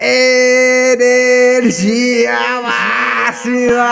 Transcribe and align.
Energia 0.00 1.58
máxima! 2.62 3.88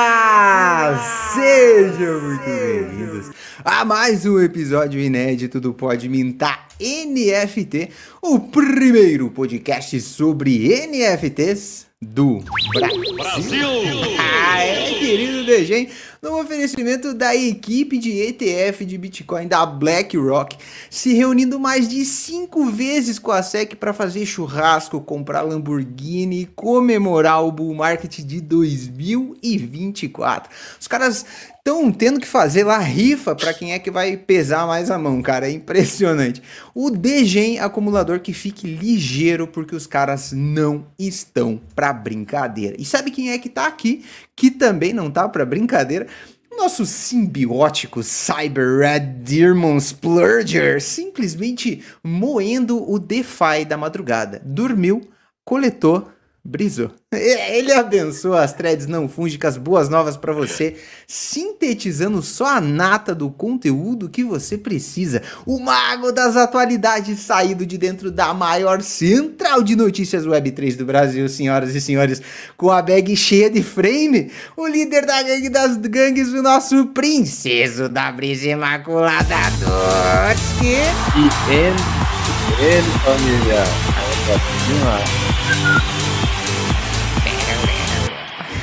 Sejam 1.34 2.20
muito 2.22 2.44
bem-vindos 2.44 3.32
a 3.64 3.84
mais 3.84 4.24
um 4.24 4.38
episódio 4.38 5.00
inédito 5.00 5.60
do 5.60 5.74
Pode 5.74 6.08
Mintar 6.08 6.68
NFT, 6.80 7.90
o 8.22 8.38
primeiro 8.38 9.30
podcast 9.30 10.00
sobre 10.00 10.86
NFTs 10.86 11.85
do 12.02 12.40
Brasil. 12.74 13.14
Brasil! 13.14 13.68
Ah, 14.18 14.62
é, 14.62 14.92
querido 14.98 15.46
Degen, 15.46 15.88
no 16.20 16.38
oferecimento 16.38 17.14
da 17.14 17.34
equipe 17.34 17.96
de 17.96 18.20
ETF 18.20 18.84
de 18.84 18.98
Bitcoin 18.98 19.48
da 19.48 19.64
BlackRock, 19.64 20.58
se 20.90 21.14
reunindo 21.14 21.58
mais 21.58 21.88
de 21.88 22.04
cinco 22.04 22.66
vezes 22.66 23.18
com 23.18 23.32
a 23.32 23.42
SEC 23.42 23.76
para 23.76 23.94
fazer 23.94 24.26
churrasco, 24.26 25.00
comprar 25.00 25.40
Lamborghini 25.40 26.42
e 26.42 26.46
comemorar 26.46 27.42
o 27.42 27.50
bull 27.50 27.74
market 27.74 28.18
de 28.18 28.42
2024. 28.42 30.50
Os 30.78 30.86
caras 30.86 31.24
estão 31.66 31.90
tendo 31.90 32.20
que 32.20 32.28
fazer 32.28 32.62
lá 32.62 32.78
rifa 32.78 33.34
para 33.34 33.52
quem 33.52 33.72
é 33.72 33.78
que 33.80 33.90
vai 33.90 34.16
pesar 34.16 34.68
mais 34.68 34.88
a 34.88 34.96
mão, 34.96 35.20
cara. 35.20 35.48
É 35.48 35.50
impressionante. 35.50 36.40
O 36.72 36.90
Degen 36.90 37.58
acumulador 37.58 38.20
que 38.20 38.32
fique 38.32 38.68
ligeiro 38.68 39.48
porque 39.48 39.74
os 39.74 39.84
caras 39.84 40.30
não 40.30 40.86
estão 40.96 41.60
para 41.74 41.92
brincadeira. 41.92 42.76
E 42.78 42.84
sabe 42.84 43.10
quem 43.10 43.32
é 43.32 43.38
que 43.38 43.48
tá 43.48 43.66
aqui 43.66 44.04
que 44.36 44.48
também 44.48 44.92
não 44.92 45.10
tá 45.10 45.28
para 45.28 45.44
brincadeira? 45.44 46.06
Nosso 46.56 46.86
simbiótico 46.86 48.00
Cyber 48.00 48.78
Red 48.78 49.00
Demon 49.00 49.76
Splurger 49.78 50.80
simplesmente 50.80 51.82
moendo 52.02 52.88
o 52.88 52.96
DeFi 52.96 53.64
da 53.68 53.76
madrugada. 53.76 54.40
Dormiu, 54.44 55.00
coletou 55.44 56.08
Brisou. 56.46 56.90
Ele 57.12 57.72
abençoa 57.72 58.42
as 58.42 58.52
threads 58.52 58.86
não 58.86 59.08
fúngicas, 59.08 59.56
boas 59.56 59.88
novas 59.88 60.16
para 60.16 60.32
você, 60.32 60.76
sintetizando 61.06 62.22
só 62.22 62.56
a 62.56 62.60
nata 62.60 63.14
do 63.14 63.30
conteúdo 63.30 64.08
que 64.08 64.22
você 64.22 64.56
precisa. 64.56 65.22
O 65.44 65.58
mago 65.58 66.12
das 66.12 66.36
atualidades 66.36 67.18
saído 67.20 67.66
de 67.66 67.76
dentro 67.76 68.12
da 68.12 68.32
maior 68.32 68.80
central 68.82 69.62
de 69.62 69.74
notícias 69.74 70.24
Web3 70.24 70.76
do 70.76 70.84
Brasil, 70.84 71.28
senhoras 71.28 71.74
e 71.74 71.80
senhores, 71.80 72.22
com 72.56 72.70
a 72.70 72.80
bag 72.80 73.16
cheia 73.16 73.50
de 73.50 73.62
frame, 73.62 74.30
o 74.56 74.66
líder 74.66 75.04
da 75.04 75.22
gangue 75.22 75.48
das 75.48 75.76
gangues, 75.76 76.28
o 76.28 76.42
nosso 76.42 76.86
princeso 76.86 77.88
da 77.88 78.12
brisa 78.12 78.48
imaculada 78.48 79.36
Dotski. 79.58 80.76
E 81.16 81.52
ele, 81.52 81.76
ele, 82.60 82.90
família, 83.04 83.64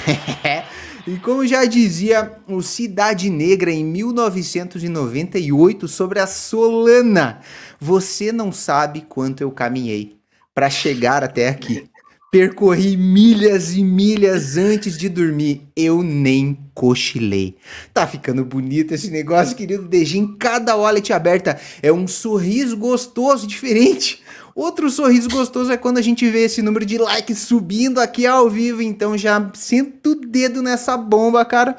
e 1.08 1.18
como 1.18 1.46
já 1.46 1.66
dizia 1.66 2.32
o 2.48 2.62
Cidade 2.62 3.30
Negra 3.30 3.72
em 3.72 3.84
1998 3.84 5.88
sobre 5.88 6.20
a 6.20 6.28
Solana, 6.28 7.40
você 7.80 8.32
não 8.32 8.52
sabe 8.52 9.02
quanto 9.02 9.42
eu 9.42 9.52
caminhei 9.52 10.18
para 10.54 10.70
chegar 10.70 11.24
até 11.24 11.50
aqui. 11.50 11.86
Percorri 12.32 12.98
milhas 12.98 13.76
e 13.76 13.84
milhas 13.84 14.58
antes 14.58 14.98
de 14.98 15.08
dormir. 15.08 15.68
Eu 15.76 16.02
nem 16.02 16.58
cochilei. 16.74 17.56
Tá 17.94 18.08
ficando 18.08 18.44
bonito 18.44 18.92
esse 18.92 19.12
negócio, 19.12 19.56
querido. 19.56 19.88
Em 19.96 20.36
cada 20.36 20.76
wallet 20.76 21.14
aberta 21.14 21.60
é 21.80 21.94
um 21.94 22.08
sorriso 22.08 22.76
gostoso, 22.76 23.46
diferente. 23.46 24.23
Outro 24.56 24.88
sorriso 24.92 25.30
gostoso 25.30 25.72
é 25.72 25.78
quando 25.78 25.98
a 25.98 26.02
gente 26.02 26.30
vê 26.30 26.46
esse 26.46 26.62
número 26.62 26.86
de 26.86 27.00
likes 27.00 27.40
subindo 27.40 28.00
aqui 28.00 28.28
ao 28.28 28.48
vivo, 28.48 28.84
então 28.84 29.18
já 29.18 29.50
sinto 29.56 30.12
o 30.12 30.16
dedo 30.16 30.62
nessa 30.62 30.96
bomba, 30.96 31.44
cara. 31.44 31.76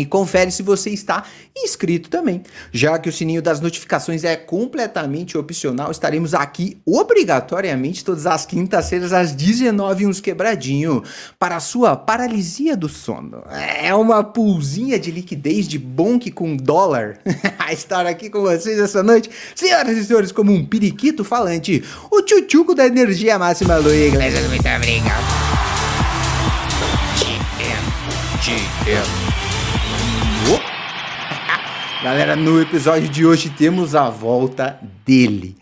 E 0.00 0.06
confere 0.06 0.50
se 0.50 0.62
você 0.62 0.88
está 0.88 1.24
inscrito 1.54 2.08
também. 2.08 2.42
Já 2.72 2.98
que 2.98 3.06
o 3.06 3.12
sininho 3.12 3.42
das 3.42 3.60
notificações 3.60 4.24
é 4.24 4.34
completamente 4.34 5.36
opcional, 5.36 5.90
estaremos 5.90 6.32
aqui 6.32 6.78
obrigatoriamente 6.86 8.02
todas 8.02 8.26
as 8.26 8.46
quintas-feiras 8.46 9.12
às 9.12 9.32
19 9.32 10.06
uns 10.06 10.18
quebradinho 10.18 11.04
para 11.38 11.56
a 11.56 11.60
sua 11.60 11.94
paralisia 11.94 12.74
do 12.74 12.88
sono. 12.88 13.42
É 13.82 13.94
uma 13.94 14.24
pulzinha 14.24 14.98
de 14.98 15.10
liquidez 15.10 15.68
de 15.68 15.78
bonk 15.78 16.30
com 16.30 16.56
dólar 16.56 17.18
estar 17.70 18.06
aqui 18.06 18.30
com 18.30 18.40
vocês 18.40 18.78
essa 18.78 19.02
noite. 19.02 19.28
Senhoras 19.54 19.98
e 19.98 20.04
senhores, 20.06 20.32
como 20.32 20.50
um 20.50 20.64
periquito 20.64 21.24
falante, 21.24 21.84
o 22.10 22.22
tchutchuco 22.22 22.74
da 22.74 22.86
energia 22.86 23.38
máxima 23.38 23.76
Luiz 23.76 24.14
Iglesias. 24.14 24.48
Muito 24.48 24.66
obrigado. 24.66 25.24
GM. 27.18 28.86
GM. 28.86 29.29
Galera, 32.02 32.34
no 32.34 32.62
episódio 32.62 33.10
de 33.10 33.26
hoje 33.26 33.50
temos 33.50 33.94
a 33.94 34.08
volta 34.08 34.80
dele. 35.04 35.54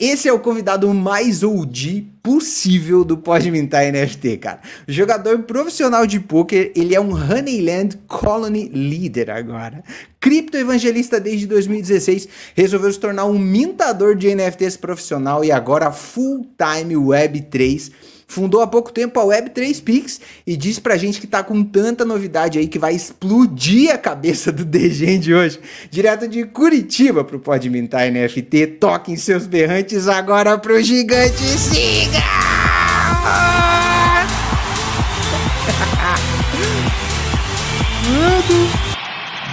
Esse 0.00 0.28
é 0.28 0.32
o 0.32 0.40
convidado 0.40 0.92
mais 0.92 1.44
OG 1.44 2.08
possível 2.20 3.04
do 3.04 3.16
Pode 3.16 3.48
Mintar 3.48 3.84
NFT, 3.92 4.38
cara. 4.38 4.60
Jogador 4.88 5.44
profissional 5.44 6.04
de 6.04 6.18
poker, 6.18 6.72
ele 6.74 6.96
é 6.96 7.00
um 7.00 7.12
Honeyland 7.12 7.96
Colony 8.08 8.68
Leader 8.74 9.30
agora. 9.30 9.84
Cripto 10.18 10.56
evangelista 10.56 11.20
desde 11.20 11.46
2016, 11.46 12.28
resolveu 12.56 12.92
se 12.92 12.98
tornar 12.98 13.26
um 13.26 13.38
mintador 13.38 14.16
de 14.16 14.34
NFTs 14.34 14.76
profissional 14.76 15.44
e 15.44 15.52
agora 15.52 15.92
full-time 15.92 16.94
Web3 16.94 17.92
fundou 18.34 18.60
há 18.60 18.66
pouco 18.66 18.92
tempo 18.92 19.20
a 19.20 19.24
Web3Pix 19.24 20.20
e 20.44 20.56
disse 20.56 20.80
pra 20.80 20.96
gente 20.96 21.20
que 21.20 21.26
tá 21.26 21.42
com 21.44 21.62
tanta 21.62 22.04
novidade 22.04 22.58
aí 22.58 22.66
que 22.66 22.80
vai 22.80 22.92
explodir 22.92 23.94
a 23.94 23.98
cabeça 23.98 24.50
do 24.50 24.64
Degende 24.64 25.32
hoje. 25.32 25.60
Direto 25.88 26.26
de 26.26 26.44
Curitiba 26.44 27.22
pro 27.22 27.38
Pode 27.38 27.70
Mintar 27.70 28.10
NFT, 28.10 28.66
toquem 28.80 29.16
seus 29.16 29.46
berrantes 29.46 30.08
agora 30.08 30.58
pro 30.58 30.82
gigante 30.82 31.36
Siga! 31.36 32.18
Mano, 38.04 38.68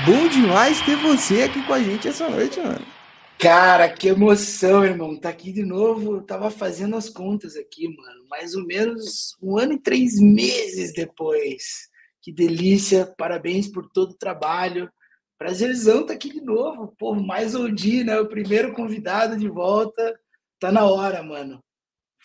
bom 0.06 0.28
demais 0.28 0.82
ter 0.82 0.96
você 0.98 1.44
aqui 1.44 1.62
com 1.62 1.74
a 1.74 1.80
gente 1.80 2.08
essa 2.08 2.28
noite, 2.28 2.60
mano. 2.60 3.01
Cara, 3.42 3.92
que 3.92 4.08
emoção, 4.08 4.86
irmão. 4.86 5.20
Tá 5.20 5.30
aqui 5.30 5.52
de 5.52 5.66
novo. 5.66 6.18
Eu 6.18 6.22
tava 6.22 6.52
fazendo 6.52 6.96
as 6.96 7.10
contas 7.10 7.56
aqui, 7.56 7.88
mano. 7.88 8.28
Mais 8.30 8.54
ou 8.54 8.64
menos 8.64 9.36
um 9.42 9.58
ano 9.58 9.74
e 9.74 9.80
três 9.80 10.20
meses 10.20 10.94
depois. 10.94 11.90
Que 12.22 12.32
delícia. 12.32 13.12
Parabéns 13.18 13.68
por 13.68 13.90
todo 13.90 14.12
o 14.12 14.18
trabalho. 14.18 14.92
Prazerzão 15.40 16.06
tá 16.06 16.14
aqui 16.14 16.30
de 16.32 16.40
novo. 16.40 16.94
Pô, 17.00 17.16
mais 17.16 17.56
dia, 17.74 18.04
né? 18.04 18.20
O 18.20 18.30
primeiro 18.30 18.74
convidado 18.74 19.36
de 19.36 19.50
volta. 19.50 20.16
Tá 20.60 20.72
na 20.72 20.86
hora, 20.86 21.24
mano. 21.24 21.60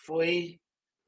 Foi 0.05 0.59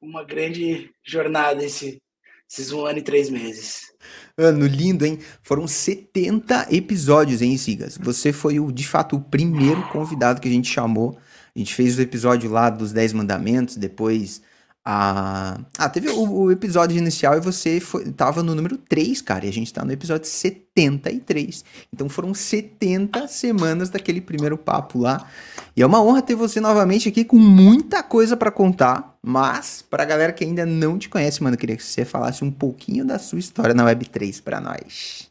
uma 0.02 0.24
grande 0.24 0.91
jornada 1.06 1.64
esse, 1.64 2.02
esses 2.50 2.72
um 2.72 2.86
ano 2.86 3.00
e 3.00 3.02
três 3.02 3.30
meses. 3.30 3.92
Ano 4.36 4.66
lindo, 4.66 5.06
hein? 5.06 5.20
Foram 5.44 5.68
70 5.68 6.68
episódios, 6.72 7.42
hein, 7.42 7.58
Sigas? 7.58 7.98
Você 7.98 8.34
foi, 8.34 8.60
o, 8.60 8.72
de 8.72 8.88
fato, 8.88 9.18
o 9.18 9.22
primeiro 9.22 9.88
convidado 9.90 10.42
que 10.42 10.48
a 10.48 10.52
gente 10.52 10.72
chamou. 10.72 11.18
A 11.56 11.59
gente 11.59 11.76
fez 11.76 11.98
o 11.98 12.02
episódio 12.02 12.50
lá 12.50 12.70
dos 12.70 12.92
10 12.92 13.14
mandamentos, 13.14 13.76
depois 13.76 14.42
a... 14.85 15.59
Ah, 15.78 15.90
teve 15.90 16.09
o, 16.09 16.44
o, 16.44 16.51
episódio 16.51 16.97
inicial 16.97 17.38
e 17.38 17.40
você 17.40 17.79
foi, 17.79 18.12
tava 18.12 18.41
no 18.41 18.56
número 18.56 18.78
3, 18.78 19.22
cara, 19.22 19.45
e 19.45 19.50
a 19.50 19.53
gente 19.53 19.73
tá 19.73 19.84
no 19.84 19.91
episódio 19.91 20.28
73. 20.28 21.63
Então 21.94 22.07
foram 22.07 22.34
70 22.34 23.28
semanas 23.28 23.90
daquele 23.90 24.22
primeiro 24.22 24.57
papo 24.57 25.00
lá. 25.00 25.29
E 25.75 25.81
é 25.81 25.85
uma 25.85 26.01
honra 26.01 26.22
ter 26.22 26.35
você 26.35 26.59
novamente 26.59 27.09
aqui 27.09 27.23
com 27.23 27.38
muita 27.38 28.01
coisa 28.01 28.35
para 28.35 28.51
contar, 28.51 29.17
mas 29.22 29.81
pra 29.81 30.06
galera 30.06 30.34
que 30.34 30.44
ainda 30.44 30.66
não 30.66 30.97
te 30.97 31.09
conhece, 31.09 31.43
mano, 31.43 31.55
eu 31.55 31.59
queria 31.59 31.78
que 31.78 31.84
você 31.84 32.05
falasse 32.05 32.43
um 32.43 32.52
pouquinho 32.52 33.05
da 33.05 33.20
sua 33.20 33.40
história 33.40 33.73
na 33.73 33.85
Web3 33.85 34.41
para 34.41 34.59
nós. 34.59 35.29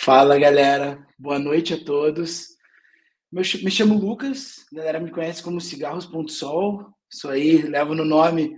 Fala, 0.00 0.38
galera. 0.38 0.98
Boa 1.18 1.38
noite 1.38 1.74
a 1.74 1.84
todos. 1.84 2.56
Me 3.30 3.70
chamo 3.70 3.98
Lucas, 3.98 4.64
a 4.72 4.76
galera 4.76 5.00
me 5.00 5.10
conhece 5.10 5.42
como 5.42 5.60
Cigarros.sol. 5.60 6.95
Isso 7.12 7.28
aí, 7.28 7.62
levo 7.62 7.94
no 7.94 8.04
nome 8.04 8.56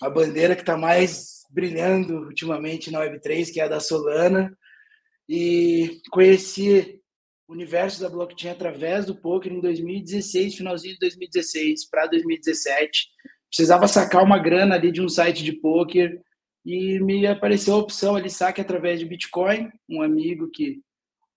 a 0.00 0.08
bandeira 0.08 0.54
que 0.54 0.62
está 0.62 0.76
mais 0.76 1.42
brilhando 1.50 2.26
ultimamente 2.26 2.90
na 2.90 3.00
Web3, 3.00 3.52
que 3.52 3.60
é 3.60 3.64
a 3.64 3.68
da 3.68 3.80
Solana. 3.80 4.56
E 5.28 6.00
conheci 6.10 7.00
o 7.46 7.52
universo 7.52 8.00
da 8.00 8.08
blockchain 8.08 8.50
através 8.50 9.06
do 9.06 9.14
poker 9.14 9.52
em 9.52 9.60
2016, 9.60 10.56
finalzinho 10.56 10.94
de 10.94 11.00
2016 11.00 11.88
para 11.88 12.06
2017. 12.06 13.08
Precisava 13.48 13.86
sacar 13.86 14.24
uma 14.24 14.38
grana 14.38 14.74
ali 14.74 14.90
de 14.90 15.02
um 15.02 15.08
site 15.08 15.44
de 15.44 15.52
poker 15.52 16.18
e 16.64 16.98
me 17.00 17.26
apareceu 17.26 17.74
a 17.74 17.78
opção 17.78 18.16
ali, 18.16 18.30
saque 18.30 18.60
através 18.60 18.98
de 18.98 19.04
Bitcoin. 19.04 19.70
Um 19.88 20.00
amigo 20.00 20.50
que 20.50 20.80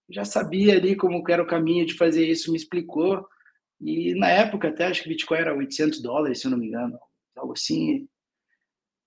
já 0.10 0.24
sabia 0.24 0.75
ali 0.75 0.96
como 0.96 1.24
era 1.30 1.44
o 1.44 1.48
caminho 1.48 1.86
de 1.86 1.96
fazer 1.96 2.25
isso 2.25 2.51
me 2.51 2.58
explicou. 2.58 3.25
E 3.81 4.16
na 4.16 4.30
época, 4.30 4.69
até 4.69 4.86
acho 4.86 5.04
que 5.04 5.10
Bitcoin 5.10 5.38
era 5.38 5.56
800 5.56 6.01
dólares, 6.01 6.39
se 6.39 6.48
eu 6.48 6.51
não 6.51 6.57
me 6.57 6.68
engano, 6.68 6.98
algo 7.36 7.54
assim. 7.54 8.07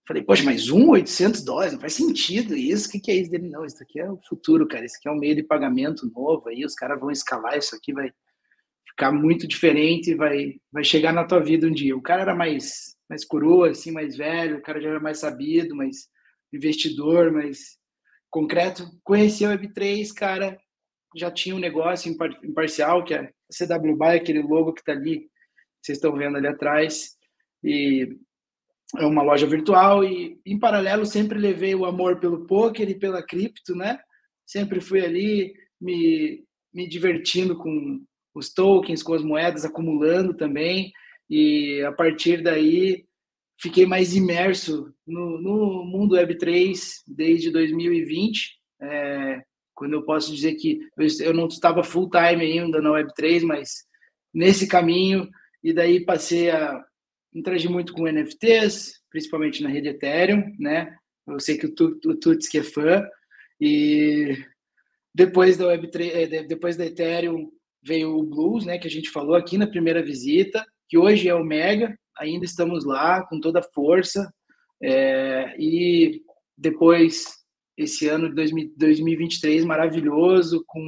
Falei, 0.07 0.23
poxa, 0.23 0.43
mas 0.43 0.71
um 0.71 0.91
800 0.91 1.43
dólares, 1.45 1.73
não 1.73 1.81
faz 1.81 1.95
sentido 1.95 2.57
isso. 2.57 2.89
O 2.89 2.93
que, 2.93 3.01
que 3.01 3.11
é 3.11 3.17
isso 3.17 3.31
dele? 3.31 3.49
Não, 3.49 3.65
isso 3.65 3.83
aqui 3.83 4.01
é 4.01 4.11
o 4.11 4.19
futuro, 4.29 4.67
cara. 4.67 4.85
Isso 4.85 4.97
aqui 4.99 5.09
é 5.09 5.13
um 5.13 5.19
meio 5.19 5.37
de 5.37 5.43
pagamento 5.43 6.11
novo. 6.15 6.49
Aí 6.49 6.65
os 6.65 6.75
caras 6.75 6.99
vão 6.99 7.11
escalar 7.11 7.59
isso 7.59 7.77
aqui, 7.77 7.93
vai 7.93 8.11
ficar 8.89 9.13
muito 9.13 9.47
diferente, 9.47 10.15
vai, 10.15 10.57
vai 10.73 10.83
chegar 10.83 11.13
na 11.13 11.25
tua 11.25 11.41
vida 11.41 11.67
um 11.67 11.73
dia. 11.73 11.97
O 11.97 12.03
cara 12.03 12.23
era 12.23 12.35
mais, 12.35 12.97
mais 13.09 13.25
coroa, 13.25 13.71
assim, 13.71 13.91
mais 13.91 14.17
velho, 14.17 14.59
o 14.59 14.63
cara 14.63 14.81
já 14.81 14.89
era 14.89 15.01
mais 15.01 15.19
sabido, 15.19 15.77
mais 15.77 16.09
investidor, 16.53 17.31
mais 17.31 17.79
concreto. 18.31 18.91
Conheci 19.05 19.45
a 19.45 19.57
Web3, 19.57 20.13
cara, 20.15 20.59
já 21.15 21.31
tinha 21.31 21.55
um 21.55 21.61
negócio 21.61 22.11
imparcial, 22.43 23.05
que 23.05 23.15
é 23.15 23.31
CW 23.53 23.97
Buy, 23.97 24.17
aquele 24.17 24.43
logo 24.43 24.73
que 24.73 24.85
tá 24.85 24.93
ali, 24.93 25.29
vocês 25.81 25.99
estão 25.99 26.15
vendo 26.17 26.37
ali 26.37 26.47
atrás. 26.47 27.17
E 27.63 28.17
é 28.97 29.05
uma 29.05 29.23
loja 29.23 29.47
virtual 29.47 30.05
e 30.05 30.41
em 30.47 30.59
paralelo 30.59 31.05
sempre 31.05 31.39
levei 31.39 31.75
o 31.75 31.85
amor 31.85 32.21
pelo 32.21 32.47
poker 32.47 32.89
e 32.89 32.99
pela 32.99 33.23
cripto, 33.23 33.75
né? 33.75 33.99
Sempre 34.47 34.81
fui 34.81 35.05
ali 35.05 35.55
me, 35.81 36.45
me 36.73 36.89
divertindo 36.89 37.57
com 37.57 38.03
os 38.35 38.53
tokens, 38.53 39.03
com 39.03 39.15
as 39.15 39.23
moedas, 39.23 39.65
acumulando 39.65 40.35
também 40.35 40.93
e 41.29 41.83
a 41.83 41.93
partir 41.93 42.43
daí 42.43 43.05
fiquei 43.61 43.85
mais 43.85 44.15
imerso 44.15 44.95
no, 45.07 45.39
no 45.41 45.85
mundo 45.85 46.15
Web3 46.15 47.03
desde 47.07 47.51
2020, 47.51 48.59
é, 48.81 49.43
quando 49.79 49.93
eu 49.93 50.03
posso 50.03 50.35
dizer 50.35 50.57
que 50.57 50.81
eu, 51.23 51.33
não 51.33 51.47
estava 51.47 51.85
full 51.85 52.11
time 52.11 52.45
ainda 52.45 52.83
na 52.83 52.91
Web3, 52.91 53.43
mas 53.45 53.85
nesse 54.35 54.67
caminho 54.67 55.31
e 55.63 55.73
daí 55.73 56.05
passei 56.05 56.51
a 56.51 56.85
interagi 57.33 57.69
muito 57.69 57.93
com 57.93 58.11
NFTs, 58.11 59.01
principalmente 59.09 59.63
na 59.63 59.69
rede 59.69 59.89
Ethereum, 59.91 60.53
né? 60.59 60.97
Eu 61.25 61.39
sei 61.39 61.57
que 61.57 61.67
o, 61.67 61.73
Tuts 62.17 62.49
que 62.49 62.59
é 62.59 62.65
fã 62.65 63.07
e 63.61 64.37
depois 65.15 65.57
da 65.57 65.67
Web3, 65.67 66.11
eh, 66.13 66.43
depois 66.43 66.77
da 66.77 66.85
Ethereum 66.85 67.49
veio 67.81 68.19
o 68.19 68.25
Blues, 68.25 68.65
né? 68.65 68.79
Que 68.79 68.89
a 68.89 68.91
gente 68.91 69.11
falou 69.11 69.37
aqui 69.37 69.57
na 69.57 69.67
primeira 69.69 70.03
visita, 70.03 70.65
que 70.89 70.99
hoje 70.99 71.29
é 71.29 71.35
o 71.35 71.45
Mega. 71.45 71.97
Ainda 72.19 72.45
estamos 72.45 72.85
lá 72.85 73.25
com 73.27 73.39
toda 73.39 73.61
a 73.61 73.71
força 73.75 74.29
é, 74.83 75.55
e 75.57 76.21
depois 76.57 77.27
esse 77.79 78.09
ano 78.09 78.29
de 78.35 78.73
2023 78.77 79.65
maravilhoso 79.65 80.65
com 80.67 80.83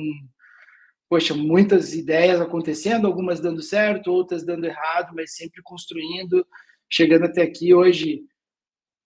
poxa, 1.08 1.34
muitas 1.34 1.92
ideias 1.92 2.40
acontecendo, 2.40 3.06
algumas 3.06 3.40
dando 3.40 3.60
certo, 3.60 4.12
outras 4.12 4.44
dando 4.44 4.64
errado, 4.64 5.12
mas 5.12 5.34
sempre 5.34 5.60
construindo, 5.60 6.46
chegando 6.88 7.24
até 7.24 7.42
aqui 7.42 7.74
hoje, 7.74 8.22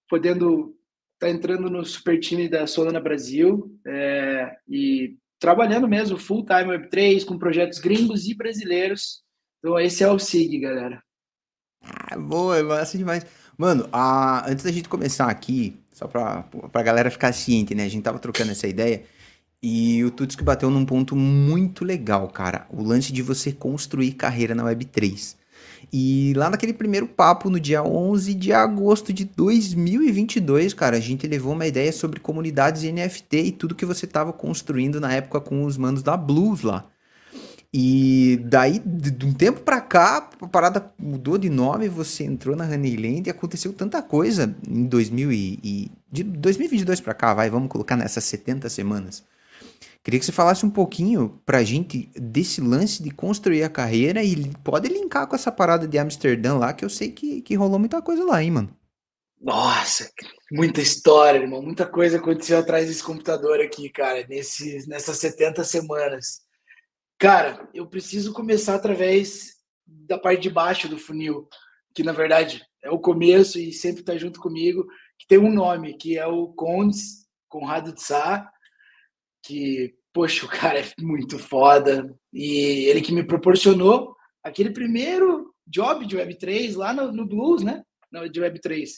podendo 0.06 0.76
estar 1.14 1.28
tá 1.28 1.30
entrando 1.30 1.70
no 1.70 1.82
super 1.82 2.20
time 2.20 2.46
da 2.46 2.66
Solana 2.66 3.00
Brasil 3.00 3.74
é, 3.86 4.54
e 4.68 5.16
trabalhando 5.38 5.88
mesmo 5.88 6.18
full 6.18 6.44
time 6.44 6.76
Web3 6.76 7.24
com 7.24 7.38
projetos 7.38 7.78
gringos 7.78 8.26
e 8.26 8.34
brasileiros. 8.34 9.22
Então 9.58 9.80
esse 9.80 10.04
é 10.04 10.10
o 10.10 10.18
SIG, 10.18 10.58
galera. 10.60 11.02
Ah, 11.82 12.18
boa, 12.18 12.62
massa 12.62 12.98
demais. 12.98 13.24
Mano, 13.56 13.88
antes 14.46 14.64
da 14.64 14.72
gente 14.72 14.90
começar 14.90 15.30
aqui, 15.30 15.74
só 15.94 16.08
para 16.08 16.42
pra 16.72 16.82
galera 16.82 17.10
ficar 17.10 17.32
ciente, 17.32 17.74
né? 17.74 17.84
A 17.84 17.88
gente 17.88 18.02
tava 18.02 18.18
trocando 18.18 18.50
essa 18.50 18.66
ideia. 18.66 19.04
E 19.62 20.04
o 20.04 20.10
Tuts 20.10 20.36
que 20.36 20.42
bateu 20.42 20.68
num 20.68 20.84
ponto 20.84 21.16
muito 21.16 21.84
legal, 21.84 22.28
cara. 22.28 22.66
O 22.70 22.82
lance 22.82 23.12
de 23.12 23.22
você 23.22 23.52
construir 23.52 24.12
carreira 24.12 24.54
na 24.54 24.64
Web3. 24.64 25.36
E 25.92 26.34
lá 26.36 26.50
naquele 26.50 26.72
primeiro 26.72 27.06
papo, 27.06 27.48
no 27.48 27.60
dia 27.60 27.82
11 27.82 28.34
de 28.34 28.52
agosto 28.52 29.12
de 29.12 29.24
2022, 29.24 30.74
cara, 30.74 30.96
a 30.96 31.00
gente 31.00 31.26
levou 31.26 31.52
uma 31.52 31.66
ideia 31.66 31.92
sobre 31.92 32.18
comunidades 32.20 32.82
NFT 32.82 33.36
e 33.36 33.52
tudo 33.52 33.74
que 33.74 33.86
você 33.86 34.04
estava 34.04 34.32
construindo 34.32 35.00
na 35.00 35.12
época 35.14 35.40
com 35.40 35.64
os 35.64 35.76
manos 35.76 36.02
da 36.02 36.16
Blues 36.16 36.62
lá. 36.62 36.90
E 37.76 38.36
daí, 38.44 38.78
de 38.78 39.26
um 39.26 39.34
tempo 39.34 39.58
pra 39.62 39.80
cá, 39.80 40.30
a 40.40 40.46
parada 40.46 40.94
mudou 40.96 41.36
de 41.36 41.50
nome, 41.50 41.88
você 41.88 42.22
entrou 42.22 42.54
na 42.54 42.66
Honeyland 42.66 43.26
e 43.26 43.30
aconteceu 43.30 43.72
tanta 43.72 44.00
coisa 44.00 44.54
em 44.64 44.84
2000 44.84 45.32
e, 45.32 45.58
e 45.60 45.90
de 46.08 46.22
2022 46.22 47.00
pra 47.00 47.14
cá, 47.14 47.34
vai, 47.34 47.50
vamos 47.50 47.68
colocar 47.68 47.96
nessas 47.96 48.22
70 48.22 48.68
semanas. 48.68 49.24
Queria 50.04 50.20
que 50.20 50.24
você 50.24 50.30
falasse 50.30 50.64
um 50.64 50.70
pouquinho 50.70 51.40
pra 51.44 51.64
gente 51.64 52.08
desse 52.14 52.60
lance 52.60 53.02
de 53.02 53.10
construir 53.10 53.64
a 53.64 53.68
carreira 53.68 54.22
e 54.22 54.52
pode 54.62 54.86
linkar 54.86 55.26
com 55.26 55.34
essa 55.34 55.50
parada 55.50 55.88
de 55.88 55.98
Amsterdã 55.98 56.54
lá, 56.54 56.72
que 56.72 56.84
eu 56.84 56.90
sei 56.90 57.10
que, 57.10 57.42
que 57.42 57.56
rolou 57.56 57.80
muita 57.80 58.00
coisa 58.00 58.24
lá, 58.24 58.40
hein, 58.40 58.52
mano? 58.52 58.76
Nossa, 59.40 60.08
muita 60.52 60.80
história, 60.80 61.40
irmão. 61.40 61.60
Muita 61.60 61.84
coisa 61.86 62.18
aconteceu 62.18 62.56
atrás 62.56 62.86
desse 62.86 63.02
computador 63.02 63.60
aqui, 63.60 63.90
cara, 63.90 64.24
nesse, 64.28 64.88
nessas 64.88 65.18
70 65.18 65.64
semanas. 65.64 66.43
Cara, 67.18 67.68
eu 67.72 67.86
preciso 67.86 68.32
começar 68.32 68.74
através 68.74 69.54
da 69.86 70.18
parte 70.18 70.42
de 70.42 70.50
baixo 70.50 70.88
do 70.88 70.98
funil, 70.98 71.48
que 71.94 72.02
na 72.02 72.12
verdade 72.12 72.62
é 72.82 72.90
o 72.90 72.98
começo 72.98 73.58
e 73.58 73.72
sempre 73.72 74.00
está 74.00 74.16
junto 74.16 74.40
comigo, 74.40 74.86
que 75.18 75.26
tem 75.26 75.38
um 75.38 75.52
nome, 75.52 75.96
que 75.96 76.18
é 76.18 76.26
o 76.26 76.48
Condes 76.48 77.26
Conrado 77.48 77.94
Tsar, 77.94 78.50
que, 79.42 79.94
poxa, 80.12 80.44
o 80.44 80.48
cara 80.48 80.80
é 80.80 80.92
muito 80.98 81.38
foda. 81.38 82.14
E 82.32 82.86
ele 82.86 83.00
que 83.00 83.12
me 83.12 83.22
proporcionou 83.22 84.14
aquele 84.42 84.70
primeiro 84.70 85.54
job 85.66 86.06
de 86.06 86.16
Web3 86.16 86.76
lá 86.76 86.92
no, 86.92 87.12
no 87.12 87.26
Blues, 87.26 87.62
né? 87.62 87.82
Não, 88.10 88.28
de 88.28 88.40
Web3, 88.40 88.88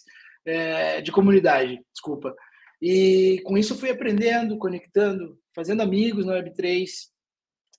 é, 0.45 1.01
de 1.01 1.13
comunidade, 1.13 1.81
desculpa. 1.93 2.35
E 2.81 3.41
com 3.45 3.57
isso 3.57 3.73
eu 3.73 3.79
fui 3.79 3.91
aprendendo, 3.91 4.59
conectando, 4.59 5.39
fazendo 5.55 5.83
amigos 5.83 6.27
na 6.27 6.35
Web3. 6.35 6.89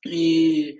E, 0.05 0.77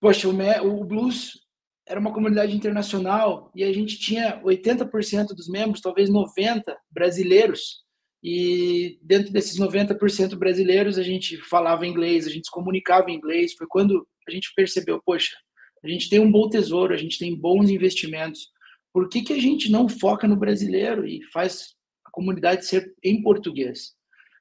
poxa, 0.00 0.28
o, 0.28 0.80
o 0.80 0.84
Blues 0.84 1.44
era 1.86 2.00
uma 2.00 2.12
comunidade 2.12 2.56
internacional 2.56 3.50
e 3.54 3.62
a 3.62 3.72
gente 3.72 3.98
tinha 3.98 4.40
80% 4.42 5.28
dos 5.28 5.48
membros, 5.48 5.80
talvez 5.80 6.08
90% 6.10 6.62
brasileiros. 6.90 7.84
E 8.22 8.98
dentro 9.02 9.30
desses 9.30 9.58
90% 9.58 10.34
brasileiros, 10.36 10.96
a 10.96 11.02
gente 11.02 11.36
falava 11.36 11.86
inglês, 11.86 12.26
a 12.26 12.30
gente 12.30 12.46
se 12.46 12.50
comunicava 12.50 13.10
em 13.10 13.16
inglês. 13.16 13.52
Foi 13.52 13.66
quando 13.66 14.06
a 14.26 14.30
gente 14.30 14.50
percebeu, 14.56 15.00
poxa, 15.04 15.36
a 15.84 15.88
gente 15.88 16.08
tem 16.08 16.18
um 16.18 16.32
bom 16.32 16.48
tesouro, 16.48 16.94
a 16.94 16.96
gente 16.96 17.18
tem 17.18 17.38
bons 17.38 17.68
investimentos. 17.68 18.48
Por 18.94 19.10
que, 19.10 19.20
que 19.20 19.34
a 19.34 19.38
gente 19.38 19.70
não 19.70 19.88
foca 19.88 20.26
no 20.26 20.36
brasileiro 20.36 21.06
e 21.06 21.22
faz 21.32 21.74
a 22.06 22.10
comunidade 22.10 22.64
ser 22.64 22.94
em 23.02 23.20
português? 23.22 23.92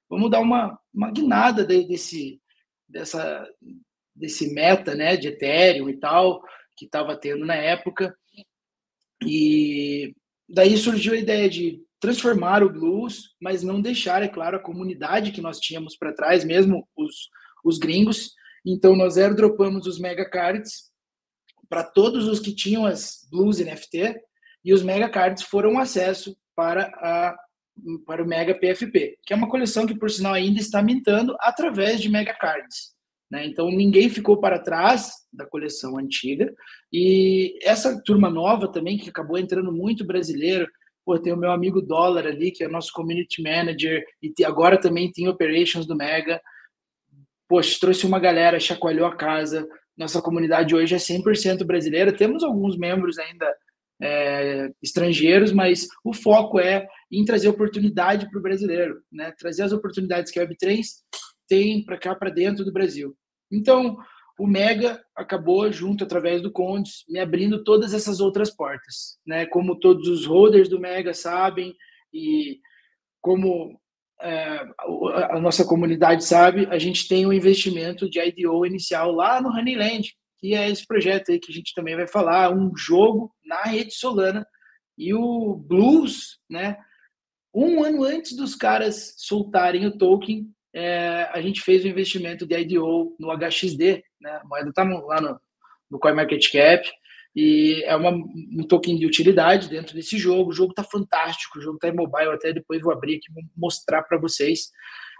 Vamos 0.09 0.31
dar 0.31 0.39
uma, 0.39 0.79
uma 0.93 1.11
guinada 1.11 1.65
desse, 1.65 2.39
dessa, 2.93 3.49
desse 4.15 4.53
meta 4.53 4.95
né, 4.95 5.17
de 5.17 5.29
Ethereum 5.29 5.89
e 5.89 5.97
tal, 5.97 6.41
que 6.77 6.85
estava 6.85 7.17
tendo 7.17 7.45
na 7.45 7.55
época. 7.55 8.15
E 9.25 10.15
daí 10.47 10.77
surgiu 10.77 11.13
a 11.13 11.17
ideia 11.17 11.49
de 11.49 11.81
transformar 11.99 12.63
o 12.63 12.69
blues, 12.71 13.33
mas 13.41 13.63
não 13.63 13.81
deixar, 13.81 14.21
é 14.21 14.27
claro, 14.27 14.57
a 14.57 14.63
comunidade 14.63 15.31
que 15.31 15.41
nós 15.41 15.59
tínhamos 15.59 15.97
para 15.97 16.13
trás, 16.13 16.43
mesmo 16.43 16.87
os, 16.95 17.29
os 17.63 17.77
gringos. 17.77 18.33
Então, 18.65 18.95
nós 18.95 19.17
airdropamos 19.17 19.87
os 19.87 19.99
mega 19.99 20.29
cards 20.29 20.91
para 21.69 21.83
todos 21.83 22.27
os 22.27 22.39
que 22.39 22.53
tinham 22.53 22.85
as 22.85 23.27
blues 23.31 23.59
NFT 23.59 24.21
e 24.63 24.73
os 24.73 24.83
mega 24.83 25.09
cards 25.09 25.43
foram 25.43 25.79
acesso 25.79 26.37
para 26.55 26.87
a 26.97 27.35
para 28.05 28.23
o 28.23 28.27
Mega 28.27 28.53
PFP, 28.53 29.17
que 29.23 29.33
é 29.33 29.35
uma 29.35 29.49
coleção 29.49 29.85
que, 29.85 29.97
por 29.97 30.09
sinal, 30.09 30.33
ainda 30.33 30.59
está 30.59 30.81
mintando 30.81 31.35
através 31.39 32.01
de 32.01 32.09
Mega 32.09 32.33
Cards. 32.33 32.93
Né? 33.31 33.47
Então, 33.47 33.69
ninguém 33.69 34.09
ficou 34.09 34.39
para 34.39 34.59
trás 34.59 35.11
da 35.31 35.45
coleção 35.45 35.97
antiga. 35.97 36.53
E 36.91 37.57
essa 37.63 38.01
turma 38.03 38.29
nova 38.29 38.71
também, 38.71 38.97
que 38.97 39.09
acabou 39.09 39.37
entrando 39.37 39.71
muito 39.71 40.05
brasileiro, 40.05 40.67
Pô, 41.05 41.19
tem 41.19 41.33
o 41.33 41.37
meu 41.37 41.51
amigo 41.51 41.81
Dólar 41.81 42.25
ali, 42.25 42.51
que 42.51 42.63
é 42.63 42.67
nosso 42.67 42.93
community 42.93 43.41
manager, 43.41 44.03
e 44.21 44.33
agora 44.45 44.79
também 44.79 45.11
tem 45.11 45.27
operations 45.27 45.85
do 45.85 45.95
Mega. 45.95 46.41
Poxa, 47.47 47.77
trouxe 47.79 48.05
uma 48.05 48.19
galera, 48.19 48.59
chacoalhou 48.59 49.05
a 49.05 49.15
casa. 49.15 49.67
Nossa 49.97 50.21
comunidade 50.21 50.73
hoje 50.73 50.95
é 50.95 50.97
100% 50.97 51.65
brasileira. 51.65 52.15
Temos 52.15 52.41
alguns 52.41 52.77
membros 52.77 53.19
ainda 53.19 53.53
é, 54.03 54.69
estrangeiros, 54.81 55.53
mas 55.53 55.87
o 56.03 56.13
foco 56.13 56.59
é 56.59 56.85
em 57.09 57.23
trazer 57.23 57.47
oportunidade 57.47 58.29
para 58.29 58.37
o 58.37 58.41
brasileiro, 58.41 59.01
né? 59.09 59.31
Trazer 59.39 59.63
as 59.63 59.71
oportunidades 59.71 60.29
que 60.29 60.39
a 60.39 60.45
Web3 60.45 60.83
tem 61.47 61.85
para 61.85 61.97
cá, 61.97 62.13
para 62.13 62.29
dentro 62.29 62.65
do 62.65 62.73
Brasil. 62.73 63.15
Então, 63.49 63.97
o 64.37 64.45
Mega 64.45 65.01
acabou 65.15 65.71
junto 65.71 66.03
através 66.03 66.41
do 66.41 66.51
Condes 66.51 67.05
me 67.07 67.19
abrindo 67.19 67.63
todas 67.63 67.93
essas 67.93 68.19
outras 68.19 68.53
portas, 68.53 69.17
né? 69.25 69.45
Como 69.45 69.79
todos 69.79 70.07
os 70.09 70.25
holders 70.25 70.67
do 70.67 70.81
Mega 70.81 71.13
sabem 71.13 71.73
e 72.13 72.59
como 73.21 73.79
é, 74.21 74.65
a 75.31 75.39
nossa 75.39 75.63
comunidade 75.63 76.25
sabe, 76.25 76.67
a 76.69 76.77
gente 76.77 77.07
tem 77.07 77.25
um 77.25 77.31
investimento 77.31 78.09
de 78.09 78.19
IDO 78.19 78.65
inicial 78.65 79.13
lá 79.13 79.41
no 79.41 79.49
Honeyland, 79.49 80.13
que 80.43 80.53
é 80.53 80.69
esse 80.69 80.85
projeto 80.85 81.31
aí 81.31 81.39
que 81.39 81.49
a 81.49 81.55
gente 81.55 81.73
também 81.73 81.95
vai 81.95 82.05
falar, 82.05 82.53
um 82.53 82.75
jogo 82.75 83.33
na 83.45 83.63
rede 83.63 83.93
Solana 83.93 84.45
e 84.97 85.13
o 85.13 85.55
Blues, 85.55 86.37
né? 86.49 86.77
um 87.53 87.81
ano 87.81 88.03
antes 88.03 88.35
dos 88.35 88.53
caras 88.53 89.13
soltarem 89.19 89.85
o 89.85 89.97
token, 89.97 90.53
é, 90.73 91.29
a 91.31 91.41
gente 91.41 91.61
fez 91.61 91.85
o 91.85 91.87
investimento 91.87 92.45
de 92.45 92.59
IDO 92.59 93.15
no 93.17 93.31
HXD, 93.31 94.03
né? 94.19 94.31
A 94.31 94.43
moeda 94.43 94.69
está 94.69 94.83
lá 94.83 95.21
no, 95.21 95.39
no 95.89 95.97
CoinMarketCap, 95.97 96.91
e 97.33 97.81
é 97.85 97.95
uma, 97.95 98.09
um 98.11 98.67
token 98.67 98.97
de 98.97 99.05
utilidade 99.05 99.69
dentro 99.69 99.95
desse 99.95 100.17
jogo. 100.17 100.49
O 100.49 100.53
jogo 100.53 100.71
está 100.71 100.83
fantástico, 100.83 101.57
o 101.57 101.61
jogo 101.61 101.75
está 101.75 101.87
em 101.87 101.95
mobile, 101.95 102.31
até 102.31 102.51
depois 102.51 102.81
vou 102.81 102.91
abrir 102.91 103.15
aqui 103.15 103.27
mostrar 103.55 104.03
para 104.03 104.19
vocês. 104.19 104.71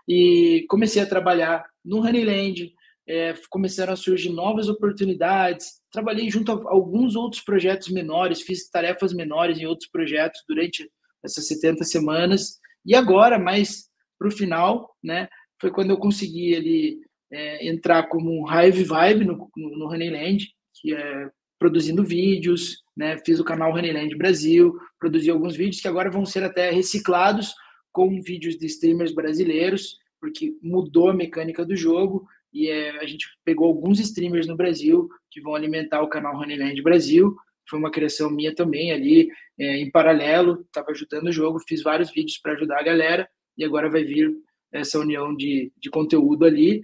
E 0.06 0.66
comecei 0.68 1.02
a 1.02 1.08
trabalhar 1.08 1.66
no 1.86 2.00
Honeyland, 2.00 2.74
é, 3.08 3.34
começaram 3.50 3.94
a 3.94 3.98
surgir 3.98 4.30
novas 4.30 4.70
oportunidades. 4.70 5.82
Trabalhei 5.92 6.30
junto 6.30 6.52
a 6.52 6.72
alguns 6.72 7.16
outros 7.16 7.42
projetos 7.42 7.90
menores, 7.90 8.42
fiz 8.42 8.70
tarefas 8.70 9.14
menores 9.14 9.60
em 9.60 9.66
outros 9.66 9.90
projetos 9.90 10.42
durante 10.48 10.90
essas 11.24 11.48
70 11.48 11.84
semanas. 11.84 12.60
E 12.86 12.96
agora, 12.96 13.38
mais 13.38 13.90
para 14.18 14.28
o 14.28 14.32
final, 14.32 14.96
né, 15.04 15.28
foi 15.60 15.72
quando 15.72 15.92
eu 15.92 15.98
consegui 15.98 16.56
ali, 16.56 17.00
é, 17.32 17.68
entrar 17.68 18.04
como 18.04 18.32
um 18.32 18.46
Hive 18.52 18.84
Vibe 18.84 19.26
no, 19.26 19.50
no, 19.56 19.78
no 19.78 19.86
Honeyland, 19.88 20.48
que 20.80 20.94
é 20.94 21.30
produzindo 21.60 22.04
vídeos, 22.04 22.84
né, 22.96 23.18
fiz 23.26 23.40
o 23.40 23.44
canal 23.44 23.72
Honeyland 23.72 24.16
Brasil, 24.18 24.78
produzi 25.00 25.30
alguns 25.30 25.56
vídeos 25.56 25.82
que 25.82 25.88
agora 25.88 26.12
vão 26.12 26.26
ser 26.26 26.44
até 26.44 26.70
reciclados 26.70 27.54
com 27.92 28.22
vídeos 28.22 28.58
de 28.58 28.66
streamers 28.66 29.14
brasileiros, 29.14 29.98
porque 30.20 30.54
mudou 30.62 31.10
a 31.10 31.14
mecânica 31.14 31.66
do 31.66 31.76
jogo 31.76 32.28
e 32.54 32.70
é, 32.70 33.00
a 33.00 33.06
gente 33.06 33.28
pegou 33.44 33.68
alguns 33.68 34.00
streamers 34.00 34.48
no 34.48 34.56
Brasil 34.56 35.10
que 35.32 35.42
vão 35.42 35.56
alimentar 35.56 36.02
o 36.02 36.10
canal 36.10 36.36
Honeyland 36.36 36.80
Brasil. 36.82 37.36
Foi 37.70 37.80
uma 37.80 37.92
criação 37.92 38.30
minha 38.30 38.54
também 38.54 38.92
ali, 38.92 39.30
é, 39.60 39.78
em 39.78 39.90
paralelo, 39.90 40.62
estava 40.62 40.92
ajudando 40.92 41.28
o 41.28 41.32
jogo, 41.32 41.60
fiz 41.68 41.82
vários 41.82 42.12
vídeos 42.12 42.38
para 42.38 42.54
ajudar 42.54 42.80
a 42.80 42.84
galera 42.84 43.28
e 43.58 43.64
agora 43.64 43.90
vai 43.90 44.04
vir 44.04 44.32
essa 44.72 45.00
união 45.00 45.36
de, 45.36 45.72
de 45.78 45.90
conteúdo 45.90 46.46
ali. 46.46 46.82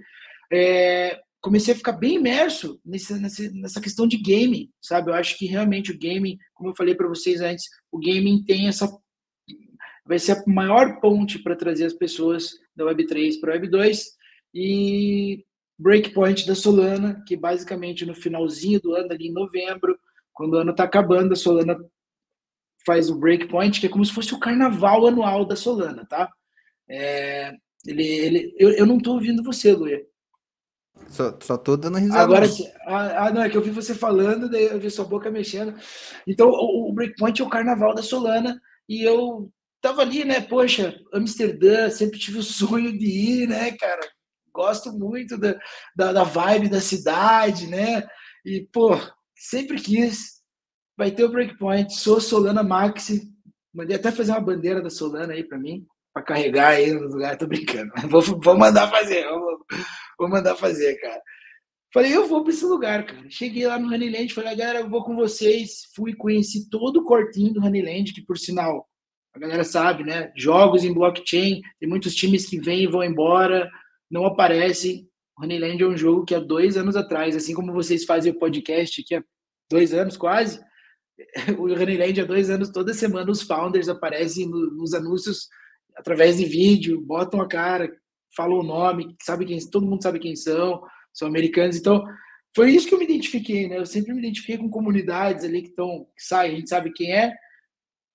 É, 0.52 1.20
comecei 1.42 1.74
a 1.74 1.78
ficar 1.78 1.94
bem 1.94 2.16
imerso 2.16 2.80
nessa, 2.86 3.18
nessa, 3.18 3.52
nessa 3.52 3.82
questão 3.82 4.08
de 4.08 4.18
gaming, 4.18 4.70
sabe? 4.82 5.12
Eu 5.12 5.16
acho 5.16 5.38
que 5.38 5.46
realmente 5.46 5.92
o 5.92 6.00
gaming, 6.00 6.38
como 6.54 6.70
eu 6.70 6.76
falei 6.76 6.96
para 6.96 7.08
vocês 7.08 7.42
antes, 7.42 7.66
o 7.92 8.00
gaming 8.00 8.44
tem 8.44 8.68
essa 8.68 8.88
vai 10.06 10.18
ser 10.18 10.32
a 10.32 10.44
maior 10.48 11.00
ponte 11.00 11.38
para 11.38 11.56
trazer 11.56 11.86
as 11.86 11.94
pessoas 11.94 12.54
da 12.76 12.84
Web3 12.84 13.40
para 13.40 13.54
a 13.54 13.60
Web2 13.60 14.06
e 14.56 15.46
breakpoint 15.80 16.46
da 16.46 16.54
Solana, 16.54 17.24
que 17.26 17.38
basicamente 17.38 18.06
no 18.06 18.14
finalzinho 18.14 18.82
do 18.82 18.94
ano, 18.94 19.12
ali 19.12 19.28
em 19.28 19.34
novembro, 19.34 19.98
quando 20.34 20.54
o 20.54 20.58
ano 20.58 20.72
está 20.72 20.84
acabando, 20.84 21.34
a 21.34 21.36
Solana 21.38 21.80
faz 22.86 23.10
o 23.10 23.18
breakpoint, 23.18 23.80
que 23.80 23.86
é 23.86 23.90
como 23.90 24.06
se 24.06 24.12
fosse 24.12 24.34
o 24.34 24.40
carnaval 24.40 25.08
anual 25.08 25.46
da 25.46 25.56
Solana, 25.56 26.06
tá? 26.06 26.30
É, 26.90 27.54
ele, 27.86 28.04
ele, 28.04 28.56
eu, 28.58 28.72
eu 28.72 28.86
não 28.86 28.98
estou 28.98 29.14
ouvindo 29.14 29.44
você, 29.44 29.72
Luia. 29.74 30.06
Só, 31.08 31.38
só 31.42 31.58
tô 31.58 31.78
dando 31.78 31.98
risada. 31.98 32.22
Agora, 32.22 32.46
ah, 32.86 33.28
ah, 33.28 33.32
não, 33.32 33.42
é 33.42 33.50
que 33.50 33.56
eu 33.56 33.62
vi 33.62 33.70
você 33.70 33.96
falando, 33.96 34.50
daí 34.50 34.66
eu 34.66 34.80
vi 34.80 34.90
sua 34.92 35.06
boca 35.06 35.32
mexendo. 35.32 35.74
Então, 36.28 36.50
o, 36.50 36.90
o 36.90 36.94
breakpoint 36.94 37.42
é 37.42 37.46
o 37.46 37.50
carnaval 37.50 37.96
da 37.96 38.04
Solana, 38.04 38.60
e 38.88 39.04
eu 39.04 39.50
tava 39.82 40.02
ali, 40.02 40.26
né? 40.26 40.42
Poxa, 40.42 41.00
Amsterdã, 41.14 41.90
sempre 41.90 42.20
tive 42.20 42.40
o 42.40 42.44
sonho 42.44 42.98
de 42.98 43.06
ir, 43.06 43.48
né, 43.48 43.72
cara? 43.72 44.02
Gosto 44.60 44.92
muito 44.92 45.38
da, 45.38 45.58
da, 45.96 46.12
da, 46.12 46.24
vibe 46.26 46.68
da 46.68 46.82
cidade, 46.82 47.68
né? 47.68 48.06
E, 48.46 48.68
pô, 48.74 48.90
sempre 49.34 49.80
quis. 49.82 50.40
Vai 50.98 51.12
ter 51.12 51.24
o 51.24 51.32
Breakpoint, 51.32 51.94
sou 51.94 52.20
Solana 52.20 52.62
Maxi. 52.62 53.22
Mandei 53.74 53.96
até 53.96 54.12
fazer 54.12 54.34
uma 54.34 54.42
bandeira 54.42 54.82
da 54.82 54.90
Solana 54.90 55.32
aí 55.32 55.46
para 55.46 55.58
mim, 55.58 55.86
para 56.14 56.24
carregar 56.24 56.72
aí 56.72 56.92
no 56.92 57.08
lugar. 57.08 57.38
Tô 57.38 57.48
brincando. 57.48 57.90
Vou, 58.10 58.22
vou 58.22 58.58
mandar 58.58 58.92
fazer, 58.92 59.26
vou, 59.30 59.58
vou 60.20 60.30
mandar 60.30 60.56
fazer, 60.58 61.00
cara. 61.00 61.22
Falei, 61.94 62.14
eu 62.14 62.28
vou 62.28 62.44
para 62.44 62.52
esse 62.52 62.66
lugar, 62.66 63.06
cara. 63.06 63.30
Cheguei 63.30 63.66
lá 63.66 63.80
no 63.80 63.88
Honeyland, 63.88 64.34
falei, 64.34 64.56
galera, 64.56 64.80
eu 64.80 64.90
vou 64.90 65.06
com 65.06 65.16
vocês. 65.16 65.84
Fui, 65.96 66.14
conheci 66.14 66.70
todo 66.70 66.98
o 66.98 67.06
cortinho 67.06 67.54
do 67.54 67.66
Honeyland, 67.66 68.14
que 68.14 68.22
por 68.22 68.38
sinal, 68.38 68.86
a 69.34 69.40
galera 69.40 69.64
sabe, 69.64 70.04
né? 70.04 70.34
Jogos 70.36 70.84
em 70.84 70.94
blockchain, 70.94 71.62
tem 71.80 71.90
muitos 71.90 72.14
times 72.14 72.46
que 72.46 72.60
vêm 72.60 72.84
e 72.84 72.88
vão 72.88 73.04
embora 73.04 73.70
não 74.10 74.26
aparecem. 74.26 75.08
Honeyland 75.38 75.82
é 75.82 75.88
um 75.88 75.98
jogo 75.98 76.26
que 76.26 76.36
há 76.36 76.40
dois 76.40 76.76
anos 76.76 76.96
atrás, 76.96 77.36
assim 77.36 77.54
como 77.54 77.74
vocês 77.74 78.04
fazem 78.04 78.32
o 78.32 78.40
podcast 78.40 79.02
aqui 79.02 79.16
há 79.16 79.24
dois 79.70 79.94
anos 79.94 80.18
quase, 80.18 80.60
o 81.58 81.64
Honeyland 81.64 82.22
há 82.22 82.26
dois 82.26 82.50
anos, 82.50 82.70
toda 82.70 82.94
semana 82.94 83.32
os 83.32 83.42
founders 83.42 83.88
aparecem 83.88 84.50
nos 84.50 84.94
anúncios 84.94 85.48
através 85.96 86.38
de 86.38 86.46
vídeo, 86.46 87.02
botam 87.02 87.42
a 87.42 87.48
cara, 87.48 87.92
falam 88.36 88.60
o 88.60 88.64
nome, 88.64 89.16
sabe 89.22 89.46
quem, 89.46 89.60
todo 89.70 89.86
mundo 89.86 90.02
sabe 90.02 90.20
quem 90.20 90.36
são, 90.36 90.82
são 91.14 91.28
americanos. 91.28 91.78
Então, 91.78 92.04
foi 92.56 92.72
isso 92.72 92.88
que 92.88 92.94
eu 92.94 93.00
me 93.00 93.06
identifiquei, 93.06 93.68
né? 93.68 93.78
Eu 93.78 93.86
sempre 93.86 94.14
me 94.14 94.20
identifiquei 94.20 94.58
com 94.58 94.70
comunidades 94.70 95.44
ali 95.44 95.62
que 95.62 95.70
estão, 95.70 96.06
que 96.16 96.24
saem, 96.24 96.54
a 96.54 96.56
gente 96.56 96.70
sabe 96.70 96.92
quem 96.92 97.14
é, 97.14 97.34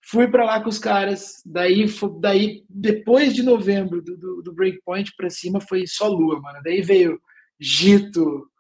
Fui 0.07 0.29
para 0.29 0.45
lá 0.45 0.63
com 0.63 0.69
os 0.69 0.79
caras, 0.79 1.43
daí, 1.47 1.87
daí 2.21 2.65
depois 2.69 3.35
de 3.35 3.43
novembro 3.43 4.03
do, 4.03 4.17
do, 4.17 4.43
do 4.43 4.53
Breakpoint 4.53 5.13
para 5.17 5.31
cima 5.31 5.61
foi 5.61 5.87
só 5.87 6.09
lua, 6.09 6.41
mano. 6.41 6.61
Daí 6.63 6.83
veio 6.83 7.19
Gito, 7.59 8.51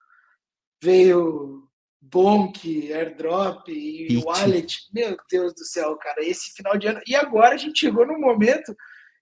veio 0.82 1.68
Bonk, 2.00 2.92
Airdrop 2.92 3.68
e 3.68 4.16
Wallet. 4.24 4.78
Meu 4.92 5.16
Deus 5.30 5.52
do 5.54 5.64
céu, 5.64 5.96
cara, 5.96 6.24
esse 6.24 6.52
final 6.54 6.78
de 6.78 6.86
ano. 6.86 7.00
E 7.06 7.14
agora 7.14 7.54
a 7.54 7.58
gente 7.58 7.80
chegou 7.80 8.06
num 8.06 8.20
momento 8.20 8.74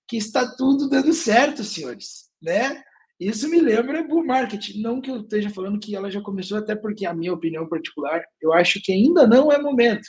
que 0.07 0.17
está 0.17 0.47
tudo 0.57 0.88
dando 0.88 1.12
certo, 1.12 1.64
senhores, 1.64 2.31
né? 2.41 2.83
Isso 3.19 3.49
me 3.49 3.61
lembra 3.61 4.02
bull 4.02 4.25
market. 4.25 4.75
Não 4.76 5.00
que 5.00 5.11
eu 5.11 5.21
esteja 5.21 5.49
falando 5.50 5.79
que 5.79 5.95
ela 5.95 6.11
já 6.11 6.21
começou, 6.21 6.59
até 6.59 6.75
porque 6.75 7.07
a 7.07 7.14
minha 7.14 7.33
opinião 7.33 7.69
particular, 7.69 8.23
eu 8.41 8.52
acho 8.52 8.81
que 8.83 8.93
ainda 8.93 9.26
não 9.26 9.50
é 9.50 9.59
momento. 9.59 10.09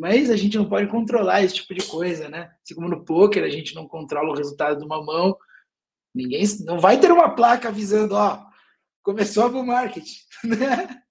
Mas 0.00 0.30
a 0.30 0.36
gente 0.36 0.56
não 0.56 0.66
pode 0.66 0.86
controlar 0.86 1.42
esse 1.42 1.56
tipo 1.56 1.74
de 1.74 1.84
coisa, 1.84 2.26
né? 2.26 2.50
Assim 2.64 2.74
como 2.74 2.88
no 2.88 3.04
poker 3.04 3.44
a 3.44 3.50
gente 3.50 3.74
não 3.74 3.86
controla 3.86 4.30
o 4.30 4.34
resultado 4.34 4.78
de 4.78 4.84
uma 4.86 5.04
mão, 5.04 5.36
ninguém 6.14 6.42
não 6.64 6.80
vai 6.80 6.98
ter 6.98 7.12
uma 7.12 7.34
placa 7.36 7.68
avisando, 7.68 8.14
ó, 8.14 8.42
começou 9.02 9.44
a 9.44 9.50
bull 9.50 9.62
market, 9.62 10.06
né? 10.42 11.02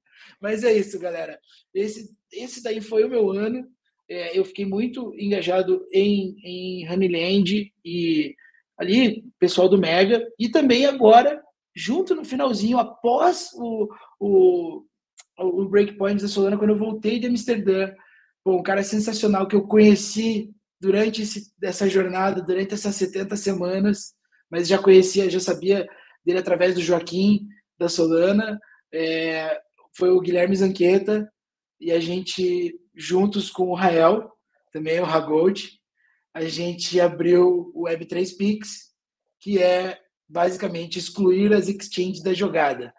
Mas 0.42 0.64
é 0.64 0.74
isso, 0.74 0.98
galera. 0.98 1.40
Esse, 1.72 2.10
esse 2.32 2.64
daí 2.64 2.82
foi 2.82 3.04
o 3.04 3.10
meu 3.10 3.30
ano. 3.30 3.64
É, 4.10 4.36
eu 4.36 4.44
fiquei 4.44 4.66
muito 4.66 5.14
engajado 5.20 5.86
em, 5.94 6.36
em 6.44 6.92
Honeyland 6.92 7.72
e 7.86 8.36
ali, 8.76 9.24
pessoal 9.38 9.70
do 9.70 9.78
Mega, 9.78 10.28
e 10.40 10.50
também 10.50 10.88
agora, 10.88 11.44
junto 11.76 12.16
no 12.16 12.26
finalzinho, 12.26 12.80
após 12.80 13.52
o, 13.54 13.88
o, 14.20 14.84
o 15.38 15.70
Breakpoint 15.70 16.20
da 16.20 16.28
Solana, 16.28 16.58
quando 16.58 16.72
eu 16.72 16.78
voltei 16.80 17.20
de 17.20 17.28
Amsterdã, 17.28 17.94
Pô, 18.44 18.58
um 18.58 18.64
cara 18.64 18.84
sensacional 18.84 19.48
que 19.48 19.56
eu 19.56 19.68
conheci 19.68 20.54
durante 20.80 21.22
esse, 21.22 21.52
essa 21.62 21.90
jornada, 21.90 22.42
durante 22.42 22.74
essas 22.74 22.96
70 22.96 23.36
semanas, 23.36 24.14
mas 24.50 24.68
já 24.68 24.78
conhecia, 24.78 25.30
já 25.30 25.40
sabia 25.40 25.88
dele 26.26 26.40
através 26.40 26.76
do 26.76 26.82
Joaquim, 26.82 27.48
da 27.78 27.90
Solana, 27.90 28.60
é, 28.94 29.60
foi 29.96 30.10
o 30.10 30.20
Guilherme 30.20 30.56
Zanqueta, 30.56 31.30
e 31.80 31.92
a 31.92 32.00
gente, 32.00 32.80
juntos 32.96 33.50
com 33.50 33.70
o 33.70 33.76
Rael, 33.76 34.32
também 34.72 35.00
o 35.00 35.06
Ragold, 35.06 35.80
a 36.34 36.44
gente 36.46 37.00
abriu 37.00 37.72
o 37.74 37.86
Web3 37.86 38.38
Pix, 38.38 38.94
que 39.40 39.62
é 39.62 40.00
basicamente 40.28 41.00
excluir 41.00 41.54
as 41.54 41.68
exchanges 41.68 42.22
da 42.22 42.34
jogada. 42.34 42.94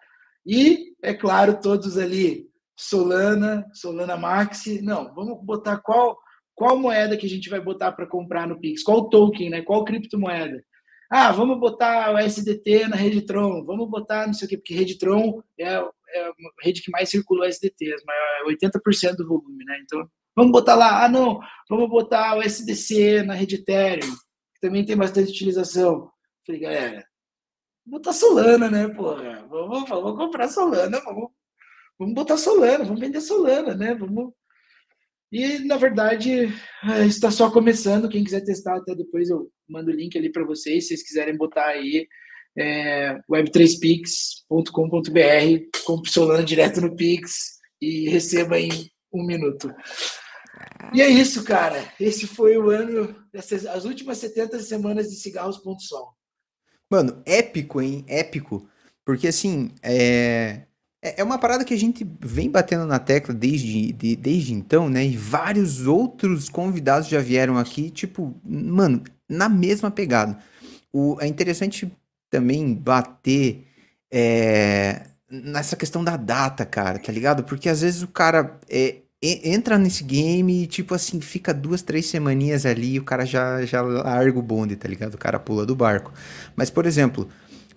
E, 0.45 0.93
é 1.01 1.13
claro, 1.13 1.59
todos 1.61 1.97
ali 1.97 2.50
Solana, 2.81 3.69
Solana 3.73 4.17
Maxi. 4.17 4.81
Não, 4.81 5.13
vamos 5.13 5.43
botar 5.43 5.77
qual 5.77 6.17
qual 6.55 6.77
moeda 6.77 7.17
que 7.17 7.25
a 7.25 7.29
gente 7.29 7.49
vai 7.49 7.59
botar 7.59 7.91
para 7.91 8.05
comprar 8.05 8.47
no 8.47 8.59
Pix? 8.59 8.83
Qual 8.83 9.09
token, 9.09 9.49
né? 9.49 9.61
Qual 9.61 9.83
criptomoeda? 9.83 10.63
Ah, 11.09 11.31
vamos 11.31 11.59
botar 11.59 12.13
o 12.13 12.17
SDT 12.17 12.87
na 12.87 12.95
rede 12.95 13.21
Tron, 13.23 13.65
vamos 13.65 13.89
botar 13.89 14.27
não 14.27 14.33
sei 14.33 14.45
o 14.45 14.49
quê, 14.49 14.57
porque 14.57 14.73
rede 14.73 14.97
Tron 14.97 15.41
é, 15.59 15.65
é 15.73 15.77
a 16.27 16.33
rede 16.63 16.81
que 16.81 16.91
mais 16.91 17.09
circulou 17.09 17.45
SDT, 17.45 17.95
80% 18.47 19.15
do 19.15 19.27
volume, 19.27 19.65
né? 19.65 19.79
Então, 19.83 20.07
vamos 20.35 20.51
botar 20.51 20.75
lá, 20.75 21.03
ah, 21.03 21.09
não, 21.09 21.39
vamos 21.69 21.89
botar 21.89 22.37
o 22.37 22.41
SDC 22.41 23.23
na 23.23 23.33
rede 23.33 23.55
Ethereum, 23.55 24.09
que 24.53 24.61
também 24.61 24.85
tem 24.85 24.95
bastante 24.95 25.31
utilização. 25.31 26.09
Falei, 26.45 26.61
galera, 26.61 27.05
botar 27.85 28.13
Solana, 28.13 28.69
né, 28.69 28.87
porra? 28.87 29.45
Vamos, 29.49 29.89
vamos 29.89 30.15
comprar 30.15 30.47
Solana, 30.47 30.99
vamos 31.01 31.31
vamos 32.01 32.15
botar 32.15 32.35
Solana, 32.35 32.83
vamos 32.83 32.99
vender 32.99 33.21
Solana, 33.21 33.75
né? 33.75 33.93
Vamos. 33.93 34.33
E 35.31 35.59
na 35.59 35.77
verdade 35.77 36.51
é, 36.83 37.05
está 37.05 37.29
só 37.29 37.51
começando. 37.51 38.09
Quem 38.09 38.23
quiser 38.23 38.41
testar, 38.41 38.77
até 38.77 38.95
depois 38.95 39.29
eu 39.29 39.51
mando 39.69 39.91
o 39.91 39.93
link 39.93 40.17
ali 40.17 40.31
para 40.31 40.43
vocês. 40.43 40.83
Se 40.83 40.89
vocês 40.89 41.03
quiserem 41.03 41.37
botar 41.37 41.67
aí 41.67 42.07
é, 42.57 43.19
web3pix.com.br, 43.29 45.79
compre 45.85 46.11
Solana 46.11 46.43
direto 46.43 46.81
no 46.81 46.95
Pix 46.95 47.59
e 47.79 48.09
receba 48.09 48.59
em 48.59 48.71
um 49.13 49.23
minuto. 49.23 49.71
E 50.93 51.01
é 51.01 51.07
isso, 51.07 51.43
cara. 51.43 51.87
Esse 51.99 52.25
foi 52.25 52.57
o 52.57 52.71
ano, 52.71 53.15
dessas, 53.31 53.65
as 53.65 53.85
últimas 53.85 54.17
70 54.17 54.59
semanas 54.59 55.07
de 55.07 55.15
cigarros 55.15 55.59
ponto 55.59 55.83
sol. 55.83 56.15
Mano, 56.89 57.21
épico, 57.25 57.79
hein? 57.79 58.03
Épico. 58.07 58.67
Porque 59.05 59.27
assim, 59.27 59.71
é... 59.81 60.65
é 61.01 61.23
uma 61.23 61.39
parada 61.39 61.65
que 61.65 61.73
a 61.73 61.77
gente 61.77 62.07
vem 62.19 62.49
batendo 62.49 62.85
na 62.85 62.99
tecla 62.99 63.33
desde, 63.33 63.91
de, 63.91 64.15
desde 64.15 64.53
então, 64.53 64.87
né? 64.87 65.05
E 65.05 65.17
vários 65.17 65.87
outros 65.87 66.47
convidados 66.47 67.07
já 67.07 67.19
vieram 67.19 67.57
aqui, 67.57 67.89
tipo, 67.89 68.39
mano, 68.43 69.03
na 69.27 69.49
mesma 69.49 69.89
pegada. 69.89 70.37
O, 70.93 71.17
é 71.19 71.27
interessante 71.27 71.91
também 72.29 72.73
bater 72.73 73.65
é, 74.11 75.07
nessa 75.29 75.75
questão 75.75 76.03
da 76.03 76.17
data, 76.17 76.65
cara, 76.65 76.99
tá 76.99 77.11
ligado? 77.11 77.43
Porque 77.43 77.67
às 77.67 77.81
vezes 77.81 78.03
o 78.03 78.07
cara 78.07 78.59
é, 78.69 78.97
entra 79.21 79.79
nesse 79.79 80.03
game 80.03 80.63
e, 80.63 80.67
tipo 80.67 80.93
assim, 80.93 81.19
fica 81.19 81.53
duas, 81.53 81.81
três 81.81 82.05
semaninhas 82.07 82.65
ali 82.65 82.93
e 82.93 82.99
o 82.99 83.03
cara 83.03 83.25
já, 83.25 83.65
já 83.65 83.81
larga 83.81 84.37
o 84.37 84.41
bonde, 84.41 84.75
tá 84.75 84.87
ligado? 84.87 85.15
O 85.15 85.17
cara 85.17 85.39
pula 85.39 85.65
do 85.65 85.75
barco. 85.75 86.13
Mas, 86.55 86.69
por 86.69 86.85
exemplo, 86.85 87.27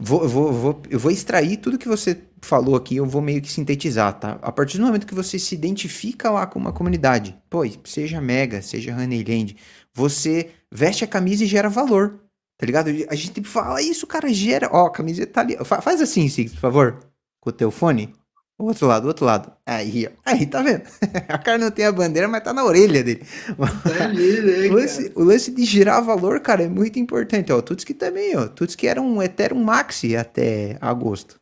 vou, 0.04 0.28
vou, 0.28 0.52
vou, 0.52 0.82
eu 0.90 0.98
vou 0.98 1.10
extrair 1.10 1.56
tudo 1.56 1.78
que 1.78 1.88
você 1.88 2.20
falou 2.42 2.76
aqui, 2.76 2.96
eu 2.96 3.06
vou 3.06 3.22
meio 3.22 3.40
que 3.40 3.50
sintetizar, 3.50 4.12
tá? 4.18 4.38
A 4.42 4.52
partir 4.52 4.76
do 4.76 4.84
momento 4.84 5.06
que 5.06 5.14
você 5.14 5.38
se 5.38 5.54
identifica 5.54 6.30
lá 6.30 6.46
com 6.46 6.58
uma 6.58 6.72
comunidade, 6.72 7.34
pô, 7.48 7.62
seja 7.84 8.20
Mega, 8.20 8.60
seja 8.60 8.94
Honeyland, 8.94 9.56
você 9.94 10.50
veste 10.70 11.04
a 11.04 11.08
camisa 11.08 11.44
e 11.44 11.46
gera 11.46 11.70
valor, 11.70 12.20
tá 12.58 12.66
ligado? 12.66 12.90
A 13.08 13.14
gente 13.14 13.42
fala 13.44 13.80
isso, 13.80 14.06
cara, 14.06 14.32
gera. 14.32 14.68
Ó, 14.70 14.86
a 14.86 14.92
camiseta 14.92 15.32
tá 15.32 15.40
ali. 15.40 15.56
Faz 15.64 16.00
assim, 16.02 16.28
Six, 16.28 16.52
por 16.52 16.60
favor, 16.60 16.98
com 17.40 17.48
o 17.48 17.52
teu 17.52 17.70
fone. 17.70 18.12
O 18.56 18.66
outro 18.66 18.86
lado, 18.86 19.04
o 19.04 19.08
outro 19.08 19.26
lado. 19.26 19.52
Aí, 19.66 20.06
ó. 20.06 20.10
Aí, 20.24 20.46
tá 20.46 20.62
vendo? 20.62 20.82
a 21.28 21.38
cara 21.38 21.58
não 21.58 21.70
tem 21.70 21.86
a 21.86 21.92
bandeira, 21.92 22.28
mas 22.28 22.42
tá 22.42 22.52
na 22.52 22.64
orelha 22.64 23.02
dele. 23.02 23.24
Tá 23.82 24.08
né, 24.08 24.68
o, 24.70 24.74
lance, 24.74 25.12
o, 25.16 25.24
lance, 25.24 25.50
de 25.50 25.64
girar 25.64 26.04
valor, 26.04 26.38
cara, 26.40 26.62
é 26.62 26.68
muito 26.68 26.98
importante. 26.98 27.52
Ó, 27.52 27.60
Tutski 27.60 27.92
também, 27.94 28.36
ó. 28.36 28.46
Tutski 28.46 28.86
era 28.86 29.02
um 29.02 29.20
Ethereum 29.20 29.62
Maxi 29.62 30.16
até 30.16 30.78
agosto. 30.80 31.40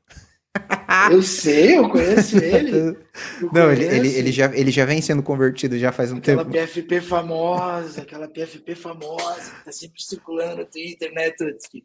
Eu 1.10 1.22
sei, 1.22 1.78
eu 1.78 1.88
conheço 1.88 2.36
ele. 2.42 2.78
Eu 2.78 2.96
não, 3.42 3.66
conheço. 3.66 3.82
Ele, 3.82 3.96
ele, 3.96 4.08
ele, 4.08 4.32
já, 4.32 4.46
ele 4.54 4.70
já 4.70 4.84
vem 4.86 5.02
sendo 5.02 5.22
convertido 5.22 5.78
já 5.78 5.92
faz 5.92 6.12
um 6.12 6.16
aquela 6.16 6.44
tempo. 6.44 6.50
Aquela 6.50 6.66
PFP 6.66 7.00
famosa, 7.00 8.02
aquela 8.02 8.28
PFP 8.28 8.74
famosa, 8.74 9.50
que 9.50 9.64
tá 9.64 9.72
sempre 9.72 10.02
circulando 10.02 10.56
no 10.56 10.64
Twitter, 10.64 11.12
né, 11.12 11.30
Tutski? 11.30 11.84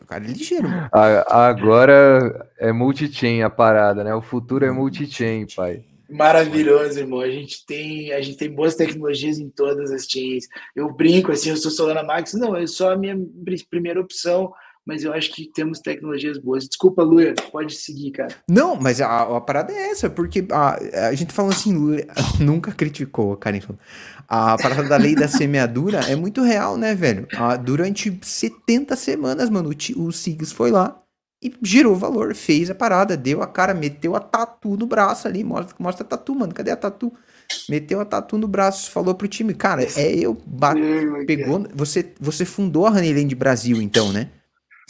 O 0.00 0.06
cara 0.06 0.24
é 0.24 0.28
ligeiro. 0.28 0.68
Agora 1.28 2.50
é 2.58 2.72
multi-chain 2.72 3.42
a 3.42 3.50
parada, 3.50 4.02
né? 4.02 4.14
O 4.14 4.22
futuro 4.22 4.64
é 4.64 4.70
multi-chain, 4.70 5.46
pai. 5.54 5.84
Maravilhoso, 6.08 6.98
irmão. 6.98 7.20
A 7.20 7.30
gente 7.30 7.64
tem 7.64 8.12
a 8.12 8.20
gente 8.20 8.36
tem 8.36 8.50
boas 8.50 8.74
tecnologias 8.74 9.38
em 9.38 9.48
todas 9.48 9.90
as 9.90 10.04
chains. 10.04 10.46
Eu 10.76 10.92
brinco 10.92 11.32
assim, 11.32 11.50
eu 11.50 11.56
sou 11.56 11.70
Solana 11.70 12.02
Max. 12.02 12.34
Não, 12.34 12.54
é 12.54 12.66
só 12.66 12.92
a 12.92 12.96
minha 12.96 13.16
primeira 13.70 14.00
opção 14.00 14.52
mas 14.86 15.04
eu 15.04 15.12
acho 15.12 15.32
que 15.32 15.50
temos 15.52 15.78
tecnologias 15.78 16.38
boas. 16.38 16.66
Desculpa, 16.66 17.02
Luia, 17.02 17.34
pode 17.52 17.74
seguir, 17.74 18.10
cara. 18.10 18.34
Não, 18.48 18.74
mas 18.74 19.00
a, 19.00 19.22
a 19.36 19.40
parada 19.40 19.72
é 19.72 19.90
essa, 19.90 20.10
porque 20.10 20.44
a, 20.50 21.08
a 21.08 21.14
gente 21.14 21.32
falando 21.32 21.52
assim, 21.52 21.74
Luia 21.74 22.06
nunca 22.40 22.72
criticou, 22.72 23.36
Karen 23.36 23.60
falou. 23.60 23.78
A 24.28 24.56
parada 24.56 24.88
da 24.88 24.96
lei 24.96 25.14
da 25.14 25.28
semeadura 25.28 26.00
é 26.00 26.16
muito 26.16 26.42
real, 26.42 26.76
né, 26.76 26.94
velho? 26.94 27.28
A, 27.36 27.56
durante 27.56 28.18
70 28.20 28.96
semanas, 28.96 29.48
mano, 29.48 29.70
o, 29.70 30.02
o 30.02 30.12
Sigs 30.12 30.52
foi 30.52 30.70
lá 30.70 31.02
e 31.42 31.52
gerou 31.62 31.94
valor, 31.96 32.34
fez 32.34 32.70
a 32.70 32.74
parada, 32.74 33.16
deu 33.16 33.42
a 33.42 33.46
cara, 33.46 33.74
meteu 33.74 34.14
a 34.14 34.20
tatu 34.20 34.76
no 34.76 34.86
braço 34.86 35.26
ali, 35.26 35.42
mostra, 35.42 35.74
mostra 35.78 36.04
a 36.04 36.08
tatu, 36.08 36.34
mano, 36.34 36.54
cadê 36.54 36.70
a 36.70 36.76
tatu? 36.76 37.12
Meteu 37.68 38.00
a 38.00 38.04
tatu 38.04 38.38
no 38.38 38.48
braço, 38.48 38.90
falou 38.90 39.14
pro 39.14 39.28
time, 39.28 39.52
cara, 39.52 39.82
é 39.96 40.14
eu, 40.14 40.36
bate, 40.46 40.80
pegou, 41.26 41.66
você, 41.74 42.12
você 42.20 42.44
fundou 42.44 42.86
a 42.86 42.90
Honeyland 42.90 43.34
Brasil, 43.34 43.82
então, 43.82 44.12
né? 44.12 44.28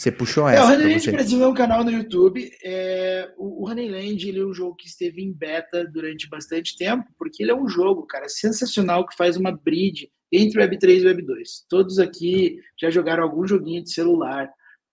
Você 0.03 0.11
puxou 0.11 0.49
essa. 0.49 0.61
É, 0.61 0.65
o 0.65 0.73
Honeyland 0.73 1.11
Brasil 1.11 1.41
é 1.41 1.47
um 1.47 1.53
canal 1.53 1.81
no 1.81 1.89
YouTube. 1.91 2.51
É, 2.61 3.31
o, 3.37 3.63
o 3.63 3.69
Honeyland 3.69 4.27
ele 4.27 4.41
é 4.41 4.45
um 4.45 4.53
jogo 4.53 4.75
que 4.75 4.85
esteve 4.85 5.23
em 5.23 5.31
beta 5.31 5.87
durante 5.87 6.29
bastante 6.29 6.75
tempo, 6.75 7.05
porque 7.17 7.41
ele 7.41 7.51
é 7.51 7.55
um 7.55 7.69
jogo, 7.69 8.05
cara, 8.05 8.27
sensacional 8.27 9.07
que 9.07 9.15
faz 9.15 9.37
uma 9.37 9.53
bridge 9.53 10.11
entre 10.29 10.59
o 10.59 10.61
Web3 10.61 11.03
e 11.03 11.07
o 11.07 11.15
Web2. 11.15 11.43
Todos 11.69 11.99
aqui 11.99 12.59
já 12.77 12.89
jogaram 12.89 13.23
algum 13.23 13.47
joguinho 13.47 13.81
de 13.81 13.93
celular. 13.93 14.49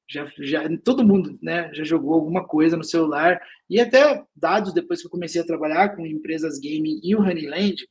Já, 0.08 0.30
já, 0.38 0.62
todo 0.84 1.04
mundo 1.04 1.36
né, 1.42 1.72
já 1.74 1.82
jogou 1.82 2.14
alguma 2.14 2.46
coisa 2.46 2.76
no 2.76 2.84
celular. 2.84 3.40
E 3.68 3.80
até 3.80 4.22
dados, 4.36 4.72
depois 4.72 5.00
que 5.00 5.08
eu 5.08 5.10
comecei 5.10 5.40
a 5.40 5.46
trabalhar 5.46 5.96
com 5.96 6.06
empresas 6.06 6.60
gaming 6.60 7.00
e 7.02 7.16
o 7.16 7.20
Honeyland, 7.20 7.84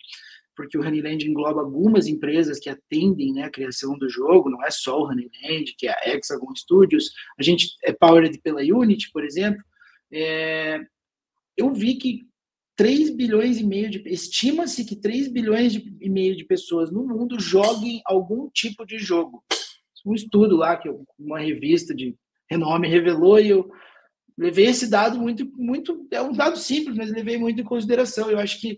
porque 0.60 0.78
o 0.78 0.82
Honeyland 0.82 1.26
engloba 1.26 1.62
algumas 1.62 2.06
empresas 2.06 2.60
que 2.60 2.70
atendem 2.70 3.32
né, 3.32 3.44
a 3.44 3.50
criação 3.50 3.98
do 3.98 4.10
jogo, 4.10 4.50
não 4.50 4.62
é 4.62 4.70
só 4.70 5.00
o 5.00 5.06
Honeyland, 5.06 5.74
que 5.78 5.88
é 5.88 5.92
a 5.92 6.14
Hexagon 6.14 6.54
Studios, 6.54 7.14
a 7.40 7.44
gente 7.44 7.78
é 7.82 7.94
powered 7.94 8.38
pela 8.42 8.60
Unity, 8.60 9.10
por 9.14 9.24
exemplo. 9.24 9.64
É, 10.12 10.82
eu 11.56 11.74
vi 11.74 11.96
que 11.96 12.28
3 12.76 13.12
bilhões 13.12 13.58
e 13.58 13.64
meio 13.64 13.90
de 13.90 14.04
estima-se 14.10 14.84
que 14.84 14.98
3 14.98 15.30
bilhões 15.30 15.76
e 15.76 16.10
meio 16.10 16.36
de 16.36 16.44
pessoas 16.44 16.92
no 16.92 17.08
mundo 17.08 17.40
joguem 17.40 18.02
algum 18.06 18.50
tipo 18.50 18.86
de 18.86 18.98
jogo. 18.98 19.42
Um 20.06 20.14
estudo 20.14 20.58
lá 20.58 20.76
que 20.76 20.90
uma 21.18 21.40
revista 21.40 21.96
de 21.96 22.18
renome 22.52 22.90
revelou 22.90 23.40
e 23.40 23.48
eu 23.48 23.72
levei 24.38 24.66
esse 24.66 24.90
dado 24.90 25.18
muito 25.18 25.50
muito 25.56 26.06
é 26.12 26.22
um 26.22 26.34
dado 26.34 26.58
simples, 26.58 26.98
mas 26.98 27.10
levei 27.10 27.38
muito 27.38 27.62
em 27.62 27.66
consideração. 27.66 28.30
Eu 28.30 28.40
acho 28.40 28.60
que 28.60 28.78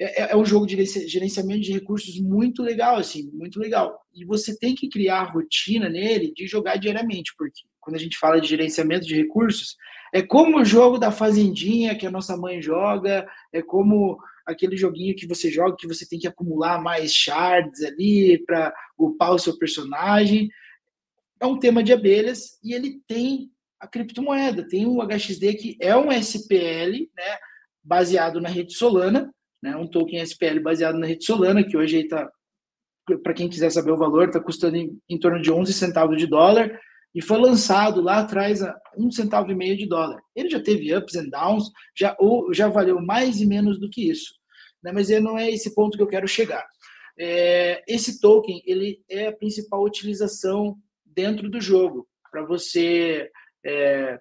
é, 0.00 0.22
é, 0.22 0.32
é 0.32 0.36
um 0.36 0.46
jogo 0.46 0.66
de 0.66 0.82
gerenciamento 1.06 1.60
de 1.60 1.72
recursos 1.72 2.18
muito 2.18 2.62
legal, 2.62 2.96
assim, 2.96 3.30
muito 3.34 3.60
legal. 3.60 4.00
E 4.14 4.24
você 4.24 4.58
tem 4.58 4.74
que 4.74 4.88
criar 4.88 5.20
a 5.20 5.30
rotina 5.30 5.90
nele 5.90 6.32
de 6.34 6.46
jogar 6.46 6.76
diariamente, 6.76 7.34
porque 7.36 7.60
quando 7.78 7.96
a 7.96 7.98
gente 7.98 8.16
fala 8.16 8.40
de 8.40 8.48
gerenciamento 8.48 9.06
de 9.06 9.14
recursos, 9.14 9.76
é 10.12 10.22
como 10.22 10.58
o 10.58 10.64
jogo 10.64 10.98
da 10.98 11.12
fazendinha 11.12 11.94
que 11.94 12.06
a 12.06 12.10
nossa 12.10 12.34
mãe 12.34 12.62
joga, 12.62 13.28
é 13.52 13.60
como 13.60 14.18
aquele 14.46 14.74
joguinho 14.74 15.14
que 15.14 15.26
você 15.26 15.50
joga 15.50 15.76
que 15.78 15.86
você 15.86 16.08
tem 16.08 16.18
que 16.18 16.26
acumular 16.26 16.82
mais 16.82 17.12
shards 17.12 17.82
ali 17.82 18.42
para 18.46 18.72
upar 18.98 19.32
o 19.34 19.38
seu 19.38 19.58
personagem. 19.58 20.48
É 21.38 21.44
um 21.44 21.58
tema 21.58 21.82
de 21.82 21.92
abelhas 21.92 22.58
e 22.64 22.72
ele 22.72 23.02
tem 23.06 23.50
a 23.78 23.86
criptomoeda, 23.86 24.66
tem 24.66 24.86
o 24.86 25.02
HXD 25.02 25.54
que 25.54 25.76
é 25.80 25.94
um 25.96 26.10
SPL, 26.10 27.08
né, 27.16 27.38
baseado 27.82 28.40
na 28.40 28.48
rede 28.48 28.74
Solana, 28.74 29.30
né, 29.62 29.76
um 29.76 29.86
token 29.86 30.20
SPL 30.20 30.60
baseado 30.62 30.98
na 30.98 31.06
rede 31.06 31.24
Solana, 31.24 31.64
que 31.64 31.76
hoje 31.76 31.98
está, 31.98 32.30
para 33.22 33.34
quem 33.34 33.48
quiser 33.48 33.70
saber 33.70 33.92
o 33.92 33.96
valor, 33.96 34.28
está 34.28 34.40
custando 34.40 34.76
em, 34.76 34.98
em, 35.08 35.18
torno 35.18 35.40
de 35.40 35.52
11 35.52 35.72
centavos 35.72 36.16
de 36.16 36.26
dólar, 36.26 36.70
e 37.14 37.20
foi 37.20 37.38
lançado 37.38 38.00
lá 38.00 38.20
atrás 38.20 38.62
a 38.62 38.78
um 38.96 39.10
centavo 39.10 39.50
e 39.50 39.54
meio 39.54 39.76
de 39.76 39.86
dólar. 39.86 40.20
Ele 40.34 40.48
já 40.48 40.62
teve 40.62 40.94
ups 40.94 41.16
and 41.16 41.28
downs, 41.28 41.64
já, 41.96 42.16
ou, 42.18 42.52
já 42.54 42.68
valeu 42.68 43.00
mais 43.00 43.40
e 43.40 43.46
menos 43.46 43.78
do 43.78 43.90
que 43.90 44.08
isso. 44.08 44.34
Né, 44.82 44.92
mas 44.92 45.08
não 45.20 45.36
é 45.36 45.50
esse 45.50 45.74
ponto 45.74 45.96
que 45.96 46.02
eu 46.02 46.08
quero 46.08 46.28
chegar. 46.28 46.64
É, 47.18 47.82
esse 47.86 48.20
token 48.20 48.62
ele 48.64 49.02
é 49.08 49.26
a 49.26 49.36
principal 49.36 49.84
utilização 49.84 50.78
dentro 51.04 51.50
do 51.50 51.60
jogo 51.60 52.08
para 52.30 52.46
você 52.46 53.28
é, 53.64 54.18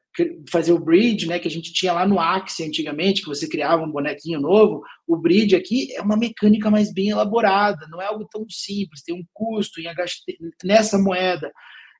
fazer 0.51 0.73
o 0.73 0.79
bridge, 0.79 1.27
né, 1.27 1.39
que 1.39 1.47
a 1.47 1.51
gente 1.51 1.71
tinha 1.71 1.93
lá 1.93 2.07
no 2.07 2.19
Axie 2.19 2.65
antigamente, 2.65 3.21
que 3.21 3.27
você 3.27 3.47
criava 3.47 3.83
um 3.83 3.91
bonequinho 3.91 4.39
novo, 4.39 4.83
o 5.07 5.15
bridge 5.15 5.55
aqui 5.55 5.93
é 5.95 6.01
uma 6.01 6.17
mecânica 6.17 6.69
mais 6.69 6.93
bem 6.93 7.09
elaborada, 7.09 7.87
não 7.89 8.01
é 8.01 8.05
algo 8.05 8.27
tão 8.29 8.45
simples, 8.49 9.03
tem 9.03 9.15
um 9.15 9.25
custo 9.33 9.79
em 9.79 9.87
HT, 9.87 10.37
nessa 10.63 10.97
moeda. 10.97 11.51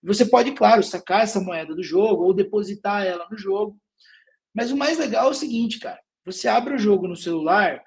Você 0.04 0.25
pode, 0.25 0.52
claro, 0.52 0.84
sacar 0.84 1.23
essa 1.23 1.39
moeda 1.39 1.75
do 1.75 1.84
jogo 1.84 2.23
ou 2.23 2.34
depositar 2.34 3.06
ela 3.06 3.28
no 3.30 3.38
jogo. 3.38 3.78
Mas 4.54 4.71
o 4.71 4.78
mais 4.78 4.97
legal 4.97 5.28
é 5.28 5.32
o 5.32 5.34
seguinte, 5.34 5.80
cara, 5.80 5.99
você 6.25 6.47
abre 6.47 6.73
o 6.73 6.80
jogo 6.80 7.08
no 7.08 7.15
celular 7.15 7.82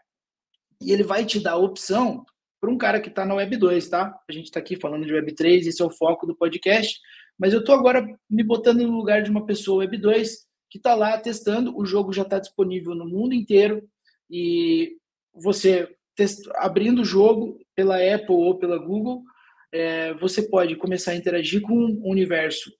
e 0.81 0.93
ele 0.93 1.03
vai 1.03 1.25
te 1.25 1.41
dar 1.41 1.53
a 1.53 1.57
opção 1.57 2.25
para 2.61 2.71
um 2.71 2.79
cara 2.79 3.01
que 3.01 3.09
está 3.09 3.25
na 3.25 3.35
Web 3.35 3.57
2, 3.57 3.89
tá? 3.89 4.15
A 4.29 4.33
gente 4.33 4.45
está 4.45 4.61
aqui 4.61 4.77
falando 4.77 5.05
de 5.05 5.13
Web 5.13 5.35
3, 5.35 5.67
esse 5.67 5.83
é 5.83 5.85
o 5.85 5.91
foco 5.91 6.27
do 6.27 6.37
podcast 6.37 7.01
mas 7.43 7.53
eu 7.53 7.59
estou 7.59 7.75
agora 7.75 8.07
me 8.31 8.45
botando 8.45 8.83
no 8.83 8.97
lugar 8.97 9.21
de 9.21 9.29
uma 9.29 9.45
pessoa 9.45 9.79
Web 9.79 9.99
2 9.99 10.47
que 10.71 10.79
está 10.79 10.95
lá 10.95 11.19
testando. 11.19 11.77
O 11.77 11.85
jogo 11.85 12.13
já 12.13 12.23
está 12.23 12.39
disponível 12.39 12.95
no 12.95 13.05
mundo 13.05 13.35
inteiro 13.35 13.83
e 14.31 14.97
você 15.35 15.93
test... 16.15 16.39
abrindo 16.55 17.03
o 17.03 17.05
jogo 17.05 17.59
pela 17.75 17.97
Apple 17.97 18.37
ou 18.37 18.61
pela 18.61 18.79
Google, 18.79 19.25
é, 19.73 20.15
você 20.15 20.49
pode 20.49 20.77
começar 20.77 21.11
a 21.11 21.17
interagir 21.17 21.63
com 21.63 21.75
o 21.75 22.13
universo 22.13 22.73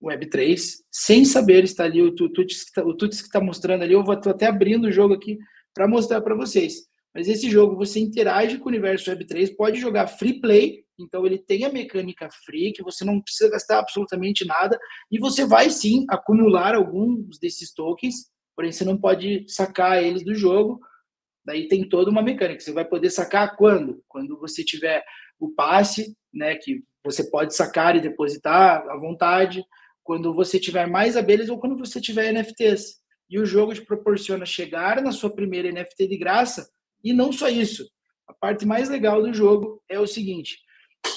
Web3 0.00 0.56
sem 0.88 1.24
saber 1.24 1.64
estar 1.64 1.86
ali 1.86 2.00
o 2.00 2.14
Tuts 2.14 2.62
que 2.62 2.80
está 2.80 3.40
tá 3.40 3.44
mostrando 3.44 3.82
ali. 3.82 3.94
Eu 3.94 4.04
vou 4.04 4.14
até 4.14 4.46
abrindo 4.46 4.84
o 4.84 4.92
jogo 4.92 5.14
aqui 5.14 5.36
para 5.74 5.88
mostrar 5.88 6.20
para 6.20 6.36
vocês. 6.36 6.86
Mas 7.16 7.28
esse 7.28 7.50
jogo 7.50 7.74
você 7.74 7.98
interage 7.98 8.58
com 8.58 8.66
o 8.66 8.68
universo 8.68 9.10
Web3, 9.10 9.56
pode 9.56 9.80
jogar 9.80 10.06
free 10.06 10.40
play 10.40 10.86
então 10.98 11.26
ele 11.26 11.38
tem 11.38 11.64
a 11.64 11.72
mecânica 11.72 12.28
free, 12.44 12.72
que 12.72 12.82
você 12.82 13.04
não 13.04 13.20
precisa 13.20 13.50
gastar 13.50 13.80
absolutamente 13.80 14.46
nada, 14.46 14.78
e 15.10 15.18
você 15.18 15.44
vai 15.44 15.68
sim 15.70 16.06
acumular 16.08 16.74
alguns 16.74 17.38
desses 17.38 17.72
tokens, 17.72 18.30
porém 18.54 18.72
você 18.72 18.84
não 18.84 18.98
pode 18.98 19.44
sacar 19.48 20.02
eles 20.02 20.24
do 20.24 20.34
jogo. 20.34 20.80
Daí 21.44 21.68
tem 21.68 21.88
toda 21.88 22.10
uma 22.10 22.22
mecânica. 22.22 22.60
Você 22.60 22.72
vai 22.72 22.84
poder 22.84 23.10
sacar 23.10 23.56
quando? 23.56 24.02
Quando 24.08 24.38
você 24.38 24.64
tiver 24.64 25.04
o 25.38 25.50
passe, 25.54 26.16
né, 26.32 26.56
que 26.56 26.82
você 27.04 27.30
pode 27.30 27.54
sacar 27.54 27.94
e 27.94 28.00
depositar 28.00 28.82
à 28.88 28.96
vontade, 28.98 29.62
quando 30.02 30.32
você 30.32 30.58
tiver 30.58 30.86
mais 30.86 31.16
abelhas 31.16 31.50
ou 31.50 31.60
quando 31.60 31.76
você 31.76 32.00
tiver 32.00 32.32
NFTs. 32.32 33.00
E 33.28 33.38
o 33.38 33.46
jogo 33.46 33.74
te 33.74 33.84
proporciona 33.84 34.46
chegar 34.46 35.02
na 35.02 35.12
sua 35.12 35.34
primeira 35.34 35.70
NFT 35.70 36.08
de 36.08 36.16
graça 36.16 36.66
e 37.02 37.12
não 37.12 37.32
só 37.32 37.48
isso. 37.48 37.88
A 38.26 38.32
parte 38.32 38.66
mais 38.66 38.88
legal 38.88 39.22
do 39.22 39.32
jogo 39.32 39.82
é 39.88 39.98
o 39.98 40.06
seguinte: 40.06 40.58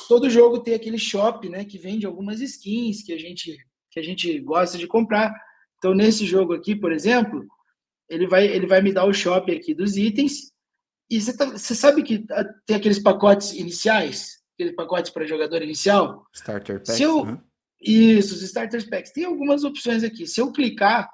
todo 0.08 0.30
jogo 0.30 0.60
tem 0.60 0.74
aquele 0.74 0.98
shop, 0.98 1.48
né, 1.50 1.66
que 1.66 1.78
vende 1.78 2.06
algumas 2.06 2.42
skins 2.42 3.04
que 3.04 3.14
a 3.14 3.18
gente 3.18 3.58
que 3.92 4.00
a 4.00 4.04
gente 4.04 4.40
gosta 4.40 4.78
de 4.78 4.88
comprar. 4.88 5.34
Então 5.78 5.94
nesse 5.94 6.26
jogo 6.26 6.54
aqui, 6.54 6.76
por 6.76 6.92
exemplo, 6.92 7.46
ele 8.10 8.28
vai 8.28 8.46
ele 8.46 8.68
vai 8.68 8.82
me 8.82 8.94
dar 8.94 9.06
o 9.06 9.14
shop 9.14 9.52
aqui 9.52 9.74
dos 9.74 9.98
itens 9.98 10.52
e 11.10 11.20
você, 11.20 11.36
tá, 11.36 11.46
você 11.46 11.74
sabe 11.74 12.04
que 12.04 12.24
ah, 12.32 12.46
tem 12.68 12.76
aqueles 12.76 13.00
pacotes 13.00 13.54
iniciais, 13.54 14.42
aquele 14.54 14.74
pacote 14.74 15.12
para 15.12 15.26
jogador 15.26 15.62
inicial. 15.64 16.28
Starter 16.34 16.78
packs. 16.78 16.96
Se 16.96 17.04
eu, 17.04 17.26
né? 17.26 17.42
Isso, 17.82 18.36
os 18.36 18.44
starter 18.44 18.88
packs. 18.90 19.12
Tem 19.12 19.24
algumas 19.24 19.64
opções 19.64 20.04
aqui. 20.04 20.28
Se 20.28 20.40
eu 20.40 20.52
clicar 20.52 21.10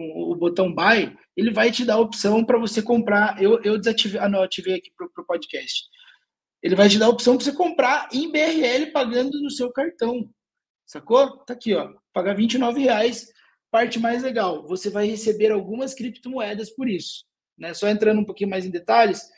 o 0.00 0.34
botão 0.34 0.72
buy, 0.72 1.16
ele 1.36 1.50
vai 1.50 1.70
te 1.70 1.84
dar 1.84 1.94
a 1.94 2.00
opção 2.00 2.44
para 2.44 2.58
você 2.58 2.82
comprar. 2.82 3.40
Eu, 3.42 3.62
eu 3.62 3.78
desativei, 3.78 4.20
ah, 4.20 4.28
não, 4.28 4.42
ativei 4.42 4.74
aqui 4.74 4.90
para 4.96 5.06
o 5.06 5.26
podcast. 5.26 5.84
Ele 6.62 6.74
vai 6.74 6.88
te 6.88 6.98
dar 6.98 7.06
a 7.06 7.10
opção 7.10 7.36
para 7.36 7.44
você 7.44 7.52
comprar 7.52 8.08
em 8.12 8.30
BRL 8.30 8.92
pagando 8.92 9.40
no 9.40 9.50
seu 9.50 9.72
cartão. 9.72 10.28
Sacou? 10.86 11.38
Tá 11.44 11.54
aqui, 11.54 11.74
ó. 11.74 11.92
Pagar 12.12 12.34
29 12.34 12.80
reais. 12.80 13.28
Parte 13.70 14.00
mais 14.00 14.22
legal, 14.22 14.66
você 14.66 14.90
vai 14.90 15.06
receber 15.06 15.52
algumas 15.52 15.94
criptomoedas 15.94 16.70
por 16.70 16.88
isso. 16.88 17.24
Né? 17.56 17.72
Só 17.72 17.88
entrando 17.88 18.20
um 18.20 18.24
pouquinho 18.24 18.50
mais 18.50 18.66
em 18.66 18.70
detalhes, 18.70 19.30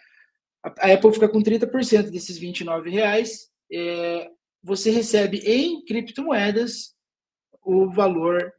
a 0.65 0.93
Apple 0.93 1.13
fica 1.13 1.29
com 1.29 1.43
30% 1.43 2.11
desses 2.11 2.39
29 2.39 2.89
reais. 2.89 3.51
É, 3.71 4.31
você 4.63 4.91
recebe 4.91 5.39
em 5.39 5.85
criptomoedas 5.85 6.95
o 7.63 7.91
valor 7.91 8.53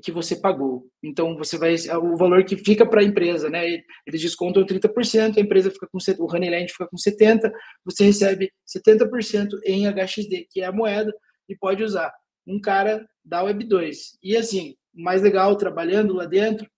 que 0.00 0.12
você 0.12 0.36
pagou. 0.36 0.86
Então 1.02 1.36
você 1.36 1.58
vai 1.58 1.74
o 2.00 2.16
valor 2.16 2.44
que 2.44 2.56
fica 2.56 2.86
para 2.86 3.00
a 3.00 3.04
empresa, 3.04 3.50
né? 3.50 3.66
Eles 4.06 4.20
descontam 4.20 4.64
30%, 4.64 5.36
a 5.36 5.40
empresa 5.40 5.70
fica 5.70 5.86
com 5.86 5.98
o 5.98 6.34
Honeyland 6.34 6.70
fica 6.70 6.86
com 6.86 6.96
70, 6.96 7.52
você 7.84 8.04
recebe 8.04 8.50
70% 8.66 9.48
em 9.64 9.86
HXD, 9.86 10.46
que 10.50 10.60
é 10.60 10.66
a 10.66 10.72
moeda 10.72 11.12
e 11.48 11.56
pode 11.56 11.82
usar. 11.82 12.12
Um 12.46 12.60
cara 12.60 13.06
da 13.24 13.42
Web 13.42 13.64
2. 13.64 14.18
E 14.22 14.36
assim, 14.36 14.74
mais 14.92 15.22
legal 15.22 15.56
trabalhando 15.56 16.14
lá 16.14 16.26
dentro, 16.26 16.68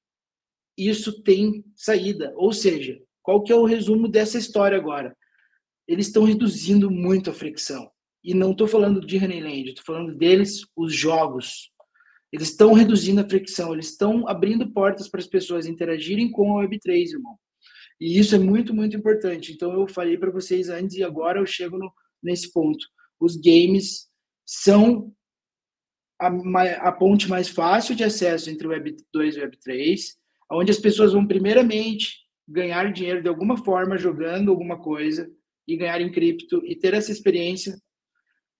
isso 0.76 1.22
tem 1.22 1.64
saída. 1.74 2.32
Ou 2.36 2.52
seja, 2.52 3.00
qual 3.22 3.42
que 3.42 3.52
é 3.52 3.56
o 3.56 3.64
resumo 3.64 4.08
dessa 4.08 4.38
história 4.38 4.76
agora? 4.76 5.16
Eles 5.86 6.06
estão 6.06 6.24
reduzindo 6.24 6.90
muito 6.90 7.30
a 7.30 7.34
fricção. 7.34 7.90
E 8.22 8.34
não 8.34 8.52
estou 8.52 8.66
falando 8.66 9.04
de 9.04 9.18
Honeyland, 9.18 9.68
estou 9.68 9.84
falando 9.84 10.14
deles, 10.14 10.62
os 10.74 10.94
jogos. 10.94 11.70
Eles 12.34 12.48
estão 12.48 12.72
reduzindo 12.72 13.20
a 13.20 13.28
fricção, 13.28 13.72
eles 13.72 13.90
estão 13.90 14.26
abrindo 14.26 14.68
portas 14.72 15.08
para 15.08 15.20
as 15.20 15.26
pessoas 15.28 15.68
interagirem 15.68 16.32
com 16.32 16.58
a 16.58 16.64
Web3, 16.64 17.12
irmão. 17.12 17.38
E 18.00 18.18
isso 18.18 18.34
é 18.34 18.38
muito, 18.40 18.74
muito 18.74 18.96
importante. 18.96 19.52
Então, 19.52 19.72
eu 19.72 19.86
falei 19.86 20.18
para 20.18 20.32
vocês 20.32 20.68
antes 20.68 20.96
e 20.96 21.04
agora 21.04 21.38
eu 21.38 21.46
chego 21.46 21.78
no, 21.78 21.92
nesse 22.20 22.52
ponto. 22.52 22.84
Os 23.20 23.36
games 23.36 24.08
são 24.44 25.14
a, 26.20 26.26
a, 26.88 26.90
ponte 26.90 27.28
mais 27.28 27.48
fácil 27.48 27.94
de 27.94 28.02
acesso 28.02 28.50
entre 28.50 28.66
Web 28.66 28.96
2 29.12 29.36
e 29.36 29.40
Web 29.40 29.56
3, 29.58 30.16
onde 30.50 30.72
as 30.72 30.78
pessoas 30.80 31.12
vão 31.12 31.24
primeiramente 31.24 32.16
ganhar 32.48 32.92
dinheiro 32.92 33.22
de 33.22 33.28
alguma 33.28 33.58
forma 33.58 33.96
jogando 33.96 34.50
alguma 34.50 34.82
coisa 34.82 35.30
e 35.68 35.76
ganhar 35.76 36.00
em 36.00 36.10
cripto 36.10 36.66
e 36.66 36.74
ter 36.74 36.94
essa 36.94 37.12
experiência 37.12 37.78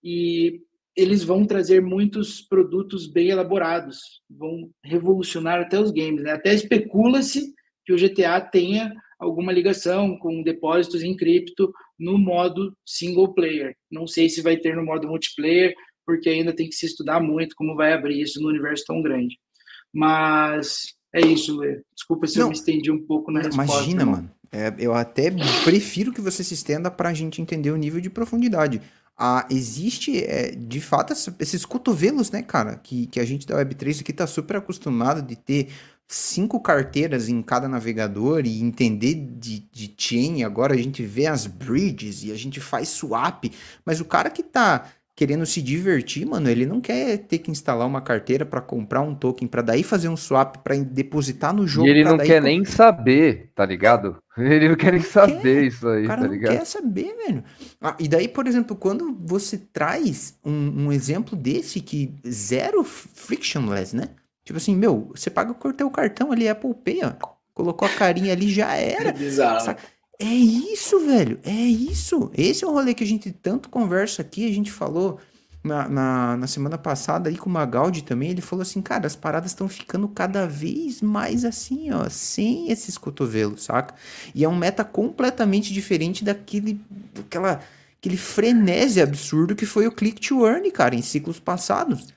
e 0.01 0.63
eles 0.97 1.25
vão 1.25 1.45
trazer 1.45 1.83
muitos 1.83 2.41
produtos 2.41 3.07
bem 3.07 3.29
elaborados, 3.29 4.23
vão 4.31 4.71
revolucionar 4.83 5.61
até 5.61 5.79
os 5.81 5.91
games, 5.91 6.23
né? 6.23 6.33
Até 6.33 6.55
especula-se 6.55 7.53
que 7.85 7.93
o 7.93 7.97
GTA 7.97 8.41
tenha 8.41 8.93
alguma 9.19 9.53
ligação 9.53 10.17
com 10.19 10.43
depósitos 10.43 11.03
em 11.03 11.17
cripto 11.17 11.73
no 11.99 12.19
modo 12.19 12.77
single 12.87 13.35
player. 13.35 13.75
Não 13.91 14.07
sei 14.07 14.29
se 14.29 14.43
vai 14.43 14.57
ter 14.57 14.77
no 14.77 14.85
modo 14.85 15.09
multiplayer, 15.09 15.75
porque 16.07 16.29
ainda 16.29 16.55
tem 16.55 16.69
que 16.69 16.75
se 16.75 16.87
estudar 16.87 17.21
muito 17.21 17.57
como 17.57 17.77
vai 17.77 17.93
abrir 17.93 18.21
isso 18.21 18.41
no 18.41 18.49
universo 18.49 18.85
tão 18.87 19.03
grande. 19.03 19.37
Mas 19.93 20.95
é 21.13 21.21
isso, 21.21 21.57
Lê. 21.59 21.81
Desculpa 21.95 22.27
se 22.27 22.39
não, 22.39 22.47
eu 22.47 22.49
me 22.51 22.55
estendi 22.55 22.91
um 22.91 23.05
pouco 23.05 23.31
na 23.31 23.41
resposta. 23.41 23.73
Imagina, 23.73 24.07
mano. 24.07 24.31
É, 24.53 24.73
eu 24.79 24.95
até 24.95 25.33
prefiro 25.65 26.13
que 26.13 26.21
você 26.21 26.45
se 26.45 26.55
estenda 26.55 26.89
para 26.89 27.09
a 27.09 27.15
gente 27.15 27.43
entender 27.43 27.73
o 27.73 27.77
nível 27.77 28.01
de 28.01 28.09
profundidade. 28.09 28.81
Ah, 29.17 29.47
existe, 29.51 30.25
é, 30.25 30.51
de 30.51 30.81
fato, 30.81 31.13
esses 31.39 31.65
cotovelos, 31.65 32.31
né, 32.31 32.43
cara? 32.43 32.77
Que, 32.77 33.07
que 33.07 33.21
a 33.21 33.25
gente 33.25 33.47
da 33.47 33.57
Web3 33.57 34.01
aqui 34.01 34.13
tá 34.13 34.27
super 34.27 34.57
acostumado 34.57 35.23
de 35.23 35.37
ter 35.37 35.69
cinco 36.09 36.61
carteiras 36.61 37.29
em 37.29 37.41
cada 37.43 37.69
navegador 37.69 38.45
e 38.45 38.61
entender 38.61 39.15
de, 39.15 39.61
de 39.73 39.95
chain. 39.97 40.43
Agora 40.43 40.75
a 40.75 40.77
gente 40.77 41.03
vê 41.05 41.27
as 41.27 41.47
bridges 41.47 42.25
e 42.25 42.33
a 42.33 42.37
gente 42.37 42.61
faz 42.61 42.89
swap. 42.89 43.45
Mas 43.85 44.01
o 44.01 44.05
cara 44.05 44.31
que 44.31 44.43
tá 44.43 44.91
querendo 45.17 45.47
se 45.47 45.63
divertir, 45.63 46.27
mano, 46.27 46.49
ele 46.51 46.67
não 46.67 46.81
quer 46.81 47.19
ter 47.19 47.39
que 47.39 47.51
instalar 47.51 47.87
uma 47.87 48.01
carteira 48.01 48.45
para 48.45 48.61
comprar 48.61 49.01
um 49.01 49.15
token 49.15 49.47
para 49.47 49.63
daí 49.63 49.85
fazer 49.85 50.09
um 50.09 50.17
swap 50.17 50.57
para 50.57 50.77
depositar 50.77 51.55
no 51.55 51.67
jogo. 51.67 51.87
E 51.87 51.91
ele 51.91 52.05
não 52.05 52.19
quer 52.19 52.43
nem 52.43 52.65
saber, 52.65 53.53
tá 53.55 53.65
ligado? 53.65 54.17
Ele 54.37 54.69
não 54.69 54.77
quer 54.77 54.93
nem 54.93 55.03
saber 55.03 55.43
quer. 55.43 55.63
isso 55.63 55.89
aí, 55.89 56.05
o 56.05 56.09
cara 56.09 56.23
tá 56.23 56.27
ligado? 56.27 56.53
Não 56.53 56.59
quer 56.59 56.65
saber, 56.65 57.17
velho. 57.25 57.45
Ah, 57.81 57.97
e 58.01 58.09
daí, 58.09 58.27
por 58.27 58.47
exemplo, 58.49 58.75
quando 58.75 59.17
você 59.25 59.57
traz 59.57 60.37
um, 60.45 60.87
um, 60.87 60.93
exemplo 60.93 61.37
desse 61.37 61.81
que 61.81 62.13
zero 62.29 62.83
frictionless, 62.83 63.95
né? 63.95 64.09
Tipo 64.45 64.57
assim, 64.57 64.75
meu, 64.75 65.13
você 65.15 65.31
paga 65.31 65.53
o 65.53 65.73
teu 65.73 65.89
cartão 65.91 66.33
ali, 66.33 66.49
Apple 66.49 66.75
Pay, 66.75 67.01
ó. 67.05 67.35
Colocou 67.55 67.87
a 67.87 67.91
carinha 67.91 68.33
ali, 68.33 68.51
já 68.51 68.75
era. 68.75 69.11
É 69.11 69.13
bizarro. 69.15 69.77
É 70.19 70.25
isso, 70.25 71.01
velho. 71.01 71.39
É 71.43 71.51
isso. 71.51 72.31
Esse 72.35 72.65
é 72.65 72.67
o 72.67 72.73
rolê 72.73 72.95
que 72.95 73.05
a 73.05 73.07
gente 73.07 73.33
tanto 73.33 73.69
conversa 73.69 74.23
aqui. 74.23 74.49
A 74.49 74.53
gente 74.53 74.71
falou 74.71 75.19
na, 75.63 75.89
na, 75.89 76.37
na 76.37 76.47
semana 76.47 76.79
passada 76.79 77.29
aí 77.29 77.37
com 77.37 77.49
o 77.51 77.53
Magaldi 77.53 78.03
também. 78.05 78.31
Ele 78.31 78.41
falou 78.41 78.63
assim, 78.63 78.81
cara, 78.81 79.07
as 79.07 79.17
paradas 79.17 79.51
estão 79.51 79.69
ficando 79.69 80.07
cada 80.09 80.47
vez 80.47 81.01
mais 81.03 81.45
assim, 81.45 81.91
ó, 81.91 82.09
sem 82.09 82.71
esses 82.71 82.97
cotovelos, 82.99 83.65
saca? 83.65 83.95
E 84.35 84.45
é 84.45 84.49
um 84.49 84.57
meta 84.57 84.85
completamente 84.85 85.73
diferente 85.73 86.25
daquele, 86.25 86.81
daquela, 87.15 87.61
aquele 87.99 88.17
frenesi 88.17 89.01
absurdo 89.01 89.57
que 89.57 89.67
foi 89.67 89.87
o 89.87 89.93
Click 89.93 90.21
to 90.21 90.47
Earn, 90.47 90.71
cara, 90.71 90.95
em 90.95 91.03
ciclos 91.03 91.41
passados. 91.41 92.15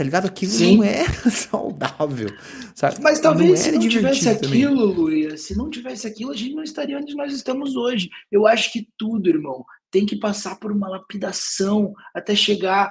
Tá 0.00 0.04
ligado? 0.04 0.24
Aquilo 0.28 0.50
Sim. 0.50 0.78
não 0.78 0.84
era 0.84 1.12
saudável. 1.28 2.30
Sabe? 2.74 3.02
Mas 3.02 3.20
talvez 3.20 3.50
não 3.50 3.56
se 3.58 3.72
não 3.72 3.80
tivesse 3.80 4.28
aquilo, 4.30 4.86
Luiz, 4.86 5.42
se 5.42 5.54
não 5.54 5.68
tivesse 5.68 6.06
aquilo, 6.06 6.30
a 6.30 6.34
gente 6.34 6.54
não 6.54 6.62
estaria 6.62 6.96
onde 6.96 7.14
nós 7.14 7.34
estamos 7.34 7.76
hoje. 7.76 8.08
Eu 8.32 8.46
acho 8.46 8.72
que 8.72 8.88
tudo, 8.96 9.28
irmão, 9.28 9.62
tem 9.90 10.06
que 10.06 10.16
passar 10.16 10.58
por 10.58 10.72
uma 10.72 10.88
lapidação 10.88 11.92
até 12.14 12.34
chegar. 12.34 12.90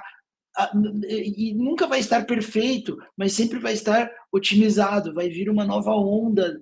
A, 0.56 0.70
e 1.08 1.52
nunca 1.52 1.88
vai 1.88 1.98
estar 1.98 2.24
perfeito, 2.26 2.96
mas 3.16 3.32
sempre 3.32 3.58
vai 3.58 3.72
estar 3.72 4.08
otimizado, 4.30 5.12
vai 5.12 5.28
vir 5.28 5.50
uma 5.50 5.64
nova 5.64 5.90
onda 5.90 6.60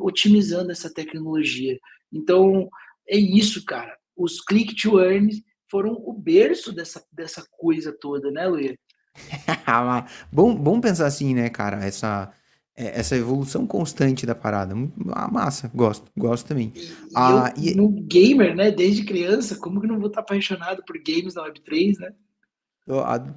otimizando 0.00 0.70
essa 0.70 0.94
tecnologia. 0.94 1.76
Então, 2.12 2.68
é 3.08 3.16
isso, 3.16 3.64
cara. 3.64 3.96
Os 4.16 4.40
click 4.40 4.76
to 4.76 5.00
earn 5.00 5.28
foram 5.68 5.94
o 5.94 6.12
berço 6.12 6.72
dessa, 6.72 7.04
dessa 7.10 7.44
coisa 7.58 7.92
toda, 8.00 8.30
né, 8.30 8.46
Luiz? 8.46 8.76
bom, 10.32 10.54
bom 10.54 10.80
pensar 10.80 11.06
assim, 11.06 11.34
né, 11.34 11.48
cara? 11.48 11.84
Essa, 11.84 12.32
é, 12.76 13.00
essa 13.00 13.16
evolução 13.16 13.66
constante 13.66 14.24
da 14.24 14.34
parada. 14.34 14.74
Ah, 15.10 15.30
massa, 15.30 15.70
gosto, 15.74 16.10
gosto 16.16 16.46
também. 16.46 16.72
E, 16.74 16.90
ah, 17.14 17.52
eu, 17.56 17.62
e... 17.62 17.74
no 17.74 17.88
gamer, 17.90 18.54
né, 18.54 18.70
desde 18.70 19.04
criança, 19.04 19.56
como 19.56 19.80
que 19.80 19.86
não 19.86 19.98
vou 19.98 20.08
estar 20.08 20.20
apaixonado 20.20 20.82
por 20.86 20.96
games 20.98 21.34
na 21.34 21.44
Web3, 21.44 21.98
né? 21.98 22.12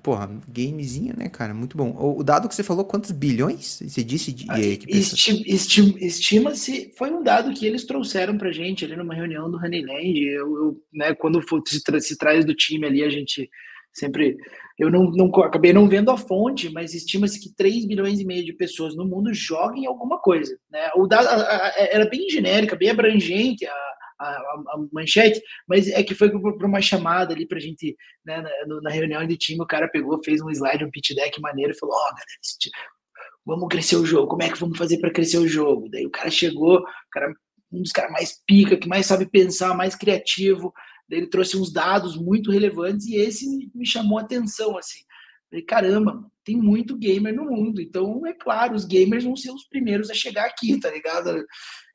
Porra, 0.02 0.42
gamezinho, 0.48 1.16
né, 1.16 1.30
cara? 1.30 1.54
Muito 1.54 1.78
bom. 1.78 1.96
O, 2.00 2.24
dado 2.24 2.50
que 2.50 2.56
você 2.56 2.64
falou, 2.64 2.84
quantos 2.84 3.12
bilhões? 3.12 3.80
Você 3.88 4.04
disse 4.04 4.32
de, 4.32 4.48
ah, 4.50 4.60
Estima-se, 6.02 6.92
foi 6.98 7.12
um 7.12 7.22
dado 7.22 7.54
que 7.54 7.66
eles 7.66 7.86
trouxeram 7.86 8.40
pra 8.40 8.52
gente 8.52 8.84
ali 8.84 8.96
numa 8.96 9.14
reunião 9.14 9.50
do 9.50 9.58
Honeyland. 9.58 10.20
Eu, 10.20 10.56
eu 10.58 10.84
né, 10.92 11.14
quando 11.14 11.48
for, 11.48 11.62
se, 11.68 11.84
tra 11.84 12.00
se 12.00 12.18
traz 12.18 12.44
do 12.44 12.56
time 12.56 12.88
ali, 12.88 13.04
a 13.04 13.10
gente 13.10 13.48
sempre 13.94 14.36
eu 14.78 14.92
não, 14.92 15.10
não 15.12 15.28
acabei 15.42 15.72
não 15.72 15.88
vendo 15.88 16.12
a 16.12 16.18
fonte, 16.18 16.70
mas 16.70 16.94
estima-se 16.94 17.40
que 17.40 17.54
3 17.56 17.86
bilhões 17.86 18.20
e 18.20 18.26
meio 18.26 18.44
de 18.44 18.54
pessoas 18.54 18.96
no 18.96 19.06
mundo 19.06 19.34
joguem 19.34 19.86
alguma 19.86 20.20
coisa. 20.20 20.58
Né? 20.70 20.90
O 20.96 21.08
dado, 21.08 21.28
a, 21.28 21.68
a, 21.68 21.74
era 21.78 22.10
bem 22.10 22.30
genérica, 22.30 22.76
bem 22.76 22.90
abrangente 22.90 23.66
a, 23.66 23.74
a, 24.20 24.28
a, 24.28 24.86
manchete, 24.92 25.42
mas 25.68 25.88
é 25.88 26.04
que 26.04 26.14
foi 26.14 26.30
para 26.30 26.68
uma 26.68 26.82
chamada 26.82 27.34
ali 27.34 27.48
para 27.48 27.58
a 27.58 27.62
gente, 27.62 27.96
né, 28.26 28.42
na, 28.42 28.82
na, 28.82 28.90
reunião 28.90 29.26
de 29.26 29.38
time, 29.38 29.62
o 29.62 29.68
cara 29.68 29.88
pegou, 29.88 30.22
fez 30.24 30.42
um 30.42 30.50
slide, 30.50 30.84
um 30.84 30.92
pitch 30.92 31.16
deck 31.16 31.40
maneiro 31.40 31.72
e 31.72 31.78
falou: 31.78 31.96
Ó, 31.96 32.00
oh, 32.00 32.14
galera, 32.14 32.96
vamos 33.46 33.68
crescer 33.70 33.96
o 33.96 34.06
jogo, 34.06 34.28
como 34.28 34.44
é 34.44 34.50
que 34.50 34.60
vamos 34.60 34.78
fazer 34.78 35.00
para 35.00 35.12
crescer 35.12 35.38
o 35.38 35.48
jogo? 35.48 35.90
Daí 35.90 36.06
o 36.06 36.12
cara 36.12 36.30
chegou, 36.30 36.80
o 36.80 37.10
cara 37.12 37.34
um 37.72 37.82
dos 37.82 37.92
caras 37.92 38.12
mais 38.12 38.42
pica, 38.48 38.78
que 38.78 38.88
mais 38.88 39.06
sabe 39.06 39.26
pensar, 39.26 39.76
mais 39.76 39.96
criativo. 39.96 40.74
Ele 41.10 41.28
trouxe 41.28 41.58
uns 41.58 41.72
dados 41.72 42.18
muito 42.18 42.52
relevantes 42.52 43.06
e 43.08 43.16
esse 43.16 43.70
me 43.74 43.86
chamou 43.86 44.18
a 44.18 44.22
atenção, 44.22 44.78
assim. 44.78 45.00
Falei, 45.50 45.64
caramba, 45.64 46.26
tem 46.44 46.58
muito 46.58 46.98
gamer 46.98 47.34
no 47.34 47.46
mundo, 47.46 47.82
então 47.82 48.26
é 48.26 48.34
claro, 48.34 48.76
os 48.76 48.86
gamers 48.86 49.24
vão 49.24 49.36
ser 49.36 49.52
os 49.52 49.68
primeiros 49.68 50.10
a 50.10 50.14
chegar 50.14 50.46
aqui, 50.46 50.80
tá 50.80 50.90
ligado? 50.90 51.30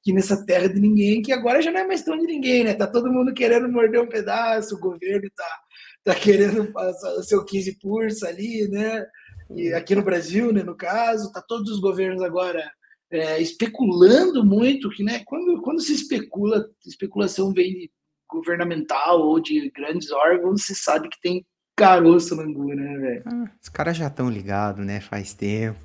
Aqui 0.00 0.12
nessa 0.12 0.44
terra 0.46 0.68
de 0.68 0.80
ninguém, 0.80 1.20
que 1.20 1.32
agora 1.32 1.60
já 1.60 1.70
não 1.70 1.80
é 1.80 1.86
mais 1.86 2.02
tão 2.02 2.16
de 2.16 2.26
ninguém, 2.26 2.64
né? 2.64 2.74
Tá 2.74 2.86
todo 2.86 3.12
mundo 3.12 3.34
querendo 3.34 3.68
morder 3.68 4.00
um 4.00 4.08
pedaço, 4.08 4.76
o 4.76 4.80
governo 4.80 5.28
tá, 5.36 5.60
tá 6.04 6.14
querendo 6.14 6.72
o 6.74 7.22
seu 7.22 7.44
15 7.44 7.78
pursa 7.78 8.28
ali, 8.28 8.68
né? 8.68 9.04
E 9.54 9.72
aqui 9.72 9.94
no 9.94 10.02
Brasil, 10.02 10.52
né, 10.52 10.62
no 10.62 10.76
caso, 10.76 11.32
tá 11.32 11.42
todos 11.42 11.70
os 11.70 11.80
governos 11.80 12.22
agora 12.22 12.70
é, 13.10 13.40
especulando 13.42 14.44
muito, 14.44 14.90
que 14.90 15.02
né, 15.02 15.22
quando, 15.26 15.60
quando 15.60 15.80
se 15.80 15.92
especula, 15.92 16.68
especulação 16.86 17.52
vem 17.52 17.72
de 17.72 17.90
governamental 18.30 19.20
ou 19.20 19.40
de 19.40 19.70
grandes 19.70 20.10
órgãos, 20.10 20.64
você 20.64 20.74
sabe 20.74 21.08
que 21.08 21.20
tem 21.20 21.44
caroço 21.80 22.36
no 22.36 22.42
angu, 22.42 22.74
né, 22.74 22.98
velho? 22.98 23.22
Ah, 23.26 23.50
os 23.62 23.68
caras 23.68 23.96
já 23.96 24.08
estão 24.08 24.28
ligados, 24.28 24.84
né? 24.84 25.00
Faz 25.00 25.32
tempo. 25.32 25.78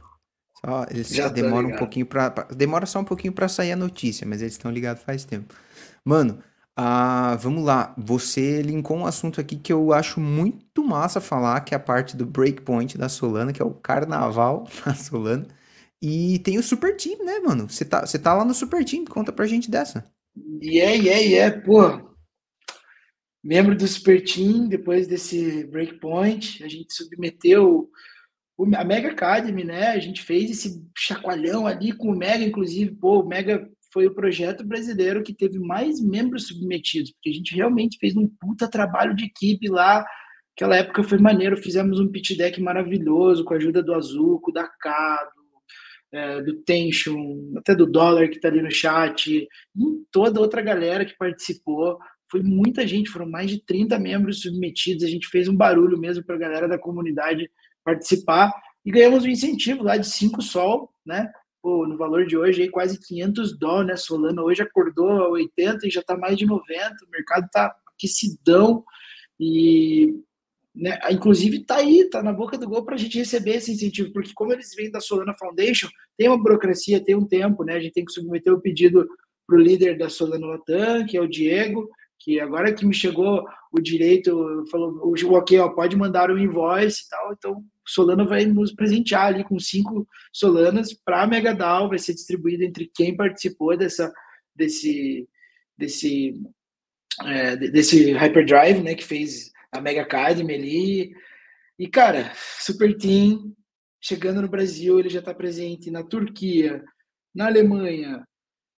Só, 0.60 0.86
eles 0.90 1.10
já 1.10 1.30
demoram 1.30 1.70
um 1.70 1.76
pouquinho 1.76 2.06
pra, 2.06 2.32
pra, 2.32 2.44
Demora 2.46 2.86
só 2.86 3.00
um 3.00 3.06
pouquinho 3.06 3.34
pra 3.34 3.48
sair 3.48 3.72
a 3.72 3.78
notícia, 3.78 4.28
mas 4.28 4.42
eles 4.42 4.54
estão 4.54 4.72
ligados 4.72 5.04
faz 5.04 5.24
tempo. 5.24 5.54
Mano, 6.04 6.40
ah, 6.76 7.38
vamos 7.40 7.64
lá. 7.64 7.94
Você 7.98 8.62
linkou 8.62 8.98
um 8.98 9.06
assunto 9.06 9.40
aqui 9.40 9.56
que 9.56 9.72
eu 9.72 9.94
acho 9.94 10.20
muito 10.20 10.84
massa 10.84 11.22
falar, 11.22 11.62
que 11.62 11.74
é 11.74 11.78
a 11.78 11.80
parte 11.80 12.18
do 12.18 12.26
breakpoint 12.26 12.98
da 12.98 13.08
Solana, 13.08 13.54
que 13.54 13.62
é 13.62 13.66
o 13.66 13.74
carnaval 13.74 14.68
da 14.86 14.94
Solana. 14.94 15.48
E 16.02 16.40
tem 16.40 16.58
o 16.58 16.64
Super 16.64 16.98
Team, 16.98 17.24
né, 17.24 17.40
mano? 17.40 17.70
Você 17.70 17.86
tá, 17.86 18.04
tá 18.04 18.34
lá 18.34 18.44
no 18.44 18.54
Super 18.54 18.84
Team, 18.84 19.06
conta 19.06 19.32
pra 19.32 19.48
gente 19.48 19.72
dessa. 19.72 20.06
Yeah, 20.62 20.94
yeah, 20.94 21.22
yeah, 21.22 21.62
pô 21.62 22.15
membro 23.46 23.78
do 23.78 23.88
Super 23.88 24.24
Team, 24.24 24.68
depois 24.68 25.06
desse 25.06 25.68
breakpoint, 25.68 26.64
a 26.64 26.68
gente 26.68 26.92
submeteu 26.92 27.88
a 28.76 28.84
Mega 28.84 29.10
Academy, 29.10 29.64
né? 29.64 29.90
A 29.90 30.00
gente 30.00 30.24
fez 30.24 30.50
esse 30.50 30.84
chacoalhão 30.98 31.68
ali 31.68 31.92
com 31.92 32.10
o 32.10 32.18
Mega, 32.18 32.44
inclusive, 32.44 32.96
pô, 32.96 33.22
o 33.22 33.28
Mega 33.28 33.70
foi 33.94 34.08
o 34.08 34.16
projeto 34.16 34.66
brasileiro 34.66 35.22
que 35.22 35.32
teve 35.32 35.60
mais 35.60 36.02
membros 36.02 36.48
submetidos, 36.48 37.12
porque 37.12 37.30
a 37.30 37.34
gente 37.34 37.56
realmente 37.56 38.00
fez 38.00 38.16
um 38.16 38.28
puta 38.28 38.68
trabalho 38.68 39.16
de 39.16 39.26
equipe 39.26 39.70
lá. 39.70 40.04
Aquela 40.56 40.78
época 40.78 41.04
foi 41.04 41.20
maneiro, 41.20 41.56
fizemos 41.56 42.00
um 42.00 42.08
pitch 42.08 42.36
deck 42.36 42.60
maravilhoso 42.60 43.44
com 43.46 43.54
a 43.54 43.58
ajuda 43.58 43.84
do 43.84 43.94
Azuco, 43.94 44.52
da 44.52 44.68
Cado, 44.68 45.30
é, 46.12 46.42
do 46.42 46.56
Tension, 46.64 47.54
até 47.58 47.76
do 47.76 47.86
Dólar 47.86 48.28
que 48.30 48.40
tá 48.40 48.48
ali 48.48 48.62
no 48.62 48.72
chat, 48.72 49.32
e 49.32 49.48
toda 50.12 50.42
outra 50.42 50.62
galera 50.64 51.06
que 51.06 51.16
participou 51.16 52.00
foi 52.30 52.42
muita 52.42 52.88
gente, 52.88 53.10
foram 53.10 53.30
mais 53.30 53.50
de 53.50 53.64
30 53.64 54.00
membros 54.00 54.42
submetidos, 54.42 55.04
a 55.04 55.08
gente 55.08 55.28
fez 55.28 55.48
um 55.48 55.56
barulho 55.56 55.98
mesmo 55.98 56.24
para 56.24 56.36
a 56.36 56.40
galera 56.40 56.68
da 56.68 56.78
comunidade 56.78 57.50
participar 57.84 58.52
e 58.86 58.92
ganhamos 58.92 59.24
um 59.24 59.30
incentivo 59.30 59.84
lá 59.84 59.98
de 59.98 60.08
5 60.08 60.42
sol, 60.42 60.90
né? 61.06 61.32
Pô, 61.62 61.88
no 61.88 61.98
valor 61.98 62.26
de 62.26 62.38
hoje 62.38 62.64
aí 62.64 62.70
quase 62.70 63.00
500 63.00 63.58
dólares, 63.58 63.88
né? 63.88 63.96
Solana 63.96 64.44
hoje 64.44 64.62
acordou 64.62 65.10
a 65.10 65.30
80 65.30 65.88
e 65.88 65.92
já 65.92 66.02
está 66.02 66.18
mais 66.18 66.38
de 66.38 66.46
90, 66.46 66.66
o 67.06 67.12
mercado 67.12 67.46
está 67.46 67.76
aquecidão 67.96 68.84
e 69.40 70.20
né, 70.76 71.00
inclusive 71.10 71.58
está 71.58 71.78
aí, 71.78 72.02
está 72.02 72.22
na 72.22 72.34
boca 72.34 72.58
do 72.58 72.68
gol 72.68 72.84
para 72.84 72.96
a 72.96 72.98
gente 72.98 73.18
receber 73.18 73.56
esse 73.56 73.72
incentivo, 73.72 74.12
porque 74.12 74.34
como 74.36 74.52
eles 74.52 74.76
vêm 74.76 74.92
da 74.92 75.00
Solana 75.00 75.34
Foundation, 75.34 75.88
tem 76.18 76.28
uma 76.28 76.38
burocracia, 76.38 77.04
tem 77.04 77.16
um 77.16 77.26
tempo, 77.26 77.64
né? 77.64 77.76
A 77.76 77.80
gente 77.80 77.94
tem 77.94 78.04
que 78.04 78.12
submeter 78.12 78.54
o 78.54 78.60
pedido 78.60 79.08
para 79.48 79.56
o 79.56 79.60
líder 79.60 79.98
da 79.98 80.10
Solana 80.10 80.46
Latam, 80.46 81.06
que 81.06 81.16
é 81.16 81.22
o 81.22 81.30
Diego, 81.30 81.90
que 82.26 82.40
agora 82.40 82.74
que 82.74 82.84
me 82.84 82.94
chegou 82.94 83.46
o 83.72 83.80
direito, 83.80 84.66
falou, 84.72 85.14
ok, 85.38 85.60
ó, 85.60 85.70
pode 85.70 85.96
mandar 85.96 86.32
o 86.32 86.40
invoice 86.40 87.04
e 87.06 87.10
tal, 87.10 87.34
então 87.34 87.64
Solana 87.86 88.26
vai 88.26 88.46
nos 88.46 88.74
presentear 88.74 89.28
ali 89.28 89.44
com 89.44 89.60
cinco 89.60 90.08
Solanas 90.34 90.92
para 90.92 91.28
MegaDAO, 91.28 91.90
vai 91.90 92.00
ser 92.00 92.16
distribuído 92.16 92.64
entre 92.64 92.90
quem 92.92 93.16
participou 93.16 93.78
dessa, 93.78 94.12
desse, 94.56 95.30
desse, 95.78 96.34
é, 97.24 97.56
desse 97.56 98.12
Hyperdrive, 98.14 98.82
né, 98.82 98.96
que 98.96 99.04
fez 99.04 99.52
a 99.72 99.80
Mega 99.80 100.02
Academy 100.02 100.56
ali, 100.56 101.16
e 101.78 101.88
cara, 101.88 102.32
Super 102.60 102.98
Team, 102.98 103.54
chegando 104.02 104.42
no 104.42 104.50
Brasil, 104.50 105.00
ele 105.00 105.10
já 105.10 105.20
está 105.20 105.32
presente 105.32 105.92
na 105.92 106.02
Turquia, 106.02 106.84
na 107.36 107.46
Alemanha, 107.46 108.26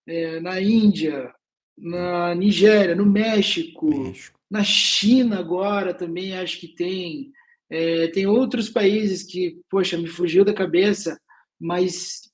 é, 0.05 0.41
na 0.41 0.59
Índia, 0.59 1.33
na 1.77 2.33
Nigéria, 2.33 2.95
no 2.95 3.05
México, 3.05 3.89
México, 3.89 4.39
na 4.49 4.63
China 4.63 5.39
agora 5.39 5.93
também 5.93 6.37
acho 6.37 6.59
que 6.59 6.67
tem. 6.67 7.31
É, 7.69 8.07
tem 8.07 8.25
outros 8.25 8.69
países 8.69 9.23
que, 9.23 9.59
poxa, 9.69 9.97
me 9.97 10.07
fugiu 10.07 10.45
da 10.45 10.53
cabeça, 10.53 11.19
mas 11.59 12.31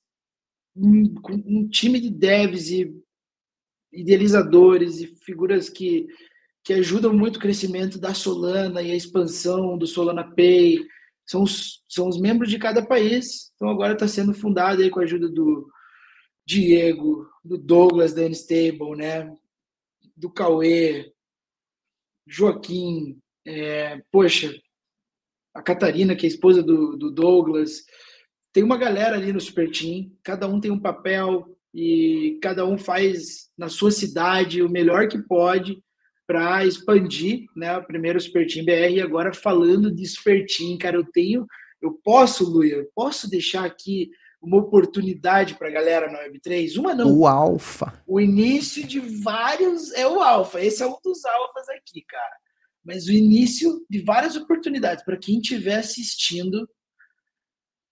um, 0.75 1.11
um 1.27 1.67
time 1.67 1.99
de 1.99 2.11
devs 2.11 2.69
e 2.69 2.95
idealizadores 3.91 5.01
e 5.01 5.07
figuras 5.23 5.69
que, 5.69 6.07
que 6.63 6.73
ajudam 6.73 7.13
muito 7.13 7.37
o 7.37 7.39
crescimento 7.39 7.99
da 7.99 8.13
Solana 8.13 8.81
e 8.81 8.91
a 8.91 8.95
expansão 8.95 9.77
do 9.77 9.87
Solana 9.87 10.23
Pay. 10.35 10.85
São 11.25 11.43
os, 11.43 11.83
são 11.87 12.07
os 12.07 12.19
membros 12.19 12.49
de 12.49 12.59
cada 12.59 12.85
país. 12.85 13.51
Então 13.55 13.69
agora 13.69 13.93
está 13.93 14.07
sendo 14.07 14.33
fundado 14.33 14.81
aí 14.81 14.89
com 14.89 14.99
a 14.99 15.03
ajuda 15.03 15.29
do, 15.29 15.67
Diego, 16.45 17.27
do 17.43 17.57
Douglas 17.57 18.13
da 18.13 18.23
Unstable, 18.23 18.95
né? 18.95 19.33
Do 20.15 20.29
Cauê, 20.29 21.11
Joaquim, 22.27 23.19
é, 23.45 24.01
poxa, 24.11 24.53
a 25.53 25.61
Catarina, 25.61 26.15
que 26.15 26.25
é 26.25 26.29
esposa 26.29 26.63
do, 26.63 26.95
do 26.97 27.11
Douglas. 27.11 27.83
Tem 28.51 28.63
uma 28.63 28.77
galera 28.77 29.15
ali 29.15 29.31
no 29.33 29.41
Super 29.41 29.69
Team, 29.71 30.11
cada 30.23 30.47
um 30.47 30.59
tem 30.59 30.71
um 30.71 30.79
papel 30.79 31.57
e 31.73 32.39
cada 32.41 32.65
um 32.65 32.77
faz 32.77 33.49
na 33.57 33.67
sua 33.67 33.91
cidade 33.91 34.61
o 34.61 34.69
melhor 34.69 35.07
que 35.07 35.17
pode 35.17 35.81
para 36.25 36.65
expandir, 36.65 37.45
né? 37.55 37.77
O 37.77 37.85
primeiro 37.85 38.19
Super 38.19 38.47
Team 38.47 38.65
BR 38.65 38.95
e 38.95 39.01
agora 39.01 39.33
falando 39.33 39.93
de 39.93 40.05
Super 40.05 40.45
Team, 40.45 40.77
cara, 40.77 40.95
eu 40.95 41.05
tenho, 41.11 41.45
eu 41.81 41.99
posso, 42.03 42.49
Luia, 42.49 42.75
eu 42.75 42.89
posso 42.95 43.29
deixar 43.29 43.65
aqui 43.65 44.09
uma 44.43 44.57
oportunidade 44.57 45.55
para 45.55 45.69
a 45.69 45.71
galera 45.71 46.11
no 46.11 46.17
Web3? 46.17 46.77
Uma 46.77 46.93
não. 46.93 47.17
O 47.17 47.25
alfa. 47.25 48.03
O 48.05 48.19
início 48.19 48.85
de 48.85 48.99
vários 48.99 49.93
é 49.93 50.05
o 50.05 50.21
alfa. 50.21 50.61
Esse 50.61 50.83
é 50.83 50.87
um 50.87 50.97
dos 51.03 51.23
alfas 51.23 51.69
aqui, 51.69 52.03
cara. 52.05 52.35
Mas 52.83 53.07
o 53.07 53.13
início 53.13 53.85
de 53.89 54.01
várias 54.01 54.35
oportunidades 54.35 55.05
para 55.05 55.17
quem 55.17 55.39
estiver 55.39 55.75
assistindo. 55.75 56.69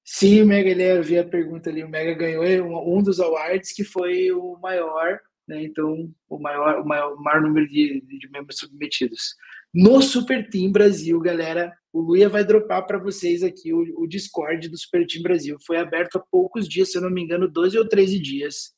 Sim, 0.04 0.42
o 0.42 0.46
Mega, 0.46 0.70
ele 0.70 1.02
vi 1.02 1.18
a 1.18 1.24
pergunta 1.24 1.70
ali. 1.70 1.84
O 1.84 1.90
Mega 1.90 2.14
ganhou 2.14 2.44
um 2.86 3.02
dos 3.02 3.22
awards 3.22 3.72
que 3.72 3.86
foi 3.86 4.30
o 4.34 4.58
maior, 4.62 5.20
né? 5.48 5.64
Então, 5.64 6.14
o 6.28 6.38
maior, 6.38 6.82
o 6.82 6.86
maior, 6.86 7.14
o 7.14 7.24
maior 7.24 7.42
número 7.42 7.66
de, 7.68 8.02
de 8.02 8.30
membros 8.30 8.58
submetidos. 8.58 9.36
No 9.74 10.02
Super 10.02 10.50
Team 10.50 10.72
Brasil, 10.72 11.18
galera, 11.20 11.74
o 11.94 12.02
Luia 12.02 12.28
vai 12.28 12.44
dropar 12.44 12.86
para 12.86 12.98
vocês 12.98 13.42
aqui 13.42 13.74
o, 13.74 14.02
o, 14.02 14.08
Discord 14.08 14.68
do 14.68 14.78
Super 14.78 15.08
Team 15.08 15.24
Brasil. 15.24 15.58
Foi 15.66 15.78
aberto 15.78 16.18
há 16.18 16.20
poucos 16.20 16.68
dias, 16.68 16.92
se 16.92 16.98
eu 16.98 17.02
não 17.02 17.10
me 17.10 17.22
engano, 17.22 17.48
12 17.48 17.78
ou 17.78 17.88
13 17.88 18.20
dias. 18.20 18.74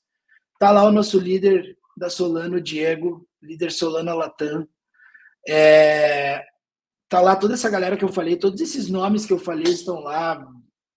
Tá 0.60 0.72
lá 0.72 0.84
o 0.84 0.92
nosso 0.92 1.20
líder 1.20 1.78
da 1.98 2.10
Solano, 2.10 2.62
Diego, 2.62 3.28
líder 3.42 3.72
Solana 3.72 4.14
Latam. 4.14 4.68
É, 5.48 6.44
tá 7.10 7.20
lá 7.20 7.36
toda 7.36 7.56
essa 7.56 7.70
galera 7.70 7.98
que 7.98 8.06
eu 8.06 8.10
falei, 8.10 8.38
todos 8.38 8.62
esses 8.62 8.88
nomes 8.88 9.26
que 9.26 9.34
eu 9.34 9.40
falei 9.40 9.74
estão 9.74 10.00
lá. 10.00 10.48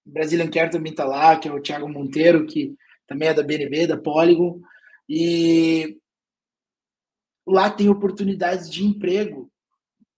Brazilian 0.04 0.50
Care 0.50 0.70
também 0.70 0.94
tá 0.94 1.06
lá, 1.06 1.38
que 1.38 1.48
é 1.48 1.52
o 1.52 1.60
Thiago 1.60 1.88
Monteiro, 1.88 2.46
que 2.46 2.74
também 3.06 3.28
é 3.28 3.34
da 3.34 3.42
BNB, 3.42 3.86
da 3.86 3.96
Polygon. 3.96 4.60
E 5.08 5.98
lá 7.46 7.70
tem 7.70 7.88
oportunidades 7.88 8.70
de 8.70 8.84
emprego 8.84 9.50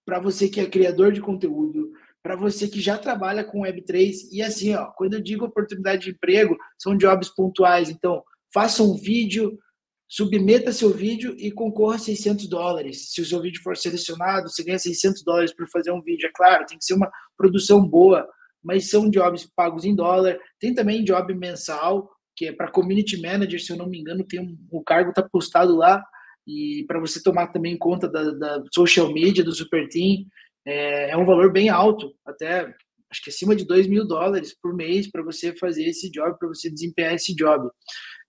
para 0.09 0.19
você 0.19 0.49
que 0.49 0.59
é 0.59 0.65
criador 0.65 1.13
de 1.13 1.21
conteúdo, 1.21 1.93
para 2.23 2.35
você 2.35 2.67
que 2.67 2.81
já 2.81 2.97
trabalha 2.97 3.45
com 3.45 3.61
Web3. 3.61 4.31
E 4.33 4.41
assim, 4.41 4.75
ó, 4.75 4.87
quando 4.97 5.13
eu 5.13 5.21
digo 5.21 5.45
oportunidade 5.45 6.05
de 6.05 6.11
emprego, 6.13 6.57
são 6.79 6.97
jobs 6.97 7.29
pontuais. 7.29 7.91
Então, 7.91 8.25
faça 8.51 8.83
um 8.83 8.97
vídeo, 8.97 9.59
submeta 10.09 10.73
seu 10.73 10.89
vídeo 10.89 11.37
e 11.37 11.53
concorra 11.53 11.97
a 11.97 11.99
600 11.99 12.49
dólares. 12.49 13.13
Se 13.13 13.21
o 13.21 13.25
seu 13.27 13.43
vídeo 13.43 13.61
for 13.63 13.77
selecionado, 13.77 14.49
você 14.49 14.65
ganha 14.65 14.79
600 14.79 15.23
dólares 15.23 15.55
por 15.55 15.69
fazer 15.69 15.93
um 15.93 16.01
vídeo. 16.01 16.27
É 16.27 16.33
claro, 16.35 16.65
tem 16.65 16.79
que 16.79 16.87
ser 16.87 16.95
uma 16.95 17.11
produção 17.37 17.87
boa, 17.87 18.27
mas 18.65 18.89
são 18.89 19.11
jobs 19.11 19.47
pagos 19.55 19.85
em 19.85 19.95
dólar. 19.95 20.39
Tem 20.59 20.75
também 20.75 21.05
job 21.05 21.35
mensal, 21.35 22.11
que 22.35 22.47
é 22.47 22.53
para 22.53 22.71
community 22.71 23.21
manager, 23.21 23.63
se 23.63 23.71
eu 23.73 23.77
não 23.77 23.87
me 23.87 24.01
engano, 24.01 24.25
tem 24.25 24.41
um, 24.41 24.57
o 24.71 24.83
cargo 24.83 25.11
está 25.11 25.23
postado 25.23 25.77
lá 25.77 26.03
e 26.49 26.85
para 26.87 26.99
você 26.99 27.23
tomar 27.23 27.49
também 27.49 27.77
conta 27.77 28.09
da, 28.09 28.31
da, 28.31 28.65
social 28.73 29.13
media 29.13 29.45
do 29.45 29.53
Super 29.53 29.87
Team, 29.87 30.25
é, 30.67 31.11
é, 31.11 31.17
um 31.17 31.27
valor 31.27 31.53
bem 31.53 31.69
alto, 31.69 32.15
até 32.27 32.75
acho 33.11 33.23
que 33.23 33.29
acima 33.29 33.55
de 33.55 33.67
2 33.67 33.87
mil 33.87 34.07
dólares 34.07 34.57
por 34.61 34.75
mês 34.75 35.11
para 35.11 35.23
você 35.23 35.55
fazer 35.55 35.85
esse 35.85 36.11
job, 36.11 36.39
para 36.39 36.49
você 36.49 36.71
desempenhar 36.71 37.13
esse 37.13 37.35
job. 37.35 37.69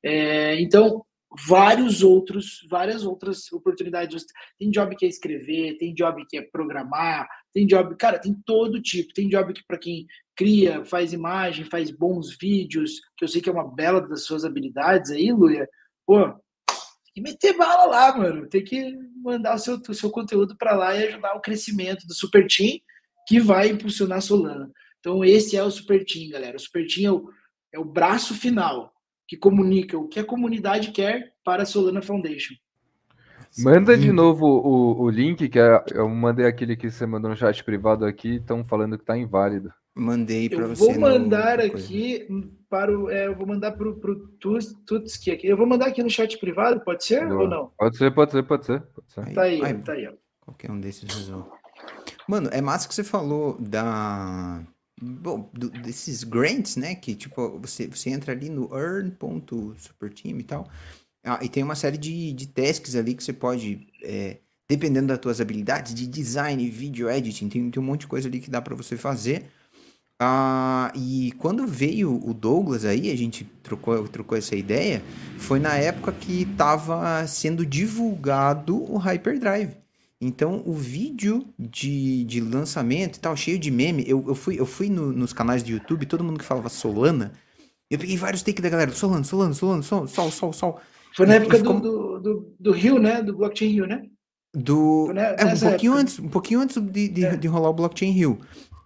É, 0.03 0.59
então, 0.59 1.01
vários 1.47 2.03
outros, 2.03 2.65
várias 2.69 3.05
outras 3.05 3.51
oportunidades. 3.53 4.25
Tem 4.57 4.69
job 4.69 4.95
que 4.97 5.05
é 5.05 5.09
escrever, 5.09 5.77
tem 5.77 5.93
job 5.93 6.25
que 6.27 6.37
é 6.37 6.41
programar, 6.41 7.27
tem 7.53 7.65
job, 7.65 7.95
cara, 7.95 8.19
tem 8.19 8.35
todo 8.45 8.81
tipo. 8.81 9.13
Tem 9.13 9.29
job 9.29 9.53
que 9.53 9.63
para 9.65 9.77
quem 9.77 10.05
cria, 10.35 10.83
faz 10.83 11.13
imagem, 11.13 11.65
faz 11.65 11.89
bons 11.91 12.37
vídeos, 12.39 12.99
que 13.17 13.23
eu 13.23 13.27
sei 13.29 13.41
que 13.41 13.49
é 13.49 13.53
uma 13.53 13.73
bela 13.73 14.01
das 14.01 14.23
suas 14.23 14.43
habilidades 14.43 15.11
aí, 15.11 15.31
Luia. 15.31 15.67
Pô, 16.05 16.33
tem 17.13 17.23
que 17.23 17.31
meter 17.31 17.57
bala 17.57 17.85
lá, 17.85 18.17
mano. 18.17 18.47
Tem 18.47 18.63
que 18.63 18.95
mandar 19.23 19.55
o 19.55 19.59
seu, 19.59 19.75
o 19.75 19.93
seu 19.93 20.09
conteúdo 20.09 20.55
para 20.57 20.75
lá 20.75 20.95
e 20.95 21.07
ajudar 21.07 21.35
o 21.35 21.41
crescimento 21.41 22.05
do 22.07 22.13
Super 22.13 22.47
Team, 22.47 22.79
que 23.27 23.39
vai 23.39 23.69
impulsionar 23.69 24.19
a 24.19 24.21
Solana. 24.21 24.71
Então, 24.99 25.23
esse 25.23 25.55
é 25.55 25.63
o 25.63 25.71
Super 25.71 26.03
Team, 26.05 26.29
galera. 26.29 26.57
O 26.57 26.59
Super 26.59 26.85
Team 26.87 27.05
é 27.05 27.15
o, 27.15 27.29
é 27.73 27.79
o 27.79 27.85
braço 27.85 28.33
final 28.33 28.93
que 29.27 29.37
comunica 29.37 29.97
o 29.97 30.07
que 30.07 30.19
a 30.19 30.25
comunidade 30.25 30.91
quer 30.91 31.33
para 31.43 31.63
a 31.63 31.65
Solana 31.65 32.01
Foundation. 32.01 32.55
Manda 33.57 33.97
de 33.97 34.11
novo 34.11 34.45
o, 34.45 35.01
o 35.01 35.09
link, 35.09 35.49
que 35.49 35.59
é, 35.59 35.83
eu 35.93 36.07
mandei 36.07 36.45
aquele 36.45 36.75
que 36.75 36.89
você 36.89 37.05
mandou 37.05 37.29
no 37.29 37.37
chat 37.37 37.63
privado 37.63 38.05
aqui, 38.05 38.35
estão 38.35 38.63
falando 38.65 38.97
que 38.97 39.03
está 39.03 39.17
inválido. 39.17 39.71
Mandei 39.95 40.49
para 40.49 40.67
você. 40.67 40.83
Vou 40.83 40.99
mandar 40.99 41.59
aqui 41.59 42.27
para 42.69 42.97
o. 42.97 43.09
É, 43.09 43.27
eu 43.27 43.35
vou 43.35 43.47
mandar 43.47 43.71
para 43.71 43.87
o 43.87 43.95
Tutski 44.85 45.31
aqui. 45.31 45.47
Eu 45.47 45.57
vou 45.57 45.65
mandar 45.65 45.87
aqui 45.87 46.03
no 46.03 46.09
chat 46.09 46.37
privado, 46.37 46.79
pode 46.81 47.03
ser 47.03 47.27
Boa. 47.27 47.41
ou 47.41 47.47
não? 47.47 47.71
Pode 47.77 47.97
ser, 47.97 48.13
pode 48.13 48.31
ser, 48.31 48.43
pode 48.43 48.65
ser. 48.65 48.81
Pode 48.81 49.11
ser. 49.11 49.33
Tá 49.33 49.41
aí, 49.41 49.81
tá 49.81 49.93
aí. 49.93 50.09
Qualquer 50.41 50.71
um 50.71 50.79
desses 50.79 51.03
resolve. 51.13 51.49
Mano, 52.27 52.49
é 52.51 52.61
massa 52.61 52.87
que 52.87 52.93
você 52.93 53.03
falou 53.03 53.57
da 53.59 54.63
bom, 55.01 55.49
do, 55.53 55.69
desses 55.69 56.23
grants, 56.23 56.75
né? 56.75 56.95
Que 56.95 57.15
tipo, 57.15 57.59
você, 57.59 57.87
você 57.87 58.11
entra 58.11 58.33
ali 58.33 58.49
no 58.49 58.69
earn.superteam 58.75 60.39
e 60.39 60.43
tal. 60.43 60.69
Ah, 61.23 61.39
e 61.41 61.49
tem 61.49 61.63
uma 61.63 61.75
série 61.75 61.97
de, 61.97 62.31
de 62.33 62.47
tasks 62.47 62.95
ali 62.95 63.13
que 63.13 63.23
você 63.23 63.33
pode, 63.33 63.87
é, 64.01 64.37
dependendo 64.69 65.07
das 65.07 65.19
tuas 65.19 65.41
habilidades 65.41 65.93
de 65.93 66.07
design, 66.07 66.69
vídeo 66.69 67.09
editing, 67.09 67.49
tem, 67.49 67.69
tem 67.69 67.83
um 67.83 67.85
monte 67.85 68.01
de 68.01 68.07
coisa 68.07 68.27
ali 68.27 68.39
que 68.39 68.49
dá 68.49 68.61
para 68.61 68.75
você 68.75 68.95
fazer. 68.95 69.45
Ah, 70.21 70.91
e 70.95 71.31
quando 71.37 71.65
veio 71.65 72.13
o 72.13 72.33
Douglas 72.33 72.83
aí, 72.83 73.09
a 73.09 73.15
gente 73.15 73.45
trocou, 73.63 74.05
trocou 74.07 74.37
essa 74.37 74.53
ideia, 74.53 75.01
foi 75.37 75.59
na 75.59 75.75
época 75.75 76.11
que 76.11 76.41
estava 76.41 77.25
sendo 77.25 77.65
divulgado 77.65 78.83
o 78.91 78.97
Hyperdrive. 78.97 79.77
Então, 80.19 80.61
o 80.65 80.73
vídeo 80.73 81.45
de, 81.57 82.25
de 82.25 82.41
lançamento 82.41 83.15
e 83.15 83.19
tal, 83.21 83.37
cheio 83.37 83.57
de 83.57 83.71
meme, 83.71 84.03
eu, 84.05 84.21
eu 84.27 84.35
fui, 84.35 84.59
eu 84.59 84.65
fui 84.65 84.89
no, 84.89 85.13
nos 85.13 85.31
canais 85.31 85.63
de 85.63 85.71
YouTube, 85.71 86.05
todo 86.05 86.23
mundo 86.23 86.39
que 86.39 86.43
falava 86.43 86.67
Solana, 86.67 87.31
eu 87.89 87.97
peguei 87.97 88.17
vários 88.17 88.43
takes 88.43 88.61
da 88.61 88.69
galera, 88.69 88.91
Solana, 88.91 89.23
Solana, 89.23 89.53
Solana, 89.53 89.81
Sol, 89.81 90.05
Sol, 90.05 90.29
Sol, 90.29 90.51
Sol. 90.51 90.79
Foi 91.15 91.25
na 91.25 91.35
época 91.35 91.57
ficou... 91.57 91.79
do, 91.79 92.19
do, 92.19 92.55
do 92.59 92.71
Rio, 92.73 92.99
né? 92.99 93.23
Do 93.23 93.37
Blockchain 93.37 93.69
Rio, 93.69 93.87
né? 93.87 94.03
Do... 94.53 95.11
É, 95.15 95.45
um 95.45 95.59
pouquinho, 95.59 95.93
antes, 95.93 96.19
um 96.19 96.27
pouquinho 96.27 96.59
antes 96.59 96.81
de, 96.81 97.07
de, 97.07 97.25
é. 97.25 97.37
de 97.37 97.47
rolar 97.47 97.69
o 97.69 97.73
Blockchain 97.73 98.11
Rio. 98.11 98.39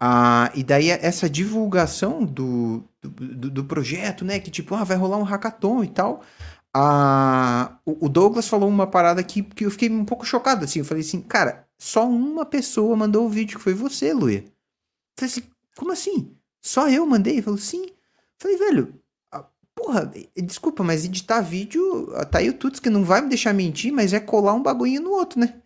Ah, 0.06 0.52
e 0.54 0.63
daí 0.63 0.89
essa 0.89 1.30
divulgação 1.30 2.26
do, 2.26 2.84
do, 3.02 3.50
do, 3.50 3.63
projeto, 3.63 4.26
né? 4.26 4.39
Que 4.39 4.52
tipo, 4.52 4.76
ah, 4.76 4.84
vai 4.84 4.98
rolar 4.98 5.18
um 5.18 5.24
hackathon 5.24 5.84
e 5.84 5.88
tal 5.88 6.24
a, 6.74 7.78
o 7.86 8.10
Douglas 8.10 8.48
falou 8.48 8.68
uma 8.68 8.88
parada 8.88 9.22
aqui 9.22 9.44
que 9.44 9.66
eu 9.66 9.72
fiquei 9.72 9.89
um 9.89 10.04
pouco 10.04 10.26
chocado, 10.26 10.66
assim. 10.66 10.80
Eu 10.80 10.86
falei 10.86 11.04
assim, 11.04 11.22
cara, 11.22 11.68
só 11.78 12.08
uma 12.08 12.46
pessoa 12.46 12.96
mandou 12.96 13.26
o 13.26 13.30
vídeo, 13.30 13.58
que 13.58 13.63
foi 13.63 13.74
você, 13.74 14.12
Luia. 14.12 14.39
Eu 14.39 14.50
falei 15.20 15.32
assim, 15.32 15.44
como 15.78 15.92
assim? 15.92 16.36
Só 16.62 16.89
eu 16.89 17.06
mandei? 17.06 17.36
Ele 17.36 17.42
falou, 17.44 17.60
sim. 17.60 17.86
Eu 17.86 17.94
falei, 18.39 18.58
velho, 18.58 19.00
porra, 19.76 20.12
desculpa, 20.36 20.84
mas 20.84 21.06
editar 21.06 21.42
vídeo, 21.42 22.08
tá 22.32 22.39
aí 22.39 22.50
o 22.50 22.54
Tuts 22.54 22.80
que 22.80 22.89
não 22.89 23.04
vai 23.04 23.22
me 23.22 23.30
deixar 23.30 23.54
mentir, 23.54 23.94
mas 23.94 24.13
é 24.13 24.20
colar 24.20 24.54
um 24.54 24.63
bagulho 24.63 25.02
no 25.02 25.12
outro, 25.12 25.39
né? 25.39 25.62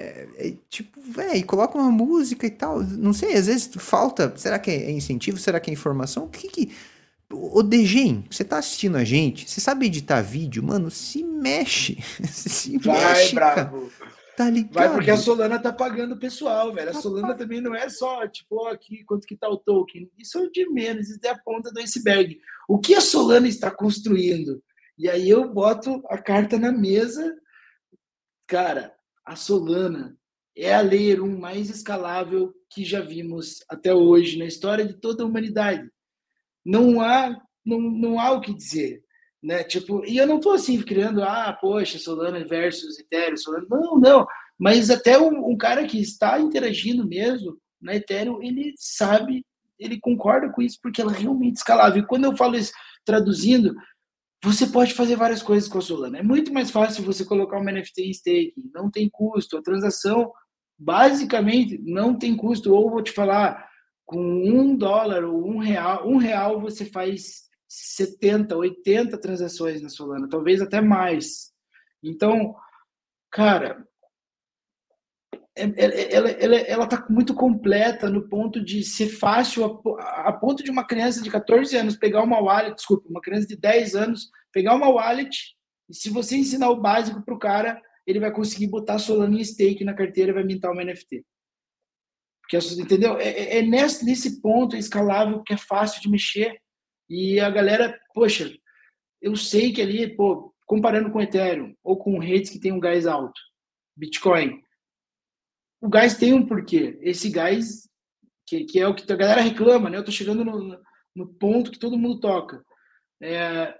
É, 0.00 0.28
é, 0.38 0.54
tipo, 0.70 0.98
velho, 1.00 1.44
coloca 1.44 1.76
uma 1.76 1.90
música 1.90 2.46
e 2.46 2.50
tal. 2.50 2.82
Não 2.82 3.12
sei, 3.12 3.34
às 3.34 3.46
vezes 3.46 3.70
falta. 3.76 4.32
Será 4.36 4.58
que 4.58 4.70
é 4.70 4.90
incentivo? 4.90 5.38
Será 5.38 5.60
que 5.60 5.70
é 5.70 5.74
informação? 5.74 6.24
O 6.24 6.28
que 6.28 6.48
que 6.48 6.72
Ô, 7.32 7.62
Degen, 7.62 8.24
você 8.28 8.42
tá 8.42 8.58
assistindo 8.58 8.96
a 8.96 9.04
gente? 9.04 9.48
Você 9.48 9.60
sabe 9.60 9.86
editar 9.86 10.20
vídeo? 10.20 10.62
Mano, 10.62 10.90
se 10.90 11.22
mexe. 11.22 11.98
se 12.26 12.76
Vai, 12.78 13.14
mexe, 13.14 13.34
bravo. 13.34 13.88
Cara. 13.88 14.10
Tá 14.36 14.50
ligado? 14.50 14.72
Vai 14.72 14.92
porque 14.92 15.10
a 15.10 15.16
Solana 15.16 15.58
tá 15.58 15.72
pagando 15.72 16.14
o 16.14 16.18
pessoal, 16.18 16.72
velho. 16.72 16.90
A 16.90 16.92
tá 16.92 17.00
Solana 17.00 17.34
também 17.34 17.60
não 17.60 17.74
é 17.74 17.88
só, 17.88 18.26
tipo, 18.26 18.64
ó, 18.64 18.70
aqui, 18.70 19.04
quanto 19.04 19.26
que 19.26 19.36
tá 19.36 19.48
o 19.48 19.56
token. 19.56 20.10
Isso 20.18 20.38
é 20.38 20.40
o 20.40 20.50
de 20.50 20.68
menos, 20.70 21.08
isso 21.08 21.20
é 21.22 21.28
a 21.28 21.38
ponta 21.38 21.70
do 21.70 21.78
iceberg. 21.78 22.40
O 22.68 22.78
que 22.78 22.94
a 22.94 23.00
Solana 23.00 23.46
está 23.46 23.70
construindo? 23.70 24.62
E 24.98 25.08
aí 25.08 25.28
eu 25.28 25.48
boto 25.52 26.02
a 26.08 26.18
carta 26.18 26.58
na 26.58 26.72
mesa. 26.72 27.36
Cara, 28.46 28.92
a 29.30 29.36
Solana 29.36 30.16
é 30.56 30.74
a 30.74 30.80
Layer 30.80 31.22
1 31.22 31.38
mais 31.38 31.70
escalável 31.70 32.52
que 32.68 32.84
já 32.84 33.00
vimos 33.00 33.64
até 33.68 33.94
hoje 33.94 34.36
na 34.36 34.44
história 34.44 34.84
de 34.84 34.94
toda 34.94 35.22
a 35.22 35.26
humanidade 35.26 35.88
não 36.64 37.00
há 37.00 37.40
não, 37.64 37.80
não 37.80 38.18
há 38.18 38.32
o 38.32 38.40
que 38.40 38.54
dizer, 38.54 39.02
né? 39.42 39.62
Tipo, 39.62 40.04
e 40.04 40.16
eu 40.16 40.26
não 40.26 40.36
estou 40.36 40.54
assim 40.54 40.80
criando, 40.82 41.22
ah, 41.22 41.56
poxa, 41.60 41.98
Solana 41.98 42.44
versus 42.44 42.98
Ethereum, 42.98 43.36
Solana, 43.36 43.66
não, 43.70 43.98
não. 43.98 44.26
Mas 44.58 44.90
até 44.90 45.18
um, 45.18 45.50
um, 45.50 45.56
cara 45.56 45.86
que 45.86 46.00
está 46.00 46.40
interagindo 46.40 47.06
mesmo 47.06 47.56
na 47.80 47.94
Ethereum, 47.94 48.42
ele 48.42 48.74
sabe, 48.76 49.44
ele 49.78 50.00
concorda 50.00 50.50
com 50.50 50.62
isso 50.62 50.78
porque 50.82 51.00
ela 51.00 51.14
é 51.14 51.18
realmente 51.18 51.56
escalável. 51.56 52.02
E 52.02 52.06
quando 52.06 52.24
eu 52.24 52.36
falo 52.36 52.56
isso 52.56 52.72
traduzindo, 53.04 53.74
você 54.42 54.66
pode 54.66 54.94
fazer 54.94 55.16
várias 55.16 55.42
coisas 55.42 55.68
com 55.68 55.78
a 55.78 55.82
Solana. 55.82 56.18
É 56.18 56.22
muito 56.22 56.52
mais 56.52 56.70
fácil 56.70 57.04
você 57.04 57.24
colocar 57.24 57.58
uma 57.58 57.70
NFT 57.70 58.02
em 58.02 58.12
stake, 58.12 58.70
não 58.72 58.90
tem 58.90 59.08
custo, 59.10 59.56
a 59.56 59.62
transação 59.62 60.32
basicamente 60.78 61.78
não 61.84 62.16
tem 62.16 62.36
custo. 62.36 62.72
Ou 62.72 62.90
vou 62.90 63.02
te 63.02 63.12
falar, 63.12 63.68
com 64.06 64.18
um 64.18 64.74
dólar 64.74 65.24
ou 65.24 65.46
um 65.46 65.58
real, 65.58 66.08
um 66.08 66.16
real 66.16 66.60
você 66.60 66.84
faz 66.84 67.48
70, 67.68 68.56
80 68.56 69.16
transações 69.18 69.80
na 69.82 69.88
Solana, 69.88 70.28
talvez 70.28 70.60
até 70.60 70.80
mais. 70.80 71.52
Então, 72.02 72.54
cara, 73.30 73.86
ela, 75.56 76.30
ela, 76.30 76.56
ela 76.56 76.86
tá 76.86 77.06
muito 77.10 77.34
completa 77.34 78.08
no 78.08 78.28
ponto 78.28 78.64
de 78.64 78.82
ser 78.82 79.08
fácil, 79.08 79.64
a, 79.98 80.28
a, 80.28 80.32
ponto 80.32 80.62
de 80.62 80.70
uma 80.70 80.86
criança 80.86 81.22
de 81.22 81.30
14 81.30 81.76
anos 81.76 81.96
pegar 81.96 82.22
uma 82.22 82.40
wallet, 82.40 82.76
desculpa, 82.76 83.08
uma 83.08 83.20
criança 83.20 83.46
de 83.46 83.56
10 83.56 83.94
anos 83.94 84.30
pegar 84.52 84.74
uma 84.74 84.88
wallet, 84.88 85.56
e 85.88 85.94
se 85.94 86.08
você 86.08 86.36
ensinar 86.36 86.70
o 86.70 86.80
básico 86.80 87.22
para 87.22 87.34
o 87.34 87.38
cara, 87.38 87.82
ele 88.06 88.20
vai 88.20 88.32
conseguir 88.32 88.68
botar 88.68 88.98
Solana 88.98 89.38
em 89.38 89.44
stake 89.44 89.84
na 89.84 89.94
carteira 89.94 90.30
e 90.30 90.34
vai 90.34 90.44
mintar 90.44 90.70
uma 90.70 90.84
NFT. 90.84 91.24
Que, 92.48 92.56
entendeu? 92.56 93.18
É, 93.18 93.28
é, 93.28 93.58
é 93.58 93.62
nesse, 93.62 94.04
nesse 94.04 94.40
ponto 94.40 94.76
escalável 94.76 95.42
que 95.42 95.52
é 95.52 95.56
fácil 95.56 96.00
de 96.00 96.08
mexer. 96.08 96.60
E 97.08 97.38
a 97.40 97.50
galera, 97.50 97.98
poxa, 98.14 98.52
eu 99.20 99.36
sei 99.36 99.72
que 99.72 99.82
ali, 99.82 100.14
pô, 100.16 100.54
comparando 100.66 101.10
com 101.10 101.20
Ethereum 101.20 101.74
ou 101.82 101.96
com 101.96 102.18
redes 102.18 102.50
que 102.50 102.60
tem 102.60 102.72
um 102.72 102.80
gás 102.80 103.06
alto, 103.06 103.40
Bitcoin, 103.96 104.60
o 105.80 105.88
gás 105.88 106.16
tem 106.16 106.34
um 106.34 106.46
porquê. 106.46 106.98
Esse 107.00 107.30
gás, 107.30 107.88
que, 108.46 108.64
que 108.64 108.78
é 108.78 108.86
o 108.86 108.94
que 108.94 109.10
a 109.10 109.16
galera 109.16 109.40
reclama, 109.40 109.88
né? 109.88 109.96
Eu 109.96 110.04
tô 110.04 110.12
chegando 110.12 110.44
no, 110.44 110.78
no 111.14 111.26
ponto 111.34 111.70
que 111.70 111.78
todo 111.78 111.98
mundo 111.98 112.20
toca. 112.20 112.64
É, 113.22 113.74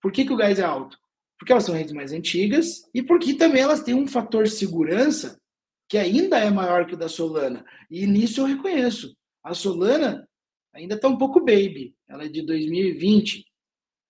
por 0.00 0.10
que, 0.10 0.24
que 0.24 0.32
o 0.32 0.36
gás 0.36 0.58
é 0.58 0.64
alto? 0.64 0.98
Porque 1.38 1.52
elas 1.52 1.64
são 1.64 1.74
redes 1.74 1.92
mais 1.92 2.12
antigas 2.12 2.88
e 2.94 3.02
porque 3.02 3.34
também 3.34 3.62
elas 3.62 3.82
têm 3.82 3.94
um 3.94 4.06
fator 4.06 4.48
segurança 4.48 5.40
que 5.88 5.98
ainda 5.98 6.38
é 6.38 6.48
maior 6.50 6.86
que 6.86 6.94
o 6.94 6.96
da 6.96 7.08
Solana. 7.08 7.64
E 7.90 8.06
nisso 8.06 8.40
eu 8.40 8.46
reconheço. 8.46 9.14
A 9.44 9.52
Solana 9.52 10.26
ainda 10.72 10.94
está 10.94 11.08
um 11.08 11.18
pouco 11.18 11.40
baby. 11.40 11.94
Ela 12.08 12.24
é 12.24 12.28
de 12.28 12.42
2020. 12.42 13.44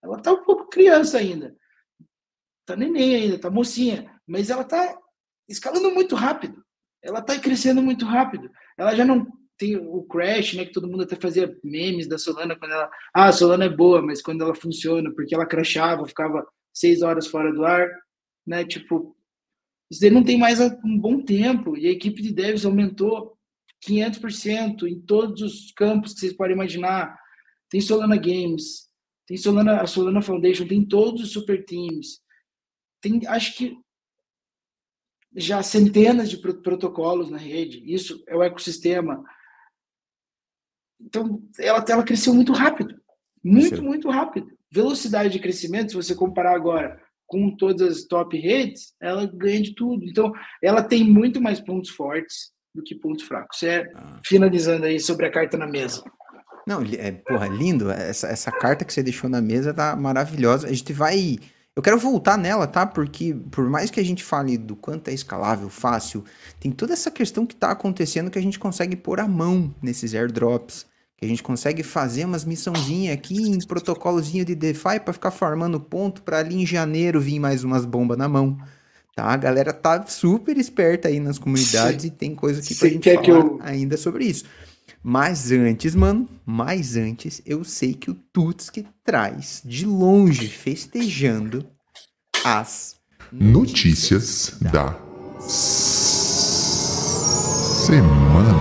Ela 0.02 0.18
está 0.18 0.32
um 0.32 0.44
pouco 0.44 0.68
criança 0.68 1.18
ainda. 1.18 1.56
Está 2.60 2.76
neném 2.76 3.16
ainda, 3.16 3.36
está 3.36 3.50
mocinha. 3.50 4.14
Mas 4.26 4.50
ela 4.50 4.62
está 4.62 4.96
escalando 5.48 5.90
muito 5.90 6.14
rápido. 6.14 6.62
Ela 7.02 7.18
está 7.18 7.38
crescendo 7.38 7.82
muito 7.82 8.04
rápido. 8.04 8.50
Ela 8.78 8.94
já 8.94 9.04
não 9.04 9.26
tem 9.58 9.76
o 9.76 10.02
crash, 10.04 10.54
né? 10.54 10.64
Que 10.64 10.72
todo 10.72 10.88
mundo 10.88 11.02
até 11.02 11.16
fazia 11.16 11.56
memes 11.62 12.06
da 12.06 12.18
Solana 12.18 12.56
quando 12.56 12.72
ela. 12.72 12.90
Ah, 13.14 13.26
a 13.26 13.32
Solana 13.32 13.64
é 13.64 13.68
boa, 13.68 14.02
mas 14.02 14.22
quando 14.22 14.42
ela 14.42 14.54
funciona, 14.54 15.12
porque 15.12 15.34
ela 15.34 15.46
crashava, 15.46 16.06
ficava 16.06 16.46
seis 16.72 17.02
horas 17.02 17.26
fora 17.26 17.52
do 17.52 17.64
ar, 17.64 17.88
né? 18.46 18.64
Tipo, 18.64 19.16
isso 19.90 20.08
não 20.10 20.24
tem 20.24 20.38
mais 20.38 20.58
um 20.60 20.98
bom 20.98 21.22
tempo 21.22 21.76
e 21.76 21.86
a 21.86 21.90
equipe 21.90 22.22
de 22.22 22.32
devs 22.32 22.64
aumentou 22.64 23.36
500% 23.86 24.84
em 24.84 25.00
todos 25.00 25.42
os 25.42 25.72
campos 25.72 26.14
que 26.14 26.20
vocês 26.20 26.32
podem 26.32 26.54
imaginar. 26.54 27.18
Tem 27.68 27.80
Solana 27.80 28.16
Games, 28.16 28.88
tem 29.26 29.36
Solana, 29.36 29.82
a 29.82 29.86
Solana 29.86 30.22
Foundation, 30.22 30.66
tem 30.66 30.84
todos 30.84 31.22
os 31.22 31.32
super 31.32 31.64
teams. 31.64 32.20
Tem, 33.00 33.20
acho 33.26 33.56
que 33.56 33.76
já 35.34 35.62
centenas 35.62 36.28
de 36.28 36.36
protocolos 36.36 37.30
na 37.30 37.38
rede. 37.38 37.82
Isso 37.84 38.22
é 38.26 38.36
o 38.36 38.42
ecossistema. 38.42 39.24
Então, 41.00 41.42
ela, 41.58 41.84
ela 41.88 42.02
cresceu 42.02 42.34
muito 42.34 42.52
rápido. 42.52 43.00
Muito, 43.42 43.76
Sim. 43.76 43.82
muito 43.82 44.08
rápido. 44.08 44.46
Velocidade 44.70 45.30
de 45.30 45.40
crescimento, 45.40 45.90
se 45.90 45.96
você 45.96 46.14
comparar 46.14 46.54
agora 46.54 47.00
com 47.26 47.54
todas 47.56 47.98
as 47.98 48.04
top 48.04 48.36
redes, 48.38 48.94
ela 49.00 49.26
ganha 49.26 49.62
de 49.62 49.74
tudo. 49.74 50.04
Então, 50.04 50.32
ela 50.62 50.82
tem 50.82 51.02
muito 51.02 51.40
mais 51.40 51.60
pontos 51.60 51.90
fortes 51.90 52.52
do 52.74 52.82
que 52.82 52.94
pontos 52.94 53.24
fracos. 53.24 53.62
É, 53.62 53.90
ah. 53.94 54.20
finalizando 54.24 54.84
aí 54.84 55.00
sobre 55.00 55.26
a 55.26 55.30
carta 55.30 55.56
na 55.56 55.66
mesa. 55.66 56.04
Não, 56.66 56.82
é, 56.82 57.10
porra, 57.10 57.48
lindo. 57.48 57.90
Essa, 57.90 58.28
essa 58.28 58.52
carta 58.52 58.84
que 58.84 58.92
você 58.92 59.02
deixou 59.02 59.28
na 59.28 59.40
mesa 59.40 59.74
tá 59.74 59.96
maravilhosa. 59.96 60.68
A 60.68 60.72
gente 60.72 60.92
vai. 60.92 61.38
Eu 61.74 61.82
quero 61.82 61.98
voltar 61.98 62.36
nela, 62.36 62.66
tá? 62.66 62.84
Porque 62.84 63.34
por 63.50 63.68
mais 63.68 63.90
que 63.90 63.98
a 63.98 64.04
gente 64.04 64.22
fale 64.22 64.58
do 64.58 64.76
quanto 64.76 65.08
é 65.08 65.14
escalável, 65.14 65.70
fácil, 65.70 66.22
tem 66.60 66.70
toda 66.70 66.92
essa 66.92 67.10
questão 67.10 67.46
que 67.46 67.56
tá 67.56 67.70
acontecendo 67.70 68.30
que 68.30 68.38
a 68.38 68.42
gente 68.42 68.58
consegue 68.58 68.94
pôr 68.94 69.20
a 69.20 69.26
mão 69.26 69.74
nesses 69.82 70.14
airdrops. 70.14 70.84
Que 71.16 71.24
a 71.24 71.28
gente 71.28 71.42
consegue 71.42 71.82
fazer 71.82 72.26
umas 72.26 72.44
missãozinhas 72.44 73.14
aqui 73.14 73.36
em 73.36 73.58
protocolozinho 73.66 74.44
de 74.44 74.54
DeFi 74.54 75.00
para 75.02 75.12
ficar 75.12 75.30
farmando 75.30 75.80
ponto 75.80 76.20
para 76.22 76.40
ali 76.40 76.56
em 76.56 76.66
janeiro 76.66 77.20
vir 77.20 77.38
mais 77.38 77.64
umas 77.64 77.86
bombas 77.86 78.18
na 78.18 78.28
mão. 78.28 78.58
Tá? 79.14 79.24
A 79.24 79.36
galera 79.36 79.72
tá 79.72 80.04
super 80.06 80.58
esperta 80.58 81.08
aí 81.08 81.20
nas 81.20 81.38
comunidades 81.38 82.04
e 82.04 82.10
tem 82.10 82.34
coisa 82.34 82.60
aqui 82.60 82.74
pra 82.74 82.88
Sim, 82.88 82.94
gente 82.94 83.14
falar 83.14 83.28
eu... 83.28 83.58
ainda 83.62 83.96
sobre 83.96 84.24
isso. 84.24 84.44
Mas 85.04 85.50
antes, 85.50 85.96
mano, 85.96 86.28
mais 86.46 86.96
antes, 86.96 87.42
eu 87.44 87.64
sei 87.64 87.92
que 87.92 88.08
o 88.08 88.14
Tutski 88.14 88.86
traz 89.04 89.60
de 89.64 89.84
longe, 89.84 90.46
festejando, 90.46 91.66
as 92.44 92.94
notícias, 93.32 94.60
notícias 94.60 94.72
da, 94.72 94.96
semana. 97.84 98.54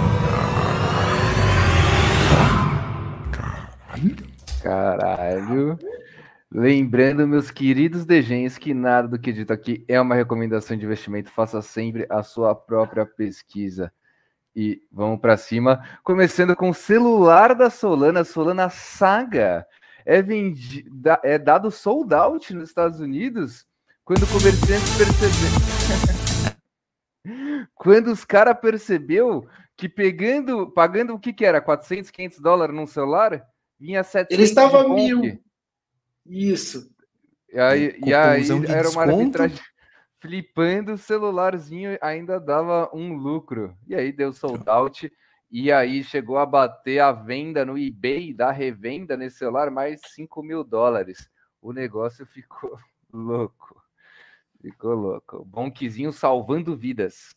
Caralho. 3.31 4.17
Caralho. 4.63 5.79
Lembrando, 6.51 7.27
meus 7.27 7.51
queridos 7.51 8.03
degenhos, 8.03 8.57
que 8.57 8.73
nada 8.73 9.07
do 9.07 9.19
que 9.19 9.31
dito 9.31 9.53
aqui 9.53 9.85
é 9.87 10.01
uma 10.01 10.15
recomendação 10.15 10.75
de 10.75 10.85
investimento. 10.85 11.29
Faça 11.29 11.61
sempre 11.61 12.07
a 12.09 12.23
sua 12.23 12.55
própria 12.55 13.05
pesquisa 13.05 13.93
e 14.55 14.81
vamos 14.91 15.19
para 15.19 15.37
cima. 15.37 15.83
Começando 16.03 16.55
com 16.55 16.69
o 16.69 16.73
celular 16.73 17.55
da 17.55 17.69
Solana, 17.69 18.23
Solana 18.23 18.69
Saga. 18.69 19.65
É, 20.05 20.21
vendi, 20.21 20.85
é 21.23 21.37
dado 21.37 21.69
sold 21.69 22.13
out 22.13 22.53
nos 22.53 22.69
Estados 22.69 22.99
Unidos 22.99 23.65
quando 24.03 24.23
o 24.23 24.27
comerciante 24.27 24.85
percebeu. 24.97 25.51
quando 27.75 28.07
os 28.07 28.25
caras 28.25 28.59
percebeu 28.59 29.47
que 29.77 29.87
pegando, 29.87 30.71
pagando 30.71 31.13
o 31.13 31.19
que 31.19 31.31
que 31.31 31.45
era? 31.45 31.61
400, 31.61 32.11
500 32.11 32.39
dólares 32.39 32.75
num 32.75 32.87
celular? 32.87 33.43
Vinha 33.79 34.03
700 34.03 34.33
Ele 34.33 34.43
estava 34.43 34.87
mil. 34.89 35.41
Isso. 36.25 36.91
E 37.51 37.59
aí, 37.59 37.99
e 38.05 38.13
aí 38.13 38.47
era 38.69 38.89
uma 38.89 39.03
arbitragem 39.03 39.59
flipando 40.21 40.93
o 40.93 40.97
celularzinho 40.97 41.97
ainda 41.99 42.39
dava 42.39 42.89
um 42.93 43.15
lucro. 43.15 43.75
E 43.87 43.95
aí 43.95 44.11
deu 44.11 44.31
sold 44.31 44.63
out. 44.69 45.11
E 45.51 45.71
aí 45.71 46.03
chegou 46.03 46.37
a 46.37 46.45
bater 46.45 46.99
a 46.99 47.11
venda 47.11 47.65
no 47.65 47.77
eBay 47.77 48.33
da 48.33 48.51
revenda 48.51 49.17
nesse 49.17 49.39
celular 49.39 49.69
mais 49.69 49.99
5 50.13 50.41
mil 50.43 50.63
dólares. 50.63 51.27
O 51.61 51.73
negócio 51.73 52.25
ficou 52.25 52.77
louco. 53.11 53.81
Ficou 54.61 54.93
louco. 54.93 55.43
Bonquizinho 55.43 56.13
salvando 56.13 56.77
vidas. 56.77 57.35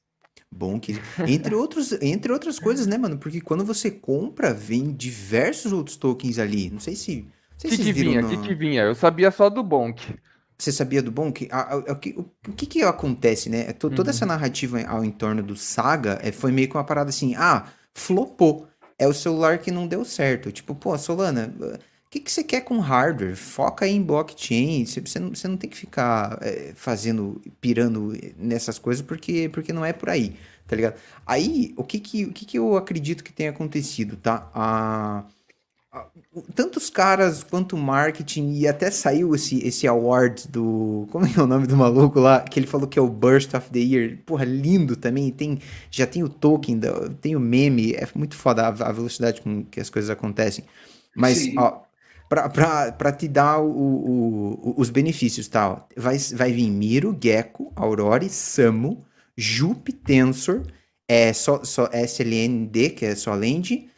Bom 0.51 0.79
que 0.79 0.93
entre 1.27 1.55
outros, 1.55 1.93
entre 2.01 2.31
outras 2.31 2.59
coisas, 2.61 2.87
né, 2.87 2.99
mano? 2.99 3.19
Porque 3.19 3.41
quando 3.41 3.65
você 3.65 3.91
compra, 3.91 4.53
vem 4.53 4.93
diversos 4.93 5.73
outros 5.73 5.97
tokens 5.97 6.39
ali. 6.39 6.71
Não 6.71 6.79
sei 6.79 6.95
se. 6.95 7.27
O 7.57 7.69
que, 7.69 7.77
que 7.77 7.93
vinha? 7.93 8.21
O 8.21 8.23
no... 8.23 8.29
que, 8.29 8.49
que 8.49 8.55
vinha? 8.55 8.83
Eu 8.83 8.95
sabia 8.95 9.31
só 9.31 9.49
do 9.49 9.63
Bonk. 9.63 10.15
Você 10.57 10.71
sabia 10.71 11.03
do 11.03 11.11
bom? 11.11 11.33
Que, 11.33 11.49
a, 11.51 11.75
a, 11.75 11.77
o, 11.77 11.97
que, 11.97 12.15
o 12.17 12.53
que 12.53 12.67
que 12.67 12.83
acontece, 12.83 13.49
né? 13.49 13.73
Toda 13.73 14.03
uhum. 14.03 14.11
essa 14.11 14.25
narrativa 14.25 14.81
ao 14.83 15.05
entorno 15.05 15.43
do 15.43 15.57
Saga 15.57 16.19
é, 16.23 16.31
foi 16.31 16.53
meio 16.53 16.69
que 16.69 16.77
uma 16.77 16.85
parada 16.85 17.11
assim, 17.11 17.35
ah, 17.37 17.67
flopou. 17.93 18.69
É 18.99 19.09
o 19.09 19.13
celular 19.13 19.59
que 19.59 19.71
não 19.71 19.87
deu 19.89 20.05
certo. 20.05 20.53
Tipo, 20.53 20.75
pô, 20.75 20.97
Solana, 20.97 21.53
o 21.61 22.11
que, 22.11 22.21
que 22.21 22.31
você 22.31 22.45
quer 22.45 22.61
com 22.61 22.79
hardware? 22.79 23.37
Foca 23.37 23.87
em 23.89 24.01
blockchain. 24.01 24.87
Você, 24.87 25.01
você, 25.01 25.19
não, 25.19 25.31
você 25.31 25.49
não 25.49 25.57
tem 25.57 25.69
que 25.69 25.77
ficar 25.77 26.39
é, 26.41 26.73
fazendo, 26.77 27.43
pirando 27.61 28.13
nessas 28.39 28.79
coisas 28.79 29.05
porque, 29.05 29.49
porque 29.53 29.73
não 29.73 29.85
é 29.85 29.93
por 29.93 30.09
aí, 30.09 30.37
tá 30.69 30.77
ligado? 30.77 30.95
Aí, 31.27 31.75
o 31.77 31.83
que 31.83 31.99
que, 31.99 32.25
o 32.27 32.33
que 32.33 32.45
que 32.45 32.59
eu 32.59 32.77
acredito 32.77 33.25
que 33.25 33.33
tenha 33.33 33.51
acontecido, 33.51 34.17
tá? 34.17 34.49
A 34.55 35.25
tantos 36.55 36.91
caras 36.91 37.45
quanto 37.45 37.77
marketing 37.77 38.55
e 38.55 38.67
até 38.67 38.91
saiu 38.91 39.35
esse, 39.35 39.65
esse 39.67 39.87
award 39.87 40.49
do 40.49 41.07
como 41.11 41.27
é 41.27 41.41
o 41.41 41.47
nome 41.47 41.67
do 41.67 41.77
maluco 41.77 42.19
lá 42.19 42.41
que 42.41 42.59
ele 42.59 42.67
falou 42.67 42.89
que 42.89 42.99
é 42.99 43.03
o 43.03 43.09
Burst 43.09 43.55
of 43.55 43.71
the 43.71 43.79
Year 43.79 44.19
porra 44.27 44.45
lindo 44.45 44.97
também 44.97 45.31
tem 45.31 45.61
já 45.91 46.07
tem 46.07 46.23
o 46.23 46.29
token 46.29 46.81
tem 47.21 47.37
o 47.37 47.41
meme 47.41 47.93
é 47.93 48.09
muito 48.15 48.35
foda 48.35 48.67
a, 48.67 48.93
velocidade 48.93 49.41
com 49.41 49.65
que 49.65 49.81
as 49.81 49.89
coisas 49.89 50.11
acontecem 50.11 50.65
mas 51.15 51.39
Sim. 51.39 51.55
ó 51.59 51.83
para 52.29 53.13
te 53.13 53.29
dar 53.29 53.61
o, 53.61 53.69
o, 53.69 54.71
o, 54.71 54.75
os 54.77 54.91
benefícios 54.91 55.47
tal 55.47 55.77
tá, 55.77 55.87
vai, 55.97 56.19
vai 56.19 56.53
vir 56.53 56.71
Miro 56.71 57.17
Gecko 57.23 57.73
Aurora 57.77 58.29
Samu 58.29 59.05
Jup 59.37 59.93
Tensor 59.93 60.63
é 61.07 61.33
só, 61.33 61.63
só 61.63 61.89
SLND 61.93 62.91
que 62.91 63.07
é 63.07 63.15
só 63.15 63.35
Lend 63.35 63.94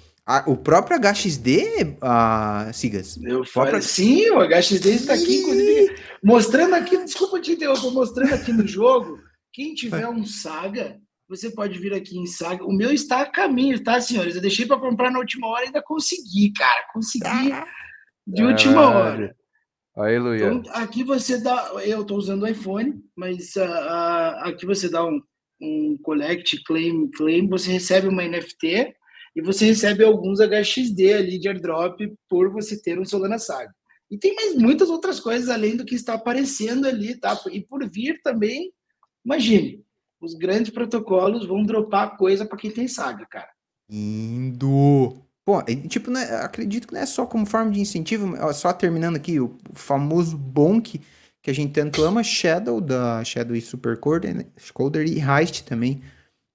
o 0.47 0.57
próprio 0.57 0.99
HXD, 0.99 1.99
uh, 2.03 2.73
Sigas? 2.73 3.17
Eu 3.23 3.45
próprio... 3.45 3.81
Sim, 3.81 4.31
o 4.31 4.41
HXD 4.41 4.91
está 4.91 5.15
aqui, 5.15 5.37
inclusive, 5.37 5.95
mostrando 6.23 6.75
aqui, 6.75 6.97
desculpa 7.05 7.41
te 7.41 7.53
interromper, 7.53 7.93
mostrando 7.93 8.35
aqui 8.35 8.53
no 8.53 8.67
jogo. 8.67 9.21
Quem 9.53 9.73
tiver 9.75 10.09
um 10.09 10.27
Saga, 10.27 11.01
você 11.29 11.49
pode 11.51 11.79
vir 11.79 11.95
aqui 11.95 12.19
em 12.19 12.27
Saga. 12.27 12.65
O 12.65 12.73
meu 12.73 12.93
está 12.93 13.21
a 13.23 13.31
caminho, 13.31 13.83
tá, 13.83 14.01
senhores? 14.01 14.35
Eu 14.35 14.43
deixei 14.43 14.67
para 14.67 14.81
comprar 14.81 15.13
na 15.13 15.21
última 15.21 15.47
hora 15.47 15.63
e 15.63 15.67
ainda 15.67 15.83
consegui, 15.83 16.53
cara. 16.53 16.87
Consegui 16.93 17.53
de 18.27 18.43
última 18.43 18.91
hora. 18.91 19.37
Aí, 19.97 20.19
Luia. 20.19 20.53
Então, 20.53 20.73
aqui 20.75 21.05
você 21.05 21.39
dá. 21.39 21.71
Eu 21.85 22.03
estou 22.03 22.19
usando 22.19 22.43
o 22.43 22.49
iPhone, 22.49 23.01
mas 23.17 23.55
uh, 23.57 23.63
uh, 23.63 24.49
aqui 24.49 24.67
você 24.67 24.91
dá 24.91 25.05
um, 25.07 25.23
um 25.63 25.97
collect, 26.03 26.63
claim, 26.65 27.09
claim, 27.13 27.49
você 27.49 27.71
recebe 27.71 28.09
uma 28.09 28.25
NFT 28.25 28.95
e 29.37 29.43
você 29.43 29.67
recebe 29.67 30.03
alguns 30.03 30.41
HXD 30.41 31.13
ali 31.13 31.39
de 31.39 31.47
airdrop 31.47 32.01
por 32.27 32.51
você 32.51 32.81
ter 32.81 32.99
um 32.99 33.05
Solana 33.05 33.39
Saga. 33.39 33.71
E 34.11 34.17
tem 34.17 34.35
mais 34.35 34.57
muitas 34.57 34.89
outras 34.89 35.21
coisas 35.21 35.51
além 35.51 35.77
do 35.77 35.85
que 35.85 35.95
está 35.95 36.15
aparecendo 36.15 36.89
ali, 36.89 37.15
tá? 37.15 37.39
E 37.53 37.61
por 37.61 37.87
vir 37.87 38.19
também, 38.23 38.73
imagine, 39.23 39.85
os 40.19 40.33
grandes 40.33 40.73
protocolos 40.73 41.47
vão 41.47 41.63
dropar 41.63 42.17
coisa 42.17 42.47
para 42.47 42.57
quem 42.57 42.71
tem 42.71 42.89
Saga, 42.89 43.27
cara. 43.27 43.51
Indo. 43.91 45.21
Pô, 45.45 45.63
tipo, 45.87 46.11
né, 46.11 46.23
acredito 46.37 46.89
que 46.89 46.95
não 46.95 47.01
é 47.01 47.07
só 47.07 47.27
como 47.27 47.45
forma 47.45 47.71
de 47.71 47.79
incentivo, 47.79 48.35
só 48.55 48.73
terminando 48.73 49.17
aqui, 49.17 49.39
o 49.39 49.57
famoso 49.75 50.37
Bonk, 50.37 51.01
que 51.43 51.51
a 51.51 51.55
gente 51.55 51.73
tanto 51.73 52.03
ama, 52.03 52.25
Shadow, 52.25 52.81
da 52.81 53.23
Shadow 53.23 53.55
e 53.55 53.61
Super 53.61 54.01
Coder, 54.01 54.35
né? 54.35 54.47
e 55.07 55.21
Heist 55.21 55.63
também, 55.65 56.03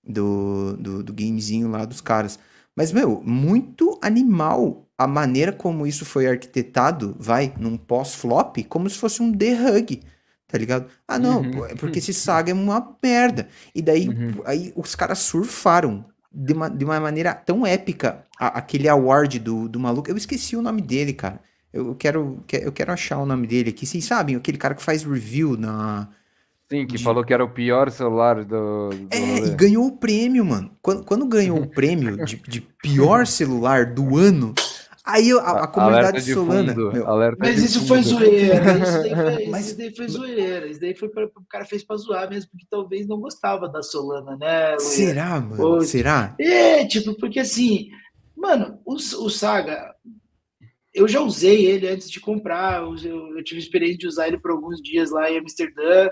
do, 0.03 0.75
do, 0.77 1.03
do 1.03 1.13
gamezinho 1.13 1.69
lá 1.69 1.85
dos 1.85 2.01
caras. 2.01 2.39
Mas, 2.75 2.91
meu, 2.91 3.21
muito 3.25 3.99
animal 4.01 4.87
a 4.97 5.07
maneira 5.07 5.51
como 5.51 5.87
isso 5.87 6.05
foi 6.05 6.27
arquitetado, 6.27 7.15
vai, 7.19 7.53
num 7.57 7.75
pós-flop, 7.75 8.63
como 8.69 8.87
se 8.87 8.97
fosse 8.99 9.21
um 9.21 9.31
dehug, 9.31 9.99
tá 10.47 10.57
ligado? 10.57 10.85
Ah, 11.07 11.17
não, 11.17 11.41
uhum. 11.41 11.65
É 11.65 11.75
porque 11.75 11.97
esse 11.97 12.13
saga 12.13 12.51
é 12.51 12.53
uma 12.53 12.95
merda. 13.01 13.47
E 13.73 13.81
daí 13.81 14.07
uhum. 14.07 14.41
aí 14.45 14.71
os 14.75 14.93
caras 14.93 15.17
surfaram 15.19 16.05
de 16.31 16.53
uma, 16.53 16.69
de 16.69 16.85
uma 16.85 16.99
maneira 16.99 17.33
tão 17.33 17.65
épica 17.65 18.23
a, 18.39 18.59
aquele 18.59 18.87
award 18.87 19.39
do, 19.39 19.67
do 19.67 19.79
maluco. 19.79 20.09
Eu 20.09 20.17
esqueci 20.17 20.55
o 20.55 20.61
nome 20.61 20.81
dele, 20.81 21.13
cara. 21.13 21.39
Eu 21.73 21.95
quero, 21.95 22.43
eu 22.51 22.71
quero 22.71 22.91
achar 22.91 23.17
o 23.17 23.25
nome 23.25 23.47
dele 23.47 23.69
aqui. 23.69 23.87
Vocês 23.87 24.05
sabem, 24.05 24.35
aquele 24.35 24.57
cara 24.57 24.75
que 24.75 24.83
faz 24.83 25.03
review 25.03 25.57
na, 25.57 26.09
Sim, 26.71 26.87
que 26.87 26.95
de... 26.95 27.03
falou 27.03 27.21
que 27.21 27.33
era 27.33 27.43
o 27.43 27.49
pior 27.49 27.91
celular 27.91 28.45
do. 28.45 28.91
do 28.91 29.07
é, 29.11 29.39
e 29.39 29.49
ganhou 29.55 29.87
o 29.87 29.97
prêmio, 29.97 30.45
mano. 30.45 30.71
Quando, 30.81 31.03
quando 31.03 31.25
ganhou 31.27 31.59
o 31.59 31.67
prêmio 31.67 32.23
de, 32.23 32.37
de 32.37 32.61
pior 32.61 33.27
celular 33.27 33.87
do 33.87 34.17
ano, 34.17 34.55
aí 35.03 35.33
a, 35.33 35.63
a 35.63 35.67
comunidade 35.67 36.23
de 36.23 36.33
Solana. 36.33 36.73
Fundo, 36.73 36.93
meu, 36.93 37.05
mas 37.37 37.61
isso 37.61 37.81
fundo. 37.81 37.87
foi 37.89 38.01
zoeira. 38.03 38.77
Isso 38.77 39.01
daí 39.01 39.15
foi, 39.15 39.47
mas... 39.47 39.65
isso 39.67 39.77
daí 39.77 39.95
foi 39.97 40.07
zoeira. 40.07 40.67
Isso 40.67 40.79
daí 40.79 40.95
foi 40.95 41.09
pra, 41.09 41.25
o 41.25 41.45
cara 41.49 41.65
fez 41.65 41.83
pra 41.83 41.97
zoar 41.97 42.29
mesmo, 42.29 42.49
porque 42.51 42.65
talvez 42.71 43.05
não 43.05 43.19
gostava 43.19 43.67
da 43.67 43.83
Solana, 43.83 44.37
né? 44.37 44.79
Será, 44.79 45.41
mano? 45.41 45.61
Ou, 45.61 45.81
Será? 45.81 46.33
É, 46.39 46.85
tipo, 46.85 47.13
porque 47.15 47.41
assim, 47.41 47.89
mano, 48.33 48.79
o, 48.85 48.93
o 48.93 49.29
Saga. 49.29 49.93
Eu 50.93 51.07
já 51.07 51.21
usei 51.21 51.65
ele 51.65 51.87
antes 51.87 52.09
de 52.09 52.19
comprar, 52.19 52.81
eu, 52.81 52.95
eu 53.37 53.43
tive 53.45 53.61
experiência 53.61 53.97
de 53.97 54.07
usar 54.07 54.27
ele 54.27 54.37
por 54.37 54.51
alguns 54.51 54.81
dias 54.81 55.09
lá 55.09 55.31
em 55.31 55.37
Amsterdã 55.37 56.09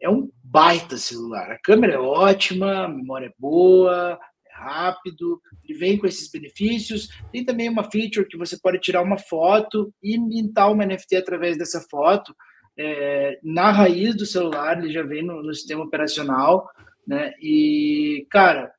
é 0.00 0.08
um 0.08 0.30
baita 0.42 0.96
celular. 0.96 1.50
A 1.50 1.58
câmera 1.58 1.94
é 1.94 1.98
ótima, 1.98 2.84
a 2.84 2.88
memória 2.88 3.26
é 3.26 3.34
boa, 3.38 4.18
é 4.46 4.54
rápido, 4.54 5.40
ele 5.64 5.78
vem 5.78 5.98
com 5.98 6.06
esses 6.06 6.30
benefícios. 6.30 7.08
Tem 7.32 7.44
também 7.44 7.68
uma 7.68 7.90
feature 7.90 8.26
que 8.26 8.36
você 8.36 8.58
pode 8.58 8.80
tirar 8.80 9.02
uma 9.02 9.18
foto 9.18 9.92
e 10.02 10.18
mintar 10.18 10.72
uma 10.72 10.84
NFT 10.84 11.16
através 11.16 11.56
dessa 11.56 11.80
foto. 11.90 12.34
é, 12.78 13.38
na 13.42 13.70
raiz 13.70 14.16
do 14.16 14.24
celular, 14.24 14.78
ele 14.78 14.92
já 14.92 15.02
vem 15.02 15.22
no, 15.22 15.42
no 15.42 15.52
sistema 15.54 15.84
operacional, 15.84 16.68
né? 17.06 17.34
E, 17.40 18.26
cara, 18.30 18.72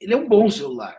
ele 0.00 0.14
é 0.14 0.16
um 0.16 0.28
bom 0.28 0.48
celular. 0.48 0.96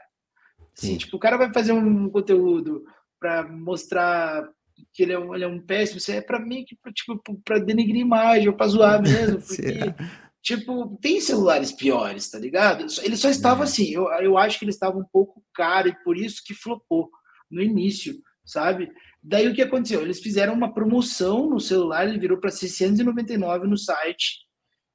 Assim, 0.78 0.98
tipo, 0.98 1.18
o 1.18 1.20
cara 1.20 1.38
vai 1.38 1.54
fazer 1.54 1.72
um 1.72 2.10
conteúdo 2.10 2.84
para 3.20 3.48
mostrar 3.48 4.50
que 4.94 5.04
ele 5.04 5.14
é 5.14 5.20
um, 5.20 5.36
ele 5.36 5.44
é 5.44 5.48
um 5.48 5.62
péssimo, 5.62 5.98
isso 5.98 6.12
é 6.12 6.22
para 6.22 6.40
mim 6.40 6.66
que 6.66 6.78
tipo 6.94 7.22
para 7.44 7.60
denegrir 7.60 8.02
imagem 8.02 8.50
ou 8.50 8.56
para 8.56 8.68
zoar 8.68 9.02
mesmo, 9.04 9.42
porque 9.42 9.96
tipo 10.42 10.98
tem 11.02 11.20
celulares 11.20 11.72
piores, 11.72 12.30
tá 12.30 12.40
ligado? 12.40 12.86
Ele 13.04 13.18
só 13.18 13.30
estava 13.30 13.64
é. 13.64 13.66
assim, 13.66 13.90
eu, 13.90 14.08
eu 14.22 14.38
acho 14.38 14.58
que 14.58 14.66
ele 14.66 14.72
estava 14.72 14.98
um 14.98 15.06
pouco 15.12 15.44
caro 15.54 15.88
e 15.88 16.04
por 16.04 16.18
isso 16.18 16.44
que 16.46 16.54
flopou 16.54 17.10
no 17.50 17.62
início, 17.62 18.16
sabe? 18.46 18.92
Daí 19.22 19.48
o 19.48 19.54
que 19.54 19.62
aconteceu? 19.62 20.02
Eles 20.02 20.22
fizeram 20.22 20.54
uma 20.54 20.74
promoção 20.74 21.50
no 21.50 21.60
celular, 21.60 22.08
ele 22.08 22.20
virou 22.20 22.40
para 22.40 22.52
699 22.52 23.68
no 23.68 23.78
site 23.78 24.46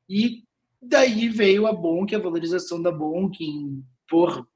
e 0.09 0.43
daí 0.81 1.29
veio 1.29 1.67
a 1.67 1.73
Bonk, 1.73 2.15
a 2.15 2.19
valorização 2.19 2.81
da 2.81 2.91
Bonk, 2.91 3.43
em, 3.43 3.83
porra, 4.09 4.47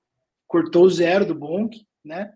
cortou 0.46 0.88
zero 0.88 1.26
do 1.26 1.34
Bonk, 1.34 1.86
né? 2.04 2.32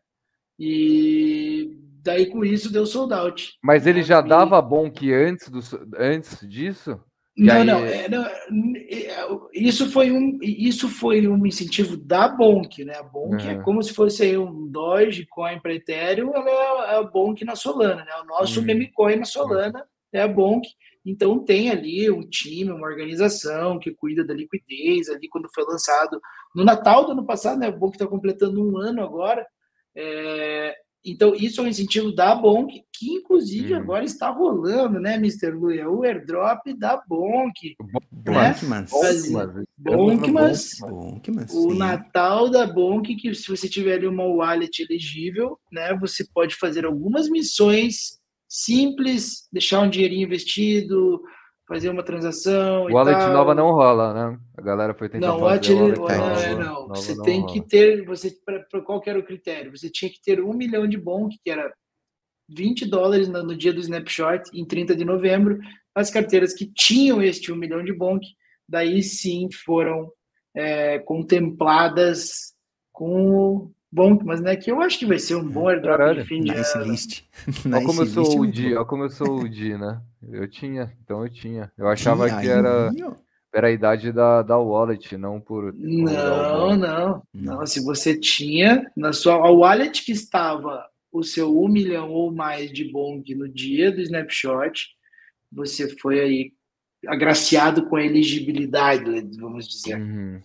E 0.59 1.77
daí 2.03 2.27
com 2.27 2.45
isso 2.45 2.73
deu 2.73 2.85
sold 2.85 3.15
out. 3.15 3.53
Mas 3.63 3.87
ele 3.87 4.03
já 4.03 4.21
dava 4.21 4.61
bom 4.61 4.91
que 4.91 5.13
antes, 5.13 5.49
do, 5.49 5.61
antes 5.97 6.47
disso? 6.49 7.01
não, 7.37 7.55
aí... 7.55 7.65
não, 7.65 7.79
é, 7.79 8.09
não, 8.09 8.25
é, 8.25 9.27
isso 9.55 9.91
foi 9.91 10.13
um 10.13 10.39
isso 10.43 10.89
foi 10.89 11.27
um 11.27 11.47
incentivo 11.47 11.97
da 11.97 12.29
Bonk, 12.29 12.85
né? 12.85 12.97
A 12.97 13.03
Bonk 13.03 13.47
é, 13.47 13.53
é 13.53 13.63
como 13.63 13.83
se 13.83 13.95
fosse 13.95 14.37
um 14.37 14.69
Dogecoin 14.69 15.61
para 15.61 15.75
Ethereum, 15.75 16.33
ela 16.35 16.93
é 16.93 16.97
a 16.97 17.03
Bonk 17.03 17.45
na 17.45 17.57
Solana, 17.57 18.05
né? 18.05 18.13
O 18.23 18.27
nosso 18.27 18.61
hum. 18.61 18.65
meme 18.65 18.91
coin 18.93 19.17
na 19.17 19.25
Solana 19.25 19.85
é 20.13 20.21
a 20.21 20.29
Bonk. 20.29 20.69
Então 21.05 21.45
tem 21.45 21.71
ali 21.71 22.11
um 22.11 22.21
time, 22.21 22.71
uma 22.71 22.87
organização 22.87 23.79
que 23.79 23.93
cuida 23.93 24.25
da 24.25 24.35
liquidez 24.35 25.09
ali 25.09 25.29
quando 25.29 25.49
foi 25.53 25.65
lançado 25.65 26.21
no 26.55 26.65
Natal 26.65 27.05
do 27.07 27.13
ano 27.13 27.27
passado, 27.27 27.59
né? 27.59 27.69
A 27.69 27.73
Bonk 27.73 27.95
está 27.95 28.07
completando 28.07 28.63
um 28.63 28.77
ano 28.77 29.03
agora. 29.03 29.45
É, 29.97 30.75
então, 31.05 31.35
isso 31.35 31.61
é 31.61 31.65
um 31.65 31.67
incentivo 31.67 32.15
da 32.15 32.33
Bonk, 32.35 32.81
que 32.93 33.11
inclusive 33.11 33.75
hum. 33.75 33.77
agora 33.77 34.05
está 34.05 34.31
rolando, 34.31 35.01
né, 35.01 35.17
Mr. 35.17 35.51
Luia? 35.51 35.91
O 35.91 36.05
airdrop 36.05 36.73
da 36.79 37.03
Bonk. 37.09 37.75
Bonkmas. 38.13 38.93
Né? 39.29 39.65
Bonkmas. 39.77 40.79
Bonkmas. 40.81 41.53
O 41.53 41.75
Natal 41.75 42.49
da 42.49 42.67
Bonk, 42.67 43.17
que 43.17 43.35
se 43.35 43.49
você 43.49 43.69
tiver 43.69 43.95
ali 43.95 44.07
uma 44.07 44.25
wallet 44.25 44.81
elegível, 44.81 45.59
né, 45.73 45.97
você 45.99 46.25
pode 46.33 46.55
fazer 46.55 46.87
algumas 46.87 47.29
missões 47.29 48.21
simples, 48.49 49.49
deixar 49.53 49.81
um 49.81 49.91
dinheirinho 49.91 50.27
investido, 50.27 51.21
fazer 51.73 51.89
uma 51.89 52.03
transação. 52.03 52.85
Wallet 52.85 53.19
tal. 53.19 53.33
nova 53.33 53.55
não 53.55 53.73
rola, 53.73 54.13
né? 54.13 54.39
A 54.57 54.63
galera 54.63 54.95
foi 54.95 55.09
tentar 55.09 55.29
não, 55.29 55.41
fazer 55.41 55.75
wallet, 55.75 55.99
wallet 55.99 56.21
não, 56.21 56.37
é, 56.37 56.55
não. 56.55 56.89
Você 56.89 57.15
não 57.15 57.25
tem 57.25 57.41
rola. 57.41 57.53
que 57.53 57.61
ter, 57.61 58.05
você 58.05 58.31
para 58.45 58.83
qual 58.83 59.03
era 59.07 59.19
o 59.19 59.25
critério? 59.25 59.71
Você 59.77 59.91
tinha 59.91 60.11
que 60.11 60.21
ter 60.23 60.43
um 60.43 60.53
milhão 60.53 60.87
de 60.87 60.99
bonk, 60.99 61.37
que 61.43 61.51
era 61.51 61.73
20 62.49 62.87
dólares 62.87 63.29
no, 63.29 63.43
no, 63.43 63.57
dia 63.57 63.73
do 63.73 63.81
snapshot, 63.81 64.43
em 64.53 64.65
30 64.65 64.95
de 64.95 65.05
novembro. 65.05 65.59
As 65.95 66.11
carteiras 66.11 66.53
que 66.53 66.67
tinham 66.67 67.23
este 67.23 67.53
um 67.53 67.57
milhão 67.57 67.83
de 67.83 67.93
bonk, 67.93 68.27
daí 68.69 69.03
sim 69.03 69.49
foram 69.65 70.11
é, 70.55 70.99
contempladas 70.99 72.53
com 72.93 73.73
bom, 73.93 74.19
mas 74.25 74.41
né, 74.41 74.57
que 74.57 74.71
eu 74.71 74.81
acho 74.81 74.99
que 74.99 75.05
vai 75.05 75.19
ser 75.19 75.35
um 75.37 75.47
bom 75.47 75.69
airdrop 75.69 75.99
Caralho, 75.99 76.23
de 76.23 76.29
fim 76.29 76.41
de 76.41 76.51
nice 76.51 76.77
ano. 76.77 76.91
List. 76.91 77.23
Olha 77.67 77.85
como 77.85 78.03
eu 78.03 78.07
sou 78.07 78.41
o 78.41 78.47
Di, 78.47 78.75
olha 78.75 78.85
como 78.85 79.03
eu 79.05 79.11
sou 79.11 79.41
o 79.41 79.49
Di, 79.49 79.77
né? 79.77 80.01
Eu 80.31 80.49
tinha, 80.49 80.93
então 81.05 81.23
eu 81.23 81.31
tinha. 81.31 81.71
Eu 81.77 81.89
achava 81.89 82.29
que 82.41 82.49
era, 82.49 82.91
era 83.53 83.67
a 83.67 83.71
idade 83.71 84.13
da, 84.13 84.43
da 84.43 84.57
wallet, 84.57 85.17
não 85.17 85.41
por. 85.41 85.75
Não, 85.75 86.77
não, 86.77 87.23
não. 87.35 87.67
Se 87.67 87.85
você 87.85 88.19
tinha 88.19 88.91
na 88.97 89.13
sua 89.13 89.35
a 89.35 89.51
wallet 89.51 90.05
que 90.05 90.13
estava 90.13 90.87
o 91.11 91.23
seu 91.23 91.61
um 91.61 91.69
milhão 91.69 92.11
ou 92.11 92.33
mais 92.33 92.73
de 92.73 92.91
bong 92.91 93.35
no 93.35 93.49
dia 93.49 93.93
do 93.93 94.01
snapshot, 94.01 94.89
você 95.51 95.89
foi 95.99 96.21
aí 96.21 96.53
agraciado 97.07 97.87
com 97.87 97.97
a 97.97 98.05
elegibilidade, 98.05 99.05
vamos 99.39 99.69
dizer. 99.69 100.01
Uhum. 100.01 100.41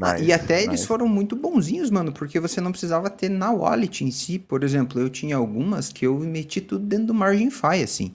Ah, 0.00 0.18
e 0.18 0.32
até 0.32 0.56
nice. 0.56 0.68
eles 0.68 0.84
foram 0.84 1.08
muito 1.08 1.34
bonzinhos, 1.34 1.90
mano, 1.90 2.12
porque 2.12 2.38
você 2.38 2.60
não 2.60 2.70
precisava 2.70 3.08
ter 3.08 3.28
na 3.28 3.50
wallet 3.50 4.04
em 4.04 4.10
si. 4.10 4.38
Por 4.38 4.62
exemplo, 4.62 5.00
eu 5.00 5.08
tinha 5.08 5.36
algumas 5.36 5.92
que 5.92 6.06
eu 6.06 6.18
meti 6.18 6.60
tudo 6.60 6.84
dentro 6.84 7.06
do 7.06 7.14
MarginFi, 7.14 7.82
assim. 7.82 8.14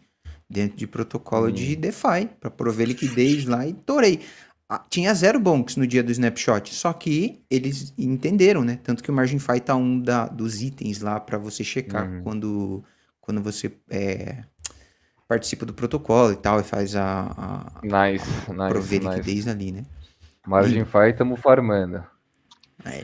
Dentro 0.49 0.77
de 0.77 0.85
protocolo 0.85 1.47
hum. 1.47 1.51
de 1.51 1.75
DeFi, 1.75 2.29
para 2.39 2.51
prover 2.51 2.87
liquidez 2.87 3.45
lá 3.45 3.65
e 3.65 3.73
torei. 3.73 4.19
Ah, 4.69 4.83
tinha 4.89 5.13
zero 5.13 5.39
bonks 5.39 5.75
no 5.75 5.85
dia 5.85 6.01
do 6.01 6.11
snapshot, 6.11 6.73
só 6.73 6.93
que 6.93 7.41
eles 7.49 7.93
entenderam, 7.97 8.63
né? 8.63 8.79
Tanto 8.81 9.03
que 9.03 9.11
o 9.11 9.13
MarginFi 9.13 9.59
tá 9.59 9.75
um 9.75 9.99
da, 9.99 10.27
dos 10.27 10.61
itens 10.61 11.01
lá 11.01 11.19
para 11.19 11.37
você 11.37 11.63
checar 11.63 12.09
uhum. 12.09 12.23
quando, 12.23 12.83
quando 13.19 13.41
você 13.41 13.71
é, 13.89 14.43
participa 15.27 15.65
do 15.65 15.73
protocolo 15.73 16.31
e 16.31 16.35
tal, 16.37 16.59
e 16.59 16.63
faz 16.63 16.95
a, 16.95 17.33
a, 17.37 17.81
nice, 17.83 18.25
a 18.47 18.53
nice, 18.53 18.69
prover 18.69 19.01
nice. 19.01 19.15
liquidez 19.15 19.47
ali, 19.47 19.71
né? 19.71 19.83
Margin 20.45 20.85
Fi, 20.85 21.09
estamos 21.09 21.39
farmando. 21.39 22.03
É. 22.85 23.01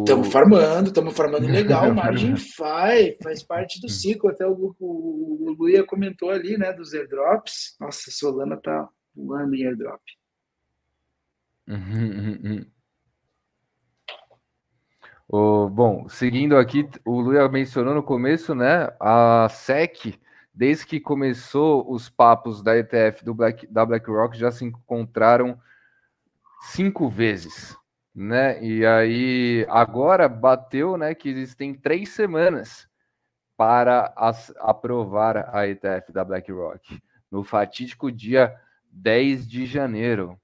Estamos 0.00 0.32
farmando, 0.32 0.88
estamos 0.88 1.16
farmando 1.16 1.46
legal. 1.46 1.92
Margin 1.94 2.36
Fi 2.36 3.16
faz 3.22 3.42
parte 3.42 3.80
do 3.80 3.88
ciclo. 3.88 4.30
Até 4.30 4.46
o, 4.46 4.74
o, 4.78 5.48
o 5.48 5.54
Luia 5.58 5.84
comentou 5.84 6.30
ali, 6.30 6.58
né, 6.58 6.72
dos 6.72 6.92
airdrops. 6.92 7.76
Nossa, 7.80 8.10
Solana 8.10 8.56
tá 8.56 8.88
voando 9.14 9.54
em 9.54 9.66
airdrop. 9.66 10.00
O, 15.28 15.68
bom, 15.68 16.08
seguindo 16.08 16.56
aqui, 16.56 16.88
o 17.04 17.20
Luia 17.20 17.48
mencionou 17.48 17.92
no 17.92 18.02
começo, 18.02 18.54
né? 18.54 18.88
A 19.00 19.48
SEC 19.50 20.16
desde 20.56 20.86
que 20.86 20.98
começou 20.98 21.92
os 21.92 22.08
papos 22.08 22.62
da 22.62 22.74
ETF 22.78 23.22
do 23.22 23.34
Black, 23.34 23.66
da 23.66 23.84
BlackRock, 23.84 24.38
já 24.38 24.50
se 24.50 24.64
encontraram 24.64 25.60
cinco 26.62 27.10
vezes, 27.10 27.76
né? 28.14 28.64
E 28.64 28.86
aí 28.86 29.66
agora 29.68 30.26
bateu, 30.26 30.96
né, 30.96 31.14
que 31.14 31.28
existem 31.28 31.74
três 31.74 32.08
semanas 32.08 32.88
para 33.54 34.14
as, 34.16 34.50
aprovar 34.56 35.54
a 35.54 35.68
ETF 35.68 36.10
da 36.10 36.24
BlackRock 36.24 37.02
no 37.30 37.44
fatídico 37.44 38.10
dia 38.10 38.58
10 38.90 39.46
de 39.46 39.66
janeiro. 39.66 40.40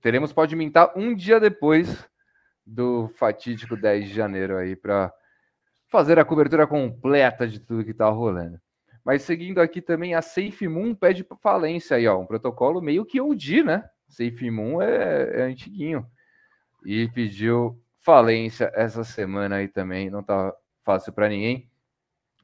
Teremos 0.00 0.32
pode 0.32 0.54
mintar 0.54 0.92
um 0.96 1.16
dia 1.16 1.40
depois 1.40 2.08
do 2.64 3.08
fatídico 3.16 3.76
10 3.76 4.08
de 4.08 4.14
janeiro 4.14 4.56
aí 4.56 4.76
para 4.76 5.12
fazer 5.88 6.16
a 6.20 6.24
cobertura 6.24 6.64
completa 6.64 7.48
de 7.48 7.58
tudo 7.58 7.84
que 7.84 7.90
está 7.90 8.08
rolando. 8.08 8.60
Mas 9.04 9.22
seguindo 9.22 9.60
aqui 9.60 9.80
também, 9.80 10.14
a 10.14 10.22
SafeMoon 10.22 10.94
pede 10.94 11.26
falência 11.40 11.96
aí, 11.96 12.06
ó, 12.06 12.18
um 12.18 12.26
protocolo 12.26 12.80
meio 12.80 13.04
que 13.04 13.20
OD, 13.20 13.62
né? 13.62 13.88
SafeMoon 14.08 14.82
é, 14.82 15.40
é 15.40 15.42
antiguinho. 15.42 16.06
E 16.84 17.08
pediu 17.08 17.80
falência 18.00 18.70
essa 18.74 19.04
semana 19.04 19.56
aí 19.56 19.68
também, 19.68 20.10
não 20.10 20.22
tá 20.22 20.52
fácil 20.84 21.12
para 21.12 21.28
ninguém. 21.28 21.68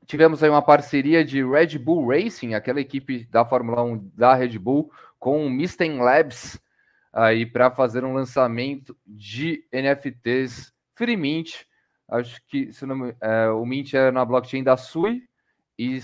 Tivemos 0.06 0.42
aí 0.42 0.48
uma 0.48 0.62
parceria 0.62 1.24
de 1.24 1.44
Red 1.44 1.78
Bull 1.78 2.08
Racing, 2.08 2.54
aquela 2.54 2.80
equipe 2.80 3.26
da 3.26 3.44
Fórmula 3.44 3.82
1 3.82 4.10
da 4.14 4.34
Red 4.34 4.58
Bull, 4.58 4.90
com 5.18 5.44
o 5.44 5.50
Misten 5.50 5.98
Labs 5.98 6.60
aí 7.12 7.46
para 7.46 7.70
fazer 7.70 8.04
um 8.04 8.12
lançamento 8.12 8.96
de 9.06 9.66
NFTs 9.72 10.72
Free 10.94 11.16
Mint. 11.16 11.64
Acho 12.08 12.40
que 12.46 12.72
se 12.72 12.86
não, 12.86 13.12
é, 13.20 13.48
o 13.48 13.64
Mint 13.64 13.94
é 13.94 14.10
na 14.10 14.24
blockchain 14.24 14.62
da 14.62 14.76
Sui 14.76 15.22
e 15.78 15.98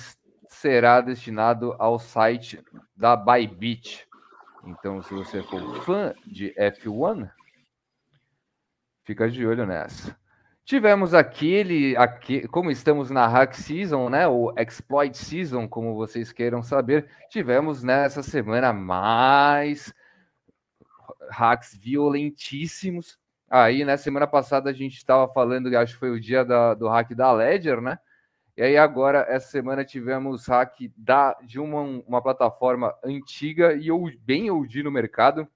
será 0.53 1.01
destinado 1.01 1.75
ao 1.79 1.99
site 1.99 2.63
da 2.97 3.17
Bybit. 3.17 4.07
Então, 4.65 5.03
se 5.03 5.13
você 5.13 5.43
for 5.43 5.83
fã 5.83 6.15
de 6.27 6.55
F1, 6.55 7.29
fica 9.03 9.29
de 9.31 9.45
olho 9.45 9.67
nessa. 9.67 10.17
Tivemos 10.65 11.15
aquele, 11.15 11.97
aqui, 11.97 12.47
como 12.49 12.71
estamos 12.71 13.11
na 13.11 13.27
Hack 13.27 13.55
Season, 13.55 14.09
né, 14.09 14.29
ou 14.29 14.55
Exploit 14.57 15.17
Season, 15.17 15.67
como 15.67 15.97
vocês 15.97 16.31
queiram 16.31 16.63
saber, 16.63 17.09
tivemos 17.29 17.83
nessa 17.83 18.23
semana 18.23 18.73
mais 18.73 19.93
hacks 21.31 21.77
violentíssimos. 21.77 23.19
Aí, 23.51 23.85
na 23.85 23.97
semana 23.97 24.27
passada, 24.27 24.71
a 24.71 24.73
gente 24.73 24.97
estava 24.97 25.31
falando, 25.33 25.75
acho 25.77 25.95
que 25.95 25.99
foi 25.99 26.11
o 26.11 26.21
dia 26.21 26.45
da, 26.45 26.75
do 26.75 26.89
hack 26.89 27.13
da 27.15 27.33
Ledger, 27.33 27.81
né? 27.81 27.99
E 28.57 28.63
aí 28.63 28.77
agora, 28.77 29.25
essa 29.29 29.49
semana, 29.49 29.85
tivemos 29.85 30.47
hack 30.47 30.91
da, 30.97 31.35
de 31.43 31.59
uma, 31.59 31.81
uma 31.81 32.23
plataforma 32.23 32.95
antiga 33.03 33.73
e 33.75 33.89
bem 34.19 34.51
old 34.51 34.83
no 34.83 34.91
mercado, 34.91 35.49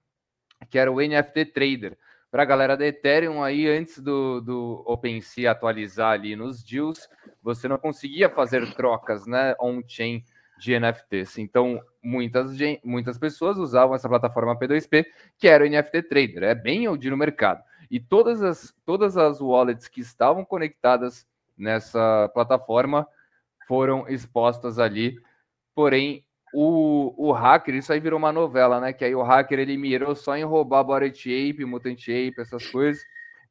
que 0.71 0.79
era 0.79 0.91
o 0.91 1.01
NFT 1.01 1.47
Trader. 1.47 1.99
Para 2.31 2.43
a 2.43 2.47
galera 2.47 2.77
da 2.77 2.87
Ethereum, 2.87 3.43
aí 3.43 3.69
antes 3.69 3.99
do, 3.99 4.41
do 4.41 4.83
OpenSea 4.87 5.51
atualizar 5.51 6.13
ali 6.13 6.35
nos 6.35 6.63
deals, 6.63 7.09
você 7.43 7.69
não 7.69 7.79
conseguia 7.79 8.29
fazer 8.29 8.75
trocas, 8.75 9.27
né, 9.27 9.55
on-chain 9.61 10.25
de 10.59 10.79
NFTs. 10.79 11.39
Então, 11.39 11.81
muitas, 12.03 12.51
muitas 12.83 13.19
pessoas 13.19 13.59
usavam 13.59 13.95
essa 13.95 14.09
plataforma 14.09 14.59
P2P, 14.59 15.05
que 15.39 15.49
era 15.49 15.65
o 15.65 15.69
NFT 15.69 16.03
Trader, 16.03 16.43
é 16.43 16.55
bem 16.55 16.89
onde 16.89 17.11
no 17.11 17.17
mercado. 17.17 17.63
E 17.91 18.01
todas 18.01 18.43
as, 18.43 18.75
todas 18.85 19.17
as 19.17 19.41
wallets 19.41 19.87
que 19.87 20.01
estavam 20.01 20.45
conectadas 20.45 21.27
nessa 21.57 22.31
plataforma 22.35 23.07
foram 23.67 24.09
expostas 24.09 24.79
ali. 24.79 25.19
Porém, 25.75 26.25
o, 26.55 27.15
o 27.17 27.33
hacker, 27.33 27.75
isso 27.75 27.93
aí 27.93 28.01
virou 28.01 28.19
uma 28.19 28.33
novela, 28.33 28.81
né? 28.81 28.93
Que 28.93 29.05
aí 29.05 29.15
o 29.15 29.23
hacker 29.23 29.59
ele 29.59 29.77
mirou 29.77 30.15
só 30.15 30.37
em 30.37 30.45
roubar 30.45 30.85
Bored 30.85 31.11
Ape, 31.11 31.65
Mutant 31.65 32.03
Ape, 32.03 32.41
essas 32.41 32.67
coisas. 32.71 33.03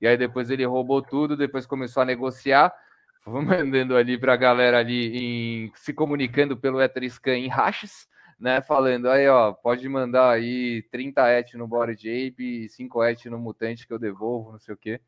E 0.01 0.07
aí 0.07 0.17
depois 0.17 0.49
ele 0.49 0.65
roubou 0.65 1.01
tudo, 1.01 1.37
depois 1.37 1.65
começou 1.65 2.01
a 2.03 2.05
negociar, 2.05 2.73
mandando 3.25 3.95
ali 3.95 4.17
para 4.17 4.33
a 4.33 4.37
galera 4.37 4.79
ali 4.79 5.17
em, 5.17 5.71
se 5.75 5.93
comunicando 5.93 6.57
pelo 6.57 6.81
Etherscan 6.81 7.37
em 7.37 7.47
hashes, 7.47 8.07
né? 8.39 8.61
Falando 8.61 9.09
aí, 9.09 9.27
ó, 9.27 9.53
pode 9.53 9.87
mandar 9.87 10.31
aí 10.31 10.83
30 10.91 11.29
et 11.39 11.57
no 11.57 11.67
Bored 11.67 12.09
Ape, 12.09 12.69
5 12.69 13.03
et 13.03 13.29
no 13.29 13.39
Mutante 13.39 13.87
que 13.87 13.93
eu 13.93 13.99
devolvo, 13.99 14.51
não 14.51 14.59
sei 14.59 14.73
o 14.73 14.77
quê 14.77 14.99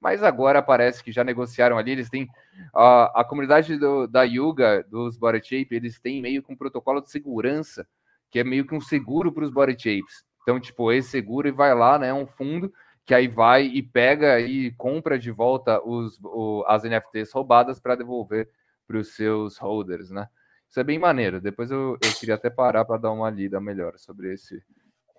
mas 0.00 0.22
agora 0.22 0.62
parece 0.62 1.02
que 1.02 1.12
já 1.12 1.24
negociaram 1.24 1.78
ali. 1.78 1.92
Eles 1.92 2.10
têm 2.10 2.28
a, 2.74 3.20
a 3.20 3.24
comunidade 3.24 3.76
do, 3.78 4.06
da 4.06 4.22
Yuga, 4.22 4.84
dos 4.88 5.16
Body 5.16 5.40
Shape, 5.42 5.74
eles 5.74 5.98
têm 5.98 6.20
meio 6.20 6.42
que 6.42 6.52
um 6.52 6.56
protocolo 6.56 7.00
de 7.00 7.10
segurança, 7.10 7.86
que 8.30 8.38
é 8.38 8.44
meio 8.44 8.66
que 8.66 8.74
um 8.74 8.80
seguro 8.80 9.32
para 9.32 9.44
os 9.44 9.50
Body 9.50 9.72
Shapes. 9.72 10.24
Então, 10.42 10.60
tipo, 10.60 10.92
esse 10.92 11.10
seguro 11.10 11.48
e 11.48 11.52
vai 11.52 11.74
lá, 11.74 11.98
né? 11.98 12.12
Um 12.14 12.26
fundo 12.26 12.72
que 13.04 13.14
aí 13.14 13.28
vai 13.28 13.64
e 13.64 13.82
pega 13.82 14.40
e 14.40 14.72
compra 14.72 15.18
de 15.18 15.30
volta 15.30 15.80
os, 15.84 16.18
o, 16.22 16.64
as 16.66 16.82
NFTs 16.82 17.32
roubadas 17.32 17.80
para 17.80 17.94
devolver 17.94 18.48
para 18.86 18.98
os 18.98 19.14
seus 19.14 19.58
holders, 19.58 20.10
né? 20.10 20.28
Isso 20.68 20.80
é 20.80 20.84
bem 20.84 20.98
maneiro. 20.98 21.40
Depois 21.40 21.70
eu, 21.70 21.96
eu 22.02 22.12
queria 22.18 22.34
até 22.34 22.50
parar 22.50 22.84
para 22.84 22.98
dar 23.00 23.12
uma 23.12 23.30
lida 23.30 23.60
melhor 23.60 23.96
sobre 23.98 24.32
esse, 24.32 24.62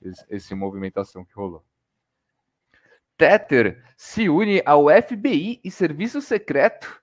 esse, 0.01 0.25
esse 0.29 0.55
movimentação 0.55 1.25
que 1.25 1.33
rolou. 1.33 1.63
Tether 3.17 3.83
se 3.95 4.29
une 4.29 4.61
ao 4.65 4.87
FBI 4.89 5.59
e 5.63 5.71
Serviço 5.71 6.21
Secreto 6.21 7.01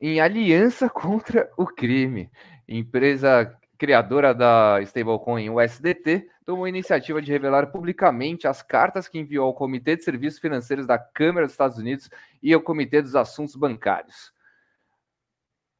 em 0.00 0.20
aliança 0.20 0.88
contra 0.90 1.50
o 1.56 1.66
crime. 1.66 2.30
Empresa 2.68 3.56
criadora 3.78 4.34
da 4.34 4.80
stablecoin 4.82 5.50
USDT 5.50 6.28
tomou 6.44 6.66
a 6.66 6.68
iniciativa 6.68 7.20
de 7.20 7.32
revelar 7.32 7.68
publicamente 7.68 8.46
as 8.46 8.62
cartas 8.62 9.08
que 9.08 9.18
enviou 9.18 9.46
ao 9.46 9.54
Comitê 9.54 9.96
de 9.96 10.04
Serviços 10.04 10.38
Financeiros 10.38 10.86
da 10.86 10.98
Câmara 10.98 11.46
dos 11.46 11.54
Estados 11.54 11.78
Unidos 11.78 12.10
e 12.42 12.52
ao 12.52 12.60
Comitê 12.60 13.00
dos 13.00 13.16
Assuntos 13.16 13.56
Bancários. 13.56 14.32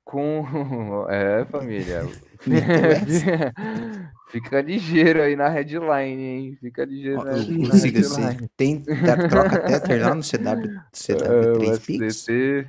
Com. 0.05 0.45
É, 1.09 1.45
família. 1.47 2.03
Fica 4.31 4.61
ligeiro 4.63 5.23
aí 5.23 5.37
na 5.37 5.49
headline, 5.49 6.23
hein? 6.23 6.59
Fica 6.61 6.85
ligeiro. 6.85 7.21
Ó, 7.21 7.25
na, 7.25 7.33
na 7.33 7.75
headline. 7.75 8.49
Tem 8.57 8.83
troca 9.29 9.61
Tether 9.61 10.03
lá 10.03 10.15
no 10.15 10.23
CW, 10.23 10.81
CW3 10.93 12.67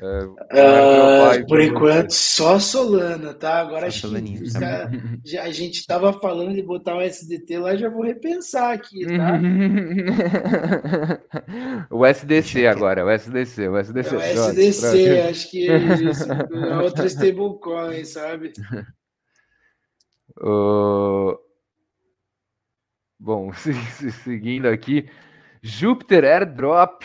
é, 0.00 1.40
Uh, 1.40 1.46
por 1.46 1.60
enquanto, 1.60 2.12
só 2.12 2.58
Solana, 2.58 3.34
tá? 3.34 3.60
Agora 3.60 3.90
só 3.90 4.06
acho 4.06 4.52
tá? 4.52 4.90
já, 5.24 5.42
a 5.42 5.50
gente 5.50 5.80
estava 5.80 6.12
falando 6.12 6.54
de 6.54 6.62
botar 6.62 6.96
o 6.96 7.00
SDT 7.00 7.58
lá, 7.58 7.76
já 7.76 7.88
vou 7.88 8.02
repensar 8.02 8.72
aqui, 8.72 9.04
tá? 9.06 9.40
o 11.90 12.06
SDC 12.06 12.66
agora, 12.66 13.04
o 13.04 13.10
SDC, 13.10 13.68
o 13.68 13.76
SDC. 13.76 14.14
É 14.14 14.18
o 14.18 14.22
SDC, 14.22 15.20
acho 15.28 15.50
que 15.50 15.68
é 15.68 16.78
outra 16.78 17.06
stablecoin, 17.06 18.04
sabe? 18.04 18.52
Uh... 20.40 21.36
Bom, 23.20 23.52
seguindo 24.22 24.68
aqui, 24.68 25.10
Júpiter 25.60 26.24
Airdrop 26.24 27.02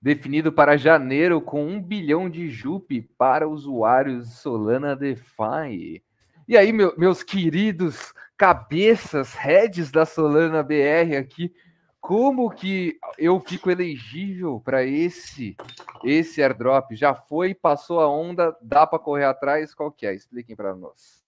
definido 0.00 0.52
para 0.52 0.76
janeiro 0.76 1.40
com 1.40 1.66
um 1.66 1.82
bilhão 1.82 2.28
de 2.28 2.48
JUP 2.48 3.02
para 3.16 3.48
usuários 3.48 4.40
Solana 4.40 4.94
DeFi. 4.94 6.02
E 6.48 6.56
aí, 6.56 6.72
meu, 6.72 6.94
meus 6.96 7.22
queridos 7.22 8.12
cabeças, 8.36 9.34
heads 9.34 9.90
da 9.90 10.06
Solana 10.06 10.62
BR 10.62 11.16
aqui, 11.18 11.52
como 12.00 12.50
que 12.50 12.98
eu 13.18 13.40
fico 13.40 13.68
elegível 13.68 14.60
para 14.64 14.84
esse 14.84 15.56
esse 16.04 16.40
airdrop? 16.40 16.92
Já 16.92 17.14
foi, 17.14 17.52
passou 17.52 17.98
a 17.98 18.08
onda, 18.08 18.56
dá 18.62 18.86
para 18.86 19.00
correr 19.00 19.24
atrás? 19.24 19.74
Qual 19.74 19.90
que 19.90 20.06
é? 20.06 20.14
Expliquem 20.14 20.54
para 20.54 20.74
nós. 20.74 21.24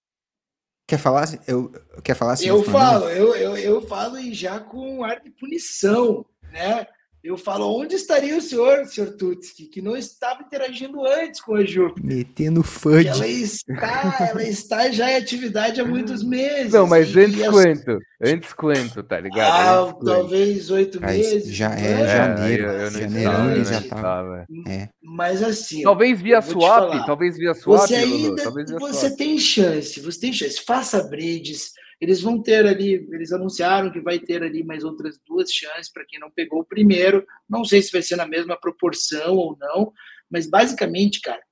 Quer 0.87 0.99
falar? 0.99 1.27
Eu, 1.49 1.73
quer 2.05 2.15
falar? 2.15 2.37
Eu 2.43 2.63
falo, 2.63 3.09
eu, 3.11 3.35
eu, 3.35 3.57
eu 3.57 3.81
falo 3.83 4.19
e 4.19 4.33
já 4.33 4.61
com 4.61 5.03
ar 5.03 5.21
de 5.21 5.31
punição, 5.31 6.25
né? 6.53 6.87
Eu 7.23 7.37
falo, 7.37 7.77
onde 7.77 7.97
estaria 7.97 8.37
o 8.37 8.41
senhor, 8.41 8.87
senhor 8.87 9.11
Tutski, 9.17 9.65
que 9.67 9.83
não 9.83 9.97
estava 9.97 10.43
interagindo 10.43 11.05
antes 11.05 11.41
com 11.41 11.57
a 11.57 11.65
Júpiter? 11.65 12.05
Metendo 12.05 12.63
FUD. 12.63 13.09
Ela 13.09 13.27
está, 13.27 14.29
ela 14.31 14.43
está 14.45 14.91
já 14.91 15.11
em 15.11 15.17
atividade 15.17 15.81
há 15.81 15.85
muitos 15.85 16.23
meses. 16.23 16.73
Não, 16.73 16.87
mas 16.87 17.15
antes 17.17 17.43
as... 17.43 17.51
quanto? 17.51 17.99
Antes 18.23 18.53
quanto, 18.53 19.03
tá 19.03 19.21
ligado? 19.21 19.89
Ah, 19.91 20.05
talvez 20.05 20.71
oito 20.71 21.01
meses. 21.01 21.53
Já 21.53 21.75
é, 21.75 22.03
é 22.03 22.07
janeiro. 22.07 22.65
Eu, 22.65 22.73
eu 22.73 22.91
janeiro 22.91 23.51
ele 23.51 23.65
já 23.65 23.81
estava. 23.81 24.47
É. 24.69 24.89
Mas 25.03 25.43
assim. 25.43 25.83
Talvez 25.83 26.21
via 26.21 26.41
swap, 26.41 27.05
talvez 27.05 27.37
via 27.37 27.55
swap. 27.55 27.81
Você 27.81 27.97
ainda, 27.97 28.51
você 28.79 29.07
swap. 29.09 29.17
tem 29.17 29.39
chance, 29.39 30.01
você 30.01 30.21
tem 30.21 30.33
chance. 30.33 30.63
Faça 30.65 31.03
bridges 31.03 31.73
eles 32.01 32.21
vão 32.21 32.41
ter 32.41 32.67
ali, 32.67 33.09
eles 33.13 33.33
anunciaram 33.33 33.91
que 33.91 34.01
vai 34.01 34.19
ter 34.19 34.43
ali 34.43 34.63
mais 34.63 34.85
outras 34.85 35.19
duas 35.27 35.53
chances 35.53 35.91
para 35.91 36.05
quem 36.07 36.21
não 36.21 36.31
pegou 36.31 36.61
o 36.61 36.65
primeiro. 36.65 37.27
Não 37.49 37.65
sei 37.65 37.83
se 37.83 37.91
vai 37.91 38.03
ser 38.03 38.17
na 38.17 38.27
mesma 38.27 38.57
proporção 38.57 39.35
ou 39.35 39.57
não, 39.59 39.93
mas 40.31 40.49
basicamente, 40.49 41.21
cara, 41.21 41.43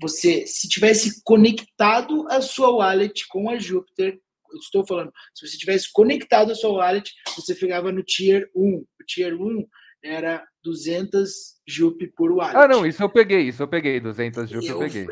você 0.00 0.46
se 0.46 0.68
tivesse 0.68 1.22
conectado 1.24 2.26
a 2.28 2.40
sua 2.40 2.70
wallet 2.70 3.26
com 3.28 3.50
a 3.50 3.58
Jupyter, 3.58 4.20
eu 4.50 4.58
estou 4.58 4.86
falando, 4.86 5.12
se 5.34 5.46
você 5.46 5.58
tivesse 5.58 5.92
conectado 5.92 6.52
a 6.52 6.54
sua 6.54 6.70
wallet, 6.70 7.12
você 7.36 7.54
pegava 7.54 7.92
no 7.92 8.02
tier 8.02 8.48
1. 8.54 8.76
O 8.76 9.04
tier 9.04 9.34
1 9.34 9.66
era 10.02 10.44
200 10.62 11.30
JUP 11.66 12.06
por 12.16 12.32
wallet. 12.32 12.56
Ah, 12.56 12.68
não, 12.68 12.86
isso 12.86 13.02
eu 13.02 13.08
peguei, 13.08 13.48
isso 13.48 13.62
eu 13.62 13.68
peguei, 13.68 14.00
200 14.00 14.48
JUP 14.48 14.66
eu, 14.66 14.74
eu 14.74 14.78
peguei. 14.78 15.06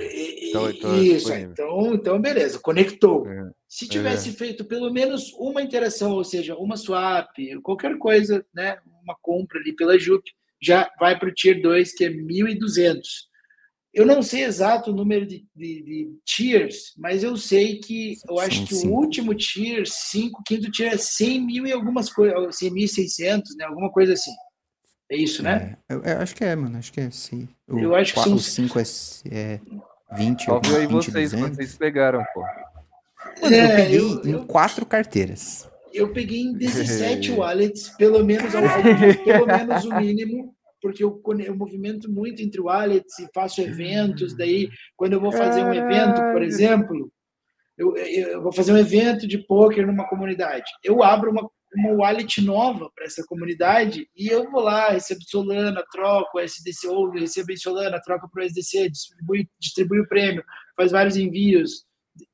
Então, 0.49 0.71
isso, 1.03 1.33
então, 1.33 1.95
então 1.95 2.21
beleza, 2.21 2.59
conectou. 2.59 3.27
É, 3.29 3.51
Se 3.69 3.89
tivesse 3.89 4.31
é. 4.31 4.33
feito 4.33 4.65
pelo 4.65 4.93
menos 4.93 5.33
uma 5.35 5.63
interação, 5.63 6.13
ou 6.13 6.25
seja, 6.25 6.57
uma 6.57 6.77
swap, 6.77 7.29
qualquer 7.63 7.99
coisa, 7.99 8.45
né, 8.55 8.79
uma 9.03 9.17
compra 9.21 9.59
ali 9.59 9.75
pela 9.75 9.99
JUP, 9.99 10.23
já 10.63 10.91
vai 10.99 11.19
para 11.19 11.29
o 11.29 11.35
Tier 11.35 11.61
2, 11.61 11.93
que 11.95 12.05
é 12.05 12.11
1.200. 12.11 13.01
Eu 13.97 14.05
não 14.05 14.21
sei 14.21 14.45
exato 14.45 14.91
o 14.91 14.95
número 14.95 15.27
de, 15.27 15.47
de, 15.57 15.83
de 15.83 16.11
tiers, 16.27 16.93
mas 16.99 17.25
eu 17.25 17.35
sei 17.35 17.79
que 17.79 18.15
eu 18.29 18.39
acho 18.39 18.59
sim, 18.59 18.65
que 18.67 18.75
sim. 18.75 18.89
o 18.89 18.93
último 18.93 19.35
tier, 19.35 19.87
5, 19.87 20.43
quinto 20.47 20.71
tier 20.71 20.93
é 20.93 20.99
100 20.99 21.41
mil 21.41 21.67
e 21.67 21.73
algumas 21.73 22.13
coisas, 22.13 22.37
100.600, 22.59 23.43
né, 23.57 23.65
alguma 23.65 23.91
coisa 23.91 24.13
assim. 24.13 24.33
É 25.11 25.17
isso, 25.17 25.43
né? 25.43 25.77
É, 25.89 25.95
eu, 25.95 26.03
eu, 26.03 26.19
acho 26.19 26.35
que 26.35 26.45
é, 26.45 26.57
mano. 26.57 26.79
Acho 26.79 26.93
que 26.93 27.01
é 27.01 27.11
sim. 27.11 27.49
O, 27.69 27.79
eu 27.79 27.95
acho 27.95 28.15
que 28.15 28.21
são... 28.21 28.35
O 28.35 28.39
5 28.39 28.79
é, 28.79 28.83
é 29.31 29.61
20 30.17 30.51
ou 30.51 30.61
20, 30.61 30.77
aí 30.77 30.87
vocês, 30.87 31.33
200. 31.33 31.57
vocês 31.57 31.77
pegaram, 31.77 32.25
pô. 32.35 32.43
Mano, 33.43 33.55
é, 33.55 33.65
eu 33.65 33.77
peguei 33.77 33.99
eu, 33.99 34.25
em 34.25 34.31
eu, 34.33 34.47
quatro 34.47 34.85
carteiras. 34.85 35.69
Eu 35.93 36.13
peguei 36.13 36.41
em 36.43 36.53
17 36.59 37.33
wallets, 37.33 37.89
pelo 37.91 38.25
menos, 38.25 38.53
pelo 39.25 39.47
menos 39.47 39.85
o 39.85 39.95
mínimo, 39.97 40.55
porque 40.83 41.05
eu, 41.05 41.23
eu 41.45 41.57
movimento 41.57 42.11
muito 42.11 42.43
entre 42.43 42.61
wallets 42.61 43.19
e 43.19 43.29
faço 43.35 43.61
eventos. 43.61 44.37
Daí, 44.37 44.69
quando 44.97 45.13
eu 45.13 45.21
vou 45.21 45.33
fazer 45.33 45.63
um 45.63 45.73
evento, 45.73 46.21
por 46.33 46.43
exemplo, 46.43 47.11
eu, 47.79 47.97
eu 47.97 48.43
vou 48.43 48.53
fazer 48.53 48.73
um 48.73 48.79
evento 48.79 49.27
de 49.27 49.39
poker 49.39 49.87
numa 49.87 50.09
comunidade. 50.09 50.71
Eu 50.83 51.03
abro 51.03 51.31
uma, 51.31 51.49
uma 51.77 51.93
wallet 51.93 52.41
nova 52.41 52.91
para 52.95 53.05
essa 53.05 53.25
comunidade 53.27 54.09
e 54.17 54.29
eu 54.29 54.51
vou 54.51 54.63
lá, 54.63 54.91
recebo 54.91 55.21
Solana, 55.27 55.85
troco 55.91 56.41
SDC, 56.41 56.89
ou 56.89 57.11
recebo 57.11 57.53
em 57.53 57.57
Solana, 57.57 58.01
troco 58.03 58.29
para 58.31 58.43
o 58.43 58.47
SDC, 58.47 58.91
distribui, 58.91 59.49
distribui 59.59 60.01
o 60.01 60.09
prêmio, 60.09 60.45
faz 60.77 60.93
vários 60.93 61.17
envios. 61.17 61.85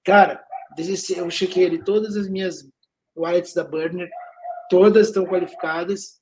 Cara, 0.05 0.43
eu 1.17 1.31
chequei 1.31 1.67
ali 1.67 1.83
todas 1.83 2.17
as 2.17 2.29
minhas 2.29 2.65
wallets 3.17 3.53
da 3.53 3.65
Burner, 3.65 4.09
todas 4.71 5.09
estão 5.09 5.27
qualificadas, 5.27 6.21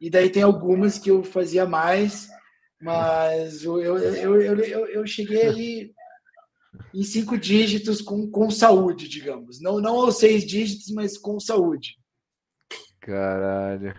e 0.00 0.10
daí 0.10 0.30
tem 0.30 0.42
algumas 0.42 0.98
que 0.98 1.10
eu 1.10 1.24
fazia 1.24 1.64
mais, 1.64 2.28
mas 2.80 3.64
eu, 3.64 3.80
eu, 3.80 3.96
eu, 3.98 4.40
eu, 4.42 4.86
eu 4.86 5.06
cheguei 5.06 5.46
ali 5.46 5.94
em 6.94 7.02
cinco 7.02 7.38
dígitos 7.38 8.02
com, 8.02 8.30
com 8.30 8.50
saúde, 8.50 9.08
digamos. 9.08 9.60
Não, 9.60 9.80
não 9.80 9.96
aos 9.96 10.18
seis 10.18 10.44
dígitos, 10.44 10.90
mas 10.90 11.16
com 11.16 11.40
saúde. 11.40 11.96
Caralho. 13.06 13.94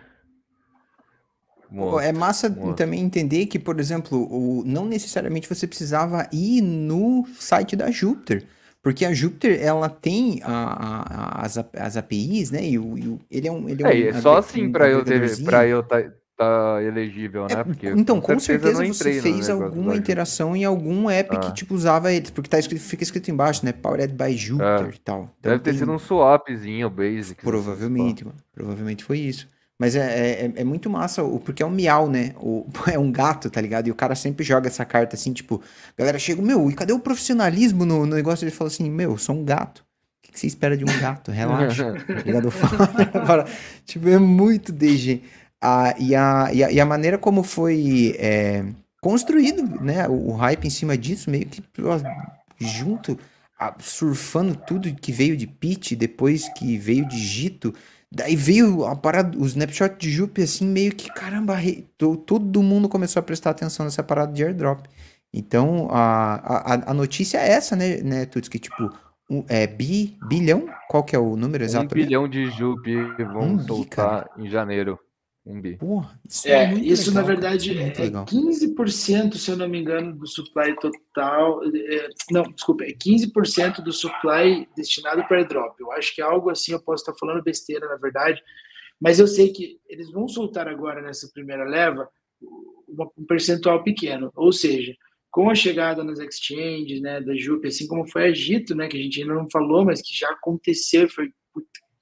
É 2.00 2.12
massa 2.12 2.48
também 2.74 3.00
entender 3.00 3.46
que, 3.46 3.58
por 3.58 3.78
exemplo, 3.78 4.26
o, 4.30 4.64
não 4.64 4.86
necessariamente 4.86 5.48
você 5.48 5.66
precisava 5.66 6.26
ir 6.32 6.62
no 6.62 7.26
site 7.38 7.76
da 7.76 7.90
Júpiter. 7.90 8.46
Porque 8.82 9.04
a 9.04 9.12
Júpiter, 9.12 9.60
ela 9.60 9.88
tem 9.90 10.40
a, 10.42 10.50
a- 10.52 11.02
a- 11.40 11.44
as, 11.44 11.58
as 11.58 11.96
APIs, 11.96 12.50
né? 12.50 12.64
E, 12.64 12.78
o, 12.78 12.96
e 12.96 13.08
o- 13.08 13.20
ele 13.30 13.48
é 13.48 13.52
um. 13.52 13.68
Ele 13.68 13.82
é, 13.82 13.86
É, 13.86 14.12
um 14.12 14.16
é 14.16 14.20
só 14.20 14.38
assim 14.38 14.70
pra 14.70 14.88
eu 14.88 15.04
ter, 15.04 15.44
para 15.44 15.66
eu 15.66 15.82
tá, 15.82 15.96
tá 16.38 16.82
elegível, 16.82 17.46
né? 17.50 17.64
Porque 17.64 17.88
Então, 17.88 18.20
com 18.20 18.38
certeza, 18.38 18.82
eu 18.82 18.86
não 18.88 18.94
você 18.94 19.20
fez 19.20 19.50
alguma 19.50 19.96
interação 19.96 20.54
em 20.56 20.64
algum 20.64 21.10
app 21.10 21.36
que, 21.38 21.46
Ah. 21.48 21.50
tipo, 21.50 21.74
usava 21.74 22.12
eles. 22.12 22.30
Porque 22.30 22.48
tá 22.48 22.58
escrito, 22.58 22.80
fica 22.82 23.02
escrito 23.02 23.30
embaixo, 23.30 23.64
né? 23.66 23.72
Powered 23.72 24.14
by 24.14 24.36
Jupyter 24.36 24.94
e 24.94 24.98
tal. 24.98 25.34
Então 25.40 25.50
Deve 25.52 25.58
ter 25.62 25.70
tem- 25.72 25.80
sido 25.80 25.92
um 25.92 25.98
swapzinho, 25.98 26.88
basic. 26.88 27.42
Provavelmente, 27.42 28.24
mano. 28.24 28.36
Provavelmente 28.54 29.02
foi 29.04 29.18
isso. 29.18 29.48
Mas 29.80 29.94
é, 29.94 30.00
é, 30.00 30.44
é- 30.46 30.52
é 30.56 30.64
muito 30.64 30.88
massa, 30.90 31.22
porque 31.44 31.62
é 31.62 31.66
um 31.66 31.70
miau, 31.70 32.08
né? 32.10 32.32
O, 32.40 32.66
é 32.96 32.98
um 32.98 33.12
gato, 33.12 33.48
tá 33.50 33.60
ligado? 33.60 33.88
E 33.88 33.90
o 33.90 33.94
cara 33.94 34.14
sempre 34.14 34.44
joga 34.44 34.66
essa 34.68 34.84
carta 34.84 35.14
assim, 35.16 35.32
tipo, 35.32 35.60
galera 35.96 36.18
chega, 36.18 36.40
meu, 36.42 36.70
e 36.70 36.74
cadê 36.74 36.92
o 36.92 36.98
profissionalismo 36.98 37.84
no, 37.84 38.06
no 38.06 38.14
negócio? 38.16 38.44
Ele 38.44 38.50
fala 38.50 38.68
assim, 38.68 38.90
meu, 38.90 39.12
eu 39.12 39.18
sou 39.18 39.36
um 39.36 39.44
gato. 39.44 39.78
O 39.78 40.26
que, 40.26 40.32
que 40.32 40.40
você 40.40 40.46
espera 40.48 40.76
de 40.76 40.84
um 40.84 41.00
gato? 41.00 41.30
Relaxa. 41.30 41.92
tá 42.06 42.12
ligado? 42.24 42.50
Fala- 42.50 43.46
tipo, 43.86 44.08
é 44.08 44.18
muito 44.18 44.72
DG. 44.72 45.22
Ah, 45.60 45.94
e, 45.98 46.14
a, 46.14 46.50
e, 46.52 46.62
a, 46.64 46.72
e 46.72 46.80
a 46.80 46.86
maneira 46.86 47.18
como 47.18 47.42
foi 47.42 48.14
é, 48.18 48.64
construído, 49.00 49.62
né? 49.82 50.06
O, 50.08 50.30
o 50.30 50.32
hype 50.36 50.66
em 50.66 50.70
cima 50.70 50.96
disso, 50.96 51.30
meio 51.30 51.46
que 51.46 51.62
ó, 51.82 51.98
junto, 52.58 53.18
ah, 53.58 53.74
surfando 53.80 54.54
tudo 54.56 54.94
que 54.94 55.12
veio 55.12 55.36
de 55.36 55.46
Pitch, 55.46 55.92
depois 55.94 56.48
que 56.50 56.76
veio 56.78 57.06
de 57.08 57.18
Gito. 57.18 57.74
Daí 58.10 58.36
veio 58.36 58.86
a 58.86 58.96
parada, 58.96 59.36
o 59.38 59.44
snapshot 59.44 59.96
de 59.98 60.10
Júpiter, 60.10 60.44
assim, 60.44 60.66
meio 60.66 60.94
que, 60.94 61.12
caramba, 61.12 61.54
re- 61.54 61.84
to- 61.98 62.16
todo 62.16 62.62
mundo 62.62 62.88
começou 62.88 63.20
a 63.20 63.22
prestar 63.22 63.50
atenção 63.50 63.84
nessa 63.84 64.02
parada 64.02 64.32
de 64.32 64.42
airdrop. 64.44 64.86
Então, 65.32 65.88
a, 65.90 66.34
a, 66.74 66.90
a 66.90 66.94
notícia 66.94 67.38
é 67.38 67.50
essa, 67.50 67.76
né, 67.76 67.98
né 67.98 68.24
Tuts? 68.26 68.48
Que 68.48 68.58
tipo, 68.58 68.90
um, 69.28 69.44
é 69.48 69.66
bi, 69.66 70.16
bilhão? 70.26 70.66
Qual 70.88 71.04
que 71.04 71.14
é 71.14 71.18
o 71.18 71.36
número 71.36 71.62
Um 71.62 71.66
exato? 71.66 71.94
bilhão 71.94 72.26
de 72.28 72.50
Jupi 72.50 72.94
vão 73.18 73.42
Um 73.42 73.56
bi, 73.56 73.62
soltar 73.64 74.30
em 74.38 74.48
janeiro. 74.48 74.98
Um 75.48 75.62
bi. 75.62 75.76
Porra, 75.78 76.20
isso 76.28 76.46
É, 76.46 76.66
muito 76.66 76.84
isso 76.86 77.10
na 77.10 77.22
legal, 77.22 77.36
cara, 77.36 77.56
verdade 77.56 77.70
isso 77.70 77.80
é 77.80 78.02
é 78.02 78.04
legal. 78.04 78.26
15%, 78.26 79.34
se 79.36 79.50
eu 79.50 79.56
não 79.56 79.66
me 79.66 79.78
engano, 79.78 80.14
do 80.14 80.26
supply 80.26 80.76
total. 80.76 81.62
é, 81.64 82.08
não, 82.30 82.42
desculpa, 82.42 82.84
é 82.84 82.92
15% 82.92 83.82
do 83.82 83.90
supply 83.90 84.68
destinado 84.76 85.24
para 85.26 85.38
airdrop. 85.38 85.74
Eu 85.80 85.90
acho 85.92 86.14
que 86.14 86.20
é 86.20 86.24
algo 86.24 86.50
assim, 86.50 86.72
eu 86.72 86.82
posso 86.82 87.02
estar 87.02 87.18
falando 87.18 87.42
besteira, 87.42 87.88
na 87.88 87.96
verdade, 87.96 88.42
mas 89.00 89.18
eu 89.18 89.26
sei 89.26 89.50
que 89.50 89.80
eles 89.88 90.10
vão 90.10 90.28
soltar 90.28 90.68
agora 90.68 91.00
nessa 91.00 91.30
primeira 91.32 91.64
leva 91.64 92.10
um 93.16 93.24
percentual 93.24 93.82
pequeno. 93.82 94.30
Ou 94.36 94.52
seja, 94.52 94.94
com 95.30 95.48
a 95.48 95.54
chegada 95.54 96.04
nas 96.04 96.18
exchanges, 96.18 97.00
né, 97.00 97.22
da 97.22 97.34
Jupe, 97.34 97.68
assim 97.68 97.86
como 97.86 98.06
foi 98.06 98.28
a 98.28 98.32
Gito, 98.32 98.74
né, 98.74 98.86
que 98.86 98.98
a 98.98 99.02
gente 99.02 99.22
ainda 99.22 99.34
não 99.34 99.48
falou, 99.50 99.82
mas 99.84 100.02
que 100.02 100.14
já 100.14 100.28
aconteceu, 100.30 101.08
foi 101.08 101.30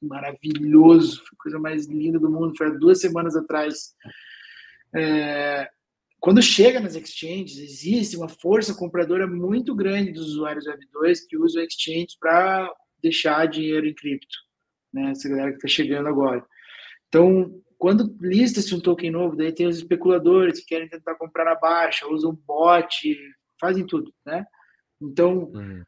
maravilhoso, 0.03 1.18
foi 1.18 1.28
a 1.32 1.42
coisa 1.42 1.59
mais 1.59 1.86
linda 1.86 2.18
do 2.18 2.30
mundo, 2.30 2.57
foi 2.57 2.68
há 2.68 2.70
duas 2.70 3.01
semanas 3.01 3.36
atrás. 3.36 3.94
É, 4.94 5.68
quando 6.20 6.42
chega 6.42 6.80
nas 6.80 6.94
exchanges, 6.94 7.59
existe 7.59 8.16
uma 8.16 8.28
força 8.28 8.74
compradora 8.74 9.26
muito 9.26 9.74
grande 9.74 10.12
dos 10.12 10.30
usuários 10.30 10.66
Web2 10.66 11.18
que 11.28 11.36
usam 11.36 11.62
exchanges 11.62 12.16
para 12.18 12.72
deixar 13.03 13.47
dinheiro 13.47 13.86
em 13.86 13.94
cripto, 13.94 14.36
né? 14.92 15.11
Essa 15.11 15.28
galera 15.28 15.51
que 15.51 15.57
está 15.57 15.68
chegando 15.68 16.09
agora. 16.09 16.44
Então, 17.09 17.62
quando 17.78 18.16
lista-se 18.20 18.74
um 18.74 18.80
token 18.80 19.11
novo, 19.11 19.36
daí 19.36 19.53
tem 19.53 19.66
os 19.66 19.76
especuladores 19.76 20.61
que 20.61 20.66
querem 20.66 20.88
tentar 20.88 21.14
comprar 21.14 21.44
na 21.44 21.55
baixa, 21.55 22.09
usam 22.09 22.34
bot, 22.47 23.16
fazem 23.61 23.86
tudo, 23.86 24.12
né? 24.24 24.44
Então, 25.01 25.51
Uhum. 25.55 25.84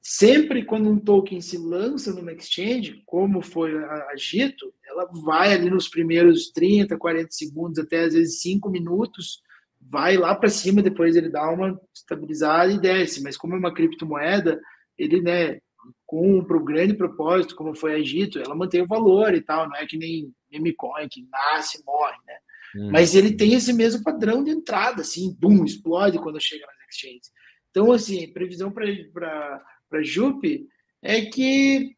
Sempre 0.00 0.64
quando 0.64 0.88
um 0.88 0.98
token 0.98 1.40
se 1.40 1.58
lança 1.58 2.12
numa 2.12 2.32
exchange, 2.32 3.02
como 3.04 3.42
foi 3.42 3.76
a, 3.76 4.14
Gito, 4.16 4.72
ela 4.86 5.04
vai 5.24 5.52
ali 5.52 5.70
nos 5.70 5.88
primeiros 5.88 6.50
30, 6.50 6.96
40 6.96 7.28
segundos, 7.30 7.78
até 7.78 8.04
às 8.04 8.14
vezes 8.14 8.40
5 8.40 8.70
minutos, 8.70 9.42
vai 9.80 10.16
lá 10.16 10.34
para 10.34 10.48
cima, 10.48 10.82
depois 10.82 11.16
ele 11.16 11.28
dá 11.28 11.48
uma 11.50 11.78
estabilizada 11.94 12.72
e 12.72 12.80
desce. 12.80 13.22
Mas 13.22 13.36
como 13.36 13.54
é 13.54 13.58
uma 13.58 13.74
criptomoeda, 13.74 14.60
ele, 14.96 15.20
né, 15.20 15.60
cumpre 16.06 16.56
o 16.56 16.64
grande 16.64 16.94
propósito, 16.94 17.54
como 17.54 17.74
foi 17.74 17.94
a 17.94 18.02
Gito, 18.02 18.38
ela 18.38 18.54
mantém 18.54 18.82
o 18.82 18.86
valor 18.86 19.34
e 19.34 19.40
tal, 19.40 19.68
não 19.68 19.76
é 19.76 19.86
que 19.86 19.96
nem 19.96 20.32
memecoin, 20.50 21.08
que 21.08 21.26
nasce 21.30 21.80
e 21.80 21.84
morre, 21.84 22.16
né? 22.26 22.34
Uhum. 22.74 22.90
Mas 22.90 23.14
ele 23.14 23.34
tem 23.34 23.54
esse 23.54 23.72
mesmo 23.72 24.02
padrão 24.02 24.42
de 24.42 24.50
entrada, 24.50 25.02
assim, 25.02 25.34
boom, 25.38 25.64
explode 25.64 26.18
quando 26.18 26.40
chega 26.40 26.66
nas 26.66 26.94
exchanges. 26.94 27.30
Então, 27.70 27.92
assim, 27.92 28.32
previsão 28.32 28.70
para 28.70 29.62
Jupe 30.02 30.68
é 31.02 31.22
que, 31.22 31.96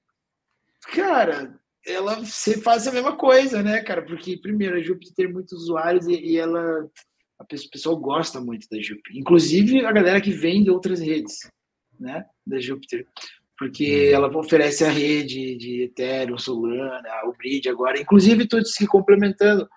cara, 0.92 1.58
ela 1.86 2.24
se 2.24 2.60
faz 2.60 2.86
a 2.86 2.92
mesma 2.92 3.16
coisa, 3.16 3.62
né, 3.62 3.82
cara? 3.82 4.02
Porque, 4.02 4.36
primeiro, 4.36 4.76
a 4.76 4.80
Jupe 4.80 5.12
tem 5.14 5.32
muitos 5.32 5.52
usuários 5.52 6.06
e, 6.06 6.14
e 6.14 6.36
ela. 6.38 6.88
A 7.38 7.44
pe- 7.44 7.56
o 7.56 7.70
pessoal 7.70 7.96
gosta 7.96 8.40
muito 8.40 8.68
da 8.70 8.80
Jupe. 8.80 9.18
Inclusive 9.18 9.84
a 9.84 9.92
galera 9.92 10.20
que 10.20 10.30
vem 10.30 10.62
de 10.62 10.70
outras 10.70 11.00
redes, 11.00 11.50
né? 11.98 12.24
Da 12.46 12.60
Júpiter. 12.60 13.06
Porque 13.58 14.10
ela 14.12 14.34
oferece 14.38 14.84
a 14.84 14.90
rede 14.90 15.56
de 15.56 15.82
Ethereum, 15.82 16.38
Solana, 16.38 17.08
o 17.26 17.32
Bridge 17.36 17.68
agora. 17.68 18.00
Inclusive, 18.00 18.46
tudo 18.46 18.66
se 18.66 18.86
complementando 18.86 19.68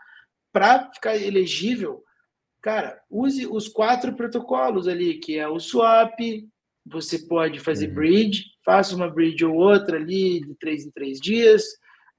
para 0.54 0.92
ficar 0.94 1.18
elegível, 1.18 2.04
cara, 2.62 3.02
use 3.10 3.48
os 3.48 3.68
quatro 3.68 4.14
protocolos 4.16 4.88
ali, 4.88 5.20
que 5.20 5.38
é 5.38 5.48
o 5.48 5.60
swap, 5.60 6.18
você 6.86 7.20
pode 7.20 7.60
fazer 7.60 7.88
Uhum. 7.88 7.96
bridge, 7.96 8.46
faça 8.66 8.96
uma 8.96 9.10
bridge 9.10 9.44
ou 9.46 9.56
outra 9.56 9.98
ali 9.98 10.42
de 10.42 10.56
três 10.56 10.86
em 10.86 10.92
três 10.92 11.20
dias, 11.20 11.64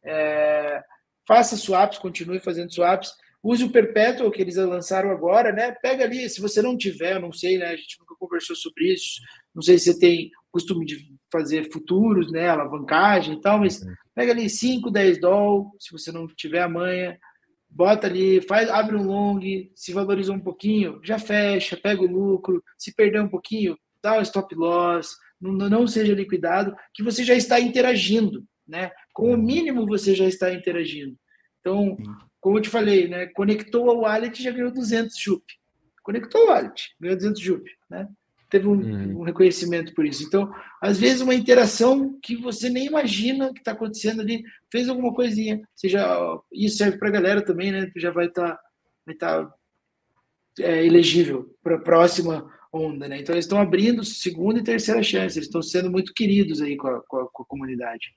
é, 0.04 0.82
faça 1.26 1.56
swaps, 1.56 1.98
continue 1.98 2.38
fazendo 2.40 2.72
swaps, 2.72 3.12
use 3.42 3.62
o 3.64 3.70
Perpetual 3.70 4.30
que 4.30 4.40
eles 4.40 4.56
lançaram 4.56 5.10
agora, 5.10 5.52
né? 5.52 5.72
Pega 5.82 6.04
ali, 6.04 6.28
se 6.30 6.40
você 6.40 6.62
não 6.62 6.76
tiver, 6.76 7.16
eu 7.16 7.20
não 7.20 7.32
sei, 7.32 7.58
né? 7.58 7.66
A 7.66 7.76
gente 7.76 7.98
nunca 8.00 8.14
conversou 8.18 8.56
sobre 8.56 8.92
isso, 8.92 9.20
não 9.54 9.62
sei 9.62 9.78
se 9.78 9.92
você 9.92 9.98
tem 9.98 10.30
costume 10.50 10.86
de 10.86 10.96
fazer 11.30 11.70
futuros, 11.70 12.30
né? 12.32 12.48
Alavancagem 12.48 13.34
e 13.34 13.40
tal, 13.40 13.58
mas 13.58 13.84
pega 14.14 14.32
ali 14.32 14.48
5, 14.48 14.90
10 14.90 15.20
doll, 15.20 15.72
se 15.78 15.92
você 15.92 16.10
não 16.10 16.26
tiver 16.26 16.62
a 16.62 16.68
manha, 16.68 17.18
bota 17.68 18.06
ali, 18.06 18.40
faz, 18.40 18.70
abre 18.70 18.96
um 18.96 19.02
long, 19.02 19.40
se 19.74 19.92
valoriza 19.92 20.32
um 20.32 20.40
pouquinho, 20.40 21.00
já 21.02 21.18
fecha, 21.18 21.76
pega 21.76 22.00
o 22.02 22.06
lucro, 22.06 22.62
se 22.78 22.94
perder 22.94 23.20
um 23.20 23.28
pouquinho, 23.28 23.76
o 24.12 24.22
stop 24.22 24.54
loss, 24.54 25.16
não, 25.40 25.52
não 25.52 25.86
seja 25.86 26.14
liquidado, 26.14 26.74
que 26.92 27.02
você 27.02 27.24
já 27.24 27.34
está 27.34 27.60
interagindo, 27.60 28.44
né? 28.66 28.90
Com 29.12 29.32
o 29.32 29.36
mínimo 29.36 29.86
você 29.86 30.14
já 30.14 30.26
está 30.26 30.52
interagindo. 30.52 31.16
Então, 31.60 31.96
como 32.40 32.58
eu 32.58 32.62
te 32.62 32.68
falei, 32.68 33.08
né? 33.08 33.26
Conectou 33.28 33.88
ao 33.90 34.00
wallet 34.00 34.42
já 34.42 34.50
ganhou 34.50 34.70
200 34.70 35.16
JUP. 35.18 35.44
Conectou 36.02 36.42
ao 36.42 36.48
wallet, 36.48 36.94
ganhou 37.00 37.16
200 37.16 37.40
JUP, 37.40 37.70
né? 37.88 38.08
Teve 38.50 38.68
um, 38.68 38.74
Uhum. 38.74 39.20
um 39.20 39.22
reconhecimento 39.22 39.94
por 39.94 40.04
isso. 40.06 40.22
Então, 40.22 40.52
às 40.80 40.98
vezes, 40.98 41.22
uma 41.22 41.34
interação 41.34 42.18
que 42.22 42.36
você 42.36 42.68
nem 42.68 42.86
imagina 42.86 43.52
que 43.52 43.58
está 43.58 43.72
acontecendo 43.72 44.20
ali, 44.20 44.44
fez 44.70 44.88
alguma 44.88 45.12
coisinha. 45.14 45.60
Você 45.74 45.88
já, 45.88 46.16
isso 46.52 46.76
serve 46.76 46.98
para 46.98 47.08
a 47.08 47.12
galera 47.12 47.42
também, 47.42 47.72
né? 47.72 47.90
Já 47.96 48.10
vai 48.10 48.26
estar 48.26 48.58
vai 49.04 49.14
tá, 49.16 49.52
é, 50.60 50.84
elegível 50.84 51.54
para 51.62 51.76
a 51.76 51.80
próxima 51.80 52.48
onda, 52.74 53.08
né? 53.08 53.20
Então, 53.20 53.34
eles 53.34 53.44
estão 53.44 53.58
abrindo 53.60 54.04
segunda 54.04 54.58
e 54.60 54.64
terceira 54.64 55.02
chance. 55.02 55.38
Eles 55.38 55.46
estão 55.48 55.62
sendo 55.62 55.90
muito 55.90 56.12
queridos 56.12 56.60
aí 56.60 56.76
com 56.76 56.88
a, 56.88 57.00
com 57.02 57.16
a, 57.18 57.28
com 57.30 57.42
a 57.42 57.46
comunidade. 57.46 58.14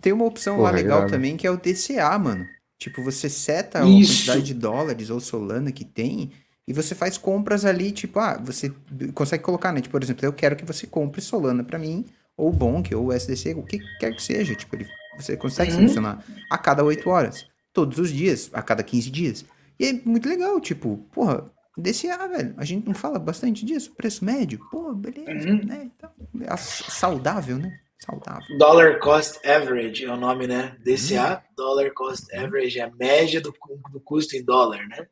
Tem 0.00 0.12
uma 0.12 0.24
opção 0.24 0.56
Porra, 0.56 0.70
lá 0.70 0.76
legal 0.76 1.06
também 1.06 1.36
que 1.36 1.46
é 1.46 1.50
o 1.50 1.56
DCA, 1.56 2.18
mano. 2.18 2.46
Tipo, 2.78 3.02
você 3.02 3.28
seta 3.28 3.82
a 3.84 3.88
Isso. 3.88 4.12
quantidade 4.12 4.42
de 4.42 4.54
dólares 4.54 5.10
ou 5.10 5.20
Solana 5.20 5.72
que 5.72 5.84
tem 5.84 6.30
e 6.68 6.72
você 6.72 6.94
faz 6.94 7.16
compras 7.16 7.64
ali, 7.64 7.92
tipo, 7.92 8.18
ah, 8.18 8.38
você 8.42 8.72
consegue 9.14 9.42
colocar, 9.44 9.72
né? 9.72 9.80
Tipo, 9.80 9.92
por 9.92 10.02
exemplo, 10.02 10.24
eu 10.26 10.32
quero 10.32 10.56
que 10.56 10.64
você 10.64 10.86
compre 10.86 11.20
Solana 11.20 11.62
pra 11.62 11.78
mim, 11.78 12.04
ou 12.36 12.52
Bonk, 12.52 12.92
ou 12.94 13.12
SDC, 13.12 13.54
o 13.54 13.62
que 13.62 13.78
quer 13.98 14.14
que 14.14 14.22
seja. 14.22 14.54
Tipo, 14.54 14.76
ele, 14.76 14.86
você 15.16 15.36
consegue 15.36 15.70
Uhum. 15.70 15.76
selecionar 15.76 16.24
a 16.50 16.58
cada 16.58 16.82
8 16.84 17.08
horas, 17.08 17.46
todos 17.72 17.98
os 17.98 18.10
dias, 18.12 18.50
a 18.52 18.62
cada 18.62 18.82
15 18.82 19.10
dias. 19.10 19.44
E 19.78 19.86
é 19.86 19.92
muito 20.04 20.28
legal, 20.28 20.60
tipo, 20.60 20.98
porra, 21.12 21.50
DCA, 21.76 22.26
velho. 22.28 22.54
A 22.56 22.64
gente 22.64 22.86
não 22.86 22.94
fala 22.94 23.18
bastante 23.18 23.64
disso, 23.64 23.94
preço 23.94 24.24
médio, 24.24 24.58
pô, 24.70 24.94
beleza, 24.94 25.48
Uhum. 25.48 25.64
né? 25.64 25.90
Então, 25.96 26.10
é 26.42 26.56
saudável, 26.56 27.58
né? 27.58 27.78
Saudável. 27.98 28.58
Dollar 28.58 28.98
Cost 29.00 29.38
Average 29.46 30.04
é 30.04 30.12
o 30.12 30.16
nome, 30.16 30.46
né? 30.46 30.76
DCA, 30.84 31.42
Dollar 31.56 31.90
Cost 31.92 32.32
Average, 32.34 32.78
é 32.78 32.82
a 32.84 32.90
média 32.94 33.40
do, 33.40 33.54
do 33.90 34.00
custo 34.00 34.36
em 34.36 34.44
dólar, 34.44 34.86
né? 34.88 35.06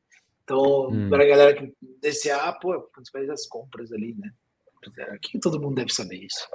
Então, 0.45 0.89
Hum. 0.91 1.09
para 1.09 1.23
a 1.25 1.27
galera 1.27 1.55
que 1.55 1.73
DCA, 2.03 2.53
pô, 2.61 2.81
quando 2.95 3.07
você 3.07 3.11
faz 3.13 3.31
as 3.31 3.47
compras 3.47 3.91
ali, 3.93 4.15
né? 4.19 4.31
Aqui 5.15 5.39
todo 5.41 5.59
mundo 5.61 5.77
deve 5.77 5.93
saber 5.93 6.17
isso. 6.17 6.47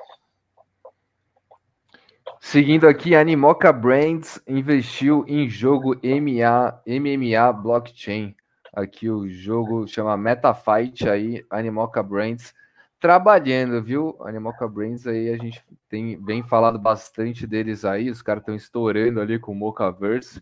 Seguindo 2.39 2.87
aqui, 2.87 3.15
a 3.15 3.21
Animoca 3.21 3.73
Brands 3.73 4.39
investiu 4.47 5.25
em 5.27 5.49
jogo 5.49 5.95
MA, 6.03 6.79
MMA 6.85 7.51
Blockchain. 7.53 8.35
Aqui 8.79 9.09
o 9.09 9.27
jogo 9.27 9.85
chama 9.85 10.15
MetaFight 10.15 11.09
aí, 11.09 11.45
Animoca 11.49 12.01
Brands 12.01 12.53
trabalhando, 12.97 13.83
viu? 13.83 14.15
Animoca 14.21 14.65
Brands 14.69 15.05
aí 15.05 15.29
a 15.29 15.37
gente 15.37 15.61
tem 15.89 16.17
bem 16.17 16.41
falado 16.43 16.79
bastante 16.79 17.45
deles 17.45 17.83
aí, 17.83 18.09
os 18.09 18.21
caras 18.21 18.41
estão 18.41 18.55
estourando 18.55 19.19
ali 19.19 19.37
com 19.37 19.51
o 19.51 19.55
Mocaverse, 19.55 20.41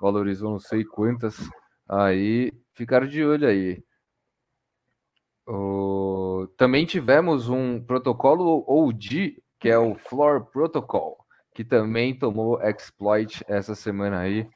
valorizou 0.00 0.50
não 0.50 0.58
sei 0.58 0.82
quantas 0.82 1.36
aí, 1.86 2.52
ficaram 2.72 3.06
de 3.06 3.22
olho 3.22 3.46
aí. 3.46 3.84
O... 5.46 6.48
Também 6.56 6.86
tivemos 6.86 7.50
um 7.50 7.82
protocolo 7.82 8.64
OG, 8.66 9.42
que 9.60 9.68
é 9.68 9.78
o 9.78 9.94
Floor 9.94 10.46
Protocol, 10.46 11.18
que 11.54 11.62
também 11.62 12.18
tomou 12.18 12.62
exploit 12.62 13.44
essa 13.46 13.74
semana 13.74 14.20
aí, 14.20 14.48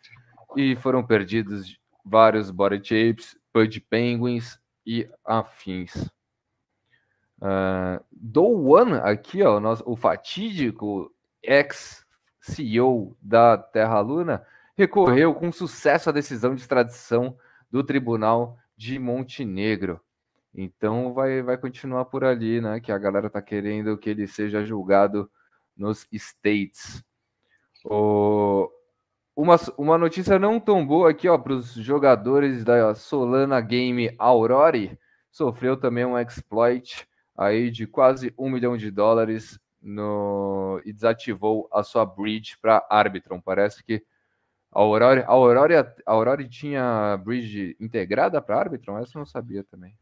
e 0.57 0.75
foram 0.77 1.05
perdidos 1.05 1.79
vários 2.09 2.51
body 2.51 2.83
shapes, 2.83 3.37
Pud 3.53 3.81
Penguins 3.83 4.59
e 4.87 5.09
afins. 5.25 5.95
Uh, 7.41 8.03
do 8.11 8.45
One 8.45 8.95
aqui, 8.95 9.43
ó, 9.43 9.61
nós, 9.61 9.83
o 9.87 9.95
fatídico 9.95 11.13
ex-CEO 11.43 13.17
da 13.21 13.57
Terra 13.57 14.01
Luna, 14.01 14.45
recorreu 14.77 15.35
com 15.35 15.53
sucesso 15.53 16.09
à 16.09 16.13
decisão 16.13 16.55
de 16.55 16.61
extradição 16.61 17.37
do 17.71 17.85
Tribunal 17.85 18.59
de 18.77 18.99
Montenegro. 18.99 20.01
Então 20.55 21.13
vai, 21.13 21.43
vai 21.43 21.59
continuar 21.59 22.07
por 22.07 22.25
ali, 22.25 22.61
né? 22.61 22.81
Que 22.81 22.91
a 22.91 22.99
galera 22.99 23.29
tá 23.29 23.43
querendo 23.43 23.99
que 23.99 24.11
ele 24.11 24.27
seja 24.27 24.65
julgado 24.65 25.31
nos 25.77 26.07
States. 26.13 27.05
O, 27.85 28.69
uma, 29.39 29.55
uma 29.77 29.97
notícia 29.97 30.37
não 30.37 30.59
tão 30.59 30.85
boa 30.85 31.11
aqui, 31.11 31.29
ó, 31.29 31.39
para 31.39 31.53
os 31.53 31.73
jogadores 31.73 32.65
da 32.65 32.93
Solana 32.97 33.61
Game 33.61 34.13
Aurori. 34.19 34.99
Sofreu 35.31 35.77
também 35.77 36.05
um 36.05 36.19
exploit 36.19 37.07
aí 37.37 37.71
de 37.71 37.87
quase 37.87 38.35
um 38.37 38.51
milhão 38.51 38.77
de 38.77 38.91
dólares 38.91 39.57
no, 39.81 40.83
e 40.85 40.93
desativou 40.93 41.69
a 41.73 41.85
sua 41.85 42.05
bridge 42.05 42.59
para 42.61 42.85
Arbitron. 42.91 43.41
Parece 43.41 43.85
que 43.85 44.03
a 44.73 44.81
Aurora, 44.81 45.25
a 45.25 45.31
Aurora, 45.31 45.95
a 46.05 46.13
Aurora 46.13 46.49
tinha 46.49 47.17
bridge 47.25 47.77
integrada 47.79 48.43
para 48.43 48.59
Arbitron? 48.59 48.99
Essa 48.99 49.17
eu 49.17 49.21
não 49.21 49.27
sabia 49.27 49.63
também. 49.63 49.95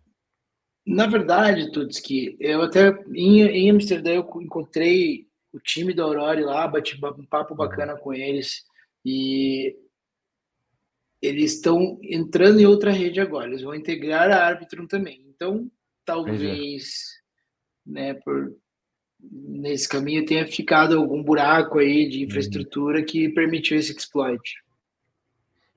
Na 0.86 1.06
verdade, 1.06 1.70
Tutski, 1.72 2.38
eu 2.40 2.62
até 2.62 2.88
em, 3.12 3.42
em 3.42 3.70
Amsterdã 3.70 4.14
eu 4.14 4.26
encontrei 4.40 5.26
o 5.52 5.60
time 5.60 5.92
da 5.92 6.04
Aurora 6.04 6.42
lá, 6.42 6.66
bati 6.66 6.96
um 6.96 7.26
papo 7.26 7.50
uhum. 7.50 7.56
bacana 7.58 7.96
com 7.98 8.14
eles 8.14 8.64
e 9.08 9.76
eles 11.22 11.54
estão 11.54 11.96
entrando 12.02 12.58
em 12.58 12.66
outra 12.66 12.90
rede 12.90 13.20
agora, 13.20 13.46
eles 13.46 13.62
vão 13.62 13.72
integrar 13.72 14.28
a 14.32 14.44
Arbitrum 14.44 14.84
também. 14.84 15.24
Então, 15.28 15.70
talvez, 16.04 17.04
né, 17.86 18.14
por 18.14 18.52
nesse 19.20 19.88
caminho 19.88 20.26
tenha 20.26 20.46
ficado 20.46 20.98
algum 20.98 21.22
buraco 21.22 21.78
aí 21.78 22.08
de 22.08 22.18
uhum. 22.18 22.24
infraestrutura 22.24 22.98
uhum. 22.98 23.04
que 23.04 23.28
permitiu 23.28 23.78
esse 23.78 23.92
exploit. 23.96 24.42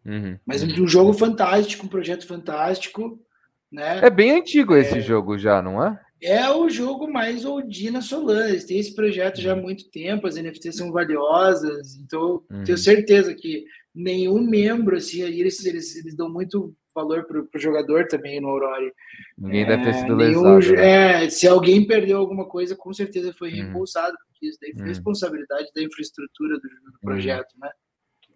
Uhum. 0.03 0.39
Mas 0.43 0.63
um 0.63 0.87
jogo 0.87 1.13
fantástico, 1.13 1.85
um 1.85 1.89
projeto 1.89 2.25
fantástico, 2.25 3.23
né? 3.71 3.99
É 4.03 4.09
bem 4.09 4.31
antigo 4.31 4.75
esse 4.75 4.97
é... 4.97 5.01
jogo 5.01 5.37
já, 5.37 5.61
não 5.61 5.83
é? 5.83 5.99
É 6.21 6.49
o 6.49 6.69
jogo 6.69 7.11
mais 7.11 7.45
OG 7.45 7.91
na 7.91 8.01
Solana. 8.01 8.49
Eles 8.49 8.65
têm 8.65 8.79
esse 8.79 8.93
projeto 8.93 9.41
já 9.41 9.53
há 9.53 9.55
uhum. 9.55 9.61
muito 9.61 9.89
tempo, 9.89 10.27
as 10.27 10.35
NFTs 10.35 10.75
são 10.75 10.91
valiosas, 10.91 11.95
então 11.95 12.43
uhum. 12.49 12.63
tenho 12.63 12.77
certeza 12.77 13.33
que 13.33 13.65
nenhum 13.93 14.41
membro, 14.41 14.97
assim, 14.97 15.21
eles, 15.21 15.65
eles, 15.65 15.95
eles 15.95 16.15
dão 16.15 16.29
muito 16.29 16.75
valor 16.93 17.25
para 17.25 17.39
o 17.39 17.59
jogador 17.61 18.07
também 18.07 18.41
no 18.41 18.49
Aurora. 18.49 18.91
Ninguém 19.37 19.63
é, 19.63 19.65
deve 19.65 19.83
ter 19.83 19.93
sido 19.93 20.15
nenhum, 20.15 20.55
lesado. 20.55 20.75
Né? 20.75 21.25
É, 21.25 21.29
se 21.29 21.47
alguém 21.47 21.87
perdeu 21.87 22.17
alguma 22.17 22.45
coisa, 22.45 22.75
com 22.75 22.93
certeza 22.93 23.33
foi 23.33 23.49
uhum. 23.49 23.55
reembolsado, 23.55 24.15
porque 24.27 24.47
isso 24.47 24.57
daí 24.61 24.73
foi 24.73 24.81
uhum. 24.81 24.87
responsabilidade 24.87 25.69
da 25.73 25.81
infraestrutura 25.81 26.55
do, 26.55 26.61
do 26.61 26.67
uhum. 26.67 26.99
projeto, 27.01 27.53
né? 27.59 27.69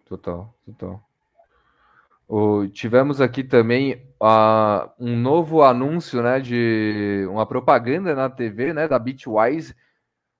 Total, 0.04 0.54
total. 0.64 1.02
O, 2.26 2.66
tivemos 2.68 3.20
aqui 3.20 3.44
também 3.44 4.02
um 4.98 5.16
novo 5.16 5.62
anúncio, 5.62 6.22
né, 6.22 6.40
de 6.40 7.26
uma 7.30 7.46
propaganda 7.46 8.14
na 8.14 8.30
TV, 8.30 8.72
né, 8.72 8.88
da 8.88 8.98
Bitwise, 8.98 9.74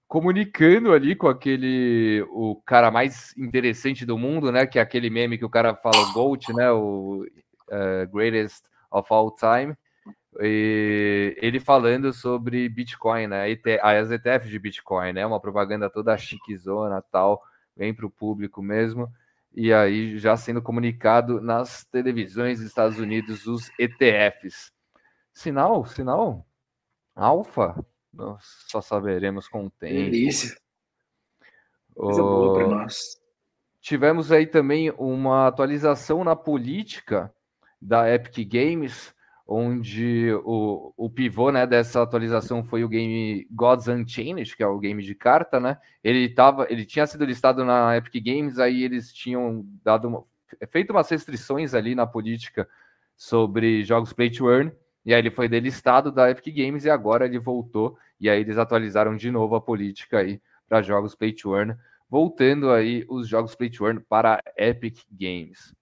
comunicando 0.09 0.93
ali 0.93 1.15
com 1.15 1.29
aquele 1.29 2.25
o 2.31 2.57
cara 2.65 2.91
mais 2.91 3.37
interessante 3.37 4.07
do 4.07 4.17
mundo, 4.17 4.51
né, 4.51 4.67
que 4.67 4.79
é 4.79 4.83
aquele 4.83 5.11
meme 5.11 5.37
que 5.37 5.45
o 5.45 5.51
cara 5.51 5.75
fala 5.75 6.13
Gold, 6.15 6.53
né, 6.55 6.71
o 6.71 7.27
uh, 7.69 8.11
greatest 8.11 8.65
of 8.91 9.07
all 9.11 9.35
time, 9.35 9.75
e 10.41 11.37
ele 11.41 11.61
falando 11.61 12.13
sobre 12.13 12.67
Bitcoin, 12.69 13.27
né, 13.27 13.47
as 13.83 14.11
ETFs 14.11 14.49
de 14.49 14.59
Bitcoin, 14.59 15.13
né, 15.13 15.27
uma 15.27 15.41
propaganda 15.41 15.91
toda 15.91 16.17
chiquezona, 16.17 17.03
tal, 17.13 17.43
bem 17.77 17.93
para 17.93 18.07
o 18.07 18.11
público 18.11 18.63
mesmo 18.63 19.13
e 19.55 19.73
aí 19.73 20.19
já 20.19 20.37
sendo 20.37 20.61
comunicado 20.61 21.41
nas 21.41 21.85
televisões 21.85 22.59
dos 22.59 22.69
Estados 22.69 22.99
Unidos 22.99 23.47
os 23.47 23.71
ETFs. 23.79 24.73
Sinal, 25.33 25.85
sinal 25.87 26.47
alfa, 27.15 27.75
nós 28.13 28.43
só 28.69 28.81
saberemos 28.81 29.49
com 29.49 29.67
o 29.67 29.71
tempo. 29.71 29.95
Delícia. 29.95 30.57
Coisa 31.95 32.23
oh, 32.23 32.27
boa 32.27 32.55
para 32.55 32.69
nós. 32.69 32.99
Tivemos 33.81 34.33
aí 34.33 34.47
também 34.47 34.91
uma 34.93 35.47
atualização 35.47 36.25
na 36.25 36.35
política 36.35 37.33
da 37.81 38.13
Epic 38.13 38.49
Games, 38.51 39.15
onde 39.47 40.33
o, 40.45 40.93
o 40.97 41.11
pivô 41.11 41.51
né, 41.51 41.67
dessa 41.67 42.03
atualização 42.03 42.65
foi 42.65 42.83
o 42.83 42.89
game 42.89 43.47
Gods 43.51 43.89
Unchained, 43.89 44.57
que 44.57 44.63
é 44.63 44.67
o 44.67 44.79
game 44.79 45.03
de 45.03 45.15
carta, 45.15 45.61
né? 45.61 45.79
Ele 46.03 46.29
tava, 46.29 46.67
ele 46.71 46.85
tinha 46.85 47.07
sido 47.07 47.25
listado 47.25 47.65
na 47.65 47.97
Epic 47.97 48.25
Games, 48.25 48.59
aí 48.59 48.83
eles 48.83 49.13
tinham 49.13 49.67
dado 49.85 50.09
uma, 50.09 50.25
feito 50.71 50.91
umas 50.91 51.09
restrições 51.11 51.75
ali 51.75 51.95
na 51.95 52.07
política 52.07 52.69
sobre 53.17 53.85
jogos 53.85 54.13
play 54.13 54.31
to 54.31 54.51
earn, 54.51 54.73
e 55.05 55.13
aí 55.13 55.21
ele 55.21 55.31
foi 55.31 55.49
delistado 55.49 56.11
da 56.11 56.31
Epic 56.31 56.55
Games 56.55 56.85
e 56.85 56.91
agora 56.91 57.27
ele 57.27 57.39
voltou 57.39 57.99
e 58.19 58.31
aí 58.31 58.41
eles 58.41 58.57
atualizaram 58.57 59.15
de 59.17 59.31
novo 59.31 59.55
a 59.55 59.61
política 59.61 60.19
aí 60.19 60.41
para 60.67 60.81
jogos 60.81 61.15
play 61.15 61.33
to 61.33 61.55
earn, 61.55 61.77
voltando 62.09 62.71
aí 62.71 63.05
os 63.09 63.29
jogos 63.29 63.55
play 63.55 63.69
to 63.69 63.87
earn 63.87 64.01
para 64.01 64.41
Epic 64.57 65.01
Games. 65.11 65.75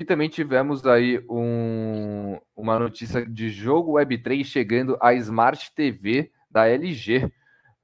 E 0.00 0.04
também 0.04 0.28
tivemos 0.28 0.86
aí 0.86 1.18
um, 1.28 2.38
uma 2.54 2.78
notícia 2.78 3.26
de 3.26 3.50
jogo 3.50 3.94
Web3 3.94 4.44
chegando 4.44 4.96
à 5.00 5.12
Smart 5.14 5.74
TV 5.74 6.30
da 6.48 6.68
LG. 6.68 7.24
Uh, 7.24 7.30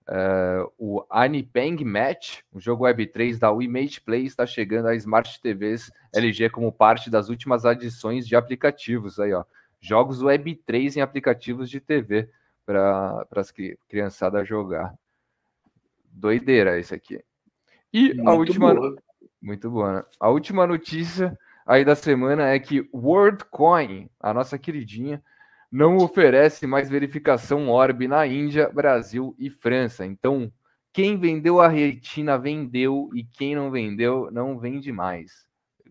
é, 0.07 0.67
o 0.79 1.05
Anipeng 1.11 1.83
Match, 1.85 2.43
o 2.53 2.61
jogo 2.61 2.85
Web3 2.85 3.37
da 3.37 3.51
Image 3.51 4.01
Play, 4.01 4.27
está 4.27 4.47
chegando 4.47 4.87
à 4.87 4.95
Smart 4.95 5.41
TVs 5.41 5.91
LG 6.15 6.51
como 6.51 6.71
parte 6.71 7.11
das 7.11 7.29
últimas 7.29 7.67
adições 7.67 8.29
de 8.29 8.37
aplicativos. 8.37 9.19
Aí, 9.19 9.33
ó, 9.33 9.45
jogos 9.81 10.23
Web3 10.23 10.99
em 10.99 11.01
aplicativos 11.01 11.69
de 11.69 11.81
TV 11.81 12.31
para 12.65 13.27
as 13.35 13.53
criançadas 13.89 14.47
jogar. 14.47 14.95
Doideira 16.13 16.79
esse 16.79 16.95
aqui. 16.95 17.25
E 17.93 18.15
muito 18.15 18.29
a 18.29 18.35
última. 18.35 18.73
Boa. 18.73 18.97
Muito 19.43 19.71
boa, 19.71 19.93
né? 19.97 20.05
A 20.21 20.31
última 20.31 20.67
notícia 20.67 21.37
aí 21.67 21.85
da 21.85 21.95
semana 21.95 22.51
é 22.51 22.59
que 22.59 22.89
WorldCoin, 22.93 24.09
a 24.21 24.35
nossa 24.35 24.59
queridinha, 24.59 25.23
não 25.71 25.97
oferece 25.97 26.67
mais 26.67 26.89
verificação 26.89 27.69
Orb 27.69 28.07
na 28.07 28.27
Índia, 28.27 28.69
Brasil 28.69 29.35
e 29.39 29.51
França. 29.51 30.07
Então, 30.07 30.53
quem 30.93 31.19
vendeu 31.19 31.61
a 31.61 31.67
retina 31.67 32.39
vendeu 32.39 33.11
e 33.13 33.25
quem 33.25 33.57
não 33.57 33.71
vendeu 33.71 34.31
não 34.31 34.57
vende 34.59 34.93
mais. 34.93 35.33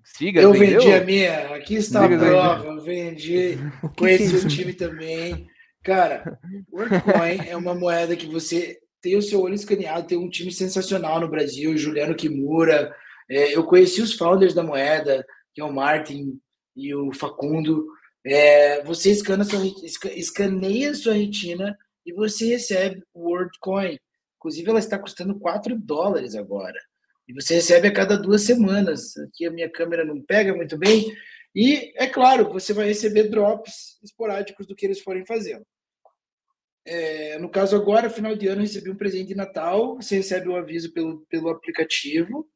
Siga, 0.01 0.41
eu 0.41 0.53
vendeu? 0.53 0.81
vendi 0.81 0.93
a 0.93 1.03
minha, 1.03 1.55
aqui 1.55 1.75
está 1.75 2.01
Siga, 2.03 2.15
a 2.15 2.19
prova, 2.29 2.65
eu 2.65 2.81
vendi, 2.81 3.57
conheci 3.97 4.35
é 4.35 4.37
o 4.39 4.47
time 4.47 4.73
também. 4.73 5.47
Cara, 5.83 6.39
WorldCoin 6.71 7.47
é 7.47 7.57
uma 7.57 7.75
moeda 7.75 8.15
que 8.15 8.27
você 8.27 8.79
tem 9.01 9.17
o 9.17 9.21
seu 9.21 9.41
olho 9.41 9.53
escaneado, 9.53 10.07
tem 10.07 10.17
um 10.17 10.29
time 10.29 10.51
sensacional 10.51 11.19
no 11.19 11.27
Brasil, 11.27 11.77
Juliano 11.77 12.15
Kimura. 12.15 12.95
É, 13.29 13.53
eu 13.53 13.65
conheci 13.65 14.01
os 14.01 14.13
founders 14.13 14.53
da 14.53 14.63
moeda, 14.63 15.25
que 15.53 15.61
é 15.61 15.63
o 15.63 15.73
Martin 15.73 16.39
e 16.75 16.93
o 16.95 17.13
Facundo. 17.13 17.87
É, 18.25 18.83
você 18.83 19.11
escana 19.11 19.43
sua, 19.43 19.61
escaneia 20.15 20.93
sua 20.93 21.13
retina 21.13 21.77
e 22.05 22.13
você 22.13 22.45
recebe 22.47 23.03
o 23.13 23.29
WorldCoin. 23.29 23.97
Inclusive, 24.37 24.69
ela 24.69 24.79
está 24.79 24.97
custando 24.97 25.39
4 25.39 25.77
dólares 25.77 26.35
agora. 26.35 26.79
E 27.27 27.33
você 27.33 27.55
recebe 27.55 27.87
a 27.87 27.93
cada 27.93 28.17
duas 28.17 28.41
semanas. 28.41 29.15
Aqui 29.17 29.45
a 29.45 29.51
minha 29.51 29.69
câmera 29.69 30.03
não 30.03 30.21
pega 30.21 30.53
muito 30.53 30.77
bem. 30.77 31.15
E, 31.55 31.93
é 31.95 32.07
claro, 32.07 32.51
você 32.51 32.73
vai 32.73 32.87
receber 32.87 33.29
drops 33.29 33.99
esporádicos 34.03 34.65
do 34.65 34.75
que 34.75 34.85
eles 34.85 34.99
forem 34.99 35.25
fazendo. 35.25 35.65
é, 36.85 37.39
no 37.39 37.49
caso 37.49 37.75
agora, 37.75 38.09
final 38.09 38.35
de 38.35 38.47
ano, 38.47 38.61
recebi 38.61 38.89
um 38.89 38.97
presente 38.97 39.29
de 39.29 39.35
Natal, 39.35 39.95
você 39.95 40.17
recebe 40.17 40.49
o 40.49 40.53
um 40.53 40.55
aviso 40.57 40.91
pelo, 40.91 41.25
pelo 41.29 41.49
aplicativo 41.49 42.49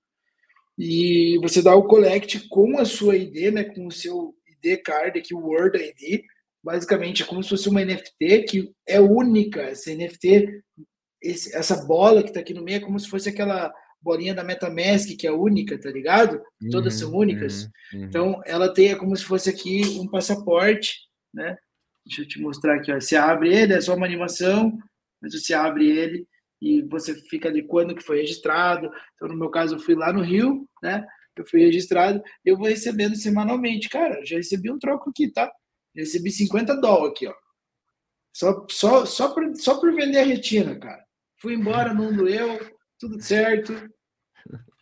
e 0.77 1.39
você 1.39 1.61
dá 1.61 1.75
o 1.75 1.85
collect 1.85 2.47
com 2.49 2.77
a 2.77 2.85
sua 2.85 3.15
ID, 3.15 3.51
né, 3.51 3.63
com 3.63 3.87
o 3.87 3.91
seu 3.91 4.35
ID 4.63 4.81
card 4.83 5.19
aqui, 5.19 5.33
o 5.33 5.39
Word 5.39 5.77
ID, 5.77 6.21
basicamente 6.63 7.23
é 7.23 7.25
como 7.25 7.41
se 7.41 7.49
fosse 7.49 7.67
uma 7.67 7.83
NFT 7.83 8.43
que 8.43 8.71
é 8.87 8.99
única, 8.99 9.61
essa 9.61 9.93
NFT, 9.93 10.61
esse, 11.21 11.55
essa 11.55 11.85
bola 11.85 12.21
que 12.21 12.29
está 12.29 12.41
aqui 12.41 12.53
no 12.53 12.63
meio 12.63 12.77
é 12.77 12.81
como 12.81 12.99
se 12.99 13.09
fosse 13.09 13.29
aquela 13.29 13.73
bolinha 13.99 14.33
da 14.33 14.43
MetaMask, 14.43 15.17
que 15.17 15.25
é 15.25 15.31
única, 15.31 15.79
tá 15.79 15.89
ligado? 15.89 16.41
Uhum, 16.61 16.69
Todas 16.69 16.93
são 16.93 17.11
únicas. 17.11 17.63
Uhum, 17.63 17.99
uhum. 17.99 18.05
Então, 18.05 18.41
ela 18.45 18.71
tem 18.71 18.89
é 18.89 18.95
como 18.95 19.15
se 19.15 19.23
fosse 19.23 19.49
aqui 19.49 19.81
um 19.99 20.07
passaporte, 20.07 20.99
né? 21.33 21.57
Deixa 22.05 22.21
eu 22.21 22.27
te 22.27 22.39
mostrar 22.39 22.75
aqui, 22.75 22.91
ó. 22.91 22.99
Você 23.01 23.15
abre 23.15 23.53
ele, 23.53 23.73
é 23.73 23.81
só 23.81 23.95
uma 23.95 24.05
animação, 24.05 24.77
mas 25.21 25.33
você 25.33 25.53
abre 25.53 25.89
ele 25.89 26.27
e 26.61 26.81
você 26.83 27.13
fica 27.13 27.49
ali 27.49 27.63
quando 27.63 27.95
que 27.95 28.03
foi 28.03 28.17
registrado. 28.17 28.89
Então, 29.15 29.27
no 29.27 29.37
meu 29.37 29.49
caso, 29.49 29.75
eu 29.75 29.79
fui 29.79 29.95
lá 29.95 30.11
no 30.11 30.21
Rio, 30.21 30.67
né? 30.81 31.05
Eu 31.35 31.45
fui 31.45 31.61
registrado, 31.61 32.21
eu 32.43 32.57
vou 32.57 32.67
recebendo 32.67 33.15
semanalmente. 33.15 33.89
Cara, 33.89 34.25
já 34.25 34.37
recebi 34.37 34.71
um 34.71 34.79
troco 34.79 35.09
aqui, 35.09 35.31
tá? 35.31 35.51
recebi 35.95 36.31
50 36.31 36.79
dólares 36.79 37.11
aqui, 37.11 37.27
ó. 37.27 37.33
Só, 38.33 38.65
só, 38.69 39.05
só, 39.05 39.33
por, 39.33 39.55
só 39.55 39.79
por 39.79 39.93
vender 39.93 40.19
a 40.19 40.25
retina, 40.25 40.77
cara. 40.79 41.03
Fui 41.39 41.53
embora, 41.53 41.93
não 41.93 42.15
doeu, 42.15 42.59
tudo 42.99 43.21
certo. 43.21 43.73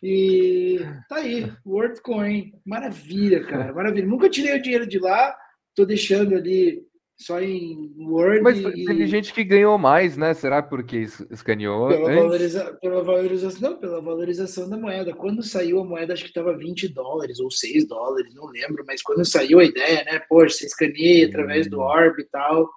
E 0.02 0.78
tá 1.08 1.16
aí, 1.16 1.50
WorldCoin. 1.64 2.52
Maravilha, 2.64 3.46
cara, 3.46 3.72
maravilha. 3.72 4.06
Nunca 4.06 4.28
tirei 4.28 4.56
o 4.56 4.62
dinheiro 4.62 4.86
de 4.86 4.98
lá, 4.98 5.34
tô 5.74 5.86
deixando 5.86 6.34
ali 6.34 6.85
só 7.16 7.40
em 7.40 7.94
Word. 7.98 8.42
Mas 8.42 8.62
teve 8.62 9.04
e... 9.04 9.06
gente 9.06 9.32
que 9.32 9.42
ganhou 9.42 9.78
mais, 9.78 10.16
né? 10.16 10.34
Será 10.34 10.62
porque 10.62 11.06
escaneou? 11.30 11.88
Pela, 11.88 12.14
valoriza... 12.14 12.78
pela 12.80 13.02
valorização, 13.02 13.70
não, 13.70 13.78
pela 13.78 14.00
valorização 14.00 14.68
da 14.68 14.76
moeda. 14.76 15.14
Quando 15.14 15.42
saiu 15.42 15.80
a 15.80 15.84
moeda, 15.84 16.12
acho 16.12 16.22
que 16.24 16.28
estava 16.28 16.56
20 16.56 16.88
dólares 16.88 17.40
ou 17.40 17.50
6 17.50 17.88
dólares, 17.88 18.34
não 18.34 18.46
lembro, 18.46 18.84
mas 18.86 19.02
quando 19.02 19.24
saiu 19.24 19.58
a 19.58 19.64
ideia, 19.64 20.04
né? 20.04 20.20
Poxa, 20.28 20.58
você 20.58 20.66
escaneia 20.66 21.26
através 21.26 21.68
do 21.68 21.78
hum. 21.78 21.84
Orb 21.84 22.20
e 22.20 22.24
tal, 22.24 22.68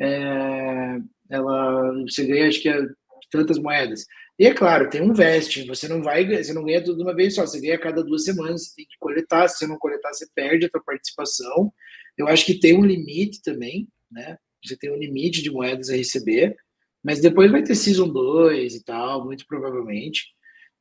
é... 0.00 0.98
ela 1.30 1.92
você 2.02 2.26
ganha, 2.26 2.48
acho 2.48 2.60
que 2.60 2.68
é 2.68 2.78
tantas 3.30 3.58
moedas. 3.58 4.04
E 4.36 4.46
é 4.46 4.52
claro, 4.52 4.90
tem 4.90 5.00
um 5.00 5.12
veste, 5.12 5.64
você 5.64 5.86
não 5.86 6.02
vai, 6.02 6.26
você 6.26 6.52
não 6.52 6.64
ganha 6.64 6.82
tudo 6.82 6.96
de 6.96 7.02
uma 7.04 7.14
vez 7.14 7.36
só, 7.36 7.46
você 7.46 7.60
ganha 7.60 7.76
a 7.76 7.80
cada 7.80 8.02
duas 8.02 8.24
semanas, 8.24 8.64
você 8.64 8.74
tem 8.74 8.86
que 8.86 8.98
coletar, 8.98 9.46
se 9.46 9.58
você 9.58 9.66
não 9.68 9.78
coletar, 9.78 10.12
você 10.12 10.26
perde 10.34 10.66
a 10.66 10.68
sua 10.68 10.82
participação. 10.82 11.72
Eu 12.16 12.28
acho 12.28 12.46
que 12.46 12.58
tem 12.58 12.78
um 12.78 12.84
limite 12.84 13.42
também, 13.42 13.88
né? 14.10 14.38
Você 14.64 14.76
tem 14.76 14.90
um 14.90 14.98
limite 14.98 15.42
de 15.42 15.50
moedas 15.50 15.90
a 15.90 15.96
receber, 15.96 16.56
mas 17.02 17.20
depois 17.20 17.50
vai 17.50 17.62
ter 17.62 17.74
Season 17.74 18.08
2 18.08 18.74
e 18.74 18.84
tal, 18.84 19.24
muito 19.24 19.46
provavelmente. 19.46 20.24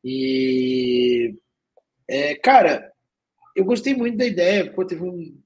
E, 0.03 1.35
é, 2.07 2.35
cara, 2.35 2.91
eu 3.55 3.65
gostei 3.65 3.93
muito 3.93 4.17
da 4.17 4.25
ideia, 4.25 4.71
pô, 4.71 4.85
teve 4.85 5.03
um, 5.03 5.37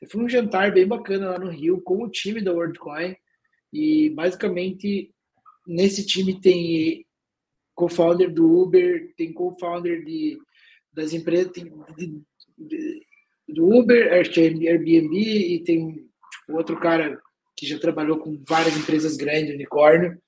teve 0.00 0.18
um 0.18 0.28
jantar 0.28 0.72
bem 0.72 0.86
bacana 0.86 1.30
lá 1.30 1.38
no 1.38 1.50
Rio 1.50 1.80
com 1.80 2.02
o 2.02 2.10
time 2.10 2.42
da 2.42 2.52
WorldCoin, 2.52 3.16
e 3.72 4.10
basicamente 4.10 5.10
nesse 5.66 6.06
time 6.06 6.40
tem 6.40 7.06
co-founder 7.74 8.32
do 8.32 8.62
Uber, 8.62 9.12
tem 9.16 9.32
co-founder 9.32 10.04
de, 10.04 10.38
das 10.92 11.12
empresas, 11.12 11.52
tem, 11.52 11.70
de, 11.96 12.22
de, 12.56 13.05
do 13.48 13.68
Uber, 13.68 14.12
Airbnb 14.12 15.16
e 15.16 15.62
tem 15.64 15.92
tipo, 15.92 16.56
outro 16.56 16.78
cara 16.78 17.20
que 17.56 17.66
já 17.66 17.78
trabalhou 17.78 18.18
com 18.18 18.42
várias 18.46 18.76
empresas 18.76 19.16
grandes, 19.16 19.54
unicórnio, 19.54 20.20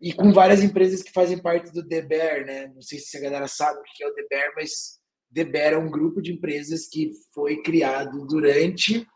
e 0.00 0.12
com 0.12 0.32
várias 0.32 0.62
empresas 0.62 1.02
que 1.02 1.12
fazem 1.12 1.40
parte 1.40 1.72
do 1.72 1.86
The 1.86 2.02
Bear, 2.02 2.44
né? 2.44 2.68
Não 2.68 2.82
sei 2.82 2.98
se 2.98 3.16
a 3.16 3.20
galera 3.20 3.48
sabe 3.48 3.80
o 3.80 3.82
que 3.82 4.04
é 4.04 4.08
o 4.08 4.14
The 4.14 4.26
Bear, 4.28 4.52
mas 4.54 5.00
The 5.32 5.44
Bear 5.44 5.72
é 5.72 5.78
um 5.78 5.90
grupo 5.90 6.20
de 6.20 6.32
empresas 6.32 6.86
que 6.86 7.12
foi 7.32 7.62
criado 7.62 8.26
durante 8.26 9.06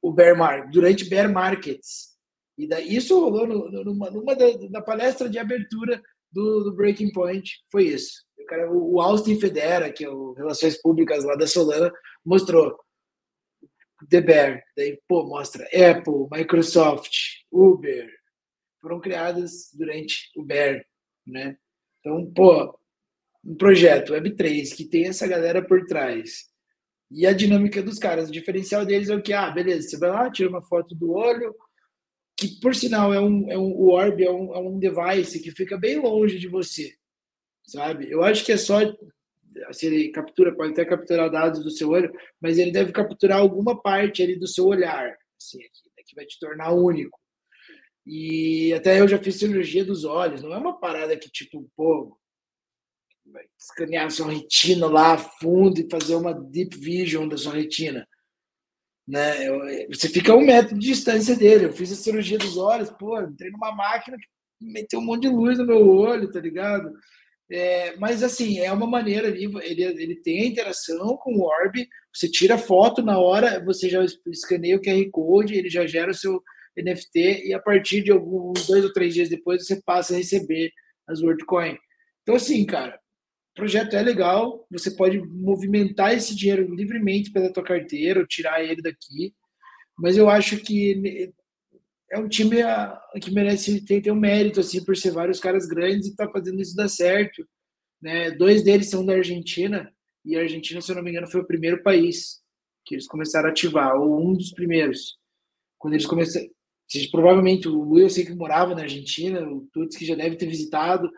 o 0.00 0.10
Bear 0.10 0.36
Market, 0.36 0.72
durante 0.72 1.08
Bear 1.08 1.30
Markets. 1.30 2.12
E 2.56 2.66
daí, 2.66 2.96
isso 2.96 3.18
rolou 3.18 3.46
no, 3.46 3.84
numa, 3.84 4.10
numa 4.10 4.34
da, 4.34 4.46
da, 4.70 4.82
palestra 4.82 5.28
de 5.28 5.38
abertura 5.38 6.02
do, 6.30 6.64
do 6.64 6.74
Breaking 6.74 7.12
Point, 7.12 7.50
foi 7.70 7.84
isso. 7.88 8.24
Cara, 8.52 8.70
o 8.70 9.00
Austin 9.00 9.40
Federa, 9.40 9.90
que 9.90 10.04
é 10.04 10.10
o 10.10 10.34
Relações 10.34 10.76
Públicas 10.76 11.24
lá 11.24 11.34
da 11.34 11.46
Solana, 11.46 11.90
mostrou 12.22 12.78
The 14.10 14.20
Bear. 14.20 14.62
Daí, 14.76 15.00
pô, 15.08 15.24
mostra 15.24 15.64
Apple, 15.64 16.28
Microsoft, 16.30 17.14
Uber. 17.50 18.10
Foram 18.78 19.00
criadas 19.00 19.70
durante 19.72 20.30
o 20.36 20.44
Bear, 20.44 20.84
né? 21.26 21.56
Então, 22.00 22.30
pô, 22.30 22.78
um 23.42 23.54
projeto 23.54 24.12
Web3 24.12 24.76
que 24.76 24.84
tem 24.84 25.06
essa 25.06 25.26
galera 25.26 25.66
por 25.66 25.86
trás. 25.86 26.50
E 27.10 27.26
a 27.26 27.32
dinâmica 27.32 27.82
dos 27.82 27.98
caras, 27.98 28.28
o 28.28 28.32
diferencial 28.32 28.84
deles 28.84 29.08
é 29.08 29.16
o 29.16 29.22
que? 29.22 29.32
Ah, 29.32 29.50
beleza, 29.50 29.88
você 29.88 29.96
vai 29.96 30.10
lá, 30.10 30.30
tira 30.30 30.50
uma 30.50 30.60
foto 30.60 30.94
do 30.94 31.12
olho, 31.12 31.56
que 32.36 32.60
por 32.60 32.74
sinal 32.74 33.14
é 33.14 33.20
um, 33.20 33.50
é 33.50 33.56
um 33.56 33.72
o 33.72 33.92
Orb 33.92 34.22
é 34.22 34.30
um, 34.30 34.54
é 34.54 34.58
um 34.58 34.78
device 34.78 35.40
que 35.40 35.50
fica 35.50 35.78
bem 35.78 35.98
longe 35.98 36.38
de 36.38 36.48
você 36.48 36.94
sabe? 37.64 38.10
Eu 38.10 38.22
acho 38.22 38.44
que 38.44 38.52
é 38.52 38.56
só 38.56 38.80
se 39.72 39.86
ele 39.86 40.10
captura, 40.10 40.54
pode 40.54 40.72
até 40.72 40.84
capturar 40.84 41.30
dados 41.30 41.62
do 41.62 41.70
seu 41.70 41.90
olho, 41.90 42.12
mas 42.40 42.58
ele 42.58 42.72
deve 42.72 42.92
capturar 42.92 43.38
alguma 43.38 43.80
parte 43.80 44.22
ali 44.22 44.38
do 44.38 44.46
seu 44.46 44.66
olhar, 44.66 45.14
assim, 45.40 45.58
aqui, 45.58 46.04
que 46.06 46.14
vai 46.14 46.24
te 46.24 46.38
tornar 46.38 46.72
único. 46.72 47.18
E 48.06 48.72
até 48.74 49.00
eu 49.00 49.06
já 49.06 49.18
fiz 49.18 49.36
cirurgia 49.36 49.84
dos 49.84 50.04
olhos, 50.04 50.42
não 50.42 50.52
é 50.52 50.58
uma 50.58 50.78
parada 50.78 51.16
que 51.16 51.30
tipo, 51.30 51.70
pô, 51.76 52.18
vai 53.26 53.44
escanear 53.58 54.10
sua 54.10 54.32
retina 54.32 54.86
lá 54.86 55.14
a 55.14 55.18
fundo 55.18 55.80
e 55.80 55.88
fazer 55.88 56.16
uma 56.16 56.34
deep 56.34 56.76
vision 56.76 57.28
da 57.28 57.36
sua 57.36 57.54
retina. 57.54 58.06
Né? 59.06 59.48
Eu, 59.48 59.60
você 59.88 60.08
fica 60.08 60.32
a 60.32 60.36
um 60.36 60.44
metro 60.44 60.76
de 60.76 60.86
distância 60.86 61.36
dele. 61.36 61.66
Eu 61.66 61.72
fiz 61.72 61.92
a 61.92 61.96
cirurgia 61.96 62.38
dos 62.38 62.56
olhos, 62.56 62.90
pô, 62.90 63.20
entrei 63.20 63.50
numa 63.50 63.72
máquina 63.74 64.16
que 64.16 64.26
meteu 64.60 64.98
um 64.98 65.04
monte 65.04 65.22
de 65.22 65.28
luz 65.28 65.58
no 65.58 65.66
meu 65.66 65.88
olho, 65.88 66.30
tá 66.30 66.40
ligado? 66.40 66.92
É, 67.52 67.94
mas 67.98 68.22
assim, 68.22 68.60
é 68.60 68.72
uma 68.72 68.86
maneira 68.86 69.28
ali, 69.28 69.44
ele, 69.62 69.82
ele 69.82 70.16
tem 70.16 70.40
a 70.40 70.46
interação 70.46 71.18
com 71.18 71.34
o 71.34 71.42
Orb, 71.42 71.86
você 72.10 72.26
tira 72.26 72.56
foto 72.56 73.02
na 73.02 73.18
hora, 73.18 73.62
você 73.62 73.90
já 73.90 74.02
escaneia 74.26 74.78
o 74.78 74.80
QR 74.80 75.10
Code, 75.10 75.54
ele 75.54 75.68
já 75.68 75.86
gera 75.86 76.10
o 76.10 76.14
seu 76.14 76.42
NFT 76.74 77.48
e 77.48 77.52
a 77.52 77.60
partir 77.60 78.02
de 78.02 78.10
alguns 78.10 78.66
dois 78.66 78.82
ou 78.82 78.92
três 78.94 79.12
dias 79.12 79.28
depois 79.28 79.66
você 79.66 79.82
passa 79.82 80.14
a 80.14 80.16
receber 80.16 80.72
as 81.06 81.20
WorldCoin. 81.20 81.76
Então 82.22 82.36
assim, 82.36 82.64
cara, 82.64 82.98
o 83.52 83.54
projeto 83.54 83.96
é 83.96 84.02
legal, 84.02 84.66
você 84.70 84.90
pode 84.90 85.18
movimentar 85.20 86.14
esse 86.14 86.34
dinheiro 86.34 86.74
livremente 86.74 87.30
pela 87.30 87.52
tua 87.52 87.62
carteira, 87.62 88.20
ou 88.20 88.26
tirar 88.26 88.64
ele 88.64 88.80
daqui, 88.80 89.34
mas 89.98 90.16
eu 90.16 90.30
acho 90.30 90.56
que 90.56 91.30
é 92.12 92.18
um 92.18 92.28
time 92.28 92.60
ah, 92.60 93.02
que 93.20 93.30
merece 93.30 93.82
ter, 93.86 94.02
ter 94.02 94.10
um 94.10 94.20
mérito 94.20 94.60
assim 94.60 94.84
por 94.84 94.94
ser 94.94 95.12
vários 95.12 95.40
caras 95.40 95.66
grandes 95.66 96.08
e 96.08 96.14
tá 96.14 96.30
fazendo 96.30 96.60
isso 96.60 96.76
dar 96.76 96.88
certo. 96.88 97.42
Né? 98.02 98.30
Dois 98.32 98.62
deles 98.62 98.90
são 98.90 99.04
da 99.04 99.14
Argentina 99.14 99.90
e 100.22 100.36
a 100.36 100.40
Argentina, 100.40 100.80
se 100.80 100.92
eu 100.92 100.96
não 100.96 101.02
me 101.02 101.10
engano, 101.10 101.30
foi 101.30 101.40
o 101.40 101.46
primeiro 101.46 101.82
país 101.82 102.42
que 102.84 102.94
eles 102.94 103.06
começaram 103.06 103.48
a 103.48 103.50
ativar, 103.50 103.96
ou 103.96 104.20
um 104.20 104.34
dos 104.34 104.52
primeiros. 104.52 105.18
Quando 105.78 105.94
eles 105.94 106.04
começaram, 106.04 106.46
provavelmente 107.10 107.66
o 107.66 107.80
Will 107.88 108.04
eu 108.04 108.10
sei 108.10 108.26
que 108.26 108.34
morava 108.34 108.74
na 108.74 108.82
Argentina, 108.82 109.40
o 109.48 109.66
Tuts 109.72 109.96
que 109.96 110.04
já 110.04 110.14
deve 110.14 110.36
ter 110.36 110.46
visitado. 110.46 111.10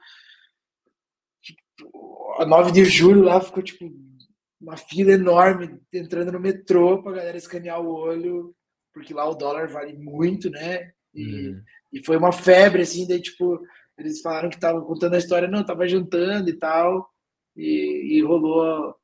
Tipo, 1.42 2.34
a 2.38 2.46
9 2.46 2.70
de 2.70 2.84
julho 2.84 3.22
lá 3.22 3.40
ficou 3.40 3.62
tipo 3.62 3.92
uma 4.60 4.76
fila 4.76 5.12
enorme 5.12 5.78
entrando 5.92 6.30
no 6.30 6.40
metrô 6.40 7.02
para 7.02 7.16
galera 7.16 7.36
escanear 7.36 7.82
o 7.82 7.92
olho 7.92 8.54
porque 8.94 9.12
lá 9.12 9.28
o 9.28 9.34
dólar 9.34 9.68
vale 9.68 9.92
muito, 9.92 10.48
né? 10.48 10.92
E, 11.12 11.48
uhum. 11.48 11.62
e 11.92 12.04
foi 12.04 12.16
uma 12.16 12.32
febre, 12.32 12.82
assim, 12.82 13.06
daí, 13.06 13.20
tipo, 13.20 13.60
eles 13.98 14.20
falaram 14.20 14.48
que 14.48 14.54
estavam 14.54 14.82
contando 14.84 15.14
a 15.14 15.18
história, 15.18 15.48
não, 15.48 15.64
tava 15.64 15.86
jantando 15.86 16.48
e 16.48 16.56
tal, 16.56 17.10
e, 17.56 18.16
e 18.16 18.22
rolou 18.22 18.94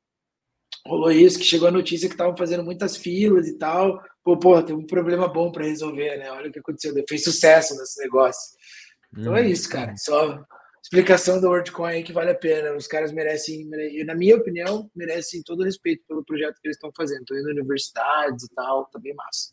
rolou 0.87 1.11
isso, 1.11 1.39
que 1.39 1.45
chegou 1.45 1.69
a 1.69 1.73
notícia 1.73 2.09
que 2.09 2.15
estavam 2.15 2.37
fazendo 2.37 2.65
muitas 2.65 2.97
filas 2.97 3.47
e 3.49 3.59
tal. 3.59 4.01
Pô, 4.25 4.39
pô, 4.39 4.63
tem 4.63 4.75
um 4.75 4.87
problema 4.87 5.29
bom 5.29 5.51
para 5.51 5.65
resolver, 5.65 6.17
né? 6.17 6.31
Olha 6.31 6.49
o 6.49 6.53
que 6.53 6.59
aconteceu. 6.59 6.95
Fez 7.09 7.25
sucesso 7.25 7.77
nesse 7.77 8.01
negócio. 8.01 8.57
Então 9.17 9.37
é 9.37 9.43
uhum. 9.43 9.49
isso, 9.49 9.69
cara. 9.69 9.95
Só 9.97 10.43
explicação 10.83 11.41
do 11.41 11.49
WorldCoin 11.49 11.93
aí 11.93 12.03
que 12.03 12.13
vale 12.13 12.31
a 12.31 12.35
pena. 12.35 12.75
Os 12.75 12.87
caras 12.87 13.13
merecem, 13.13 13.67
merecem, 13.67 14.05
na 14.05 14.15
minha 14.15 14.37
opinião, 14.37 14.91
merecem 14.95 15.43
todo 15.45 15.61
o 15.61 15.65
respeito 15.65 16.05
pelo 16.07 16.25
projeto 16.25 16.61
que 16.61 16.69
eles 16.69 16.77
estão 16.77 16.91
fazendo. 16.97 17.21
Estão 17.21 17.39
indo 17.39 17.51
universidades 17.51 18.45
e 18.45 18.55
tal, 18.55 18.87
tá 18.87 18.99
bem 18.99 19.15
massa. 19.15 19.53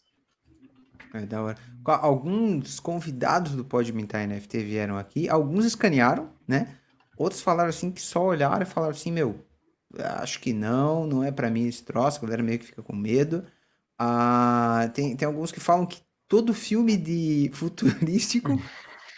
É 1.14 1.26
da 1.26 1.42
hora. 1.42 1.58
Alguns 1.86 2.80
convidados 2.80 3.54
do 3.54 3.64
Pode 3.64 3.94
Mintar 3.94 4.28
NFT 4.28 4.64
vieram 4.64 4.98
aqui, 4.98 5.30
alguns 5.30 5.66
escanearam, 5.66 6.30
né? 6.48 6.76
Outros 7.18 7.42
falaram 7.42 7.70
assim 7.70 7.90
que 7.92 8.02
só 8.02 8.24
olharam 8.24 8.62
e 8.62 8.66
falaram 8.66 8.94
assim, 8.94 9.12
meu, 9.12 9.44
acho 10.20 10.40
que 10.40 10.54
não, 10.54 11.08
não 11.08 11.24
é 11.24 11.32
para 11.32 11.50
mim 11.50 11.68
esse 11.68 11.84
troço, 11.84 12.20
a 12.20 12.22
galera 12.22 12.44
meio 12.44 12.60
que 12.60 12.66
fica 12.66 12.84
com 12.84 12.96
medo. 12.96 13.44
Ah, 13.98 14.90
tem, 14.94 15.16
tem 15.16 15.26
alguns 15.26 15.52
que 15.52 15.60
falam 15.60 15.86
que 15.86 16.02
todo 16.28 16.54
filme 16.54 16.96
de 16.96 17.50
futurístico 17.56 18.62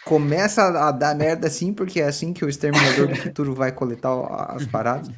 começa 0.06 0.64
a 0.64 0.92
dar 0.92 1.16
merda 1.16 1.48
assim, 1.48 1.74
porque 1.74 2.00
é 2.00 2.06
assim 2.06 2.32
que 2.34 2.46
o 2.46 2.50
Exterminador 2.50 3.08
do 3.08 3.16
Futuro 3.16 3.54
vai 3.54 3.72
coletar 3.72 4.12
as 4.50 4.66
paradas. 4.66 5.12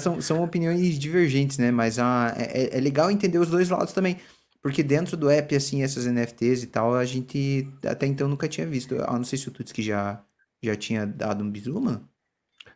São, 0.00 0.20
são 0.20 0.42
opiniões 0.42 0.98
divergentes, 0.98 1.58
né? 1.58 1.70
Mas 1.70 1.98
ah, 1.98 2.34
é, 2.36 2.76
é 2.76 2.80
legal 2.80 3.10
entender 3.10 3.38
os 3.38 3.48
dois 3.48 3.70
lados 3.70 3.92
também. 3.92 4.18
Porque 4.66 4.82
dentro 4.82 5.16
do 5.16 5.30
app, 5.30 5.54
assim, 5.54 5.84
essas 5.84 6.06
NFTs 6.08 6.64
e 6.64 6.66
tal, 6.66 6.92
a 6.92 7.04
gente 7.04 7.72
até 7.88 8.04
então 8.04 8.26
nunca 8.26 8.48
tinha 8.48 8.66
visto. 8.66 8.96
Eu 8.96 9.06
não 9.12 9.22
sei 9.22 9.38
se 9.38 9.46
o 9.46 9.52
Tutski 9.52 9.80
já, 9.80 10.20
já 10.60 10.74
tinha 10.74 11.06
dado 11.06 11.44
um 11.44 11.48
bisu, 11.48 11.80
mano. 11.80 12.08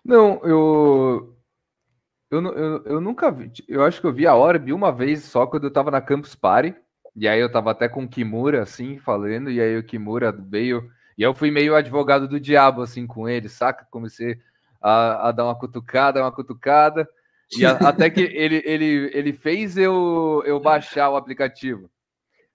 Não, 0.05 0.41
eu, 0.45 1.37
eu, 2.31 2.41
eu, 2.45 2.85
eu 2.85 3.01
nunca 3.01 3.29
vi. 3.33 3.51
Eu 3.67 3.83
acho 3.83 4.01
que 4.01 4.07
eu 4.07 4.13
vi 4.13 4.25
a 4.25 4.37
Orb 4.37 4.73
uma 4.73 4.93
vez 4.93 5.25
só 5.25 5.49
quando 5.49 5.65
eu 5.65 5.73
tava 5.73 5.91
na 5.91 6.01
Campus 6.01 6.37
Party. 6.37 6.77
E 7.17 7.27
aí 7.27 7.41
eu 7.41 7.51
tava 7.51 7.73
até 7.73 7.89
com 7.89 8.05
o 8.05 8.09
Kimura, 8.09 8.63
assim, 8.63 8.97
falando. 9.01 9.51
E 9.51 9.61
aí 9.61 9.77
o 9.77 9.83
Kimura 9.83 10.31
veio. 10.31 10.89
E 11.19 11.25
eu 11.25 11.35
fui 11.35 11.51
meio 11.51 11.75
advogado 11.75 12.29
do 12.29 12.39
diabo, 12.39 12.83
assim, 12.83 13.05
com 13.05 13.29
ele, 13.29 13.49
saca? 13.49 13.85
Comecei 13.91 14.39
a, 14.81 15.31
a 15.31 15.33
dar 15.33 15.45
uma 15.45 15.59
cutucada, 15.59 16.23
uma 16.23 16.31
cutucada. 16.31 17.09
E 17.57 17.67
a, 17.67 17.73
até 17.73 18.09
que 18.09 18.21
ele, 18.21 18.63
ele, 18.65 19.11
ele 19.13 19.33
fez 19.33 19.77
eu, 19.77 20.43
eu 20.47 20.61
baixar 20.61 21.11
o 21.11 21.17
aplicativo. 21.17 21.91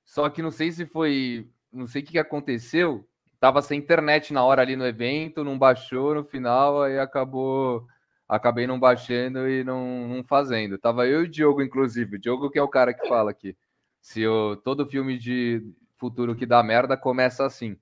Só 0.05 0.29
que 0.29 0.41
não 0.41 0.51
sei 0.51 0.71
se 0.71 0.85
foi. 0.85 1.47
Não 1.71 1.87
sei 1.87 2.01
o 2.01 2.05
que 2.05 2.17
aconteceu. 2.17 3.05
Tava 3.39 3.61
sem 3.61 3.79
internet 3.79 4.31
na 4.33 4.43
hora 4.43 4.61
ali 4.61 4.75
no 4.75 4.85
evento, 4.87 5.43
não 5.43 5.57
baixou 5.57 6.15
no 6.15 6.23
final, 6.23 6.83
aí 6.83 6.97
acabou. 6.97 7.85
Acabei 8.27 8.65
não 8.65 8.79
baixando 8.79 9.47
e 9.47 9.63
não, 9.63 10.07
não 10.07 10.23
fazendo. 10.23 10.79
Tava 10.79 11.05
eu 11.05 11.23
e 11.23 11.25
o 11.25 11.29
Diogo, 11.29 11.61
inclusive. 11.61 12.15
O 12.15 12.19
Diogo 12.19 12.49
que 12.49 12.57
é 12.57 12.63
o 12.63 12.67
cara 12.67 12.93
que 12.93 13.07
fala 13.07 13.29
aqui. 13.29 13.55
Se 14.01 14.21
eu, 14.21 14.59
todo 14.63 14.89
filme 14.89 15.17
de 15.17 15.61
futuro 15.97 16.35
que 16.35 16.45
dá 16.45 16.63
merda 16.63 16.97
começa 16.97 17.45
assim. 17.45 17.77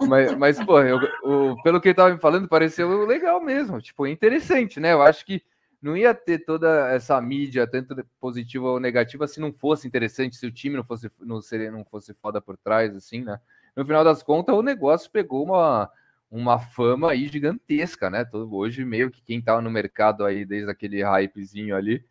Mas, 0.00 0.36
mas, 0.36 0.64
pô, 0.64 0.80
eu, 0.80 0.98
o, 1.22 1.62
pelo 1.62 1.80
que 1.80 1.88
ele 1.88 1.94
tava 1.94 2.12
me 2.12 2.20
falando, 2.20 2.48
pareceu 2.48 3.06
legal 3.06 3.40
mesmo. 3.40 3.80
Tipo, 3.80 4.06
interessante, 4.06 4.80
né? 4.80 4.92
Eu 4.92 5.02
acho 5.02 5.24
que 5.24 5.42
não 5.80 5.96
ia 5.96 6.14
ter 6.14 6.44
toda 6.44 6.88
essa 6.90 7.20
mídia, 7.20 7.66
tanto 7.66 8.04
positiva 8.20 8.66
ou 8.66 8.80
negativa, 8.80 9.26
se 9.26 9.40
não 9.40 9.52
fosse 9.52 9.86
interessante, 9.86 10.36
se 10.36 10.46
o 10.46 10.52
time 10.52 10.76
não 10.76 10.84
fosse, 10.84 11.10
não, 11.20 11.40
seria, 11.40 11.70
não 11.70 11.84
fosse 11.84 12.14
foda 12.14 12.40
por 12.40 12.56
trás, 12.56 12.94
assim, 12.94 13.22
né? 13.22 13.40
No 13.74 13.84
final 13.84 14.04
das 14.04 14.22
contas, 14.22 14.54
o 14.54 14.62
negócio 14.62 15.10
pegou 15.10 15.44
uma, 15.44 15.90
uma 16.30 16.58
fama 16.58 17.10
aí 17.10 17.26
gigantesca, 17.26 18.08
né? 18.10 18.24
Todo, 18.24 18.54
hoje, 18.54 18.84
meio 18.84 19.10
que 19.10 19.22
quem 19.22 19.40
tava 19.40 19.60
no 19.60 19.70
mercado 19.70 20.24
aí, 20.24 20.44
desde 20.44 20.70
aquele 20.70 21.02
hypezinho 21.02 21.74
ali, 21.74 22.04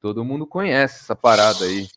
todo 0.00 0.24
mundo 0.24 0.46
conhece 0.46 1.00
essa 1.00 1.16
parada 1.16 1.64
aí. 1.64 1.88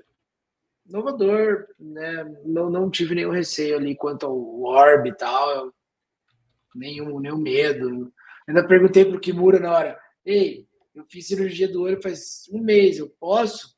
inovador, 0.86 1.68
né? 1.80 2.24
Não, 2.46 2.70
não 2.70 2.90
tive 2.90 3.16
nenhum 3.16 3.32
receio 3.32 3.78
ali 3.78 3.96
quanto 3.96 4.26
ao 4.26 4.62
Orb 4.62 5.08
e 5.08 5.16
tal, 5.16 5.74
nenhum, 6.76 7.20
nenhum 7.20 7.38
medo. 7.38 8.12
Ainda 8.48 8.68
perguntei 8.68 9.06
pro 9.06 9.20
Kimura 9.20 9.60
na 9.60 9.72
hora, 9.72 10.00
ei, 10.26 10.68
eu 10.94 11.06
fiz 11.10 11.28
cirurgia 11.28 11.68
do 11.68 11.84
olho 11.84 12.02
faz 12.02 12.50
um 12.52 12.62
mês, 12.62 12.98
eu 12.98 13.10
posso? 13.20 13.73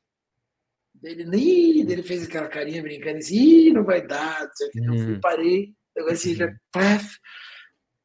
Ele, 1.02 1.92
ele 1.92 2.02
fez 2.02 2.24
aquela 2.24 2.48
carinha 2.48 2.82
brincando 2.82 3.18
assim, 3.18 3.36
Ih, 3.36 3.72
não 3.72 3.84
vai 3.84 4.06
dar, 4.06 4.40
não 4.40 4.50
sei 4.54 4.66
o 4.66 4.70
que. 4.70 4.78
Eu 4.78 4.98
fui, 4.98 5.12
uhum. 5.14 5.20
parei, 5.20 5.74
agora 5.96 6.12
assim, 6.12 6.34
já, 6.34 6.46
uhum. 6.46 6.54
paf, 6.72 7.18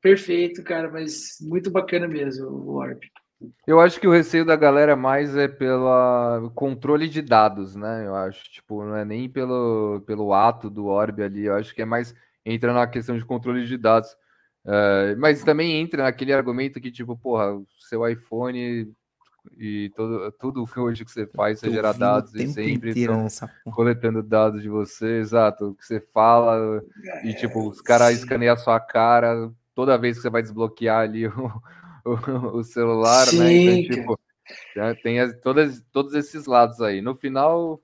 perfeito, 0.01 0.63
cara, 0.63 0.89
mas 0.89 1.37
muito 1.41 1.71
bacana 1.71 2.07
mesmo 2.07 2.47
o 2.47 2.75
Warp. 2.75 3.03
Eu 3.65 3.79
acho 3.79 3.99
que 3.99 4.07
o 4.07 4.11
receio 4.11 4.45
da 4.45 4.55
galera 4.55 4.95
mais 4.95 5.35
é 5.35 5.47
pelo 5.47 6.51
controle 6.53 7.07
de 7.09 7.21
dados, 7.21 7.75
né? 7.75 8.05
Eu 8.05 8.15
acho, 8.15 8.43
tipo, 8.51 8.83
não 8.83 8.95
é 8.95 9.03
nem 9.03 9.27
pelo, 9.27 10.01
pelo 10.05 10.33
ato 10.33 10.69
do 10.69 10.85
Orb 10.85 11.23
ali, 11.23 11.45
eu 11.45 11.55
acho 11.55 11.73
que 11.73 11.81
é 11.81 11.85
mais 11.85 12.13
entra 12.45 12.73
na 12.73 12.87
questão 12.87 13.17
de 13.17 13.25
controle 13.25 13.65
de 13.65 13.77
dados. 13.77 14.11
Uh, 14.63 15.17
mas 15.17 15.43
também 15.43 15.81
entra 15.81 16.03
naquele 16.03 16.33
argumento 16.33 16.79
que, 16.79 16.91
tipo, 16.91 17.17
porra, 17.17 17.55
o 17.55 17.65
seu 17.79 18.07
iPhone 18.07 18.93
e 19.57 19.91
todo, 19.95 20.31
tudo 20.33 20.65
hoje 20.77 21.03
que 21.03 21.11
você 21.11 21.25
faz, 21.25 21.59
você 21.59 21.71
gera 21.71 21.93
dados 21.93 22.33
e 22.35 22.47
sempre 22.47 22.91
estão 22.91 23.27
coletando 23.71 24.21
dados 24.21 24.61
de 24.61 24.69
você, 24.69 25.19
exato, 25.19 25.69
o 25.69 25.75
que 25.75 25.85
você 25.85 25.99
fala, 25.99 26.83
é, 27.03 27.27
e 27.27 27.33
tipo, 27.33 27.67
os 27.67 27.81
caras 27.81 28.17
escaneiam 28.17 28.53
a 28.53 28.57
sua 28.57 28.79
cara 28.79 29.51
toda 29.73 29.97
vez 29.97 30.17
que 30.17 30.21
você 30.21 30.29
vai 30.29 30.41
desbloquear 30.41 31.01
ali 31.01 31.25
o, 31.27 31.61
o, 32.05 32.57
o 32.57 32.63
celular, 32.63 33.25
Sim, 33.25 33.39
né? 33.39 33.53
Então, 33.53 33.95
tipo, 33.95 34.19
já 34.75 34.95
tem 34.95 35.19
as, 35.19 35.35
todas, 35.39 35.81
todos 35.91 36.13
esses 36.13 36.45
lados 36.45 36.81
aí. 36.81 37.01
No 37.01 37.15
final, 37.15 37.81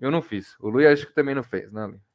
eu 0.00 0.10
não 0.10 0.22
fiz. 0.22 0.56
O 0.60 0.68
Luiz 0.68 0.88
acho 0.88 1.06
que 1.06 1.14
também 1.14 1.34
não 1.34 1.42
fez, 1.42 1.72
né, 1.72 1.86
Luiz? 1.86 2.13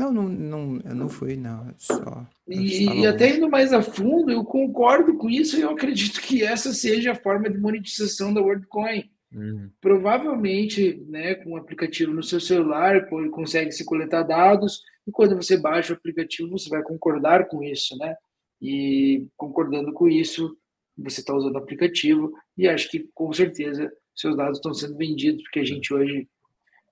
Não, 0.00 0.10
não, 0.10 0.28
não, 0.28 0.80
eu 0.82 0.94
não 0.94 1.08
fui, 1.10 1.36
não. 1.36 1.74
Só. 1.76 2.26
E, 2.48 3.00
e 3.00 3.06
até 3.06 3.36
indo 3.36 3.50
mais 3.50 3.70
a 3.70 3.82
fundo, 3.82 4.30
eu 4.30 4.42
concordo 4.44 5.14
com 5.18 5.28
isso 5.28 5.58
e 5.58 5.60
eu 5.60 5.70
acredito 5.70 6.22
que 6.22 6.42
essa 6.42 6.72
seja 6.72 7.12
a 7.12 7.14
forma 7.14 7.50
de 7.50 7.58
monetização 7.58 8.32
da 8.32 8.40
WorldCoin. 8.40 9.10
Uhum. 9.30 9.70
Provavelmente, 9.78 11.04
né, 11.06 11.34
com 11.34 11.50
o 11.50 11.56
aplicativo 11.56 12.14
no 12.14 12.22
seu 12.22 12.40
celular, 12.40 13.08
consegue 13.30 13.72
se 13.72 13.84
coletar 13.84 14.22
dados, 14.22 14.82
e 15.06 15.12
quando 15.12 15.36
você 15.36 15.56
baixa 15.58 15.92
o 15.92 15.96
aplicativo, 15.96 16.50
você 16.50 16.70
vai 16.70 16.82
concordar 16.82 17.46
com 17.46 17.62
isso, 17.62 17.96
né? 17.98 18.16
E 18.60 19.26
concordando 19.36 19.92
com 19.92 20.08
isso, 20.08 20.56
você 20.96 21.20
está 21.20 21.34
usando 21.34 21.54
o 21.54 21.58
aplicativo, 21.58 22.32
e 22.56 22.66
acho 22.66 22.90
que 22.90 23.08
com 23.14 23.32
certeza 23.32 23.92
seus 24.14 24.36
dados 24.36 24.58
estão 24.58 24.72
sendo 24.72 24.96
vendidos, 24.96 25.42
porque 25.42 25.60
a 25.60 25.64
gente 25.64 25.92
hoje 25.92 26.26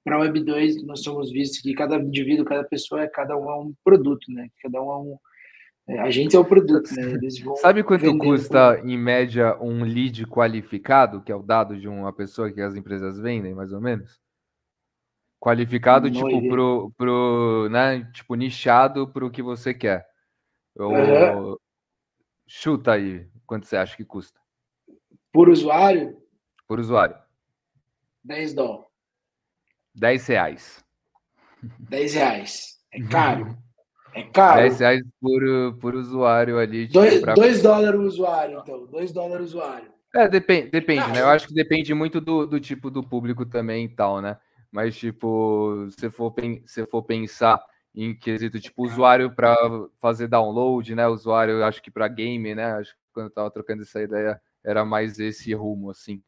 para 0.05 0.17
a 0.17 0.21
Web 0.21 0.41
2, 0.41 0.85
nós 0.85 1.03
somos 1.03 1.31
vistos 1.31 1.61
que 1.61 1.75
cada 1.75 1.97
indivíduo, 1.97 2.45
cada 2.45 2.65
pessoa, 2.65 3.03
é 3.03 3.09
cada 3.09 3.37
um 3.37 3.51
é 3.51 3.57
um 3.57 3.75
produto, 3.85 4.31
né? 4.33 4.49
Cada 4.63 4.81
um 4.83 4.91
é 4.91 4.99
um. 4.99 5.19
É, 5.89 5.99
a 6.01 6.11
gente 6.11 6.37
é 6.37 6.39
o 6.39 6.45
produto, 6.45 6.91
né? 6.95 7.03
Sabe 7.61 7.83
quanto 7.83 8.17
custa, 8.19 8.81
em 8.85 8.97
média, 8.97 9.57
um 9.61 9.85
lead 9.85 10.27
qualificado, 10.27 11.23
que 11.23 11.33
é 11.33 11.35
o 11.35 11.43
dado 11.43 11.79
de 11.79 11.89
uma 11.89 12.13
pessoa 12.13 12.51
que 12.51 12.61
as 12.61 12.75
empresas 12.75 13.19
vendem, 13.19 13.55
mais 13.55 13.73
ou 13.73 13.81
menos? 13.81 14.21
Qualificado, 15.41 16.11
Não 16.11 16.15
tipo, 16.15 16.49
pro, 16.49 16.93
pro, 16.97 17.69
né? 17.71 18.11
Tipo, 18.13 18.35
nichado 18.35 19.09
para 19.09 19.25
o 19.25 19.31
que 19.31 19.43
você 19.43 19.73
quer. 19.73 20.07
Uhum. 20.77 21.57
Chuta 22.47 22.93
aí, 22.93 23.29
quanto 23.47 23.67
você 23.67 23.77
acha 23.77 23.97
que 23.97 24.05
custa? 24.05 24.41
Por 25.33 25.49
usuário? 25.49 26.17
Por 26.67 26.81
usuário. 26.81 27.17
10 28.25 28.55
dólares. 28.55 28.88
10 29.99 30.27
reais. 30.27 30.85
10 31.81 32.15
reais. 32.15 32.79
É 32.93 33.03
caro. 33.03 33.57
É 34.15 34.23
caro. 34.23 34.61
10 34.61 34.81
reais 34.81 35.03
por, 35.21 35.79
por 35.81 35.95
usuário 35.95 36.59
ali. 36.59 36.87
2 36.87 37.13
tipo, 37.13 37.23
pra... 37.23 37.35
dólares 37.35 38.01
o 38.01 38.05
usuário, 38.05 38.59
então. 38.61 38.87
2 38.87 39.13
dólares 39.13 39.41
o 39.41 39.59
usuário. 39.59 39.93
É, 40.15 40.27
depende, 40.27 40.71
depende 40.71 41.07
né? 41.13 41.21
Eu 41.21 41.29
acho 41.29 41.49
que 41.49 41.55
depende 41.55 41.93
muito 41.93 42.21
do, 42.21 42.47
do 42.47 42.59
tipo 42.59 42.91
do 42.91 43.03
público 43.03 43.45
também 43.45 43.85
e 43.85 43.89
tal, 43.89 44.21
né? 44.23 44.39
Mas, 44.71 44.97
tipo, 44.97 45.89
se 45.99 46.11
for, 46.11 46.35
se 46.67 46.87
for 46.87 47.03
pensar 47.03 47.63
em 47.95 48.15
quesito, 48.15 48.61
tipo, 48.61 48.85
usuário 48.85 49.35
para 49.35 49.57
fazer 50.01 50.29
download, 50.29 50.95
né? 50.95 51.07
Usuário, 51.07 51.65
acho 51.65 51.83
que 51.83 51.91
para 51.91 52.09
game, 52.09 52.55
né? 52.55 52.73
Acho 52.73 52.93
que 52.93 53.01
quando 53.13 53.27
eu 53.27 53.33
tava 53.33 53.51
trocando 53.51 53.83
essa 53.83 54.01
ideia, 54.01 54.41
era 54.65 54.85
mais 54.85 55.19
esse 55.19 55.53
rumo, 55.55 55.91
assim. 55.91 56.23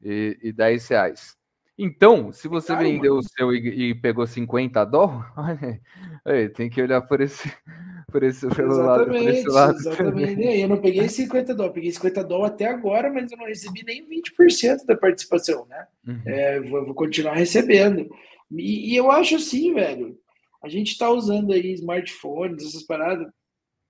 E, 0.00 0.38
e 0.42 0.52
10 0.52 0.88
reais. 0.88 1.36
Então, 1.78 2.30
se 2.30 2.48
você 2.48 2.76
vendeu 2.76 3.16
o 3.16 3.22
seu 3.22 3.52
e, 3.52 3.90
e, 3.90 3.94
pegou 3.94 4.26
50 4.26 4.84
dólares, 4.84 5.30
tem 6.54 6.68
que 6.68 6.82
olhar 6.82 7.00
por 7.02 7.20
esse, 7.20 7.50
por 8.12 8.22
esse, 8.22 8.46
pelo 8.48 8.76
lado, 8.76 9.06
por 9.06 9.14
esse 9.14 9.48
lado. 9.48 9.78
Exatamente. 9.78 10.60
Eu 10.60 10.68
não 10.68 10.80
peguei 10.80 11.08
50 11.08 11.54
dólares, 11.54 11.74
peguei 11.74 11.92
50 11.92 12.24
dólares 12.24 12.54
até 12.54 12.66
agora, 12.66 13.10
mas 13.10 13.32
eu 13.32 13.38
não 13.38 13.46
recebi 13.46 13.82
nem 13.84 14.06
20% 14.06 14.84
da 14.86 14.96
participação, 14.96 15.66
né? 15.66 15.86
Uhum. 16.06 16.22
É, 16.26 16.60
vou, 16.60 16.84
vou, 16.84 16.94
continuar 16.94 17.34
recebendo. 17.34 18.08
E, 18.50 18.92
e, 18.92 18.96
eu 18.96 19.10
acho 19.10 19.36
assim, 19.36 19.72
velho, 19.72 20.18
a 20.62 20.68
gente 20.68 20.98
tá 20.98 21.10
usando 21.10 21.52
aí 21.52 21.72
smartphones, 21.72 22.66
essas 22.66 22.82
paradas, 22.82 23.26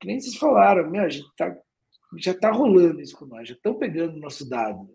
que 0.00 0.06
nem 0.06 0.20
vocês 0.20 0.36
falaram, 0.36 0.88
meu, 0.88 1.02
a 1.02 1.08
gente 1.08 1.28
tá, 1.36 1.52
já 2.16 2.32
tá 2.32 2.52
rolando 2.52 3.00
isso 3.00 3.16
com 3.16 3.26
nós, 3.26 3.48
já 3.48 3.54
estão 3.54 3.74
pegando 3.74 4.20
nosso 4.20 4.48
dado. 4.48 4.88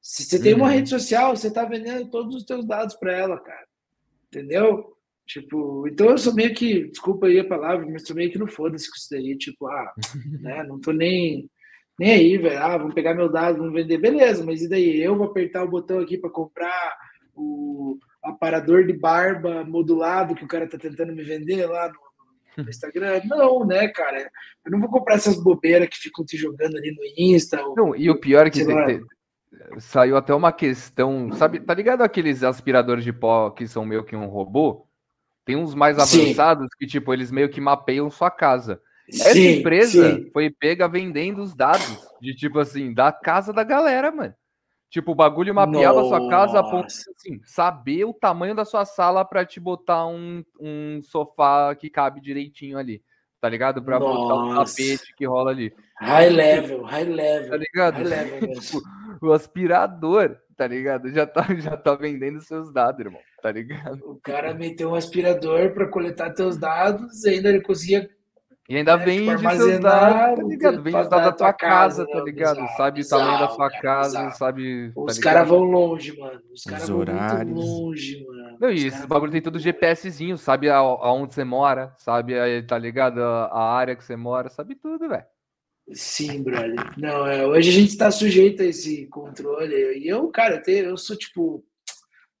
Se 0.00 0.24
você 0.24 0.40
tem 0.42 0.54
uma 0.54 0.66
Uhum. 0.66 0.72
rede 0.72 0.88
social, 0.88 1.36
você 1.36 1.52
tá 1.52 1.64
vendendo 1.64 2.10
todos 2.10 2.34
os 2.34 2.44
teus 2.44 2.66
dados 2.66 2.94
para 2.96 3.12
ela, 3.12 3.38
cara. 3.38 3.66
Entendeu? 4.28 4.96
Tipo, 5.26 5.86
então 5.86 6.10
eu 6.10 6.18
sou 6.18 6.34
meio 6.34 6.52
que, 6.54 6.88
desculpa 6.88 7.26
aí 7.26 7.38
a 7.38 7.46
palavra, 7.46 7.86
mas 7.86 8.06
sou 8.06 8.16
meio 8.16 8.30
que 8.32 8.38
no 8.38 8.48
foda-se 8.48 8.90
com 8.90 8.96
isso 8.96 9.08
daí, 9.10 9.36
tipo, 9.38 9.66
ah, 9.68 9.92
né, 10.40 10.64
não 10.64 10.80
tô 10.80 10.90
nem, 10.92 11.48
nem 11.98 12.12
aí, 12.12 12.36
velho, 12.38 12.58
ah, 12.58 12.78
vamos 12.78 12.94
pegar 12.94 13.14
meu 13.14 13.30
dado, 13.30 13.58
vamos 13.58 13.72
vender, 13.72 13.98
beleza, 13.98 14.44
mas 14.44 14.62
e 14.62 14.68
daí? 14.68 15.00
Eu 15.00 15.16
vou 15.16 15.26
apertar 15.26 15.62
o 15.62 15.70
botão 15.70 16.00
aqui 16.00 16.18
para 16.18 16.30
comprar 16.30 16.96
o 17.34 17.96
aparador 18.22 18.84
de 18.86 18.92
barba 18.92 19.64
modulado 19.64 20.34
que 20.34 20.44
o 20.44 20.48
cara 20.48 20.68
tá 20.68 20.76
tentando 20.76 21.14
me 21.14 21.22
vender 21.22 21.64
lá 21.66 21.88
no, 21.88 22.64
no 22.64 22.68
Instagram? 22.70 23.22
Não, 23.26 23.64
né, 23.64 23.86
cara? 23.88 24.30
Eu 24.64 24.72
não 24.72 24.80
vou 24.80 24.90
comprar 24.90 25.14
essas 25.14 25.40
bobeiras 25.40 25.88
que 25.88 25.96
ficam 25.96 26.24
te 26.24 26.36
jogando 26.36 26.76
ali 26.76 26.90
no 26.90 27.02
Insta. 27.16 27.64
Ou... 27.64 27.76
Não, 27.76 27.96
e 27.96 28.10
o 28.10 28.18
pior 28.18 28.46
é 28.46 28.50
que 28.50 28.64
Saiu 29.78 30.16
até 30.16 30.32
uma 30.32 30.52
questão, 30.52 31.32
sabe, 31.32 31.60
tá 31.60 31.74
ligado 31.74 32.02
aqueles 32.02 32.42
aspiradores 32.42 33.02
de 33.02 33.12
pó 33.12 33.50
que 33.50 33.66
são 33.66 33.84
meio 33.84 34.04
que 34.04 34.14
um 34.14 34.26
robô? 34.26 34.86
Tem 35.44 35.56
uns 35.56 35.74
mais 35.74 35.96
Sim. 36.08 36.22
avançados 36.22 36.68
que, 36.78 36.86
tipo, 36.86 37.12
eles 37.12 37.30
meio 37.30 37.48
que 37.48 37.60
mapeiam 37.60 38.10
sua 38.10 38.30
casa. 38.30 38.80
Essa 39.08 39.32
Sim, 39.32 39.58
empresa 39.58 40.16
sim. 40.18 40.30
foi 40.32 40.50
pega 40.50 40.86
vendendo 40.86 41.42
os 41.42 41.54
dados 41.54 41.98
de, 42.20 42.34
tipo 42.34 42.60
assim, 42.60 42.94
da 42.94 43.10
casa 43.10 43.52
da 43.52 43.64
galera, 43.64 44.12
mano. 44.12 44.34
Tipo, 44.88 45.12
o 45.12 45.14
bagulho 45.14 45.54
mapeava 45.54 46.00
a 46.00 46.04
sua 46.04 46.28
casa 46.28 46.58
a 46.58 46.62
ponto 46.62 46.88
de, 46.88 46.94
Nossa. 46.94 47.10
assim, 47.16 47.40
saber 47.44 48.04
o 48.04 48.12
tamanho 48.14 48.54
da 48.54 48.64
sua 48.64 48.84
sala 48.84 49.24
pra 49.24 49.44
te 49.44 49.58
botar 49.58 50.06
um, 50.06 50.44
um 50.60 51.00
sofá 51.02 51.74
que 51.74 51.88
cabe 51.90 52.20
direitinho 52.20 52.76
ali. 52.78 53.02
Tá 53.40 53.48
ligado? 53.48 53.82
Pra 53.82 53.98
botar 53.98 54.34
o 54.34 54.52
Nossa. 54.54 54.76
tapete 54.76 55.14
que 55.16 55.26
rola 55.26 55.50
ali. 55.50 55.72
High 56.00 56.28
level, 56.28 56.82
high 56.82 57.04
Tá 57.06 57.10
level. 57.14 57.58
ligado? 57.58 57.94
High 57.94 58.04
level. 58.04 58.40
Tipo, 58.60 58.82
o 59.28 59.32
aspirador, 59.32 60.36
tá 60.56 60.66
ligado? 60.66 61.10
Já 61.10 61.26
tá, 61.26 61.42
já 61.58 61.76
tá 61.76 61.94
vendendo 61.94 62.40
seus 62.40 62.72
dados, 62.72 63.00
irmão. 63.00 63.20
Tá 63.42 63.50
ligado? 63.50 64.00
O 64.04 64.16
cara 64.22 64.52
meteu 64.54 64.90
um 64.90 64.94
aspirador 64.94 65.72
para 65.72 65.88
coletar 65.88 66.30
teus 66.34 66.56
dados 66.58 67.24
e 67.24 67.30
ainda 67.30 67.48
ele 67.48 67.62
conseguia. 67.62 68.08
E 68.68 68.76
ainda 68.76 68.92
É, 68.92 68.96
tipo, 68.98 69.06
vende 69.06 69.50
seus 69.56 69.80
armazenar 69.80 69.80
dados, 69.80 70.36
tá 70.36 70.42
ligado? 70.44 70.82
Vende 70.82 71.00
os 71.00 71.08
da 71.08 71.16
dados 71.18 71.24
da 71.24 71.32
tua 71.32 71.52
tua 71.52 71.52
casa, 71.52 72.06
casa, 72.06 72.06
tá 72.06 72.18
né? 72.18 72.24
ligado? 72.24 72.56
Bizarro, 72.60 72.76
sabe 72.76 73.00
o 73.02 73.08
tamanho 73.08 73.38
da 73.38 73.48
bizarro, 73.48 73.54
sua 73.56 73.70
cara, 73.70 73.82
casa, 73.82 74.08
bizarro. 74.18 74.32
sabe. 74.36 74.92
tá 74.92 75.00
Os 75.00 75.18
caras 75.18 75.48
vão 75.48 75.62
longe, 75.64 76.18
mano. 76.18 76.40
Os 76.52 76.62
caras 76.64 76.88
vão 76.88 76.98
muito 76.98 77.50
longe, 77.54 78.24
mano. 78.26 78.58
Não, 78.60 78.70
e 78.70 78.86
esses 78.86 78.92
caras 78.92 79.06
bagulho 79.06 79.32
tem 79.32 79.42
muito 79.42 79.58
GPSzinho, 79.58 80.38
sabe 80.38 80.68
a- 80.70 80.76
aonde 80.76 81.34
você 81.34 81.42
mora, 81.44 81.92
sabe, 81.98 82.38
aí, 82.38 82.62
tá 82.62 82.78
ligado? 82.78 83.20
A, 83.22 83.46
a 83.46 83.72
área 83.74 83.96
que 83.96 84.04
você 84.04 84.14
mora, 84.16 84.48
sabe 84.50 84.74
tudo, 84.76 85.08
velho. 85.08 85.24
Sim, 85.92 86.42
brother. 86.42 86.74
Não, 86.96 87.26
é, 87.26 87.46
hoje 87.46 87.70
a 87.70 87.72
gente 87.72 87.90
está 87.90 88.10
sujeito 88.10 88.62
a 88.62 88.66
esse 88.66 89.06
controle. 89.06 89.98
E 89.98 90.08
eu, 90.08 90.28
cara, 90.28 90.62
eu, 90.66 90.96
sou 90.96 91.16
tipo. 91.16 91.64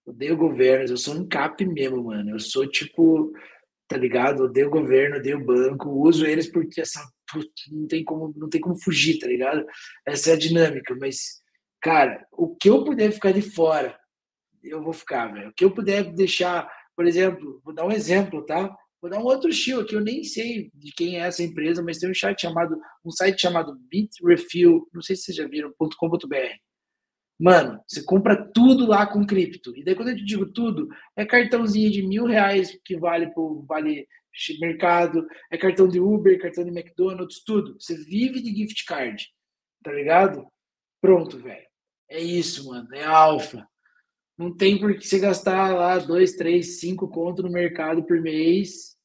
Odeio 0.06 0.36
governos, 0.36 0.90
eu 0.90 0.96
sou 0.96 1.14
um 1.14 1.28
cap 1.28 1.64
mesmo, 1.66 2.04
mano. 2.04 2.30
Eu 2.30 2.40
sou 2.40 2.66
tipo. 2.66 3.32
Tá 3.88 3.96
ligado? 3.96 4.44
Odeio 4.44 4.70
governo, 4.70 5.16
odeio 5.16 5.44
banco, 5.44 5.90
uso 5.90 6.24
eles 6.26 6.50
porque 6.50 6.80
essa. 6.80 7.00
Não 7.70 7.86
tem 7.86 8.04
como, 8.04 8.32
não 8.36 8.48
tem 8.48 8.60
como 8.60 8.80
fugir, 8.80 9.18
tá 9.18 9.26
ligado? 9.26 9.64
Essa 10.06 10.30
é 10.30 10.32
a 10.34 10.38
dinâmica. 10.38 10.94
Mas, 10.98 11.40
cara, 11.80 12.24
o 12.32 12.54
que 12.56 12.68
eu 12.70 12.84
puder 12.84 13.12
ficar 13.12 13.32
de 13.32 13.42
fora, 13.42 13.98
eu 14.62 14.82
vou 14.82 14.92
ficar, 14.92 15.32
velho. 15.32 15.50
O 15.50 15.52
que 15.52 15.64
eu 15.64 15.70
puder 15.70 16.12
deixar, 16.12 16.68
por 16.96 17.06
exemplo, 17.06 17.60
vou 17.64 17.74
dar 17.74 17.86
um 17.86 17.92
exemplo, 17.92 18.44
tá? 18.44 18.76
Vou 19.00 19.10
dar 19.10 19.18
um 19.18 19.24
outro 19.24 19.48
estilo 19.48 19.80
aqui, 19.80 19.94
eu 19.94 20.00
nem 20.00 20.22
sei 20.22 20.70
de 20.74 20.92
quem 20.92 21.16
é 21.16 21.20
essa 21.20 21.42
empresa, 21.42 21.82
mas 21.82 21.98
tem 21.98 22.10
um 22.10 22.14
chat 22.14 22.40
chamado, 22.40 22.78
um 23.04 23.10
site 23.10 23.40
chamado 23.40 23.78
Bitrefill, 23.88 24.86
não 24.92 25.00
sei 25.00 25.16
se 25.16 25.22
vocês 25.22 25.36
já 25.38 25.48
viram, 25.48 25.72
.com.br. 25.78 26.36
Mano, 27.38 27.82
você 27.88 28.04
compra 28.04 28.36
tudo 28.52 28.86
lá 28.86 29.06
com 29.06 29.26
cripto. 29.26 29.74
E 29.74 29.82
daí 29.82 29.94
quando 29.94 30.10
eu 30.10 30.16
te 30.16 30.24
digo 30.24 30.52
tudo, 30.52 30.86
é 31.16 31.24
cartãozinho 31.24 31.90
de 31.90 32.06
mil 32.06 32.26
reais 32.26 32.78
que 32.84 32.98
vale 32.98 33.32
pro 33.32 33.64
vale 33.66 34.06
mercado, 34.60 35.26
é 35.50 35.56
cartão 35.56 35.88
de 35.88 35.98
Uber, 35.98 36.38
cartão 36.40 36.64
de 36.64 36.70
McDonald's, 36.70 37.42
tudo. 37.42 37.80
Você 37.80 37.96
vive 38.04 38.42
de 38.42 38.54
gift 38.54 38.84
card, 38.84 39.26
tá 39.82 39.90
ligado? 39.92 40.46
Pronto, 41.00 41.38
velho. 41.38 41.66
É 42.10 42.20
isso, 42.20 42.68
mano. 42.68 42.94
É 42.94 43.04
alfa. 43.04 43.66
Não 44.40 44.50
tem 44.50 44.78
por 44.78 44.96
que 44.96 45.06
você 45.06 45.18
gastar 45.18 45.74
lá 45.74 45.98
dois, 45.98 46.32
três, 46.32 46.80
cinco 46.80 47.06
conto 47.06 47.42
no 47.42 47.50
mercado 47.50 48.02
por 48.04 48.18
mês, 48.22 48.96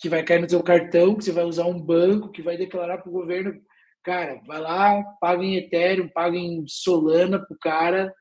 que 0.00 0.08
vai 0.08 0.24
cair 0.24 0.40
no 0.40 0.50
seu 0.50 0.60
cartão, 0.64 1.14
que 1.14 1.22
você 1.22 1.30
vai 1.30 1.44
usar 1.44 1.66
um 1.66 1.80
banco, 1.80 2.32
que 2.32 2.42
vai 2.42 2.56
declarar 2.56 2.98
para 2.98 3.08
o 3.08 3.12
governo. 3.12 3.54
Cara, 4.02 4.40
vai 4.44 4.60
lá, 4.60 5.00
paga 5.20 5.44
em 5.44 5.54
Ethereum, 5.54 6.08
paga 6.08 6.36
em 6.36 6.64
Solana 6.66 7.38
pro 7.38 7.56
cara, 7.56 8.12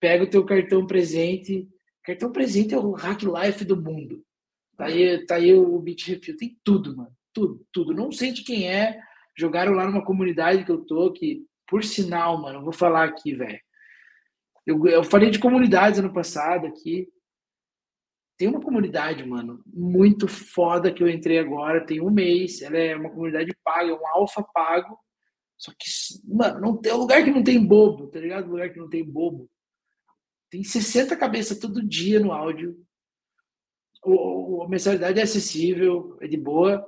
pega 0.00 0.24
o 0.24 0.30
teu 0.30 0.46
cartão 0.46 0.86
presente. 0.86 1.68
Cartão 2.02 2.32
presente 2.32 2.72
é 2.72 2.78
o 2.78 2.92
hack 2.92 3.24
life 3.24 3.62
do 3.62 3.76
mundo. 3.76 4.24
Tá 4.78 4.86
aí, 4.86 5.26
tá 5.26 5.34
aí 5.34 5.52
o 5.52 5.78
Bitrefill. 5.78 6.38
Tem 6.38 6.56
tudo, 6.64 6.96
mano. 6.96 7.12
Tudo, 7.34 7.66
tudo. 7.70 7.92
Não 7.92 8.10
sei 8.10 8.32
de 8.32 8.42
quem 8.44 8.66
é. 8.66 8.98
Jogaram 9.36 9.74
lá 9.74 9.86
numa 9.86 10.02
comunidade 10.02 10.64
que 10.64 10.72
eu 10.72 10.86
tô, 10.86 11.12
que, 11.12 11.44
por 11.68 11.84
sinal, 11.84 12.40
mano, 12.40 12.64
vou 12.64 12.72
falar 12.72 13.04
aqui, 13.04 13.34
velho. 13.34 13.60
Eu, 14.66 14.86
eu 14.86 15.04
falei 15.04 15.30
de 15.30 15.38
comunidades 15.38 15.98
ano 15.98 16.12
passado 16.12 16.66
aqui. 16.66 17.08
Tem 18.38 18.48
uma 18.48 18.60
comunidade, 18.60 19.24
mano, 19.24 19.62
muito 19.66 20.26
foda 20.26 20.92
que 20.92 21.02
eu 21.02 21.08
entrei 21.08 21.38
agora, 21.38 21.84
tem 21.86 22.00
um 22.00 22.10
mês. 22.10 22.62
Ela 22.62 22.78
é 22.78 22.96
uma 22.96 23.10
comunidade 23.10 23.56
paga, 23.62 23.90
é 23.90 23.94
um 23.94 24.06
alfa 24.08 24.42
pago. 24.42 24.98
Só 25.58 25.70
que, 25.78 25.88
mano, 26.24 26.60
não 26.60 26.76
tem, 26.76 26.90
é 26.90 26.94
um 26.94 26.98
lugar 26.98 27.22
que 27.22 27.30
não 27.30 27.44
tem 27.44 27.64
bobo, 27.64 28.08
tá 28.08 28.18
ligado? 28.18 28.46
Um 28.46 28.52
lugar 28.52 28.70
que 28.72 28.78
não 28.78 28.88
tem 28.88 29.04
bobo. 29.04 29.48
Tem 30.50 30.64
60 30.64 31.16
cabeças 31.16 31.58
todo 31.58 31.86
dia 31.86 32.18
no 32.18 32.32
áudio. 32.32 32.76
O, 34.04 34.56
o- 34.58 34.62
a 34.64 34.68
mensalidade 34.68 35.20
é 35.20 35.22
acessível, 35.22 36.16
é 36.20 36.26
de 36.26 36.36
boa. 36.36 36.84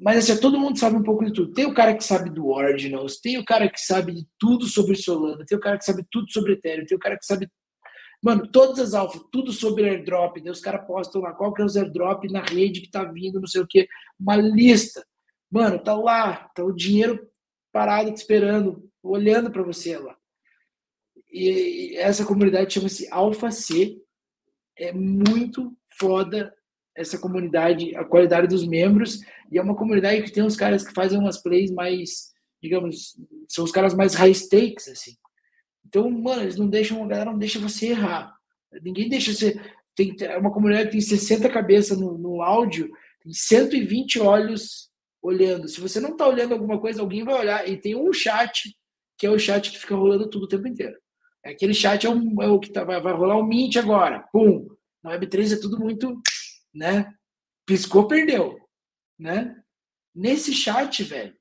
Mas 0.00 0.18
assim, 0.18 0.40
todo 0.40 0.60
mundo 0.60 0.78
sabe 0.78 0.96
um 0.96 1.02
pouco 1.02 1.24
de 1.24 1.32
tudo. 1.32 1.52
Tem 1.52 1.64
o 1.64 1.74
cara 1.74 1.94
que 1.96 2.04
sabe 2.04 2.30
do 2.30 2.48
Ordinals, 2.48 3.18
tem 3.18 3.38
o 3.38 3.44
cara 3.44 3.68
que 3.68 3.80
sabe 3.80 4.12
de 4.12 4.26
tudo 4.38 4.66
sobre 4.66 4.94
Solana, 4.94 5.44
tem 5.46 5.56
o 5.56 5.60
cara 5.60 5.78
que 5.78 5.84
sabe 5.84 6.06
tudo 6.10 6.30
sobre 6.30 6.52
Ethereum, 6.52 6.86
tem 6.86 6.96
o 6.96 7.00
cara 7.00 7.18
que 7.18 7.24
sabe. 7.24 7.50
Mano, 8.22 8.46
todas 8.50 8.78
as 8.78 8.94
alfas, 8.94 9.22
tudo 9.32 9.52
sobre 9.52 9.88
airdrop. 9.88 10.38
Daí 10.40 10.50
os 10.50 10.60
caras 10.60 10.86
postam 10.86 11.22
lá 11.22 11.32
qual 11.32 11.52
que 11.52 11.62
é 11.62 11.64
os 11.64 11.76
airdrop 11.76 12.24
na 12.30 12.42
rede 12.42 12.80
que 12.80 12.90
tá 12.90 13.04
vindo, 13.04 13.40
não 13.40 13.46
sei 13.46 13.60
o 13.60 13.66
quê. 13.66 13.88
Uma 14.18 14.36
lista. 14.36 15.04
Mano, 15.50 15.78
tá 15.78 15.94
lá, 15.94 16.50
tá 16.54 16.64
o 16.64 16.72
dinheiro 16.72 17.28
parado 17.72 18.10
esperando, 18.10 18.90
olhando 19.02 19.50
para 19.50 19.62
você 19.62 19.98
lá. 19.98 20.16
E 21.32 21.96
essa 21.96 22.24
comunidade 22.24 22.74
chama-se 22.74 23.08
Alpha 23.10 23.50
C. 23.50 24.00
É 24.76 24.92
muito 24.92 25.76
foda 25.98 26.54
essa 26.96 27.18
comunidade, 27.18 27.94
a 27.96 28.04
qualidade 28.04 28.46
dos 28.46 28.66
membros, 28.66 29.20
e 29.50 29.58
é 29.58 29.62
uma 29.62 29.74
comunidade 29.74 30.22
que 30.22 30.32
tem 30.32 30.42
uns 30.42 30.56
caras 30.56 30.86
que 30.86 30.94
fazem 30.94 31.18
umas 31.18 31.42
plays 31.42 31.70
mais, 31.70 32.32
digamos, 32.62 33.16
são 33.48 33.64
os 33.64 33.72
caras 33.72 33.94
mais 33.94 34.14
high 34.14 34.34
stakes, 34.34 34.88
assim. 34.88 35.16
Então, 35.84 36.10
mano, 36.10 36.42
eles 36.42 36.56
não 36.56 36.68
deixam, 36.68 37.02
a 37.02 37.06
galera 37.06 37.30
não 37.30 37.38
deixa 37.38 37.58
você 37.58 37.88
errar. 37.88 38.34
Ninguém 38.82 39.08
deixa 39.08 39.32
você. 39.32 39.60
Tem, 39.94 40.14
é 40.20 40.36
uma 40.36 40.52
comunidade 40.52 40.86
que 40.86 40.92
tem 40.92 41.00
60 41.00 41.48
cabeças 41.50 41.98
no, 41.98 42.18
no 42.18 42.42
áudio, 42.42 42.90
tem 43.22 43.32
120 43.32 44.20
olhos 44.20 44.90
olhando. 45.22 45.68
Se 45.68 45.80
você 45.80 46.00
não 46.00 46.16
tá 46.16 46.26
olhando 46.26 46.52
alguma 46.52 46.80
coisa, 46.80 47.00
alguém 47.00 47.24
vai 47.24 47.38
olhar. 47.38 47.68
E 47.68 47.76
tem 47.76 47.94
um 47.94 48.12
chat, 48.12 48.74
que 49.16 49.26
é 49.26 49.30
o 49.30 49.38
chat 49.38 49.70
que 49.70 49.78
fica 49.78 49.94
rolando 49.94 50.28
tudo 50.28 50.44
o 50.44 50.48
tempo 50.48 50.66
inteiro. 50.66 50.96
Aquele 51.44 51.74
chat 51.74 52.06
é, 52.06 52.10
um, 52.10 52.42
é 52.42 52.48
o 52.48 52.58
que 52.58 52.72
tá, 52.72 52.84
vai, 52.84 53.00
vai 53.00 53.12
rolar 53.12 53.36
o 53.36 53.46
Mint 53.46 53.76
agora. 53.76 54.24
Pum! 54.32 54.66
Na 55.02 55.18
Web3 55.18 55.52
é 55.52 55.60
tudo 55.60 55.78
muito 55.78 56.20
né? 56.74 57.14
Piscou, 57.66 58.08
perdeu, 58.08 58.60
né? 59.18 59.62
Nesse 60.14 60.52
chat, 60.52 61.02
velho, 61.02 61.34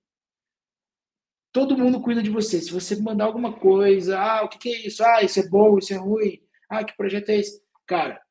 todo 1.52 1.78
mundo 1.78 2.02
cuida 2.02 2.22
de 2.22 2.30
você. 2.30 2.60
Se 2.62 2.72
você 2.72 2.96
mandar 2.96 3.26
alguma 3.26 3.54
coisa, 3.54 4.20
ah, 4.20 4.44
o 4.44 4.50
que, 4.50 4.58
que 4.58 4.70
é 4.70 4.88
isso? 4.88 5.04
Ah, 5.04 5.22
isso 5.22 5.40
é 5.40 5.48
bom, 5.48 5.78
isso 5.78 5.94
é 5.94 5.98
ruim. 5.98 6.42
Ah, 6.70 6.84
que 6.84 6.96
projeto 6.96 7.30
é 7.30 7.38
esse? 7.38 7.62
Cara, 7.86 8.22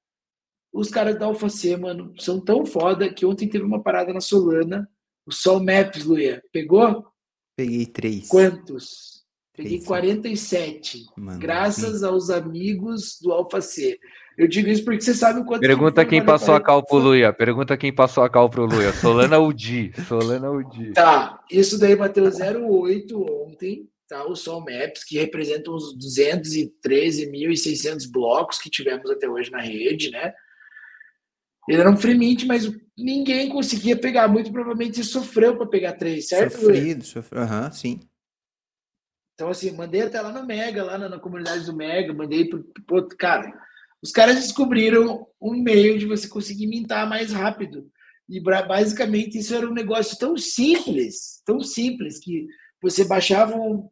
os 0.72 0.88
caras 0.88 1.18
da 1.18 1.26
Alpha 1.26 1.48
C, 1.48 1.76
mano, 1.76 2.14
são 2.18 2.42
tão 2.42 2.64
foda 2.64 3.12
que 3.12 3.26
ontem 3.26 3.48
teve 3.48 3.64
uma 3.64 3.82
parada 3.82 4.12
na 4.12 4.20
Solana, 4.20 4.90
o 5.26 5.32
Sol 5.32 5.62
Maps, 5.62 6.04
Luia. 6.04 6.42
Pegou? 6.50 7.06
Peguei 7.56 7.86
três. 7.86 8.28
Quantos? 8.28 9.22
Peguei 9.54 9.72
Três. 9.72 9.86
47. 9.86 11.06
Mano, 11.16 11.38
Graças 11.38 12.02
aos 12.02 12.30
amigos 12.30 13.18
do 13.20 13.32
Alpha 13.32 13.60
C. 13.60 13.98
Eu 14.42 14.48
digo 14.48 14.68
isso 14.68 14.84
porque 14.84 15.00
você 15.00 15.14
sabe 15.14 15.38
o 15.38 15.44
quanto. 15.44 15.60
Pergunta 15.60 16.04
que 16.04 16.10
quem 16.10 16.24
passou 16.24 16.56
a 16.56 16.60
cal 16.60 16.82
pro 16.82 16.96
40. 16.96 17.08
Luia. 17.08 17.32
Pergunta 17.32 17.76
quem 17.76 17.94
passou 17.94 18.24
a 18.24 18.28
cal 18.28 18.50
pro 18.50 18.66
Luia. 18.66 18.92
Solana 18.92 19.38
Udi. 19.38 19.92
Solana 20.08 20.50
Udi. 20.50 20.90
Tá, 20.94 21.40
isso 21.48 21.78
daí 21.78 21.94
bateu 21.94 22.24
0,8 22.24 23.46
ontem, 23.46 23.88
tá? 24.08 24.26
O 24.26 24.34
Sol 24.34 24.58
Maps, 24.58 25.04
que 25.04 25.16
representa 25.16 25.70
uns 25.70 25.96
213.600 25.96 28.10
blocos 28.10 28.58
que 28.58 28.68
tivemos 28.68 29.08
até 29.12 29.28
hoje 29.28 29.48
na 29.52 29.60
rede, 29.60 30.10
né? 30.10 30.34
Ele 31.68 31.80
era 31.80 31.88
um 31.88 31.96
free 31.96 32.18
mint, 32.18 32.44
mas 32.44 32.68
ninguém 32.98 33.48
conseguia 33.48 33.96
pegar. 33.96 34.26
Muito 34.26 34.50
provavelmente 34.50 34.98
ele 34.98 35.06
sofreu 35.06 35.56
para 35.56 35.66
pegar 35.66 35.92
três, 35.92 36.26
certo? 36.26 36.58
Sofrido, 36.58 37.04
sofrido. 37.04 37.42
Aham, 37.42 37.70
sim. 37.70 38.00
Então, 39.34 39.50
assim, 39.50 39.70
mandei 39.70 40.02
até 40.02 40.20
lá 40.20 40.32
no 40.32 40.44
Mega, 40.44 40.82
lá 40.82 40.98
na, 40.98 41.08
na 41.08 41.20
comunidade 41.20 41.64
do 41.64 41.76
Mega, 41.76 42.12
mandei 42.12 42.48
pro, 42.48 42.64
pro. 42.84 43.06
Cara, 43.16 43.62
os 44.02 44.10
caras 44.10 44.36
descobriram 44.36 45.26
um 45.40 45.54
meio 45.54 45.98
de 45.98 46.06
você 46.06 46.26
conseguir 46.26 46.66
mintar 46.66 47.08
mais 47.08 47.32
rápido. 47.32 47.90
E 48.28 48.40
basicamente 48.40 49.38
isso 49.38 49.54
era 49.54 49.68
um 49.68 49.74
negócio 49.74 50.18
tão 50.18 50.36
simples, 50.36 51.40
tão 51.44 51.60
simples, 51.60 52.18
que 52.18 52.46
você 52.80 53.04
baixava 53.04 53.54
um 53.54 53.88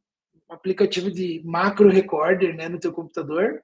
aplicativo 0.49 1.11
de 1.11 1.41
macro 1.45 1.89
recorder 1.89 2.57
né, 2.57 2.69
no 2.69 2.81
teu 2.81 2.93
computador, 2.93 3.63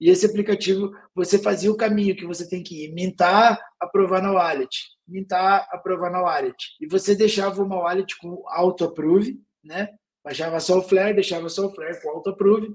e 0.00 0.10
esse 0.10 0.26
aplicativo 0.26 0.92
você 1.14 1.38
fazia 1.38 1.70
o 1.70 1.76
caminho 1.76 2.16
que 2.16 2.26
você 2.26 2.48
tem 2.48 2.62
que 2.62 2.84
ir, 2.84 2.92
mintar, 2.92 3.60
aprovar 3.80 4.20
na 4.20 4.32
wallet, 4.32 4.76
mintar, 5.06 5.68
aprovar 5.70 6.10
na 6.10 6.20
wallet. 6.20 6.56
E 6.80 6.86
você 6.86 7.14
deixava 7.14 7.62
uma 7.62 7.76
wallet 7.76 8.16
com 8.18 8.42
auto-approve, 8.48 9.40
né? 9.62 9.90
Baixava 10.24 10.58
só 10.58 10.78
o 10.78 10.82
Flare, 10.82 11.14
deixava 11.14 11.48
só 11.48 11.66
o 11.66 11.74
Flare 11.74 12.02
com 12.02 12.10
auto-approve 12.10 12.74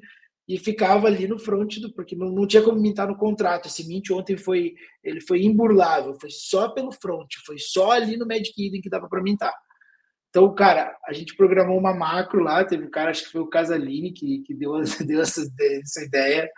e 0.50 0.58
ficava 0.58 1.06
ali 1.06 1.28
no 1.28 1.38
front 1.38 1.78
do, 1.78 1.94
porque 1.94 2.16
não, 2.16 2.32
não 2.32 2.48
tinha 2.48 2.64
como 2.64 2.82
mintar 2.82 3.08
no 3.08 3.16
contrato. 3.16 3.68
Esse 3.68 3.88
mint 3.88 4.10
ontem 4.10 4.36
foi, 4.36 4.74
ele 5.04 5.22
foi 5.22 5.44
imburlável, 5.44 6.18
foi 6.20 6.32
só 6.32 6.70
pelo 6.70 6.92
front, 6.92 7.36
foi 7.46 7.60
só 7.60 7.92
ali 7.92 8.18
no 8.18 8.26
Magic 8.26 8.52
Eden 8.58 8.82
que 8.82 8.90
dava 8.90 9.08
para 9.08 9.22
mintar. 9.22 9.54
Então, 10.30 10.52
cara, 10.56 10.98
a 11.06 11.14
gente 11.14 11.36
programou 11.36 11.78
uma 11.78 11.94
macro 11.94 12.42
lá, 12.42 12.66
teve 12.66 12.84
um 12.84 12.90
cara, 12.90 13.12
acho 13.12 13.26
que 13.26 13.32
foi 13.32 13.42
o 13.42 13.48
Casaline 13.48 14.12
que, 14.12 14.40
que 14.40 14.56
deu, 14.56 14.74
deu 15.06 15.22
essa, 15.22 15.48
essa 15.60 16.04
ideia. 16.04 16.50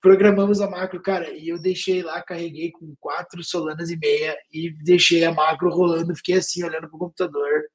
Programamos 0.00 0.60
a 0.60 0.68
macro, 0.68 1.00
cara, 1.00 1.30
e 1.30 1.48
eu 1.48 1.62
deixei 1.62 2.02
lá, 2.02 2.20
carreguei 2.20 2.72
com 2.72 2.92
quatro 2.98 3.42
solanas 3.44 3.88
e 3.88 3.96
meia 3.96 4.36
e 4.52 4.72
deixei 4.82 5.24
a 5.24 5.32
macro 5.32 5.70
rolando, 5.70 6.14
fiquei 6.16 6.38
assim, 6.38 6.64
olhando 6.64 6.88
pro 6.88 6.98
computador. 6.98 7.66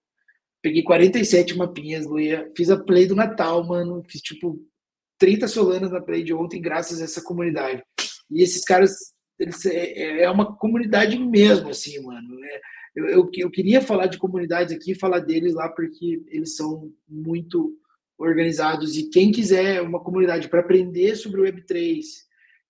Peguei 0.62 0.84
47 0.84 1.58
mapinhas, 1.58 2.06
Luia, 2.06 2.52
fiz 2.56 2.70
a 2.70 2.78
play 2.78 3.08
do 3.08 3.16
Natal, 3.16 3.66
mano, 3.66 4.04
fiz 4.10 4.22
tipo 4.22 4.62
30 5.18 5.48
solanas 5.48 5.92
na 5.92 6.02
play 6.02 6.24
de 6.24 6.34
ontem, 6.34 6.62
graças 6.62 7.02
a 7.02 7.04
essa 7.04 7.22
comunidade. 7.22 7.84
E 8.30 8.42
esses 8.42 8.64
caras, 8.64 9.14
eles, 9.40 9.66
é, 9.66 10.24
é 10.24 10.30
uma 10.30 10.56
comunidade 10.56 11.18
mesmo, 11.18 11.70
assim, 11.70 12.02
mano. 12.02 12.44
É, 12.44 12.62
eu, 12.96 13.06
eu, 13.08 13.32
eu, 13.34 13.52
queria 13.52 13.82
falar 13.82 14.08
de 14.08 14.18
comunidades 14.18 14.76
aqui, 14.76 14.94
falar 14.94 15.20
deles 15.20 15.54
lá, 15.54 15.70
porque 15.70 16.24
eles 16.28 16.56
são 16.56 16.92
muito 17.08 17.78
organizados. 18.18 18.98
E 18.98 19.10
quem 19.10 19.32
quiser 19.32 19.82
uma 19.82 20.00
comunidade 20.00 20.48
para 20.48 20.62
aprender 20.62 21.16
sobre 21.16 21.42
o 21.42 21.44
Web3, 21.44 22.02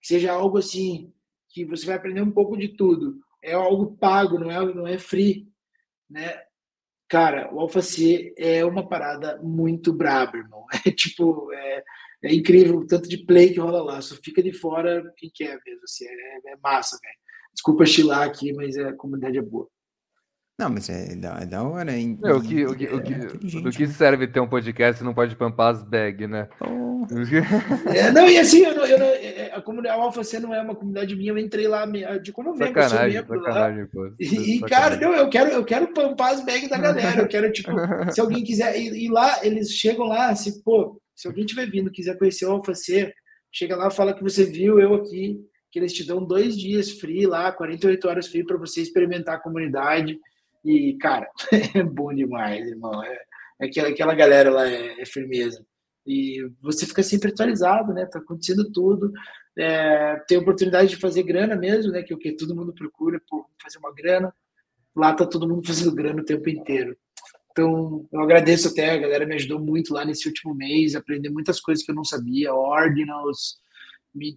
que 0.01 0.07
seja 0.07 0.31
algo 0.31 0.57
assim, 0.57 1.11
que 1.49 1.65
você 1.65 1.85
vai 1.85 1.95
aprender 1.95 2.21
um 2.21 2.31
pouco 2.31 2.57
de 2.57 2.69
tudo, 2.69 3.19
é 3.41 3.53
algo 3.53 3.97
pago, 3.97 4.39
não 4.39 4.49
é, 4.49 4.73
não 4.73 4.87
é 4.87 4.97
free, 4.97 5.47
né? 6.09 6.41
Cara, 7.09 7.53
o 7.53 7.59
Alpha 7.59 7.81
C 7.81 8.33
é 8.37 8.65
uma 8.65 8.87
parada 8.87 9.39
muito 9.43 9.93
braba, 9.93 10.37
irmão. 10.37 10.65
É 10.85 10.91
tipo, 10.91 11.51
é, 11.53 11.83
é 12.23 12.33
incrível 12.33 12.77
o 12.77 12.87
tanto 12.87 13.09
de 13.09 13.17
play 13.17 13.53
que 13.53 13.59
rola 13.59 13.83
lá. 13.83 14.01
Só 14.01 14.15
fica 14.15 14.41
de 14.41 14.53
fora 14.53 15.03
quem 15.17 15.31
quer 15.33 15.59
mesmo. 15.65 15.83
Assim, 15.83 16.05
é, 16.05 16.53
é 16.53 16.55
massa, 16.63 16.97
velho. 17.01 17.15
Desculpa 17.53 17.85
chilar 17.85 18.27
aqui, 18.27 18.53
mas 18.53 18.77
a 18.77 18.93
comunidade 18.93 19.37
é 19.37 19.41
boa. 19.41 19.67
Não, 20.57 20.69
mas 20.69 20.87
é 20.87 21.15
da, 21.15 21.39
é 21.41 21.45
da 21.45 21.63
hora, 21.63 21.91
hein? 21.91 22.17
É, 22.23 22.31
o 22.31 22.41
que, 22.41 22.65
o 22.65 22.75
que, 22.75 22.85
o 22.85 23.01
que, 23.01 23.61
do 23.61 23.71
que 23.71 23.87
serve 23.87 24.27
ter 24.27 24.39
um 24.39 24.47
podcast 24.47 24.99
se 24.99 25.03
não 25.03 25.13
pode 25.13 25.35
pampar 25.35 25.73
as 25.73 25.83
bags, 25.83 26.29
né? 26.29 26.47
Oh. 26.61 26.93
É, 27.93 28.11
não, 28.11 28.29
e 28.29 28.37
assim, 28.39 28.59
eu 28.59 28.75
não, 28.75 28.85
eu 28.85 28.97
não, 28.97 29.57
a 29.57 29.61
comunidade 29.61 29.99
a 29.99 30.01
Alpha 30.01 30.23
C 30.23 30.39
não 30.39 30.53
é 30.53 30.61
uma 30.61 30.75
comunidade 30.75 31.15
minha, 31.15 31.31
eu 31.31 31.37
entrei 31.37 31.67
lá 31.67 31.85
de 32.17 32.31
como 32.31 32.53
membro, 32.53 32.79
eu 32.79 32.89
sou 32.89 32.99
membro 32.99 33.43
sacanagem, 33.43 33.81
lá. 33.81 33.89
Pô. 33.91 34.13
E, 34.19 34.59
cara, 34.61 34.95
não, 34.95 35.13
eu 35.13 35.29
quero, 35.29 35.49
eu 35.49 35.65
quero 35.65 35.93
pampar 35.93 36.33
as 36.33 36.45
bags 36.45 36.69
da 36.69 36.77
galera, 36.77 37.21
eu 37.21 37.27
quero, 37.27 37.51
tipo, 37.51 37.71
se 38.11 38.21
alguém 38.21 38.43
quiser 38.43 38.79
ir, 38.79 38.93
ir 38.93 39.09
lá, 39.09 39.45
eles 39.45 39.71
chegam 39.71 40.05
lá, 40.05 40.33
se, 40.33 40.63
pô, 40.63 40.97
se 41.15 41.27
alguém 41.27 41.45
tiver 41.45 41.69
vindo, 41.69 41.91
quiser 41.91 42.17
conhecer 42.17 42.45
o 42.45 42.61
C, 42.73 43.13
chega 43.51 43.75
lá, 43.75 43.89
fala 43.89 44.13
que 44.13 44.23
você 44.23 44.45
viu 44.45 44.79
eu 44.79 44.95
aqui, 44.95 45.39
que 45.71 45.79
eles 45.79 45.93
te 45.93 46.05
dão 46.05 46.23
dois 46.23 46.57
dias 46.57 46.91
free 46.91 47.25
lá, 47.25 47.51
48 47.51 48.07
horas 48.07 48.27
free 48.27 48.45
para 48.45 48.57
você 48.57 48.81
experimentar 48.81 49.35
a 49.35 49.39
comunidade. 49.39 50.19
E, 50.63 50.97
cara, 50.99 51.27
é 51.75 51.83
bom 51.83 52.13
demais, 52.13 52.67
irmão. 52.67 53.03
É, 53.03 53.19
é 53.59 53.65
aquela, 53.65 53.89
aquela 53.89 54.15
galera 54.15 54.51
lá 54.51 54.67
é, 54.67 55.01
é, 55.01 55.05
firmeza. 55.05 55.65
E 56.05 56.47
você 56.61 56.85
fica 56.85 57.01
sempre 57.01 57.31
atualizado, 57.31 57.93
né? 57.93 58.05
Tá 58.05 58.19
acontecendo 58.19 58.71
tudo. 58.71 59.11
É, 59.57 60.15
tem 60.27 60.37
oportunidade 60.37 60.89
de 60.89 60.95
fazer 60.97 61.23
grana 61.23 61.55
mesmo, 61.55 61.91
né? 61.91 62.03
Que 62.03 62.13
é 62.13 62.15
o 62.15 62.19
que 62.19 62.35
todo 62.35 62.55
mundo 62.55 62.73
procura, 62.73 63.21
pô, 63.27 63.45
fazer 63.61 63.77
uma 63.77 63.93
grana. 63.93 64.33
Lá 64.95 65.13
tá 65.13 65.25
todo 65.25 65.47
mundo 65.47 65.65
fazendo 65.65 65.95
grana 65.95 66.21
o 66.21 66.25
tempo 66.25 66.49
inteiro. 66.49 66.95
Então, 67.53 68.07
eu 68.11 68.19
agradeço 68.19 68.69
até, 68.69 68.89
a 68.89 68.97
galera 68.97 69.27
me 69.27 69.35
ajudou 69.35 69.59
muito 69.59 69.93
lá 69.93 70.03
nesse 70.03 70.27
último 70.27 70.55
mês, 70.55 70.95
aprender 70.95 71.29
muitas 71.29 71.59
coisas 71.59 71.85
que 71.85 71.91
eu 71.91 71.95
não 71.95 72.03
sabia, 72.03 72.51
Ordinals, 72.51 73.59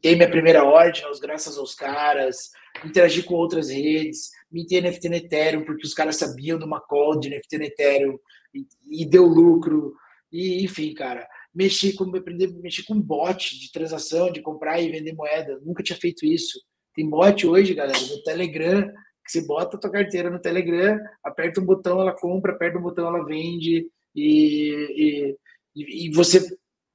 tem 0.02 0.16
minha 0.16 0.30
primeira 0.30 0.62
Ordinals 0.62 1.18
graças 1.18 1.56
aos 1.56 1.74
caras, 1.74 2.50
interagir 2.84 3.24
com 3.24 3.34
outras 3.34 3.70
redes, 3.70 4.30
mintei 4.52 4.82
NFT 4.82 5.08
no 5.08 5.14
Ethereum, 5.14 5.64
porque 5.64 5.86
os 5.86 5.94
caras 5.94 6.16
sabiam 6.16 6.58
de 6.58 6.66
uma 6.66 6.78
call 6.78 7.18
de 7.18 7.30
NFT 7.30 7.56
no 7.56 7.64
Ethereum 7.64 8.18
e, 8.54 8.66
e 9.02 9.06
deu 9.06 9.24
lucro, 9.24 9.94
e 10.30 10.62
enfim, 10.62 10.92
cara, 10.92 11.26
mexi 11.54 11.94
com, 11.94 12.04
aprender 12.14 12.48
mexi 12.48 12.84
com 12.84 13.00
bot 13.00 13.58
de 13.58 13.72
transação, 13.72 14.30
de 14.30 14.42
comprar 14.42 14.78
e 14.78 14.90
vender 14.90 15.14
moeda, 15.14 15.58
nunca 15.64 15.82
tinha 15.82 15.98
feito 15.98 16.26
isso. 16.26 16.60
Tem 16.94 17.08
bot 17.08 17.46
hoje, 17.46 17.72
galera, 17.72 17.98
no 17.98 18.22
Telegram, 18.22 18.92
você 19.26 19.44
bota 19.44 19.76
a 19.76 19.80
tua 19.80 19.90
carteira 19.90 20.30
no 20.30 20.38
Telegram, 20.38 20.98
aperta 21.22 21.60
um 21.60 21.64
botão, 21.64 22.00
ela 22.00 22.12
compra, 22.12 22.52
aperta 22.52 22.78
um 22.78 22.82
botão, 22.82 23.06
ela 23.06 23.24
vende, 23.24 23.88
e, 24.14 25.36
e, 25.74 26.06
e 26.06 26.10
você 26.14 26.40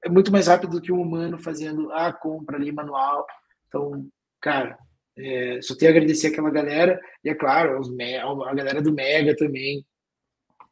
é 0.03 0.10
muito 0.10 0.32
mais 0.32 0.48
rápido 0.48 0.72
do 0.72 0.82
que 0.82 0.91
um 0.91 1.02
humano 1.02 1.38
fazendo 1.38 1.91
a 1.91 2.12
compra 2.12 2.58
ali 2.58 2.72
manual. 2.72 3.26
Então, 3.68 4.08
cara, 4.41 4.78
é, 5.18 5.60
só 5.62 5.76
tenho 5.76 5.91
a 5.91 5.94
agradecer 5.94 6.28
aquela 6.28 6.49
galera, 6.49 6.99
e 7.24 7.30
é 7.30 7.36
claro, 7.36 7.80
os, 7.80 7.90
a 7.90 8.53
galera 8.53 8.82
do 8.82 8.94
Mega 8.94 9.36
também, 9.36 9.86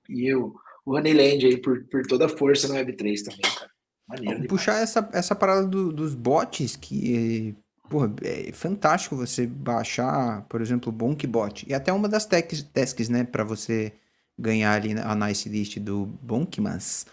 e 0.10 0.28
eu, 0.28 0.54
o 0.86 0.96
Honeyland 0.96 1.46
aí 1.46 1.58
por, 1.62 1.84
por 1.86 2.02
toda 2.08 2.26
a 2.26 2.30
força 2.30 2.68
no 2.68 2.74
Web3 2.76 3.24
também, 3.24 3.42
cara. 3.42 3.70
Maneiro 4.08 4.48
Puxar 4.48 4.82
essa, 4.82 5.08
essa 5.14 5.36
parada 5.36 5.68
do, 5.68 5.94
dos 5.94 6.16
bots, 6.16 6.76
que 6.76 7.56
porra, 7.90 8.14
é 8.24 8.52
fantástico 8.52 9.16
você 9.16 9.48
baixar, 9.48 10.44
por 10.44 10.62
exemplo, 10.62 10.90
o 10.90 10.96
BonkBot, 10.96 11.66
e 11.68 11.74
até 11.74 11.92
uma 11.92 12.08
das 12.08 12.26
tasks, 12.26 12.64
tasks 12.64 13.10
né, 13.10 13.24
para 13.24 13.44
você 13.44 13.94
ganhar 14.38 14.74
ali 14.74 14.94
a 14.98 15.16
nice 15.16 15.50
list 15.50 15.80
do 15.80 16.06
Bonkmas, 16.06 17.06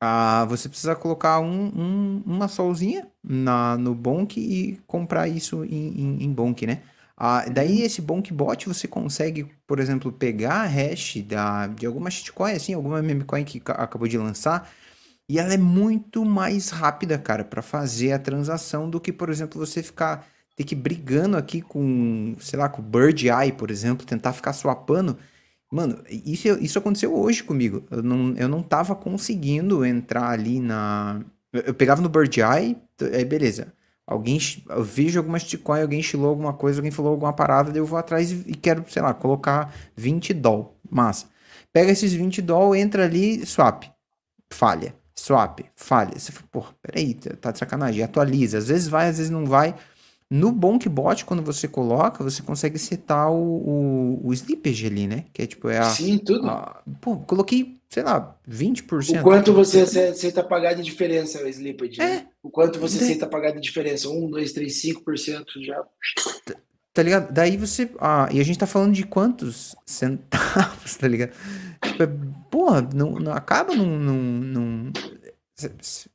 ah, 0.00 0.44
você 0.48 0.68
precisa 0.68 0.94
colocar 0.94 1.40
um, 1.40 1.72
um, 1.76 2.22
uma 2.26 2.48
solzinha 2.48 3.08
na, 3.22 3.76
no 3.76 3.94
Bonk 3.94 4.38
e 4.38 4.80
comprar 4.86 5.28
isso 5.28 5.64
em, 5.64 6.00
em, 6.00 6.24
em 6.24 6.32
Bonk, 6.32 6.66
né? 6.66 6.82
Ah, 7.16 7.44
daí 7.48 7.82
esse 7.82 8.00
BonkBot 8.00 8.68
você 8.68 8.86
consegue, 8.86 9.44
por 9.66 9.80
exemplo, 9.80 10.12
pegar 10.12 10.62
a 10.62 10.66
hash 10.66 11.16
da, 11.26 11.66
de 11.66 11.84
alguma 11.84 12.10
shitcoin, 12.10 12.52
assim, 12.52 12.74
alguma 12.74 13.02
memecoin 13.02 13.44
que 13.44 13.60
acabou 13.66 14.06
de 14.06 14.16
lançar, 14.16 14.70
e 15.28 15.38
ela 15.38 15.52
é 15.52 15.58
muito 15.58 16.24
mais 16.24 16.70
rápida, 16.70 17.18
cara, 17.18 17.44
para 17.44 17.60
fazer 17.62 18.12
a 18.12 18.18
transação 18.18 18.88
do 18.88 19.00
que, 19.00 19.12
por 19.12 19.28
exemplo, 19.28 19.64
você 19.64 19.82
ficar 19.82 20.26
ter 20.58 20.64
que 20.64 20.74
brigando 20.74 21.36
aqui 21.36 21.62
com, 21.62 22.34
sei 22.40 22.58
lá, 22.58 22.68
com 22.68 22.82
Bird 22.82 23.28
Eye, 23.28 23.52
por 23.52 23.70
exemplo, 23.70 24.04
tentar 24.04 24.32
ficar 24.32 24.52
swapando. 24.52 25.16
Mano, 25.70 26.02
isso, 26.08 26.48
isso 26.60 26.78
aconteceu 26.78 27.14
hoje 27.14 27.44
comigo. 27.44 27.84
Eu 27.90 28.02
não, 28.02 28.34
eu 28.36 28.48
não 28.48 28.60
tava 28.60 28.96
conseguindo 28.96 29.84
entrar 29.84 30.30
ali 30.30 30.58
na. 30.58 31.20
Eu 31.52 31.72
pegava 31.74 32.02
no 32.02 32.08
Bird 32.08 32.40
Eye, 32.40 32.76
aí 33.14 33.24
beleza. 33.24 33.72
Alguém. 34.04 34.40
Eu 34.68 34.82
vejo 34.82 35.18
alguma 35.20 35.38
shitcoin, 35.38 35.82
alguém 35.82 36.02
chilou 36.02 36.30
alguma 36.30 36.52
coisa, 36.54 36.80
alguém 36.80 36.90
falou 36.90 37.12
alguma 37.12 37.32
parada, 37.32 37.70
daí 37.70 37.80
eu 37.80 37.86
vou 37.86 37.98
atrás 37.98 38.32
e, 38.32 38.42
e 38.48 38.54
quero, 38.56 38.84
sei 38.88 39.02
lá, 39.02 39.14
colocar 39.14 39.72
20 39.94 40.34
doll. 40.34 40.76
Massa. 40.90 41.26
Pega 41.72 41.92
esses 41.92 42.12
20 42.12 42.42
doll, 42.42 42.74
entra 42.74 43.04
ali, 43.04 43.46
swap. 43.46 43.84
Falha. 44.50 44.92
Swap. 45.18 45.60
Falha. 45.74 46.16
Você 46.16 46.30
fala, 46.30 46.46
porra, 46.50 46.74
peraí, 46.80 47.14
tá 47.14 47.50
de 47.50 47.58
sacanagem. 47.58 48.02
Atualiza. 48.02 48.58
Às 48.58 48.68
vezes 48.68 48.88
vai, 48.88 49.08
às 49.08 49.18
vezes 49.18 49.30
não 49.30 49.44
vai. 49.44 49.74
No 50.30 50.52
BonkBot, 50.52 51.24
quando 51.24 51.42
você 51.42 51.66
coloca, 51.66 52.22
você 52.22 52.42
consegue 52.42 52.78
setar 52.78 53.32
o, 53.32 54.20
o, 54.22 54.28
o 54.28 54.32
slippage 54.32 54.86
ali, 54.86 55.06
né? 55.06 55.24
Que 55.32 55.42
é 55.42 55.46
tipo, 55.46 55.68
é 55.68 55.78
a. 55.78 55.84
Sim, 55.84 56.18
tudo. 56.18 56.46
A, 56.46 56.82
pô, 57.00 57.16
coloquei, 57.16 57.80
sei 57.88 58.02
lá, 58.02 58.36
20%. 58.48 59.20
O 59.20 59.22
quanto 59.22 59.52
você 59.52 59.80
aceita 59.80 60.44
pagar 60.44 60.74
de 60.74 60.82
diferença 60.82 61.42
o 61.42 61.48
slippage? 61.48 62.00
É. 62.00 62.06
Né? 62.06 62.26
O 62.42 62.50
quanto 62.50 62.78
você 62.78 63.02
aceita 63.02 63.26
pagar 63.26 63.52
de 63.52 63.60
diferença? 63.60 64.08
1, 64.08 64.30
2, 64.30 64.52
3, 64.52 64.82
5% 64.82 65.44
já. 65.64 65.82
Tá 66.94 67.02
ligado? 67.02 67.32
Daí 67.32 67.56
você. 67.56 67.90
Ah, 68.00 68.28
e 68.32 68.40
a 68.40 68.44
gente 68.44 68.58
tá 68.58 68.66
falando 68.66 68.92
de 68.94 69.04
quantos 69.04 69.76
centavos, 69.86 70.96
tá 70.98 71.06
ligado? 71.06 71.32
Tipo, 71.82 72.02
é, 72.02 72.08
porra, 72.50 72.82
não, 72.94 73.12
não 73.12 73.32
acaba 73.32 73.74
num, 73.74 73.98
num, 73.98 74.40
num 74.40 74.92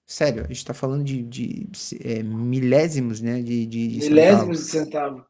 Sério, 0.05 0.43
a 0.45 0.47
gente 0.47 0.65
tá 0.65 0.73
falando 0.73 1.03
de, 1.03 1.21
de 1.23 1.67
é, 2.01 2.23
milésimos, 2.23 3.19
né? 3.21 3.41
De, 3.41 3.65
de, 3.65 3.87
de 3.87 4.09
milésimos 4.09 4.59
de 4.59 4.63
centavo. 4.65 5.25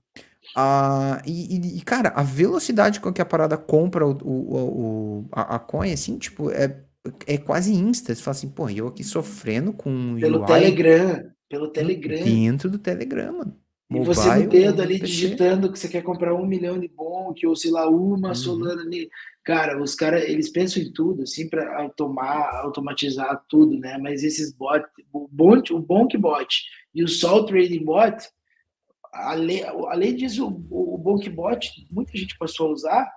Ah, 0.56 1.22
e, 1.26 1.56
e- 1.56 1.78
e, 1.78 1.82
cara, 1.82 2.10
a 2.10 2.22
velocidade 2.22 3.00
com 3.00 3.12
que 3.12 3.22
a 3.22 3.26
parada 3.26 3.58
compra 3.58 4.06
o, 4.06 4.12
o, 4.24 5.20
o- 5.22 5.26
a, 5.32 5.56
a 5.56 5.60
coin, 5.60 5.92
assim, 5.92 6.18
tipo, 6.18 6.52
é, 6.52 6.80
é 7.26 7.38
quase 7.38 7.74
insta. 7.74 8.14
Você 8.14 8.22
fala 8.22 8.36
assim, 8.36 8.50
pô, 8.50 8.70
eu 8.70 8.88
aqui 8.88 9.04
sofrendo 9.04 9.74
com 9.74 10.16
Pelo 10.20 10.42
UI 10.42 10.46
Telegram. 10.48 11.24
Pelo 11.50 11.68
Telegram. 11.70 12.24
dentro 12.24 12.70
do 12.70 12.78
Telegram, 12.78 13.38
mano. 13.38 13.56
E 14.02 14.06
você 14.06 14.28
no 14.28 14.34
Mobile 14.36 14.48
dedo 14.48 14.82
ali 14.82 15.00
PC. 15.00 15.06
digitando 15.06 15.72
que 15.72 15.80
você 15.80 15.88
quer 15.88 16.02
comprar 16.02 16.34
um 16.34 16.46
milhão 16.46 16.80
de 16.80 16.88
bonk, 16.88 17.46
ou 17.46 17.56
sei 17.56 17.72
lá, 17.72 17.88
uma 17.90 18.30
Uhum. 18.30 18.36
Solana 18.36 18.82
ali. 18.82 19.10
Cara, 19.44 19.82
os 19.82 19.94
caras, 19.94 20.24
eles 20.24 20.50
pensam 20.50 20.82
em 20.82 20.92
tudo, 20.92 21.24
assim, 21.24 21.50
para 21.50 21.82
automar, 21.82 22.56
automatizar 22.64 23.44
tudo, 23.50 23.78
né? 23.78 23.98
Mas 23.98 24.24
esses 24.24 24.54
bots, 24.54 24.90
o 25.12 25.28
Bonk, 25.30 25.74
o 25.74 25.80
Bonk 25.80 26.18
Bot 26.18 26.64
e 26.96 27.04
o 27.04 27.08
Sol 27.08 27.46
Trading 27.46 27.84
Bot, 27.84 28.18
além, 29.14 29.64
além 29.64 30.16
disso, 30.16 30.48
o, 30.70 30.96
o 30.96 30.98
Bonk 30.98 31.30
Bot, 31.30 31.70
muita 31.92 32.18
gente 32.18 32.38
passou 32.38 32.70
a 32.70 32.72
usar, 32.72 33.12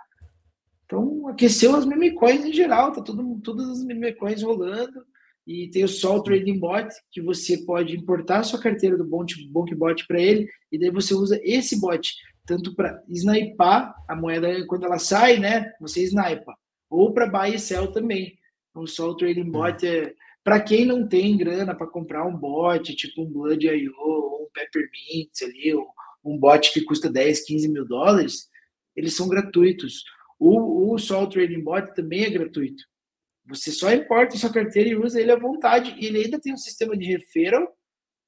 então 0.85 1.29
aqueceu 1.29 1.75
as 1.75 1.85
meme 1.85 2.13
coins 2.13 2.45
em 2.45 2.53
geral, 2.53 2.93
tá 2.93 3.03
tudo, 3.03 3.41
todas 3.43 3.69
as 3.69 3.85
meme 3.85 4.13
coins 4.15 4.43
rolando. 4.43 5.05
E 5.47 5.69
tem 5.71 5.85
o 5.85 5.89
Sol 5.89 6.23
Trading 6.23 6.59
Bot, 6.59 6.89
que 7.13 7.23
você 7.23 7.59
pode 7.59 7.97
importar 7.97 8.41
a 8.41 8.43
sua 8.43 8.61
carteira 8.61 8.99
do 8.99 9.05
Bonk, 9.05 9.33
Bonk 9.49 9.73
Bot 9.75 10.07
para 10.07 10.21
ele, 10.21 10.49
e 10.73 10.79
daí 10.79 10.91
você 10.91 11.15
usa 11.15 11.41
esse 11.45 11.81
bot 11.81 12.13
tanto 12.47 12.75
para 12.75 13.03
snipar 13.09 13.95
a 14.09 14.15
moeda 14.15 14.65
quando 14.67 14.85
ela 14.85 14.99
sai, 14.99 15.39
né? 15.39 15.73
Você 15.81 16.03
snipa. 16.03 16.57
Ou 16.89 17.13
para 17.13 17.27
buy 17.27 17.55
e 17.55 17.59
sell 17.59 17.91
também. 17.91 18.39
Então, 18.71 18.85
o 18.85 18.87
Sol 18.87 19.17
Trading 19.17 19.51
Bot 19.51 19.87
é. 19.87 20.15
Para 20.45 20.61
quem 20.61 20.87
não 20.87 21.09
tem 21.09 21.37
grana 21.37 21.75
para 21.75 21.89
comprar 21.89 22.25
um 22.25 22.37
bot, 22.37 22.95
tipo 22.95 23.23
um 23.23 23.29
Blood.io, 23.29 23.93
ou 23.99 24.45
um 24.45 24.49
Peppermint 24.55 25.33
ali, 25.43 25.75
ou 25.75 25.89
um 26.25 26.39
bot 26.39 26.73
que 26.73 26.83
custa 26.83 27.11
10, 27.11 27.45
15 27.45 27.69
mil 27.69 27.85
dólares, 27.85 28.49
eles 28.95 29.17
são 29.17 29.29
gratuitos. 29.29 30.05
O, 30.39 30.95
o 30.95 30.99
Sol 30.99 31.27
Trading 31.27 31.65
Bot 31.65 31.93
também 31.97 32.25
é 32.25 32.31
gratuito. 32.31 32.85
Você 33.49 33.71
só 33.71 33.93
importa 33.93 34.37
sua 34.37 34.53
carteira 34.53 34.91
e 34.91 34.97
usa 34.97 35.21
ele 35.21 35.31
à 35.31 35.37
vontade. 35.39 35.95
E 35.99 36.07
ele 36.07 36.25
ainda 36.25 36.41
tem 36.41 36.53
um 36.53 36.59
sistema 36.59 36.97
de 36.97 37.07
referral, 37.07 37.77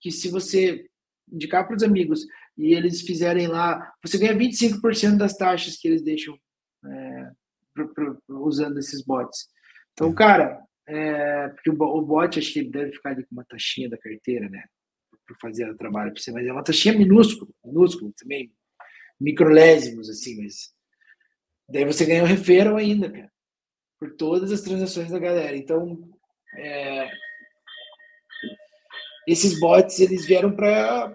que 0.00 0.10
se 0.10 0.28
você 0.28 0.86
indicar 1.30 1.66
para 1.66 1.76
os 1.76 1.82
amigos 1.82 2.26
e 2.56 2.74
eles 2.74 3.02
fizerem 3.02 3.46
lá, 3.46 3.92
você 4.02 4.18
ganha 4.18 4.34
25% 4.34 5.16
das 5.16 5.36
taxas 5.36 5.76
que 5.76 5.88
eles 5.88 6.02
deixam 6.02 6.38
é, 6.84 7.30
pro, 7.74 7.92
pro, 7.92 8.22
usando 8.44 8.78
esses 8.78 9.04
bots. 9.04 9.48
Então, 9.92 10.12
cara, 10.14 10.60
é, 10.86 11.48
porque 11.48 11.70
o, 11.70 12.02
bot 12.02 12.38
acho 12.38 12.52
que 12.52 12.60
ele 12.60 12.70
deve 12.70 12.92
ficar 12.92 13.10
ali 13.10 13.22
com 13.24 13.34
uma 13.34 13.44
taxinha 13.44 13.90
da 13.90 13.98
carteira, 13.98 14.48
né? 14.48 14.64
Para 15.26 15.36
fazer 15.40 15.68
o 15.70 15.76
trabalho 15.76 16.12
para 16.12 16.22
você, 16.22 16.32
mas 16.32 16.46
é 16.46 16.52
uma 16.52 16.64
taxinha 16.64 16.96
minúscula, 16.96 17.50
minúscula 17.64 18.10
também, 18.16 18.52
microlésimos, 19.20 20.08
assim, 20.08 20.42
mas 20.42 20.72
daí 21.68 21.84
você 21.84 22.06
ganha 22.06 22.22
o 22.22 22.26
referral 22.26 22.76
ainda, 22.76 23.10
cara, 23.10 23.30
por 23.98 24.14
todas 24.16 24.52
as 24.52 24.60
transações 24.60 25.10
da 25.10 25.18
galera. 25.18 25.56
Então, 25.56 25.98
é, 26.56 27.10
esses 29.26 29.58
bots 29.60 30.00
eles 30.00 30.24
vieram 30.24 30.50
para 30.50 31.14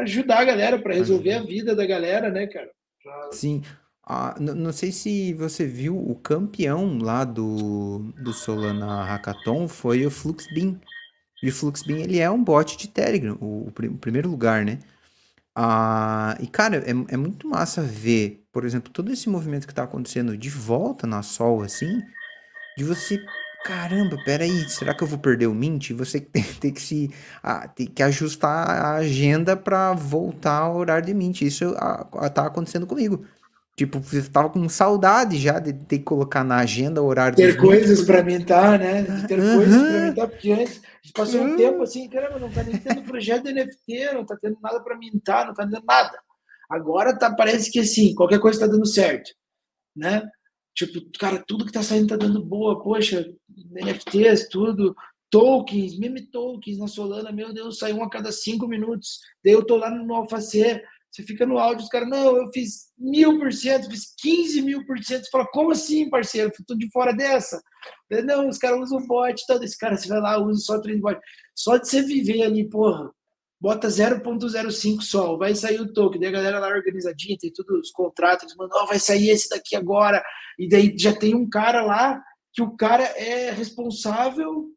ajudar 0.00 0.38
a 0.38 0.44
galera, 0.44 0.78
para 0.78 0.94
resolver 0.94 1.32
a 1.32 1.42
vida 1.42 1.74
da 1.74 1.86
galera, 1.86 2.30
né, 2.30 2.46
cara? 2.46 2.70
Pra... 3.02 3.32
Sim. 3.32 3.62
Ah, 4.10 4.34
não 4.40 4.72
sei 4.72 4.90
se 4.90 5.34
você 5.34 5.66
viu 5.66 5.94
o 5.94 6.14
campeão 6.14 6.98
lá 6.98 7.24
do, 7.24 8.10
do 8.22 8.32
Solana 8.32 9.04
Hackathon 9.04 9.68
foi 9.68 10.06
o 10.06 10.10
Fluxbeam. 10.10 10.80
E 11.42 11.50
o 11.50 11.52
Fluxbeam 11.52 11.98
ele 11.98 12.18
é 12.18 12.30
um 12.30 12.42
bot 12.42 12.76
de 12.76 12.88
Telegram, 12.88 13.36
o, 13.38 13.68
o 13.68 13.98
primeiro 13.98 14.30
lugar, 14.30 14.64
né? 14.64 14.78
Ah, 15.60 16.36
e 16.38 16.46
cara, 16.46 16.76
é, 16.86 16.90
é 16.90 17.16
muito 17.16 17.48
massa 17.48 17.82
ver, 17.82 18.46
por 18.52 18.64
exemplo, 18.64 18.92
todo 18.92 19.12
esse 19.12 19.28
movimento 19.28 19.66
que 19.66 19.74
tá 19.74 19.82
acontecendo 19.82 20.38
de 20.38 20.48
volta 20.48 21.04
na 21.04 21.20
Sol, 21.20 21.62
assim, 21.62 22.00
de 22.76 22.84
você 22.84 23.18
caramba, 23.64 24.16
peraí, 24.24 24.68
será 24.68 24.94
que 24.94 25.02
eu 25.02 25.08
vou 25.08 25.18
perder 25.18 25.48
o 25.48 25.54
Mint? 25.54 25.90
Você 25.94 26.20
tem, 26.22 26.44
tem 26.44 26.72
que 26.72 26.80
se 26.80 27.12
ah, 27.42 27.66
tem 27.66 27.88
que 27.88 28.02
ajustar 28.04 28.70
a 28.70 28.94
agenda 28.98 29.56
para 29.56 29.92
voltar 29.94 30.58
ao 30.60 30.76
horário 30.76 31.06
de 31.06 31.14
Mint. 31.14 31.42
Isso 31.42 31.74
ah, 31.78 32.30
tá 32.30 32.46
acontecendo 32.46 32.86
comigo. 32.86 33.24
Tipo, 33.78 34.00
você 34.00 34.28
tava 34.28 34.50
com 34.50 34.68
saudade 34.68 35.38
já 35.38 35.60
de 35.60 35.72
ter 35.72 35.98
que 35.98 36.04
colocar 36.04 36.42
na 36.42 36.56
agenda 36.56 37.00
o 37.00 37.06
horário 37.06 37.36
Ter 37.36 37.56
coisas 37.56 38.04
para 38.04 38.24
mintar, 38.24 38.76
né? 38.76 39.02
De 39.02 39.28
ter 39.28 39.38
uhum. 39.38 39.54
coisas 39.54 39.80
para 39.80 40.00
mintar, 40.00 40.28
porque 40.28 40.50
antes 40.50 40.82
a 40.82 40.96
gente 41.00 41.12
passou 41.12 41.40
uhum. 41.42 41.52
um 41.52 41.56
tempo 41.56 41.82
assim, 41.84 42.08
caramba, 42.08 42.40
não 42.40 42.50
tá 42.50 42.64
nem 42.64 42.76
tendo 42.76 43.02
projeto 43.04 43.44
de 43.44 43.52
NFT, 43.52 44.14
não 44.14 44.26
tá 44.26 44.36
tendo 44.36 44.58
nada 44.60 44.80
para 44.82 44.98
mintar, 44.98 45.46
não 45.46 45.54
tá 45.54 45.64
tendo 45.64 45.80
nada. 45.86 46.18
Agora 46.68 47.16
tá, 47.16 47.32
parece 47.32 47.70
que 47.70 47.78
assim, 47.78 48.16
qualquer 48.16 48.40
coisa 48.40 48.58
tá 48.58 48.66
dando 48.66 48.84
certo, 48.84 49.30
né? 49.94 50.28
Tipo, 50.74 51.00
cara, 51.16 51.40
tudo 51.46 51.64
que 51.64 51.70
tá 51.70 51.84
saindo 51.84 52.08
tá 52.08 52.16
dando 52.16 52.44
boa, 52.44 52.82
poxa, 52.82 53.32
NFTs, 53.80 54.48
tudo, 54.48 54.92
tokens, 55.30 55.96
meme 55.96 56.22
tokens 56.22 56.78
na 56.78 56.88
Solana, 56.88 57.30
meu 57.30 57.54
Deus, 57.54 57.78
sai 57.78 57.92
um 57.92 58.02
a 58.02 58.10
cada 58.10 58.32
cinco 58.32 58.66
minutos. 58.66 59.20
Daí 59.44 59.54
eu 59.54 59.64
tô 59.64 59.76
lá 59.76 59.88
no 59.88 60.12
Alphacer, 60.16 60.82
você 61.10 61.22
fica 61.22 61.46
no 61.46 61.58
áudio, 61.58 61.84
os 61.84 61.88
caras, 61.88 62.08
não, 62.08 62.36
eu 62.36 62.48
fiz 62.52 62.92
mil 62.96 63.38
por 63.38 63.52
cento, 63.52 63.90
fiz 63.90 64.14
15 64.18 64.62
mil 64.62 64.84
por 64.86 65.02
cento. 65.02 65.24
Você 65.24 65.30
fala, 65.30 65.46
como 65.46 65.72
assim, 65.72 66.08
parceiro? 66.08 66.52
Eu 66.56 66.64
tô 66.66 66.74
de 66.74 66.90
fora 66.90 67.12
dessa. 67.12 67.60
Não, 68.24 68.48
os 68.48 68.58
caras 68.58 68.80
usam 68.80 69.06
bot, 69.06 69.42
todo 69.46 69.64
esse 69.64 69.76
cara, 69.76 69.96
você 69.96 70.08
vai 70.08 70.20
lá, 70.20 70.38
usa 70.38 70.60
só 70.60 70.80
trade 70.80 71.00
bot. 71.00 71.18
Só 71.54 71.76
de 71.76 71.88
você 71.88 72.02
viver 72.02 72.42
ali, 72.42 72.68
porra, 72.68 73.10
bota 73.60 73.88
0.05 73.88 75.00
sol, 75.02 75.38
vai 75.38 75.54
sair 75.54 75.80
o 75.80 75.92
token, 75.92 76.20
daí 76.20 76.28
a 76.28 76.32
galera 76.32 76.60
lá 76.60 76.68
organizadinha, 76.68 77.36
tem 77.38 77.52
todos 77.52 77.80
os 77.80 77.90
contratos, 77.90 78.44
eles 78.44 78.56
mandam, 78.56 78.82
oh, 78.82 78.86
vai 78.86 78.98
sair 78.98 79.30
esse 79.30 79.48
daqui 79.48 79.74
agora, 79.74 80.22
e 80.58 80.68
daí 80.68 80.96
já 80.96 81.12
tem 81.12 81.34
um 81.34 81.48
cara 81.48 81.82
lá 81.82 82.22
que 82.52 82.62
o 82.62 82.76
cara 82.76 83.02
é 83.02 83.50
responsável, 83.50 84.68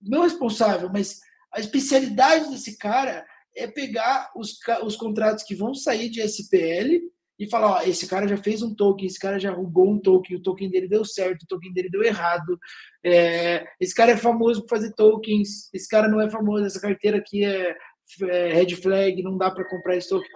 não 0.00 0.22
responsável, 0.22 0.88
mas 0.92 1.18
a 1.52 1.60
especialidade 1.60 2.50
desse 2.50 2.76
cara 2.78 3.26
é 3.56 3.66
pegar 3.66 4.30
os, 4.36 4.58
os 4.84 4.96
contratos 4.96 5.44
que 5.44 5.54
vão 5.54 5.74
sair 5.74 6.08
de 6.08 6.20
SPL 6.20 7.00
e 7.38 7.48
falar, 7.48 7.70
ó, 7.70 7.82
esse 7.82 8.06
cara 8.06 8.26
já 8.26 8.36
fez 8.36 8.62
um 8.62 8.74
token, 8.74 9.06
esse 9.06 9.18
cara 9.18 9.38
já 9.38 9.50
roubou 9.50 9.90
um 9.90 9.98
token, 9.98 10.36
o 10.36 10.42
token 10.42 10.70
dele 10.70 10.88
deu 10.88 11.04
certo, 11.04 11.42
o 11.42 11.46
token 11.46 11.72
dele 11.72 11.90
deu 11.90 12.02
errado, 12.02 12.58
é, 13.04 13.66
esse 13.78 13.94
cara 13.94 14.12
é 14.12 14.16
famoso 14.16 14.62
por 14.62 14.70
fazer 14.70 14.94
tokens, 14.94 15.68
esse 15.72 15.88
cara 15.88 16.08
não 16.08 16.20
é 16.20 16.30
famoso, 16.30 16.64
essa 16.64 16.80
carteira 16.80 17.18
aqui 17.18 17.44
é, 17.44 17.76
é 18.22 18.52
red 18.54 18.74
flag, 18.76 19.22
não 19.22 19.36
dá 19.36 19.50
para 19.50 19.68
comprar 19.68 19.96
esse 19.96 20.08
token. 20.08 20.28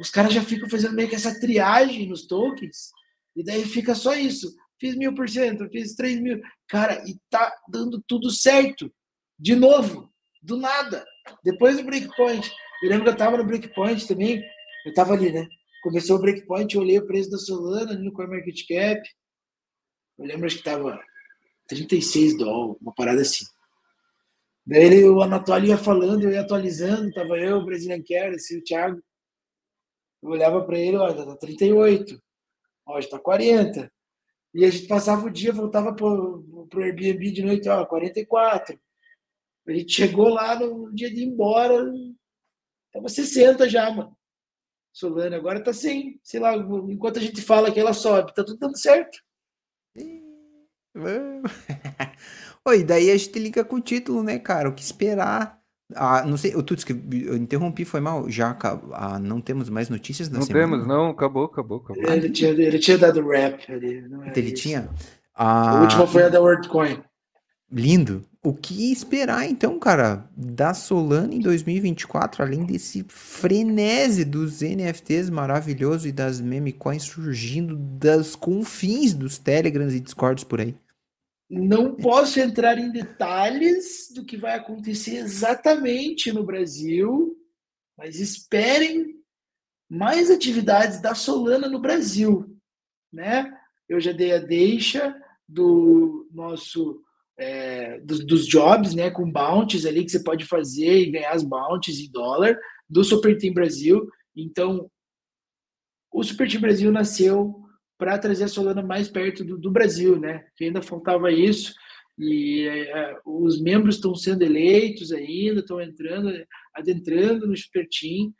Os 0.00 0.10
caras 0.10 0.32
já 0.32 0.42
ficam 0.42 0.68
fazendo 0.70 0.94
meio 0.94 1.08
que 1.08 1.16
essa 1.16 1.40
triagem 1.40 2.08
nos 2.08 2.26
tokens, 2.26 2.90
e 3.34 3.42
daí 3.42 3.64
fica 3.64 3.94
só 3.94 4.14
isso. 4.14 4.54
Fiz 4.80 4.96
mil 4.96 5.12
por 5.14 5.28
cento, 5.28 5.68
fiz 5.70 5.94
três 5.94 6.20
mil. 6.20 6.40
Cara, 6.68 7.02
e 7.04 7.18
tá 7.28 7.52
dando 7.68 8.02
tudo 8.06 8.30
certo. 8.30 8.92
De 9.36 9.56
novo, 9.56 10.08
do 10.40 10.56
nada. 10.56 11.04
Depois 11.44 11.76
do 11.76 11.84
breakpoint. 11.84 12.50
Eu 12.82 12.88
lembro 12.88 13.04
que 13.04 13.10
eu 13.10 13.16
tava 13.16 13.36
no 13.36 13.44
breakpoint 13.44 14.06
também. 14.06 14.42
Eu 14.86 14.94
tava 14.94 15.14
ali, 15.14 15.32
né? 15.32 15.46
Começou 15.82 16.16
o 16.16 16.20
breakpoint, 16.20 16.74
eu 16.74 16.80
olhei 16.80 16.98
o 16.98 17.06
preço 17.06 17.30
da 17.30 17.38
Solana 17.38 17.92
ali 17.92 18.04
no 18.04 18.12
CoinMarketCap. 18.12 19.00
Eu 20.18 20.26
lembro 20.26 20.46
acho 20.46 20.58
que 20.58 20.64
tava 20.64 21.00
36 21.68 22.36
dólares, 22.36 22.80
uma 22.80 22.94
parada 22.94 23.20
assim. 23.20 23.44
Daí 24.66 25.04
o 25.08 25.22
Anatólio 25.22 25.68
ia 25.68 25.78
falando, 25.78 26.24
eu 26.24 26.30
ia 26.30 26.42
atualizando, 26.42 27.12
tava 27.12 27.38
eu, 27.38 27.58
o 27.58 27.64
Brazilian 27.64 28.02
Care, 28.06 28.36
o 28.36 28.64
Thiago. 28.64 29.02
Eu 30.22 30.30
olhava 30.30 30.62
para 30.64 30.78
ele, 30.78 30.96
olha, 30.96 31.24
tá 31.24 31.36
38. 31.36 32.20
Ó, 32.86 33.00
já 33.00 33.08
tá 33.08 33.18
40. 33.18 33.90
E 34.54 34.64
a 34.64 34.70
gente 34.70 34.86
passava 34.86 35.26
o 35.26 35.30
dia, 35.30 35.52
voltava 35.52 35.94
pro, 35.94 36.66
pro 36.68 36.82
Airbnb 36.82 37.30
de 37.30 37.42
noite, 37.42 37.68
ó, 37.68 37.86
44. 37.86 38.78
A 39.68 39.72
gente 39.72 39.92
chegou 39.92 40.28
lá 40.28 40.58
no 40.58 40.92
dia 40.94 41.10
de 41.10 41.20
ir 41.20 41.26
embora, 41.26 41.92
tava 42.92 43.08
60 43.08 43.68
já, 43.68 43.90
mano. 43.90 44.16
Solana 44.92 45.36
agora 45.36 45.62
tá 45.62 45.72
100. 45.72 46.18
Sei 46.22 46.40
lá, 46.40 46.56
enquanto 46.56 47.18
a 47.18 47.22
gente 47.22 47.42
fala 47.42 47.70
que 47.70 47.78
ela 47.78 47.92
sobe, 47.92 48.34
tá 48.34 48.42
tudo 48.42 48.58
dando 48.58 48.78
certo. 48.78 49.18
Oi, 52.66 52.82
daí 52.82 53.10
a 53.10 53.16
gente 53.16 53.38
liga 53.38 53.64
com 53.64 53.76
o 53.76 53.80
título, 53.80 54.22
né, 54.22 54.38
cara? 54.38 54.68
O 54.68 54.74
que 54.74 54.82
esperar? 54.82 55.58
Ah, 55.94 56.24
não 56.26 56.36
sei, 56.36 56.54
o 56.54 56.62
Tuts, 56.62 56.84
que 56.84 56.92
eu 56.92 57.36
interrompi, 57.36 57.84
foi 57.84 58.00
mal. 58.00 58.28
Já 58.28 58.56
ah, 58.92 59.18
não 59.18 59.40
temos 59.40 59.70
mais 59.70 59.88
notícias 59.88 60.28
da 60.28 60.38
não 60.38 60.46
semana? 60.46 60.66
Não 60.66 60.72
temos, 60.72 60.88
não, 60.88 61.08
acabou, 61.08 61.44
acabou, 61.44 61.78
acabou. 61.78 62.10
Ele, 62.10 62.30
tinha, 62.30 62.50
ele 62.50 62.78
tinha 62.78 62.98
dado 62.98 63.26
rap 63.26 63.70
ali. 63.72 64.02
Não 64.02 64.24
ele 64.26 64.40
isso. 64.52 64.62
tinha? 64.62 64.88
Ah, 65.34 65.78
a 65.78 65.82
última 65.82 66.06
foi 66.06 66.24
a 66.24 66.28
da 66.28 66.40
WorldCoin. 66.40 67.02
Lindo. 67.70 68.24
O 68.48 68.54
que 68.54 68.90
esperar 68.90 69.46
então, 69.46 69.78
cara, 69.78 70.26
da 70.34 70.72
Solana 70.72 71.34
em 71.34 71.38
2024, 71.38 72.42
além 72.42 72.64
desse 72.64 73.04
frenesi 73.06 74.24
dos 74.24 74.62
NFTs 74.62 75.28
maravilhoso 75.28 76.08
e 76.08 76.12
das 76.12 76.40
meme 76.40 76.72
coins 76.72 77.02
surgindo 77.02 77.76
das 77.76 78.34
confins 78.34 79.12
dos 79.12 79.36
Telegrams 79.36 79.94
e 79.94 80.00
Discords 80.00 80.44
por 80.44 80.62
aí? 80.62 80.74
Não 81.50 81.94
posso 81.94 82.40
entrar 82.40 82.78
em 82.78 82.90
detalhes 82.90 84.10
do 84.14 84.24
que 84.24 84.38
vai 84.38 84.54
acontecer 84.54 85.16
exatamente 85.16 86.32
no 86.32 86.42
Brasil, 86.42 87.36
mas 87.98 88.18
esperem 88.18 89.14
mais 89.90 90.30
atividades 90.30 91.02
da 91.02 91.14
Solana 91.14 91.68
no 91.68 91.80
Brasil, 91.80 92.58
né? 93.12 93.54
Eu 93.86 94.00
já 94.00 94.12
dei 94.12 94.32
a 94.32 94.38
deixa 94.38 95.14
do 95.46 96.26
nosso 96.32 97.04
é, 97.38 98.00
dos, 98.00 98.24
dos, 98.26 98.46
jobs, 98.46 98.94
né, 98.94 99.10
com 99.10 99.30
bounties 99.30 99.86
ali 99.86 100.04
que 100.04 100.10
você 100.10 100.22
pode 100.22 100.44
fazer 100.44 100.98
e 100.98 101.10
ganhar 101.10 101.30
as 101.30 101.44
bounties 101.44 102.00
em 102.00 102.10
dólar 102.10 102.58
do 102.88 103.04
Super 103.04 103.38
Team 103.38 103.54
Brasil. 103.54 104.08
Então, 104.36 104.90
o 106.12 106.24
Super 106.24 106.50
Team 106.50 106.60
Brasil 106.60 106.90
nasceu 106.90 107.62
para 107.96 108.18
trazer 108.18 108.44
a 108.44 108.48
Solana 108.48 108.82
mais 108.82 109.08
perto 109.08 109.44
do, 109.44 109.58
do, 109.58 109.70
Brasil, 109.70 110.18
né? 110.18 110.46
Que 110.56 110.64
ainda 110.64 110.82
faltava 110.82 111.30
isso. 111.30 111.74
E 112.18 112.66
é, 112.66 113.16
os 113.24 113.60
membros 113.60 113.96
estão 113.96 114.14
sendo 114.14 114.42
eleitos 114.42 115.12
ainda, 115.12 115.60
estão 115.60 115.80
entrando, 115.80 116.32
adentrando 116.74 117.46
no 117.46 117.56
Super 117.56 117.88
Team. 117.88 118.32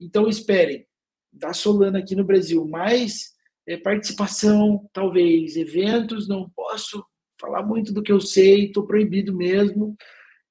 Então, 0.00 0.28
esperem 0.28 0.86
da 1.32 1.52
Solana 1.52 1.98
aqui 1.98 2.14
no 2.14 2.24
Brasil 2.24 2.66
mais 2.66 3.34
é, 3.66 3.76
participação, 3.76 4.88
talvez, 4.92 5.56
eventos, 5.56 6.28
não 6.28 6.48
posso 6.50 7.04
falar 7.40 7.62
muito 7.62 7.92
do 7.92 8.02
que 8.02 8.12
eu 8.12 8.20
sei, 8.20 8.66
estou 8.66 8.86
proibido 8.86 9.34
mesmo. 9.34 9.96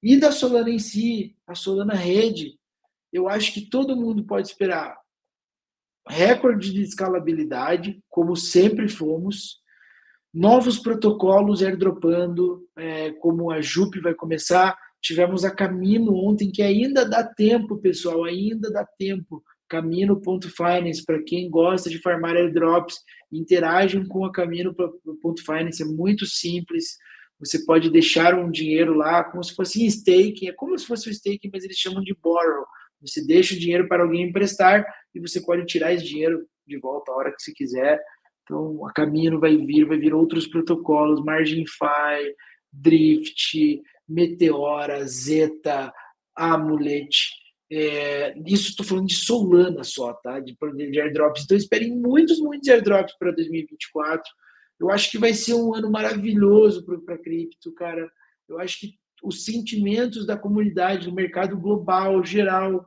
E 0.02 0.18
da 0.18 0.32
Solana 0.32 0.70
em 0.70 0.80
si, 0.80 1.36
a 1.48 1.56
Solana 1.56 1.95
Rede, 1.95 2.60
eu 3.12 3.28
acho 3.28 3.53
que 3.53 3.70
todo 3.70 3.95
mundo 3.95 4.24
pode 4.26 4.48
esperar 4.48 4.98
recorde 6.07 6.72
de 6.72 6.82
escalabilidade, 6.84 7.99
como 8.10 8.36
sempre 8.36 8.88
fomos, 8.88 9.60
novos 10.34 10.78
protocolos 10.78 11.64
airdropando, 11.64 12.68
é, 12.76 13.12
como 13.14 13.49
a 13.49 13.62
Jup 13.62 13.99
vai 14.02 14.14
começar. 14.14 14.78
Tivemos 15.02 15.45
a 15.45 15.52
Camino 15.52 16.14
ontem, 16.16 16.52
que 16.52 16.62
ainda 16.62 17.07
dá 17.07 17.24
tempo, 17.24 17.78
pessoal, 17.78 18.24
ainda 18.24 18.72
dá 18.72 18.86
tempo. 18.86 19.44
Camino.finance, 19.68 21.04
para 21.06 21.24
quem 21.24 21.50
gosta 21.50 21.90
de 21.90 22.00
farmar 22.02 22.36
airdrops, 22.36 22.98
interagem 23.32 24.06
com 24.08 24.26
a 24.26 24.32
Camino.finance, 24.32 25.82
é 25.82 25.86
muito 25.86 26.26
simples. 26.26 26.98
Você 27.40 27.66
pode 27.66 27.90
deixar 27.90 28.34
um 28.36 28.50
dinheiro 28.50 28.94
lá, 28.94 29.24
como 29.24 29.44
se 29.44 29.54
fosse 29.54 29.86
staking, 29.86 30.48
é 30.48 30.54
como 30.54 30.78
se 30.78 30.86
fosse 30.86 31.10
o 31.10 31.12
staking, 31.12 31.50
mas 31.52 31.64
eles 31.64 31.78
chamam 31.78 32.02
de 32.02 32.16
borrow. 32.22 32.66
Você 33.02 33.26
deixa 33.26 33.54
o 33.54 33.60
dinheiro 33.60 33.88
para 33.88 34.04
alguém 34.04 34.30
emprestar 34.30 34.86
e 35.14 35.20
você 35.20 35.42
pode 35.42 35.66
tirar 35.66 35.94
esse 35.94 36.06
dinheiro 36.06 36.46
de 36.66 36.80
volta 36.80 37.12
a 37.12 37.16
hora 37.16 37.32
que 37.32 37.42
você 37.42 37.52
quiser. 37.52 38.02
Então, 38.44 38.86
a 38.86 38.94
Camino 38.94 39.40
vai 39.40 39.58
vir, 39.58 39.86
vai 39.86 39.98
vir 39.98 40.14
outros 40.14 40.48
protocolos, 40.48 41.24
MarginFi, 41.24 42.34
Drift, 42.72 43.82
Meteora, 44.08 45.06
Zeta, 45.06 45.92
Amulet. 46.36 47.10
É, 47.72 48.38
isso 48.46 48.70
estou 48.70 48.86
falando 48.86 49.08
de 49.08 49.16
Solana 49.16 49.84
só, 49.84 50.14
tá? 50.14 50.40
De, 50.40 50.56
de 50.56 51.02
airdrops. 51.02 51.44
Então, 51.44 51.58
esperem 51.58 51.96
muitos, 51.96 52.40
muitos 52.40 52.70
airdrops 52.70 53.18
para 53.18 53.32
2024. 53.32 54.24
Eu 54.80 54.90
acho 54.90 55.10
que 55.10 55.18
vai 55.18 55.34
ser 55.34 55.54
um 55.54 55.74
ano 55.74 55.90
maravilhoso 55.90 56.86
para 57.06 57.18
cripto, 57.18 57.74
cara. 57.74 58.10
Eu 58.48 58.60
acho 58.60 58.80
que 58.80 58.96
os 59.24 59.46
sentimentos 59.46 60.26
da 60.26 60.38
comunidade, 60.38 61.08
do 61.08 61.16
mercado 61.16 61.58
global, 61.58 62.24
geral, 62.24 62.86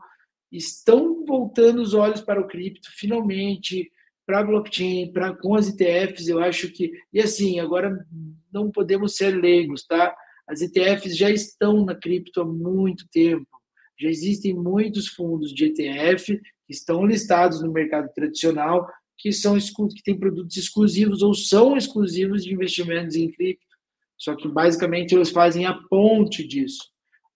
estão 0.52 1.24
voltando 1.24 1.80
os 1.82 1.94
olhos 1.94 2.20
para 2.20 2.40
o 2.40 2.46
cripto, 2.46 2.88
finalmente, 2.96 3.90
para 4.26 4.40
a 4.40 4.44
blockchain, 4.44 5.10
para 5.10 5.34
com 5.34 5.54
as 5.54 5.68
ETFs, 5.68 6.28
eu 6.28 6.38
acho 6.38 6.70
que. 6.70 6.92
E 7.12 7.20
assim, 7.20 7.60
agora 7.60 8.06
não 8.52 8.70
podemos 8.70 9.16
ser 9.16 9.30
leigos, 9.30 9.84
tá? 9.84 10.14
As 10.46 10.60
ETFs 10.60 11.16
já 11.16 11.30
estão 11.30 11.84
na 11.84 11.94
cripto 11.94 12.40
há 12.40 12.44
muito 12.44 13.08
tempo. 13.10 13.48
Já 14.00 14.08
existem 14.08 14.54
muitos 14.54 15.08
fundos 15.08 15.52
de 15.52 15.66
ETF 15.66 16.40
que 16.66 16.72
estão 16.72 17.04
listados 17.04 17.62
no 17.62 17.72
mercado 17.72 18.12
tradicional, 18.12 18.88
que 19.16 19.32
são 19.32 19.58
que 19.58 20.02
têm 20.02 20.18
produtos 20.18 20.56
exclusivos 20.56 21.22
ou 21.22 21.34
são 21.34 21.76
exclusivos 21.76 22.44
de 22.44 22.52
investimentos 22.52 23.16
em 23.16 23.30
cripto. 23.30 23.66
Só 24.16 24.34
que 24.36 24.48
basicamente 24.48 25.14
eles 25.14 25.30
fazem 25.30 25.66
a 25.66 25.74
ponte 25.74 26.46
disso. 26.46 26.90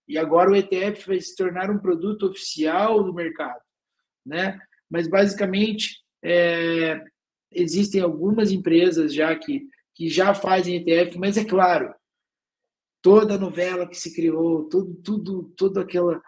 E 0.07 0.19
agora 0.19 0.51
o 0.51 0.57
ETF 0.57 1.07
vai 1.07 1.21
se 1.21 1.35
tornar 1.37 1.71
um 1.71 1.79
produto 1.79 2.27
oficial 2.27 3.03
do 3.03 3.15
mercado, 3.15 3.61
né? 4.27 4.59
Mas 4.91 5.09
basicamente 5.09 6.03
é, 6.23 7.01
existem 7.51 8.01
algumas 8.01 8.51
empresas 8.51 9.15
já 9.15 9.35
que, 9.37 9.67
que 9.95 10.09
já 10.09 10.35
fazem 10.35 10.77
ETF, 10.77 11.19
mas 11.19 11.37
é 11.37 11.45
claro, 11.45 11.95
toda 13.01 13.35
a 13.35 13.39
novela 13.39 13.89
que 13.89 13.97
se 13.97 14.15
criou, 14.15 14.69
tudo, 14.69 14.95
tudo, 15.03 15.53
todo 15.57 15.81
aquela, 15.81 16.23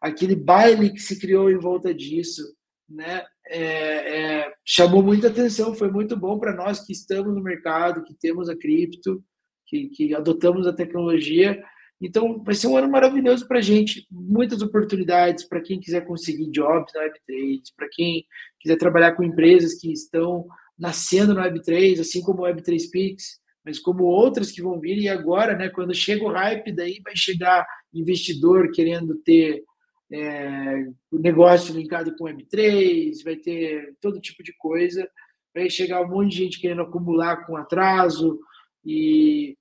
aquele 0.00 0.36
baile 0.36 0.90
que 0.90 1.00
se 1.00 1.18
criou 1.18 1.50
em 1.50 1.58
volta 1.58 1.92
disso, 1.94 2.42
né? 2.88 3.24
É, 3.46 4.40
é, 4.40 4.52
chamou 4.64 5.02
muita 5.02 5.28
atenção, 5.28 5.74
foi 5.74 5.90
muito 5.90 6.16
bom 6.16 6.38
para 6.38 6.54
nós 6.54 6.84
que 6.84 6.92
estamos 6.92 7.34
no 7.34 7.42
mercado, 7.42 8.04
que 8.04 8.14
temos 8.14 8.48
a 8.48 8.56
cripto, 8.56 9.22
que, 9.66 9.88
que 9.88 10.14
adotamos 10.14 10.66
a 10.66 10.72
tecnologia. 10.72 11.62
Então, 12.00 12.42
vai 12.44 12.54
ser 12.54 12.68
um 12.68 12.76
ano 12.76 12.88
maravilhoso 12.88 13.46
para 13.46 13.58
a 13.58 13.62
gente. 13.62 14.06
Muitas 14.10 14.62
oportunidades 14.62 15.44
para 15.44 15.60
quem 15.60 15.80
quiser 15.80 16.06
conseguir 16.06 16.50
jobs 16.50 16.92
na 16.94 17.02
Web3, 17.02 17.60
para 17.76 17.88
quem 17.90 18.24
quiser 18.60 18.76
trabalhar 18.76 19.12
com 19.12 19.24
empresas 19.24 19.74
que 19.74 19.92
estão 19.92 20.46
nascendo 20.78 21.34
no 21.34 21.40
Web3, 21.40 22.00
assim 22.00 22.22
como 22.22 22.42
o 22.42 22.44
Web3 22.46 22.90
Pix, 22.90 23.40
mas 23.64 23.78
como 23.78 24.04
outras 24.04 24.52
que 24.52 24.62
vão 24.62 24.78
vir. 24.78 24.98
E 24.98 25.08
agora, 25.08 25.56
né, 25.56 25.68
quando 25.68 25.92
chega 25.94 26.24
o 26.24 26.32
hype, 26.32 26.72
daí 26.72 27.00
vai 27.02 27.16
chegar 27.16 27.66
investidor 27.92 28.70
querendo 28.70 29.16
ter 29.16 29.64
é, 30.10 30.86
negócio 31.12 31.74
linkado 31.74 32.16
com 32.16 32.24
Web3, 32.24 33.22
vai 33.24 33.36
ter 33.36 33.94
todo 34.00 34.20
tipo 34.20 34.42
de 34.42 34.52
coisa. 34.56 35.08
Vai 35.54 35.68
chegar 35.68 36.02
um 36.02 36.08
monte 36.08 36.30
de 36.30 36.36
gente 36.36 36.60
querendo 36.60 36.82
acumular 36.82 37.46
com 37.46 37.56
atraso, 37.56 38.38
e 38.84 39.56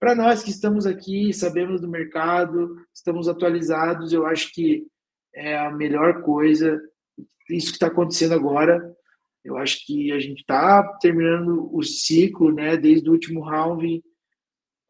para 0.00 0.14
nós 0.14 0.42
que 0.42 0.50
estamos 0.50 0.86
aqui, 0.86 1.32
sabemos 1.32 1.80
do 1.80 1.88
mercado, 1.88 2.76
estamos 2.92 3.28
atualizados, 3.28 4.12
eu 4.12 4.26
acho 4.26 4.52
que 4.52 4.86
é 5.34 5.58
a 5.58 5.70
melhor 5.70 6.22
coisa. 6.22 6.80
Isso 7.48 7.68
que 7.68 7.74
está 7.74 7.88
acontecendo 7.88 8.34
agora, 8.34 8.82
eu 9.44 9.56
acho 9.56 9.84
que 9.86 10.10
a 10.10 10.18
gente 10.18 10.40
está 10.40 10.82
terminando 11.00 11.68
o 11.72 11.82
ciclo, 11.82 12.52
né, 12.52 12.76
desde 12.76 13.08
o 13.08 13.12
último 13.12 13.42
round, 13.42 14.02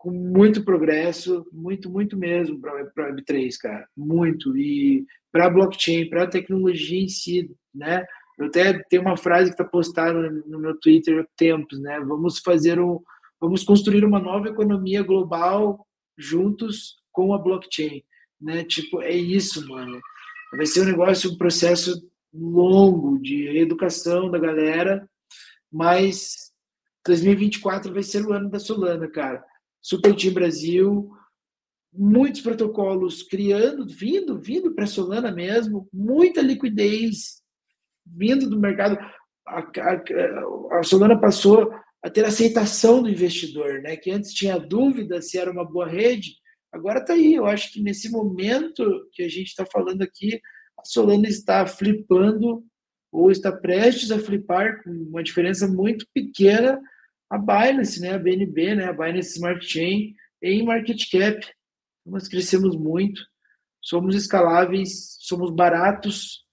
com 0.02 0.10
muito 0.10 0.64
progresso, 0.64 1.46
muito, 1.52 1.88
muito 1.88 2.16
mesmo 2.16 2.60
para 2.60 2.72
a 2.72 3.12
Web3, 3.12 3.56
cara, 3.60 3.86
muito. 3.96 4.56
E 4.56 5.06
para 5.30 5.46
a 5.46 5.50
blockchain, 5.50 6.08
para 6.08 6.24
a 6.24 6.28
tecnologia 6.28 7.00
em 7.00 7.08
si, 7.08 7.50
né? 7.72 8.04
Eu 8.36 8.46
até 8.46 8.82
tenho 8.90 9.02
uma 9.02 9.16
frase 9.16 9.50
que 9.50 9.54
está 9.54 9.64
postada 9.64 10.30
no 10.46 10.58
meu 10.58 10.78
Twitter 10.78 11.26
tempos, 11.36 11.80
né? 11.80 12.00
Vamos 12.00 12.40
fazer 12.40 12.80
um, 12.80 13.00
Vamos 13.42 13.64
construir 13.64 14.04
uma 14.04 14.20
nova 14.20 14.46
economia 14.46 15.02
global 15.02 15.84
juntos 16.16 17.02
com 17.10 17.34
a 17.34 17.38
blockchain, 17.38 18.04
né? 18.40 18.62
Tipo, 18.62 19.02
é 19.02 19.10
isso, 19.10 19.68
mano. 19.68 20.00
Vai 20.56 20.64
ser 20.64 20.82
um 20.82 20.84
negócio, 20.84 21.32
um 21.32 21.36
processo 21.36 22.08
longo 22.32 23.18
de 23.18 23.48
educação 23.58 24.30
da 24.30 24.38
galera, 24.38 25.10
mas 25.72 26.52
2024 27.04 27.92
vai 27.92 28.04
ser 28.04 28.24
o 28.24 28.32
ano 28.32 28.48
da 28.48 28.60
Solana, 28.60 29.08
cara. 29.08 29.44
Super 29.82 30.14
Team 30.14 30.32
Brasil, 30.32 31.10
muitos 31.92 32.40
protocolos 32.40 33.22
criando, 33.22 33.86
vindo, 33.86 34.40
vindo 34.40 34.72
para 34.74 34.86
Solana 34.86 35.32
mesmo, 35.32 35.88
muita 35.92 36.40
liquidez 36.40 37.42
vindo 38.06 38.48
do 38.48 38.58
mercado. 38.58 38.96
A, 39.46 39.58
a, 39.58 40.78
a 40.78 40.82
Solana 40.82 41.20
passou 41.20 41.70
a 42.02 42.08
ter 42.08 42.24
aceitação 42.24 43.02
do 43.02 43.10
investidor, 43.10 43.82
né? 43.82 43.96
Que 43.96 44.10
antes 44.10 44.32
tinha 44.32 44.58
dúvida 44.58 45.20
se 45.20 45.38
era 45.38 45.50
uma 45.50 45.64
boa 45.64 45.86
rede, 45.86 46.36
agora 46.72 47.00
está 47.00 47.12
aí. 47.12 47.34
Eu 47.34 47.46
acho 47.46 47.72
que 47.72 47.82
nesse 47.82 48.10
momento 48.10 49.08
que 49.12 49.22
a 49.22 49.28
gente 49.28 49.48
está 49.48 49.66
falando 49.66 50.02
aqui, 50.02 50.40
a 50.78 50.84
Solana 50.84 51.28
está 51.28 51.66
flipando 51.66 52.64
ou 53.10 53.30
está 53.30 53.52
prestes 53.52 54.10
a 54.10 54.18
flipar 54.18 54.82
com 54.82 54.90
uma 54.90 55.22
diferença 55.22 55.68
muito 55.68 56.06
pequena 56.14 56.80
a 57.32 57.38
Binance, 57.38 57.98
né? 57.98 58.12
A 58.12 58.18
BNB, 58.18 58.74
né? 58.74 58.84
A 58.84 58.92
Binance 58.92 59.32
Smart 59.32 59.64
Chain 59.66 60.14
em 60.42 60.62
market 60.62 61.10
cap. 61.10 61.40
Nós 62.04 62.28
crescemos 62.28 62.76
muito, 62.76 63.22
somos 63.80 64.14
escaláveis, 64.14 65.16
somos 65.20 65.50
baratos 65.50 66.44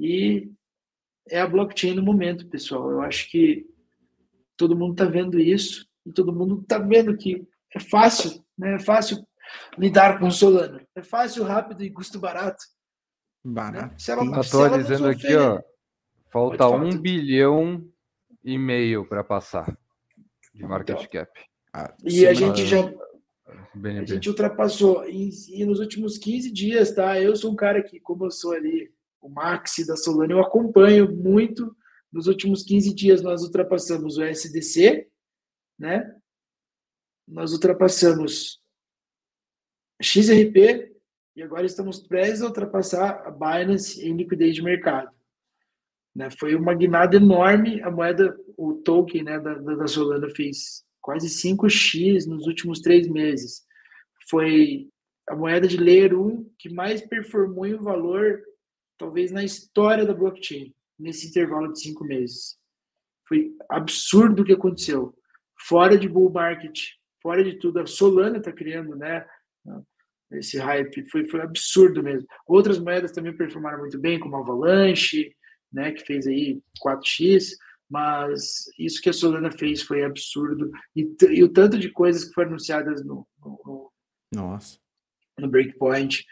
e 0.00 0.50
é 1.28 1.40
a 1.40 1.46
blockchain 1.46 1.94
no 1.94 2.02
momento, 2.02 2.48
pessoal. 2.48 2.90
Eu 2.90 3.02
acho 3.02 3.30
que 3.30 3.66
todo 4.56 4.76
mundo 4.76 4.92
está 4.92 5.04
vendo 5.04 5.38
isso 5.38 5.86
e 6.04 6.12
todo 6.12 6.34
mundo 6.34 6.60
está 6.60 6.78
vendo 6.78 7.16
que 7.16 7.46
é 7.72 7.78
fácil, 7.78 8.44
né? 8.58 8.74
É 8.74 8.78
fácil 8.80 9.24
lidar 9.78 10.18
com 10.18 10.26
o 10.26 10.32
Solano. 10.32 10.80
É 10.96 11.04
fácil, 11.04 11.44
rápido 11.44 11.84
e 11.84 11.90
custo 11.90 12.18
barato. 12.18 12.64
Barato. 13.44 13.92
Né? 13.92 13.98
Se 13.98 14.10
ela, 14.10 14.40
Atualizando 14.40 15.06
aqui, 15.06 15.36
ó, 15.36 15.62
falta 16.32 16.68
um 16.68 16.98
bilhão 16.98 17.88
e 18.42 18.58
meio 18.58 19.06
para 19.06 19.22
passar 19.22 19.76
de 20.56 20.66
market 20.66 20.96
então, 20.96 21.08
cap. 21.10 21.40
Ah, 21.72 21.94
e 22.02 22.26
a 22.26 22.32
gente 22.32 22.66
já 22.66 22.80
a 23.84 24.04
gente 24.04 24.28
ultrapassou. 24.28 25.08
E, 25.08 25.30
e, 25.50 25.64
nos 25.64 25.78
últimos 25.78 26.18
15 26.18 26.50
dias, 26.50 26.92
tá? 26.92 27.20
Eu 27.20 27.36
sou 27.36 27.52
um 27.52 27.56
cara 27.56 27.82
que, 27.82 28.00
como 28.00 28.24
eu 28.24 28.30
sou 28.30 28.52
ali 28.52 28.90
o 29.20 29.28
Maxi 29.28 29.86
da 29.86 29.96
Solana, 29.96 30.32
eu 30.32 30.40
acompanho 30.40 31.14
muito. 31.14 31.76
Nos 32.10 32.26
últimos 32.26 32.62
15 32.62 32.94
dias 32.94 33.22
nós 33.22 33.42
ultrapassamos 33.42 34.16
o 34.16 34.22
SDC, 34.22 35.08
né? 35.78 36.16
Nós 37.28 37.52
ultrapassamos 37.52 38.62
XRP 40.00 40.92
e 41.34 41.42
agora 41.42 41.66
estamos 41.66 42.00
prestes 42.00 42.42
a 42.42 42.46
ultrapassar 42.46 43.22
a 43.26 43.30
Binance 43.30 44.00
em 44.02 44.16
liquidez 44.16 44.54
de 44.54 44.62
mercado. 44.62 45.10
Né? 46.16 46.30
Foi 46.30 46.54
uma 46.54 46.74
guinada 46.74 47.16
enorme, 47.16 47.82
a 47.82 47.90
moeda, 47.90 48.34
o 48.56 48.72
token 48.82 49.22
né, 49.22 49.38
da, 49.38 49.52
da 49.52 49.86
Solana 49.86 50.30
fez 50.30 50.82
quase 51.02 51.28
5x 51.28 52.26
nos 52.26 52.46
últimos 52.46 52.80
três 52.80 53.06
meses. 53.06 53.62
Foi 54.30 54.88
a 55.28 55.36
moeda 55.36 55.68
de 55.68 55.76
Layer 55.76 56.18
1 56.18 56.52
que 56.58 56.70
mais 56.70 57.02
performou 57.02 57.66
em 57.66 57.76
valor, 57.76 58.40
talvez 58.96 59.30
na 59.30 59.44
história 59.44 60.06
da 60.06 60.14
blockchain, 60.14 60.74
nesse 60.98 61.28
intervalo 61.28 61.70
de 61.70 61.80
cinco 61.80 62.02
meses. 62.02 62.56
Foi 63.28 63.54
absurdo 63.68 64.40
o 64.40 64.44
que 64.44 64.54
aconteceu. 64.54 65.14
Fora 65.68 65.98
de 65.98 66.08
bull 66.08 66.30
market, 66.30 66.80
fora 67.22 67.44
de 67.44 67.58
tudo, 67.58 67.80
a 67.80 67.86
Solana 67.86 68.38
está 68.38 68.52
criando, 68.52 68.96
né? 68.96 69.26
Esse 70.32 70.58
hype 70.58 71.08
foi, 71.10 71.28
foi 71.28 71.42
absurdo 71.42 72.02
mesmo. 72.02 72.26
Outras 72.46 72.78
moedas 72.78 73.12
também 73.12 73.36
performaram 73.36 73.80
muito 73.80 73.98
bem, 73.98 74.18
como 74.18 74.36
Avalanche, 74.36 75.30
né, 75.76 75.92
que 75.92 76.04
fez 76.04 76.26
aí 76.26 76.60
4x, 76.82 77.50
mas 77.88 78.64
isso 78.78 79.00
que 79.00 79.10
a 79.10 79.12
Solana 79.12 79.52
fez 79.52 79.82
foi 79.82 80.02
absurdo. 80.02 80.70
E, 80.94 81.06
e 81.30 81.44
o 81.44 81.52
tanto 81.52 81.78
de 81.78 81.90
coisas 81.90 82.24
que 82.24 82.32
foram 82.32 82.48
anunciadas 82.48 83.04
no, 83.04 83.26
no, 83.44 83.92
Nossa. 84.34 84.78
no 85.38 85.48
Breakpoint 85.48 86.24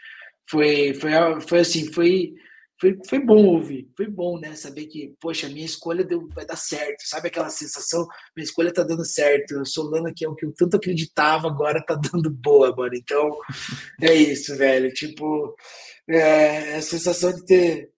foi, 0.49 0.95
foi, 0.95 1.11
foi 1.47 1.59
assim, 1.59 1.93
foi 1.93 2.33
foi, 2.77 2.99
foi 3.07 3.19
bom 3.19 3.45
ouvir, 3.45 3.89
foi 3.95 4.05
bom, 4.05 4.37
né? 4.37 4.53
Saber 4.53 4.87
que, 4.87 5.15
poxa, 5.21 5.47
minha 5.47 5.65
escolha 5.65 6.03
deu, 6.03 6.27
vai 6.35 6.45
dar 6.45 6.57
certo, 6.57 7.07
sabe 7.07 7.29
aquela 7.29 7.49
sensação? 7.49 8.05
Minha 8.35 8.43
escolha 8.43 8.73
tá 8.73 8.83
dando 8.83 9.05
certo. 9.05 9.59
A 9.59 9.65
Solana, 9.65 10.11
que 10.13 10.25
é 10.25 10.29
o 10.29 10.35
que 10.35 10.45
eu 10.45 10.53
tanto 10.53 10.75
acreditava, 10.75 11.47
agora 11.47 11.81
tá 11.81 11.95
dando 11.95 12.29
boa, 12.29 12.75
mano. 12.75 12.93
Então, 12.93 13.39
é 14.01 14.13
isso, 14.13 14.57
velho. 14.57 14.91
Tipo, 14.93 15.55
é, 16.09 16.75
a 16.75 16.81
sensação 16.81 17.33
de 17.33 17.45
ter 17.45 17.94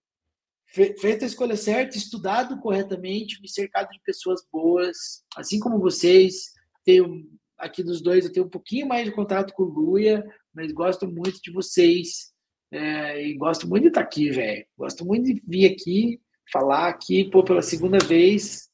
feito 0.68 1.24
a 1.24 1.26
escolha 1.26 1.56
certa, 1.56 1.96
estudado 1.96 2.58
corretamente, 2.60 3.40
me 3.40 3.48
cercado 3.48 3.88
de 3.90 4.00
pessoas 4.00 4.42
boas, 4.52 5.24
assim 5.36 5.58
como 5.58 5.80
vocês. 5.80 6.52
Tenho 6.84 7.24
aqui 7.56 7.82
dos 7.82 8.00
dois, 8.00 8.24
eu 8.24 8.32
tenho 8.32 8.46
um 8.46 8.50
pouquinho 8.50 8.86
mais 8.86 9.04
de 9.04 9.12
contato 9.12 9.52
com 9.54 9.64
o 9.64 9.66
Luia, 9.66 10.24
mas 10.54 10.72
gosto 10.72 11.06
muito 11.06 11.40
de 11.42 11.50
vocês. 11.50 12.32
É, 12.70 13.26
e 13.26 13.34
gosto 13.34 13.66
muito 13.66 13.84
de 13.84 13.88
estar 13.88 14.02
aqui, 14.02 14.30
velho. 14.30 14.66
Gosto 14.76 15.04
muito 15.04 15.32
de 15.32 15.42
vir 15.46 15.72
aqui, 15.72 16.20
falar 16.52 16.88
aqui, 16.88 17.28
pô, 17.30 17.42
pela 17.42 17.62
segunda 17.62 17.98
vez, 17.98 18.68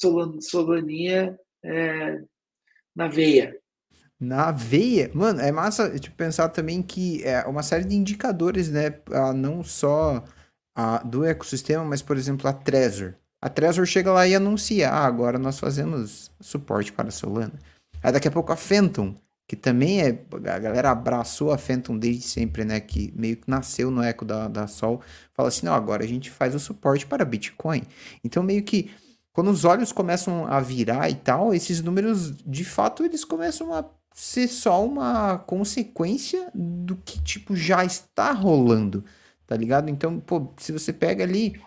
Solan, 0.00 0.40
Solaninha 0.40 1.36
é, 1.64 2.20
na 2.94 3.08
veia. 3.08 3.56
Na 4.20 4.50
veia? 4.50 5.10
Mano, 5.14 5.40
é 5.40 5.50
massa 5.50 5.98
tipo, 5.98 6.16
pensar 6.16 6.48
também 6.48 6.82
que 6.82 7.22
é 7.24 7.44
uma 7.44 7.62
série 7.62 7.84
de 7.84 7.94
indicadores, 7.94 8.68
né? 8.68 9.00
Não 9.34 9.62
só 9.62 10.24
a, 10.78 10.98
do 10.98 11.24
ecossistema, 11.24 11.84
mas, 11.84 12.02
por 12.02 12.16
exemplo, 12.16 12.48
a 12.48 12.52
Trezor. 12.52 13.14
A 13.42 13.48
Trezor 13.48 13.84
chega 13.84 14.12
lá 14.12 14.26
e 14.28 14.34
anuncia, 14.34 14.90
ah, 14.90 15.04
agora 15.04 15.38
nós 15.38 15.58
fazemos 15.58 16.30
suporte 16.40 16.92
para 16.92 17.10
Solana. 17.10 17.58
Aí 18.02 18.12
daqui 18.12 18.28
a 18.28 18.30
pouco 18.30 18.52
a 18.52 18.56
Phantom 18.56 19.16
que 19.48 19.56
também 19.56 20.02
é. 20.02 20.08
A 20.52 20.58
galera 20.58 20.90
abraçou 20.90 21.50
a 21.50 21.56
Phantom 21.56 21.96
desde 21.96 22.22
sempre, 22.22 22.66
né? 22.66 22.78
Que 22.78 23.10
meio 23.16 23.38
que 23.38 23.48
nasceu 23.50 23.90
no 23.90 24.02
eco 24.02 24.22
da, 24.22 24.46
da 24.46 24.66
Sol. 24.66 25.00
Fala 25.32 25.48
assim: 25.48 25.64
não, 25.64 25.72
agora 25.72 26.04
a 26.04 26.06
gente 26.06 26.30
faz 26.30 26.54
o 26.54 26.60
suporte 26.60 27.06
para 27.06 27.24
Bitcoin. 27.24 27.82
Então, 28.22 28.42
meio 28.42 28.62
que. 28.62 28.90
Quando 29.32 29.50
os 29.50 29.64
olhos 29.64 29.92
começam 29.92 30.46
a 30.46 30.60
virar 30.60 31.08
e 31.08 31.14
tal, 31.14 31.54
esses 31.54 31.80
números, 31.80 32.36
de 32.44 32.64
fato, 32.64 33.04
eles 33.04 33.24
começam 33.24 33.72
a 33.72 33.84
ser 34.12 34.48
só 34.48 34.84
uma 34.84 35.38
consequência 35.38 36.50
do 36.52 36.96
que, 36.96 37.22
tipo, 37.22 37.54
já 37.54 37.84
está 37.84 38.32
rolando, 38.32 39.04
tá 39.48 39.56
ligado? 39.56 39.88
Então, 39.90 40.20
pô, 40.20 40.52
se 40.58 40.70
você 40.70 40.92
pega 40.92 41.24
ali 41.24 41.58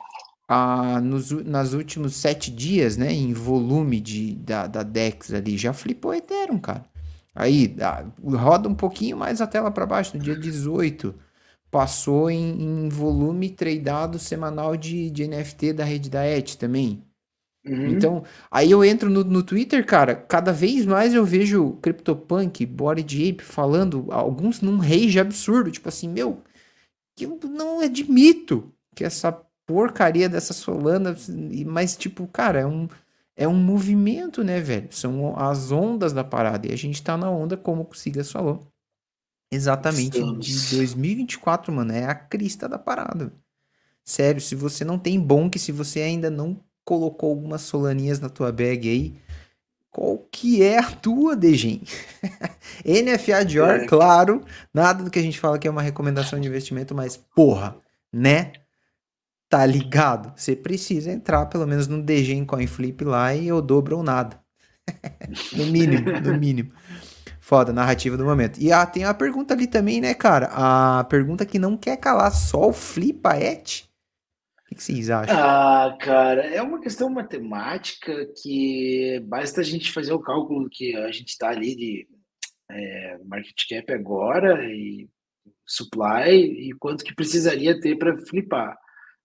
ah, 0.47 1.01
nos, 1.01 1.31
nas 1.43 1.73
últimos 1.73 2.15
sete 2.15 2.51
dias, 2.51 2.95
né, 2.95 3.11
em 3.11 3.33
volume 3.33 3.99
de, 3.99 4.35
da, 4.35 4.67
da 4.67 4.83
DEX 4.83 5.33
ali, 5.33 5.57
já 5.57 5.73
flipou 5.73 6.13
Ethereum, 6.13 6.59
cara. 6.59 6.85
Aí, 7.33 7.75
roda 8.23 8.69
um 8.69 8.75
pouquinho 8.75 9.17
mais 9.17 9.41
a 9.41 9.47
tela 9.47 9.71
para 9.71 9.85
baixo, 9.85 10.15
no 10.15 10.23
dia 10.23 10.35
18, 10.35 11.15
passou 11.71 12.29
em, 12.29 12.85
em 12.85 12.89
volume 12.89 13.49
tradeado 13.49 14.19
semanal 14.19 14.77
de, 14.77 15.09
de 15.09 15.27
NFT 15.27 15.73
da 15.73 15.83
rede 15.83 16.09
da 16.09 16.23
ET 16.23 16.55
também. 16.55 17.03
Uhum. 17.65 17.87
Então, 17.87 18.23
aí 18.51 18.69
eu 18.69 18.83
entro 18.83 19.09
no, 19.09 19.23
no 19.23 19.41
Twitter, 19.41 19.85
cara, 19.85 20.15
cada 20.15 20.51
vez 20.51 20.85
mais 20.85 21.13
eu 21.13 21.25
vejo 21.25 21.77
CryptoPunk, 21.81 22.65
Body 22.65 23.29
Ape 23.29 23.43
falando, 23.43 24.07
alguns 24.11 24.61
num 24.61 24.77
rage 24.77 25.19
absurdo, 25.19 25.71
tipo 25.71 25.87
assim, 25.87 26.09
meu, 26.09 26.43
eu 27.25 27.39
não 27.49 27.79
admito 27.79 28.71
que 28.95 29.03
essa 29.03 29.31
porcaria 29.65 30.27
dessa 30.27 30.53
Solana, 30.53 31.15
mas 31.65 31.95
tipo, 31.95 32.27
cara, 32.27 32.59
é 32.59 32.65
um 32.65 32.87
é 33.35 33.47
um 33.47 33.55
movimento, 33.55 34.43
né, 34.43 34.59
velho? 34.59 34.89
São 34.91 35.35
as 35.37 35.71
ondas 35.71 36.13
da 36.13 36.23
parada. 36.23 36.67
E 36.67 36.73
a 36.73 36.75
gente 36.75 37.01
tá 37.01 37.17
na 37.17 37.29
onda, 37.31 37.57
como 37.57 37.87
o 37.89 37.95
Sigas 37.95 38.31
falou. 38.31 38.67
Exatamente 39.51 40.17
Estamos. 40.17 40.45
de 40.45 40.75
2024, 40.77 41.73
mano. 41.73 41.91
É 41.91 42.05
a 42.05 42.13
crista 42.13 42.69
da 42.69 42.77
parada. 42.77 43.33
Sério, 44.03 44.41
se 44.41 44.53
você 44.53 44.85
não 44.85 44.99
tem 44.99 45.19
bonk, 45.19 45.57
se 45.57 45.71
você 45.71 46.01
ainda 46.01 46.29
não 46.29 46.59
colocou 46.85 47.29
algumas 47.29 47.61
solaninhas 47.61 48.19
na 48.19 48.29
tua 48.29 48.51
bag 48.51 48.87
aí, 48.87 49.15
qual 49.91 50.17
que 50.31 50.63
é 50.63 50.79
a 50.79 50.89
tua, 50.89 51.35
Degen? 51.35 51.81
NFA 52.85 53.43
Dior, 53.43 53.71
é. 53.71 53.85
claro. 53.85 54.41
Nada 54.73 55.03
do 55.03 55.11
que 55.11 55.19
a 55.19 55.21
gente 55.21 55.37
fala 55.37 55.59
que 55.59 55.67
é 55.67 55.71
uma 55.71 55.81
recomendação 55.81 56.39
de 56.39 56.47
investimento, 56.47 56.95
mas 56.95 57.17
porra, 57.17 57.75
né? 58.11 58.53
Tá 59.49 59.65
ligado? 59.65 60.31
Você 60.35 60.55
precisa 60.55 61.11
entrar 61.11 61.45
pelo 61.47 61.67
menos 61.67 61.89
no 61.89 62.01
DG 62.01 62.33
em 62.33 62.45
CoinFlip 62.45 63.03
lá 63.03 63.35
e 63.35 63.49
eu 63.49 63.61
dobro 63.61 63.97
ou 63.97 64.03
nada. 64.03 64.39
no 65.51 65.65
mínimo, 65.65 66.09
no 66.21 66.37
mínimo. 66.39 66.71
Foda, 67.41 67.73
narrativa 67.73 68.15
do 68.15 68.23
momento. 68.23 68.61
E 68.61 68.71
ah, 68.71 68.85
tem 68.85 69.03
a 69.03 69.13
pergunta 69.13 69.53
ali 69.53 69.67
também, 69.67 69.99
né, 69.99 70.13
cara? 70.13 70.49
A 70.53 71.03
pergunta 71.03 71.45
que 71.45 71.59
não 71.59 71.75
quer 71.75 71.97
calar 71.97 72.31
só 72.31 72.69
o 72.69 72.73
Flipaet. 72.73 73.90
O 74.71 74.75
que, 74.75 74.81
vocês 74.81 75.09
acham? 75.09 75.35
Ah, 75.37 75.97
cara, 75.99 76.45
é 76.45 76.61
uma 76.61 76.79
questão 76.79 77.09
matemática 77.09 78.25
que 78.41 79.19
basta 79.27 79.59
a 79.59 79.63
gente 79.63 79.91
fazer 79.91 80.13
o 80.13 80.21
cálculo 80.21 80.69
que 80.69 80.95
a 80.95 81.11
gente 81.11 81.29
está 81.29 81.49
ali 81.49 81.75
de 81.75 82.07
é, 82.71 83.17
market 83.25 83.67
cap 83.69 83.91
agora 83.91 84.63
e 84.65 85.09
supply 85.67 86.35
e 86.35 86.71
quanto 86.79 87.03
que 87.03 87.13
precisaria 87.13 87.79
ter 87.79 87.97
para 87.97 88.17
flipar. 88.17 88.77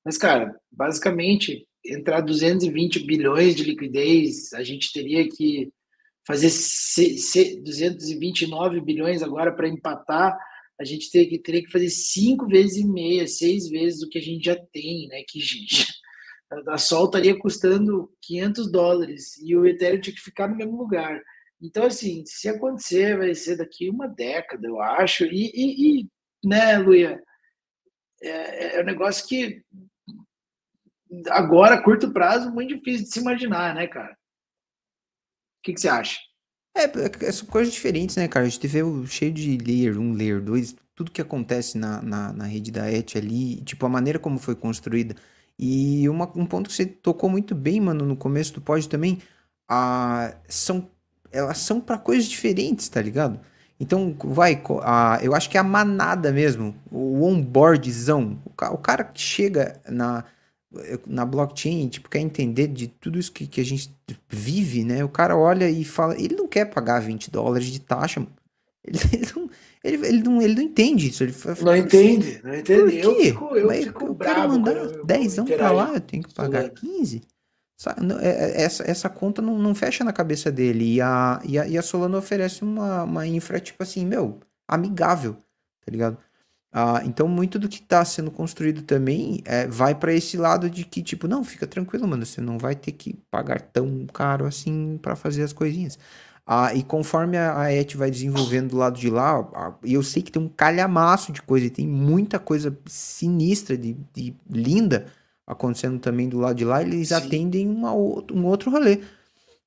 Mas, 0.04 0.18
cara, 0.18 0.54
basicamente, 0.70 1.66
entrar 1.84 2.20
220 2.20 3.06
bilhões 3.06 3.54
de 3.54 3.62
liquidez, 3.64 4.52
a 4.52 4.64
gente 4.64 4.92
teria 4.92 5.28
que 5.28 5.70
fazer 6.26 6.50
229 7.62 8.80
bilhões 8.80 9.22
agora 9.22 9.52
para 9.52 9.68
empatar, 9.68 10.36
a 10.78 10.84
gente 10.84 11.10
teria 11.10 11.28
que, 11.28 11.38
teria 11.38 11.64
que 11.64 11.70
fazer 11.70 11.88
cinco 11.88 12.46
vezes 12.46 12.76
e 12.76 12.86
meia, 12.86 13.26
seis 13.26 13.68
vezes 13.68 14.02
o 14.02 14.08
que 14.08 14.18
a 14.18 14.22
gente 14.22 14.44
já 14.44 14.56
tem, 14.56 15.08
né? 15.08 15.22
Que 15.26 15.40
a 16.68 16.78
Sol 16.78 17.06
estaria 17.06 17.38
custando 17.38 18.12
500 18.22 18.70
dólares 18.70 19.36
e 19.38 19.56
o 19.56 19.66
Ethereum 19.66 20.00
tinha 20.00 20.14
que 20.14 20.20
ficar 20.20 20.48
no 20.48 20.56
mesmo 20.56 20.76
lugar. 20.76 21.22
Então, 21.60 21.84
assim, 21.86 22.24
se 22.26 22.48
acontecer, 22.48 23.16
vai 23.16 23.34
ser 23.34 23.56
daqui 23.56 23.88
uma 23.88 24.06
década, 24.06 24.66
eu 24.66 24.80
acho. 24.80 25.24
E, 25.24 25.50
e, 25.54 26.00
e 26.00 26.08
né, 26.44 26.78
Luia, 26.78 27.22
é, 28.22 28.76
é 28.76 28.82
um 28.82 28.84
negócio 28.84 29.26
que 29.26 29.62
agora, 31.30 31.76
a 31.76 31.82
curto 31.82 32.12
prazo, 32.12 32.52
muito 32.52 32.76
difícil 32.76 33.04
de 33.04 33.12
se 33.12 33.20
imaginar, 33.20 33.74
né, 33.74 33.86
cara? 33.86 34.12
O 34.12 35.62
que, 35.62 35.72
que 35.72 35.80
você 35.80 35.88
acha? 35.88 36.18
É, 36.76 37.26
é, 37.26 37.32
são 37.32 37.46
coisas 37.46 37.72
diferentes, 37.72 38.16
né, 38.16 38.28
cara? 38.28 38.44
A 38.44 38.48
gente 38.48 38.82
o 38.82 39.06
cheio 39.06 39.32
de 39.32 39.56
layer 39.56 39.98
1, 39.98 40.12
layer 40.12 40.42
2, 40.42 40.76
tudo 40.94 41.10
que 41.10 41.22
acontece 41.22 41.78
na, 41.78 42.02
na, 42.02 42.32
na 42.32 42.44
rede 42.44 42.70
da 42.70 42.90
ET 42.90 43.16
ali, 43.16 43.56
tipo, 43.62 43.86
a 43.86 43.88
maneira 43.88 44.18
como 44.18 44.38
foi 44.38 44.54
construída. 44.54 45.14
E 45.58 46.06
uma, 46.08 46.30
um 46.36 46.44
ponto 46.44 46.68
que 46.68 46.76
você 46.76 46.84
tocou 46.84 47.30
muito 47.30 47.54
bem, 47.54 47.80
mano, 47.80 48.04
no 48.04 48.16
começo 48.16 48.52
do 48.52 48.60
pod 48.60 48.86
também, 48.88 49.22
a, 49.68 50.34
são, 50.48 50.90
elas 51.32 51.58
são 51.58 51.80
para 51.80 51.96
coisas 51.98 52.26
diferentes, 52.26 52.88
tá 52.88 53.00
ligado? 53.00 53.40
Então, 53.80 54.14
vai, 54.24 54.62
a, 54.82 55.18
eu 55.22 55.34
acho 55.34 55.48
que 55.48 55.56
é 55.56 55.60
a 55.60 55.64
manada 55.64 56.30
mesmo, 56.30 56.74
o 56.90 57.24
onboardzão, 57.24 58.38
o, 58.44 58.50
o 58.50 58.78
cara 58.78 59.04
que 59.04 59.20
chega 59.20 59.80
na, 59.88 60.24
na 61.06 61.24
blockchain, 61.24 61.88
tipo, 61.88 62.08
quer 62.08 62.20
entender 62.20 62.68
de 62.68 62.86
tudo 62.88 63.18
isso 63.18 63.32
que, 63.32 63.46
que 63.46 63.60
a 63.60 63.64
gente 63.64 63.94
vive, 64.28 64.84
né? 64.84 65.04
O 65.04 65.08
cara 65.08 65.36
olha 65.36 65.68
e 65.70 65.84
fala, 65.84 66.14
ele 66.20 66.34
não 66.36 66.46
quer 66.48 66.66
pagar 66.66 67.00
20 67.00 67.30
dólares 67.30 67.66
de 67.68 67.80
taxa, 67.80 68.26
Ele, 68.84 68.98
ele, 69.12 69.26
não, 69.34 69.50
ele, 69.82 70.06
ele, 70.06 70.22
não, 70.22 70.42
ele 70.42 70.54
não 70.54 70.62
entende 70.62 71.08
isso. 71.08 71.22
Ele 71.24 71.32
fala, 71.32 71.56
Não 71.60 71.76
entende, 71.76 72.40
não 72.44 72.50
Por 72.50 72.58
entende. 72.58 72.98
Eu 72.98 73.14
quê? 73.16 73.24
fico, 73.24 73.56
eu 73.56 73.66
Mas 73.66 73.84
fico 73.84 74.04
eu 74.06 74.14
quero 74.14 74.48
mandar 74.48 74.74
quando 74.74 74.76
eu- 74.92 74.98
eu 75.00 75.04
10 75.04 75.34
pra 75.34 75.42
interajo 75.44 75.74
lá, 75.74 75.94
eu 75.94 76.00
tenho 76.00 76.22
que 76.22 76.34
pagar 76.34 76.58
Solano. 76.62 76.74
15. 76.74 77.22
Sa- 77.78 77.96
não, 78.00 78.18
é- 78.20 78.28
é- 78.52 78.62
Essa, 78.62 78.90
essa 78.90 79.08
conta 79.10 79.42
não, 79.42 79.58
não 79.58 79.74
fecha 79.74 80.02
na 80.04 80.12
cabeça 80.12 80.50
dele. 80.52 80.94
E 80.94 81.00
a, 81.00 81.40
e 81.44 81.58
a, 81.58 81.66
e 81.68 81.76
a 81.76 81.82
Solana 81.82 82.16
oferece 82.18 82.62
uma, 82.62 83.02
uma 83.04 83.26
infra, 83.26 83.60
tipo 83.60 83.82
assim, 83.82 84.06
meu, 84.06 84.40
amigável, 84.68 85.34
tá 85.84 85.90
ligado? 85.90 86.16
Ah, 86.72 87.00
então, 87.04 87.26
muito 87.26 87.58
do 87.58 87.68
que 87.68 87.80
tá 87.80 88.04
sendo 88.04 88.30
construído 88.30 88.82
também 88.82 89.40
é, 89.46 89.66
vai 89.66 89.94
pra 89.94 90.12
esse 90.12 90.36
lado 90.36 90.68
de 90.68 90.84
que, 90.84 91.02
tipo, 91.02 91.26
não, 91.26 91.42
fica 91.42 91.66
tranquilo, 91.66 92.06
mano, 92.06 92.26
você 92.26 92.40
não 92.40 92.58
vai 92.58 92.74
ter 92.76 92.92
que 92.92 93.14
pagar 93.30 93.60
tão 93.62 94.06
caro 94.12 94.44
assim 94.46 94.98
pra 95.00 95.16
fazer 95.16 95.42
as 95.42 95.52
coisinhas. 95.54 95.98
Ah, 96.46 96.74
e 96.74 96.82
conforme 96.82 97.36
a, 97.38 97.58
a 97.60 97.72
ET 97.72 97.94
vai 97.96 98.10
desenvolvendo 98.10 98.70
do 98.70 98.76
lado 98.76 98.98
de 98.98 99.10
lá, 99.10 99.48
e 99.82 99.94
eu 99.94 100.02
sei 100.02 100.22
que 100.22 100.30
tem 100.30 100.40
um 100.42 100.48
calhamaço 100.48 101.32
de 101.32 101.40
coisa, 101.42 101.66
e 101.66 101.70
tem 101.70 101.86
muita 101.88 102.38
coisa 102.38 102.76
sinistra, 102.86 103.76
de, 103.76 103.96
de 104.14 104.34
linda 104.48 105.06
acontecendo 105.46 105.98
também 105.98 106.28
do 106.28 106.38
lado 106.38 106.56
de 106.56 106.64
lá, 106.64 106.82
eles 106.82 107.08
Sim. 107.08 107.14
atendem 107.14 107.68
uma, 107.68 107.92
um 107.94 108.44
outro 108.44 108.70
rolê. 108.70 109.00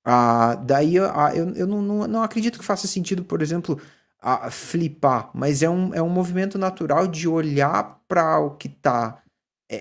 Ah, 0.03 0.55
daí 0.55 0.95
eu, 0.95 1.05
ah, 1.05 1.35
eu, 1.35 1.49
eu 1.55 1.67
não, 1.67 1.81
não, 1.81 2.07
não 2.07 2.23
acredito 2.23 2.57
que 2.59 2.65
faça 2.65 2.87
sentido, 2.87 3.23
por 3.23 3.41
exemplo, 3.41 3.79
a 4.21 4.51
flipar, 4.51 5.31
mas 5.33 5.63
é 5.63 5.69
um, 5.69 5.93
é 5.93 6.01
um 6.01 6.09
movimento 6.09 6.57
natural 6.57 7.07
de 7.07 7.27
olhar 7.27 8.01
para 8.07 8.39
o 8.39 8.51
que 8.57 8.67
está 8.67 9.21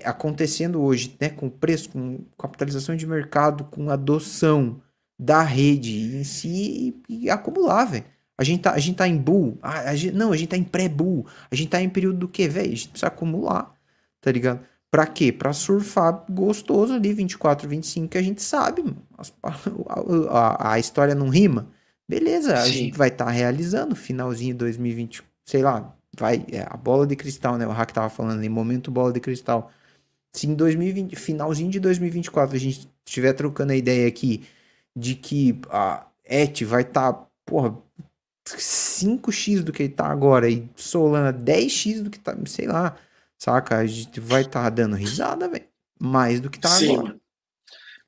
acontecendo 0.05 0.81
hoje, 0.81 1.15
né, 1.19 1.29
com 1.29 1.49
preço, 1.49 1.89
com 1.89 2.19
capitalização 2.37 2.95
de 2.95 3.07
mercado, 3.07 3.63
com 3.65 3.89
adoção 3.89 4.81
da 5.17 5.41
rede 5.41 6.15
em 6.17 6.23
si 6.23 7.03
e, 7.09 7.23
e 7.25 7.29
acumular, 7.29 7.85
velho. 7.85 8.05
A 8.37 8.43
gente 8.43 8.61
tá, 8.61 8.71
a 8.73 8.79
gente 8.79 8.95
tá 8.95 9.07
em 9.07 9.17
bull, 9.17 9.57
a, 9.61 9.89
a 9.91 9.95
gente, 9.95 10.13
não, 10.15 10.31
a 10.31 10.37
gente 10.37 10.49
tá 10.49 10.57
em 10.57 10.63
pré-bull, 10.63 11.25
a 11.51 11.55
gente 11.55 11.69
tá 11.69 11.81
em 11.81 11.89
período 11.89 12.19
do 12.19 12.27
quê, 12.27 12.47
velho? 12.47 12.67
A 12.71 12.75
gente 12.75 12.89
precisa 12.89 13.07
acumular, 13.07 13.73
tá 14.21 14.31
ligado? 14.31 14.61
Pra 14.91 15.05
quê? 15.05 15.31
Pra 15.31 15.51
surfar 15.53 16.25
gostoso 16.31 16.93
ali, 16.93 17.11
24, 17.13 17.67
25, 17.67 18.07
que 18.09 18.17
a 18.17 18.21
gente 18.21 18.41
sabe, 18.41 18.83
a, 19.43 20.69
a- 20.69 20.73
a 20.73 20.79
história 20.79 21.13
não 21.15 21.29
rima. 21.29 21.67
Beleza, 22.09 22.55
a 22.55 22.65
Sim. 22.65 22.71
gente 22.71 22.97
vai 22.97 23.09
estar 23.09 23.29
realizando 23.29 23.95
finalzinho 23.95 24.53
de 24.53 24.57
2020, 24.57 25.21
sei 25.45 25.61
lá, 25.61 25.95
vai, 26.17 26.43
é, 26.51 26.65
a 26.67 26.75
bola 26.75 27.05
de 27.05 27.15
cristal, 27.15 27.55
né? 27.55 27.67
O 27.67 27.71
Hack 27.71 27.91
tava 27.91 28.09
falando 28.09 28.43
em 28.43 28.49
momento 28.49 28.89
bola 28.89 29.13
de 29.13 29.19
cristal. 29.19 29.71
Se 30.33 30.47
em 30.47 30.55
2020, 30.55 31.15
finalzinho 31.15 31.69
de 31.69 31.79
2024, 31.79 32.55
a 32.55 32.59
gente 32.59 32.89
estiver 33.05 33.33
trocando 33.33 33.73
a 33.73 33.75
ideia 33.75 34.07
aqui 34.07 34.43
de 34.95 35.13
que 35.13 35.61
a 35.69 36.07
ET 36.25 36.63
vai 36.63 36.81
estar, 36.81 37.13
porra, 37.45 37.77
5x 38.43 39.61
do 39.61 39.71
que 39.71 39.83
ele 39.83 39.93
tá 39.93 40.07
agora 40.07 40.49
e 40.49 40.67
Solana 40.75 41.31
10x 41.31 42.01
do 42.01 42.09
que 42.09 42.17
tá, 42.17 42.35
sei 42.47 42.65
lá, 42.65 42.97
saca? 43.37 43.77
A 43.77 43.85
gente 43.85 44.19
vai 44.19 44.41
estar 44.41 44.67
dando 44.71 44.95
risada, 44.95 45.47
velho. 45.47 45.67
Mais 45.99 46.39
do 46.39 46.49
que 46.49 46.59
tá 46.59 46.69
Sim, 46.69 46.95
agora. 46.95 47.19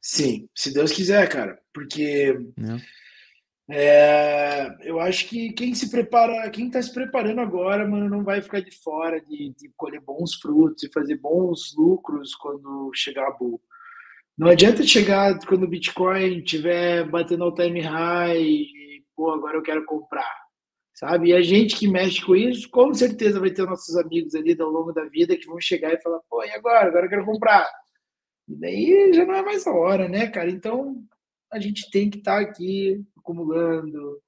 Sim, 0.01 0.49
se 0.55 0.73
Deus 0.73 0.91
quiser, 0.91 1.29
cara. 1.29 1.59
Porque 1.71 2.35
Né? 2.57 2.81
É, 3.73 4.75
eu 4.81 4.99
acho 4.99 5.29
que 5.29 5.53
quem 5.53 5.73
se 5.73 5.89
prepara, 5.89 6.49
quem 6.49 6.69
tá 6.69 6.81
se 6.81 6.93
preparando 6.93 7.39
agora, 7.39 7.87
mano, 7.87 8.09
não 8.09 8.21
vai 8.21 8.41
ficar 8.41 8.59
de 8.59 8.71
fora 8.71 9.21
de, 9.21 9.53
de 9.57 9.71
colher 9.77 10.01
bons 10.01 10.35
frutos 10.35 10.83
e 10.83 10.91
fazer 10.91 11.15
bons 11.15 11.73
lucros 11.77 12.35
quando 12.35 12.91
chegar 12.93 13.27
a 13.27 13.31
bull. 13.31 13.61
Não 14.37 14.49
adianta 14.49 14.83
chegar 14.83 15.39
quando 15.45 15.63
o 15.63 15.67
Bitcoin 15.67 16.39
estiver 16.39 17.07
batendo 17.09 17.45
all 17.45 17.55
time 17.55 17.79
high 17.79 18.41
e, 18.41 19.05
pô, 19.15 19.31
agora 19.31 19.57
eu 19.57 19.61
quero 19.61 19.85
comprar, 19.85 20.35
sabe? 20.93 21.29
E 21.29 21.33
a 21.33 21.41
gente 21.41 21.77
que 21.77 21.87
mexe 21.87 22.25
com 22.25 22.35
isso, 22.35 22.69
com 22.69 22.93
certeza 22.93 23.39
vai 23.39 23.51
ter 23.51 23.65
nossos 23.65 23.95
amigos 23.95 24.35
ali 24.35 24.53
ao 24.59 24.69
longo 24.69 24.91
da 24.91 25.05
vida 25.05 25.37
que 25.37 25.47
vão 25.47 25.61
chegar 25.61 25.93
e 25.93 26.01
falar, 26.01 26.19
pô, 26.29 26.43
e 26.43 26.51
agora? 26.51 26.89
Agora 26.89 27.05
eu 27.05 27.09
quero 27.09 27.25
comprar. 27.25 27.69
E 28.49 28.55
daí 28.55 29.13
já 29.13 29.25
não 29.25 29.35
é 29.35 29.41
mais 29.41 29.65
a 29.65 29.71
hora, 29.71 30.09
né, 30.09 30.27
cara? 30.27 30.49
Então 30.49 31.01
a 31.51 31.59
gente 31.59 31.89
tem 31.91 32.09
que 32.09 32.17
estar 32.17 32.39
aqui 32.39 33.05
acumulando, 33.21 34.21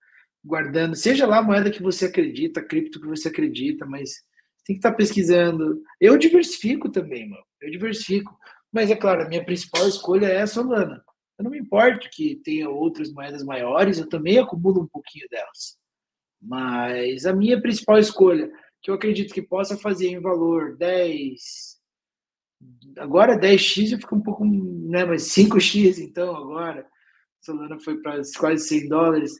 guardando, 0.44 0.96
seja 0.96 1.26
lá 1.26 1.40
a 1.40 1.44
moeda 1.44 1.72
que 1.72 1.82
você 1.82 2.06
acredita, 2.06 2.60
a 2.60 2.66
cripto 2.66 3.00
que 3.00 3.08
você 3.08 3.28
acredita, 3.28 3.86
mas 3.86 4.24
tem 4.66 4.76
que 4.76 4.80
estar 4.80 4.94
pesquisando. 4.94 5.82
Eu 6.00 6.18
diversifico 6.18 6.90
também, 6.90 7.30
mano. 7.30 7.44
Eu 7.62 7.70
diversifico. 7.72 8.38
Mas 8.72 8.90
é 8.90 8.96
claro, 8.96 9.24
a 9.24 9.30
minha 9.30 9.44
principal 9.44 9.88
escolha 9.88 10.28
é 10.28 10.42
a 10.42 10.48
Solana. 10.48 11.04
Eu 11.38 11.44
não 11.44 11.52
me 11.52 11.60
importo 11.60 12.10
que 12.10 12.36
tenha 12.38 12.70
outras 12.70 13.12
moedas 13.12 13.44
maiores, 13.44 13.98
eu 13.98 14.08
também 14.08 14.38
acumulo 14.38 14.82
um 14.82 14.88
pouquinho 14.88 15.28
delas. 15.30 15.78
Mas 16.42 17.26
a 17.26 17.34
minha 17.34 17.62
principal 17.62 17.98
escolha, 17.98 18.52
que 18.82 18.90
eu 18.90 18.96
acredito 18.96 19.34
que 19.34 19.42
possa 19.42 19.78
fazer 19.78 20.10
em 20.10 20.20
valor 20.20 20.76
10, 20.78 21.80
agora 22.98 23.40
10x 23.40 23.94
eu 23.94 24.00
fico 24.00 24.16
um 24.16 24.22
pouco, 24.22 24.46
né, 24.46 25.06
mas 25.06 25.24
5x 25.24 26.00
então 26.00 26.36
agora, 26.36 26.88
Solana 27.44 27.80
foi 27.80 28.02
para 28.02 28.22
quase 28.38 28.68
100 28.68 28.88
dólares, 28.88 29.34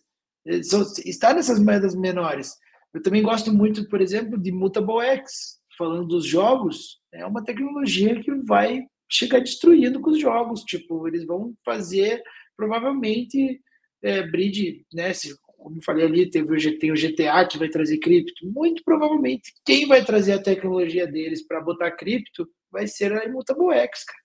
está 1.06 1.34
nessas 1.34 1.60
moedas 1.60 1.96
menores. 1.96 2.54
Eu 2.94 3.02
também 3.02 3.24
gosto 3.24 3.52
muito, 3.52 3.88
por 3.88 4.02
exemplo, 4.02 4.38
de 4.38 4.52
Mutable 4.52 5.00
X, 5.00 5.60
falando 5.78 6.08
dos 6.08 6.26
jogos, 6.26 7.02
é 7.12 7.26
uma 7.26 7.44
tecnologia 7.44 8.22
que 8.22 8.32
vai 8.44 8.86
chegar 9.10 9.40
destruindo 9.40 10.00
com 10.00 10.12
os 10.12 10.20
jogos, 10.20 10.64
tipo, 10.64 11.08
eles 11.08 11.26
vão 11.26 11.56
fazer 11.66 12.22
provavelmente 12.56 13.62
é, 14.02 14.22
bridge, 14.24 14.86
né, 14.94 15.14
se, 15.14 15.36
como 15.58 15.82
falei 15.82 16.06
ali, 16.06 16.30
teve 16.30 16.54
o, 16.54 16.80
tem 16.80 16.92
o 16.92 16.96
GTA 16.96 17.48
que 17.48 17.58
vai 17.58 17.70
trazer 17.70 17.98
cripto, 18.00 18.46
muito 18.52 18.84
provavelmente 18.84 19.54
quem 19.66 19.88
vai 19.88 20.04
trazer 20.04 20.34
a 20.34 20.42
tecnologia 20.42 21.08
deles 21.08 21.46
para 21.46 21.62
botar 21.62 21.92
cripto 21.92 22.48
vai 22.72 22.88
ser 22.88 23.14
a 23.14 23.26
Immutable 23.26 23.74
X, 23.74 24.04
cara, 24.04 24.23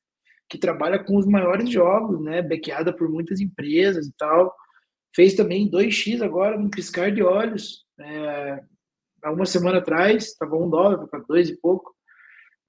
que 0.49 0.59
trabalha 0.59 1.03
com 1.03 1.17
os 1.17 1.27
maiores 1.27 1.71
jogos, 1.71 2.21
né, 2.21 2.41
bequeada 2.43 2.93
por 2.93 3.09
muitas 3.09 3.41
empresas 3.41 4.07
e 4.07 4.13
tal, 4.17 4.55
fez 5.15 5.35
também 5.35 5.71
2x 5.71 6.23
agora, 6.23 6.59
num 6.59 6.71
piscar 6.71 7.13
de 7.13 7.23
olhos, 7.23 7.85
é, 8.01 8.63
há 9.23 9.33
uma 9.33 9.47
semana 9.47 9.79
atrás, 9.79 10.27
estava 10.27 10.57
um 10.57 10.69
dólar, 10.69 11.07
para 11.09 11.21
dois 11.21 11.49
e 11.49 11.57
pouco, 11.57 11.95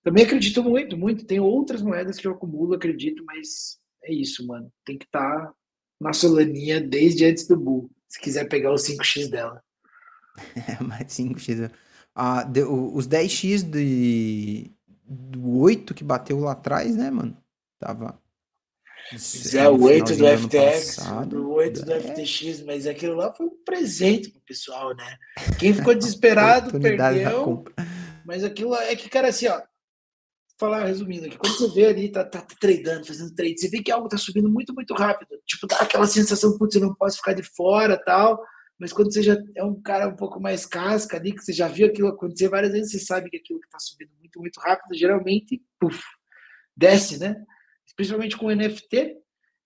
também 0.04 0.24
acredito 0.24 0.64
muito, 0.64 0.98
muito. 0.98 1.26
Tem 1.26 1.40
outras 1.40 1.82
moedas 1.82 2.18
que 2.18 2.28
eu 2.28 2.32
acumulo, 2.32 2.74
acredito, 2.74 3.24
mas 3.26 3.80
é 4.04 4.14
isso, 4.14 4.46
mano. 4.48 4.72
Tem 4.86 4.98
que 4.98 5.06
estar 5.06 5.48
tá 5.48 5.54
na 6.00 6.14
Solaninha 6.14 6.80
desde 6.80 7.26
antes 7.26 7.46
do 7.48 7.58
Bull, 7.58 7.92
se 8.08 8.20
quiser 8.20 8.48
pegar 8.48 8.74
os 8.74 8.84
5x 8.84 9.30
dela. 9.30 9.62
É, 10.56 10.82
mais 10.82 11.08
5x. 11.08 11.70
Ah, 12.16 12.44
de- 12.44 12.64
os 12.64 13.06
10x 13.08 13.62
de, 13.62 14.72
do 15.06 15.60
8 15.60 15.94
que 15.94 16.04
bateu 16.04 16.40
lá 16.40 16.54
atrás, 16.54 16.96
né, 16.96 17.12
mano? 17.12 17.36
Tava. 17.80 18.20
É, 19.56 19.68
o 19.68 19.82
8 19.82 20.16
do 20.18 20.28
FTX, 20.28 20.96
passado. 20.98 21.44
o 21.48 21.54
8 21.54 21.84
do 21.84 21.94
É. 21.94 22.00
FTX, 22.00 22.62
mas 22.64 22.86
aquilo 22.86 23.16
lá 23.16 23.34
foi 23.34 23.48
um 23.48 23.64
presente 23.66 24.30
pro 24.30 24.42
pessoal, 24.42 24.96
né? 24.96 25.18
Quem 25.58 25.74
ficou 25.74 25.96
desesperado 25.96 26.80
perdeu. 26.80 27.64
Mas 28.24 28.44
aquilo 28.44 28.76
é 28.76 28.96
que, 28.96 29.10
cara, 29.10 29.30
assim, 29.30 29.48
ó. 29.48 29.62
Falar 30.60 30.86
resumindo 30.86 31.26
aqui, 31.26 31.38
quando 31.38 31.58
você 31.58 31.70
vê 31.74 31.86
ali, 31.86 32.12
tá, 32.12 32.24
tá 32.26 32.46
tradando, 32.60 33.08
fazendo 33.08 33.34
trade, 33.34 33.58
você 33.58 33.70
vê 33.70 33.82
que 33.82 33.90
algo 33.92 34.10
tá 34.10 34.18
subindo 34.18 34.50
muito, 34.50 34.74
muito 34.74 34.94
rápido. 34.94 35.40
Tipo, 35.48 35.66
dá 35.66 35.78
aquela 35.78 36.06
sensação, 36.06 36.58
putz, 36.58 36.76
eu 36.76 36.82
não 36.82 36.94
posso 36.94 37.16
ficar 37.16 37.34
de 37.34 37.44
fora 37.44 37.98
tal. 37.98 38.44
Mas 38.78 38.92
quando 38.92 39.12
você 39.12 39.24
já 39.24 39.38
é 39.56 39.64
um 39.64 39.82
cara 39.82 40.10
um 40.10 40.16
pouco 40.18 40.40
mais 40.40 40.66
casca 40.66 41.16
ali, 41.16 41.34
que 41.34 41.42
você 41.42 41.54
já 41.54 41.70
viu 41.70 41.88
aquilo 41.88 42.10
acontecer 42.10 42.50
várias 42.50 42.74
vezes, 42.74 42.92
você 42.92 43.00
sabe 43.00 43.30
que 43.30 43.38
aquilo 43.38 43.60
que 43.62 43.70
tá 43.70 43.80
subindo 43.80 44.12
muito, 44.20 44.40
muito 44.40 44.60
rápido, 44.60 44.98
geralmente, 44.98 45.64
puf, 45.80 46.02
desce, 46.76 47.18
né? 47.18 47.36
Principalmente 48.00 48.38
com 48.38 48.50
NFT. 48.50 49.18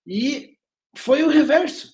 E 0.08 0.58
foi 0.98 1.22
o 1.22 1.30
reverso 1.30 1.94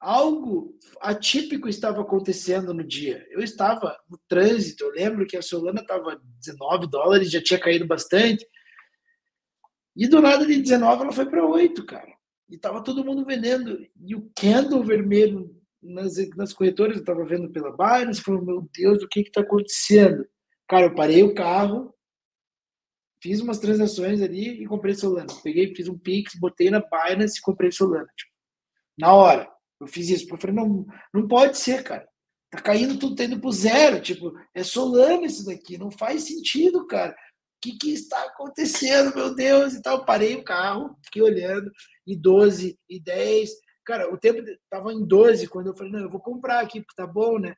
algo 0.00 0.76
atípico 1.00 1.68
estava 1.68 2.02
acontecendo 2.02 2.74
no 2.74 2.84
dia. 2.84 3.26
Eu 3.30 3.40
estava 3.40 3.96
no 4.10 4.18
trânsito, 4.28 4.84
eu 4.84 4.90
lembro 4.90 5.26
que 5.26 5.36
a 5.36 5.42
Solana 5.42 5.80
estava 5.80 6.20
19 6.40 6.88
dólares, 6.88 7.30
já 7.30 7.42
tinha 7.42 7.58
caído 7.58 7.86
bastante. 7.86 8.46
E 9.96 10.06
do 10.06 10.20
nada 10.20 10.46
de 10.46 10.60
19 10.60 11.02
ela 11.02 11.12
foi 11.12 11.26
para 11.26 11.44
8, 11.44 11.84
cara. 11.86 12.12
E 12.48 12.58
tava 12.58 12.84
todo 12.84 13.04
mundo 13.04 13.24
vendendo. 13.24 13.78
E 14.00 14.14
o 14.14 14.30
candle 14.38 14.84
vermelho 14.84 15.50
nas, 15.82 16.14
nas 16.36 16.52
corretoras, 16.52 16.96
eu 16.96 17.00
estava 17.00 17.24
vendo 17.24 17.50
pela 17.50 17.76
Binance, 17.76 18.20
falou, 18.20 18.44
meu 18.44 18.68
Deus, 18.76 19.02
o 19.02 19.08
que 19.08 19.24
que 19.24 19.30
tá 19.30 19.40
acontecendo? 19.40 20.26
Cara, 20.68 20.86
eu 20.86 20.94
parei 20.94 21.22
o 21.22 21.34
carro, 21.34 21.94
fiz 23.22 23.40
umas 23.40 23.58
transações 23.58 24.20
ali 24.22 24.62
e 24.62 24.66
comprei 24.66 24.94
Solana. 24.94 25.32
Peguei, 25.42 25.74
fiz 25.74 25.88
um 25.88 25.98
Pix, 25.98 26.34
botei 26.38 26.70
na 26.70 26.80
Binance 26.80 27.38
e 27.38 27.42
comprei 27.42 27.70
Solana. 27.72 28.08
Tipo, 28.16 28.32
na 28.98 29.12
hora. 29.12 29.50
Eu 29.80 29.86
fiz 29.86 30.08
isso. 30.08 30.26
Eu 30.30 30.38
falei, 30.38 30.56
não, 30.56 30.86
não 31.12 31.28
pode 31.28 31.58
ser, 31.58 31.82
cara. 31.82 32.08
Tá 32.50 32.60
caindo 32.60 32.98
tudo, 32.98 33.16
tá 33.16 33.24
indo 33.24 33.40
pro 33.40 33.52
zero. 33.52 34.00
Tipo, 34.00 34.32
é 34.54 34.62
Solana 34.62 35.26
isso 35.26 35.44
daqui. 35.44 35.76
Não 35.76 35.90
faz 35.90 36.24
sentido, 36.24 36.86
cara. 36.86 37.12
O 37.12 37.16
que, 37.60 37.76
que 37.78 37.92
está 37.92 38.22
acontecendo, 38.26 39.14
meu 39.14 39.34
Deus? 39.34 39.74
E 39.74 39.82
tal. 39.82 40.04
Parei 40.04 40.34
o 40.36 40.44
carro, 40.44 40.96
fiquei 41.04 41.22
olhando. 41.22 41.70
E 42.06 42.16
12, 42.16 42.78
e 42.88 43.00
10. 43.00 43.50
Cara, 43.84 44.12
o 44.12 44.18
tempo 44.18 44.42
tava 44.70 44.92
em 44.92 45.06
12 45.06 45.46
quando 45.48 45.68
eu 45.68 45.76
falei, 45.76 45.92
não, 45.92 46.00
eu 46.00 46.10
vou 46.10 46.20
comprar 46.20 46.60
aqui, 46.60 46.80
porque 46.80 46.94
tá 46.96 47.06
bom, 47.06 47.38
né? 47.38 47.54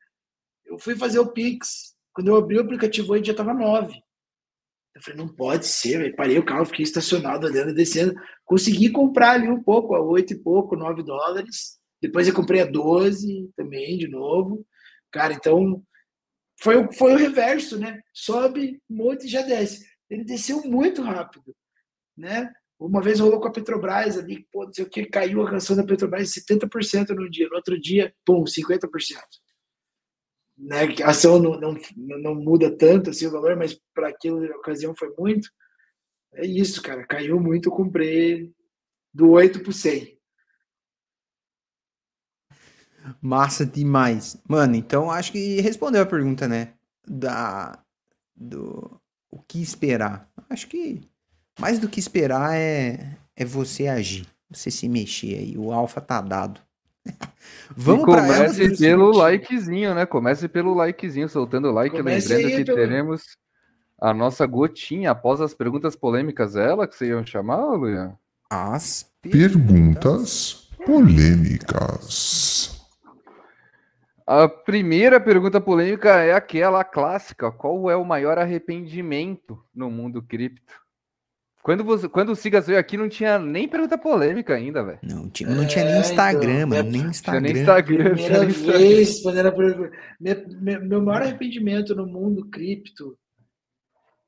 eu 0.68 0.78
fui 0.78 0.94
fazer 0.94 1.18
o 1.18 1.32
Pix. 1.32 1.96
Quando 2.12 2.28
eu 2.28 2.36
abri 2.36 2.58
o 2.58 2.60
aplicativo, 2.60 3.14
ele 3.14 3.24
já 3.24 3.34
tava 3.34 3.54
9. 3.54 4.00
Eu 4.98 5.02
falei, 5.02 5.18
não 5.18 5.28
pode 5.28 5.66
ser. 5.66 6.14
Parei 6.16 6.38
o 6.38 6.44
carro, 6.44 6.66
fiquei 6.66 6.82
estacionado, 6.82 7.46
olhando, 7.46 7.72
descendo. 7.72 8.14
Consegui 8.44 8.90
comprar 8.90 9.32
ali 9.32 9.48
um 9.48 9.62
pouco, 9.62 9.94
a 9.94 10.00
8 10.00 10.32
e 10.32 10.38
pouco, 10.38 10.76
9 10.76 11.04
dólares. 11.04 11.78
Depois 12.02 12.26
eu 12.26 12.34
comprei 12.34 12.60
a 12.60 12.66
12 12.66 13.48
também, 13.56 13.96
de 13.96 14.08
novo. 14.08 14.66
Cara, 15.12 15.32
então 15.32 15.82
foi, 16.60 16.92
foi 16.94 17.14
o 17.14 17.16
reverso, 17.16 17.78
né? 17.78 18.00
Sobe 18.12 18.82
muito 18.90 19.24
e 19.24 19.28
já 19.28 19.42
desce. 19.42 19.86
Ele 20.10 20.24
desceu 20.24 20.62
muito 20.64 21.00
rápido, 21.02 21.54
né? 22.16 22.52
Uma 22.78 23.00
vez 23.00 23.20
rolou 23.20 23.40
com 23.40 23.48
a 23.48 23.52
Petrobras 23.52 24.18
ali, 24.18 24.46
pô, 24.52 24.64
não 24.64 24.72
sei 24.72 24.84
o 24.84 24.88
que, 24.88 25.04
caiu 25.06 25.42
a 25.42 25.50
canção 25.50 25.76
da 25.76 25.84
Petrobras 25.84 26.32
70% 26.32 27.10
no 27.10 27.30
dia. 27.30 27.48
No 27.48 27.56
outro 27.56 27.80
dia, 27.80 28.12
pum, 28.24 28.42
50%. 28.44 28.88
Né? 30.58 30.94
A 31.04 31.10
ação 31.10 31.38
não, 31.38 31.60
não, 31.60 31.76
não 31.96 32.34
muda 32.34 32.70
tanto 32.70 33.10
assim 33.10 33.26
o 33.26 33.30
valor, 33.30 33.56
mas 33.56 33.78
para 33.94 34.08
aquela 34.08 34.44
ocasião 34.56 34.94
foi 34.94 35.14
muito. 35.16 35.48
É 36.34 36.44
isso, 36.44 36.82
cara. 36.82 37.06
Caiu 37.06 37.40
muito, 37.40 37.68
eu 37.68 37.72
comprei 37.72 38.52
do 39.14 39.30
8 39.30 39.60
para 39.60 39.72
100. 39.72 40.18
Massa 43.22 43.64
demais. 43.64 44.36
Mano, 44.48 44.74
então 44.74 45.10
acho 45.10 45.32
que 45.32 45.60
respondeu 45.60 46.02
a 46.02 46.06
pergunta, 46.06 46.46
né? 46.46 46.74
Da. 47.06 47.82
Do. 48.36 49.00
O 49.30 49.40
que 49.42 49.60
esperar? 49.62 50.30
Acho 50.50 50.66
que 50.68 51.00
mais 51.58 51.78
do 51.78 51.88
que 51.88 52.00
esperar 52.00 52.56
é, 52.56 53.16
é 53.36 53.44
você 53.44 53.88
agir. 53.88 54.26
Você 54.50 54.70
se 54.70 54.88
mexer 54.88 55.34
aí. 55.38 55.58
O 55.58 55.72
alfa 55.72 56.00
tá 56.00 56.20
dado. 56.20 56.60
Vamos 57.76 58.04
para 58.04 58.22
Comece 58.22 58.76
pelo 58.76 59.10
likezinho, 59.10 59.94
né? 59.94 60.06
Comece 60.06 60.48
pelo 60.48 60.74
likezinho, 60.74 61.28
soltando 61.28 61.70
like. 61.70 61.96
Comece 61.96 62.34
lembrando 62.34 62.52
aí, 62.52 62.64
que 62.64 62.74
teremos 62.74 63.22
a 64.00 64.14
nossa 64.14 64.46
gotinha 64.46 65.10
após 65.10 65.40
as 65.40 65.52
perguntas 65.52 65.94
polêmicas. 65.94 66.56
Ela 66.56 66.86
que 66.86 66.96
vocês 66.96 67.10
iam 67.10 67.24
chamar, 67.26 67.74
Luian? 67.74 68.16
As 68.50 69.10
perguntas 69.20 70.68
polêmicas. 70.86 72.78
A 74.26 74.48
primeira 74.48 75.18
pergunta 75.20 75.60
polêmica 75.60 76.16
é 76.22 76.32
aquela 76.34 76.84
clássica: 76.84 77.50
qual 77.50 77.90
é 77.90 77.96
o 77.96 78.04
maior 78.04 78.38
arrependimento 78.38 79.62
no 79.74 79.90
mundo 79.90 80.22
cripto? 80.22 80.87
Quando, 81.68 81.84
você, 81.84 82.08
quando 82.08 82.32
o 82.32 82.34
Sigas 82.34 82.66
veio 82.66 82.78
aqui, 82.78 82.96
não 82.96 83.10
tinha 83.10 83.38
nem 83.38 83.68
pergunta 83.68 83.98
polêmica 83.98 84.54
ainda, 84.54 84.82
velho. 84.82 84.98
Não, 85.02 85.28
tinha, 85.28 85.50
não 85.50 85.66
tinha 85.66 85.84
nem 85.84 85.96
é, 85.96 86.00
Instagram, 86.00 86.56
então, 86.56 86.68
mano. 86.68 86.90
Nem 86.90 87.02
Instagram. 87.02 87.40
nem 87.42 87.52
Instagram. 87.52 88.14
Primeira 88.14 88.46
vez, 88.46 89.08
respondendo 89.10 89.46
a 89.48 89.52
pergunta. 89.52 89.90
Meu, 90.18 90.80
meu 90.80 91.02
maior 91.02 91.20
arrependimento 91.20 91.94
no 91.94 92.06
mundo 92.06 92.48
cripto. 92.48 93.18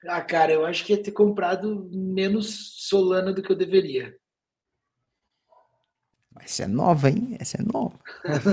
Ah, 0.06 0.20
cara, 0.20 0.52
eu 0.52 0.66
acho 0.66 0.84
que 0.84 0.92
ia 0.92 1.02
ter 1.02 1.12
comprado 1.12 1.88
menos 1.90 2.74
Solana 2.86 3.32
do 3.32 3.40
que 3.40 3.50
eu 3.50 3.56
deveria. 3.56 4.14
Essa 6.42 6.64
é 6.64 6.66
nova, 6.66 7.08
hein? 7.08 7.36
Essa 7.38 7.58
é 7.58 7.62
nova. 7.62 7.98
essa, 8.24 8.50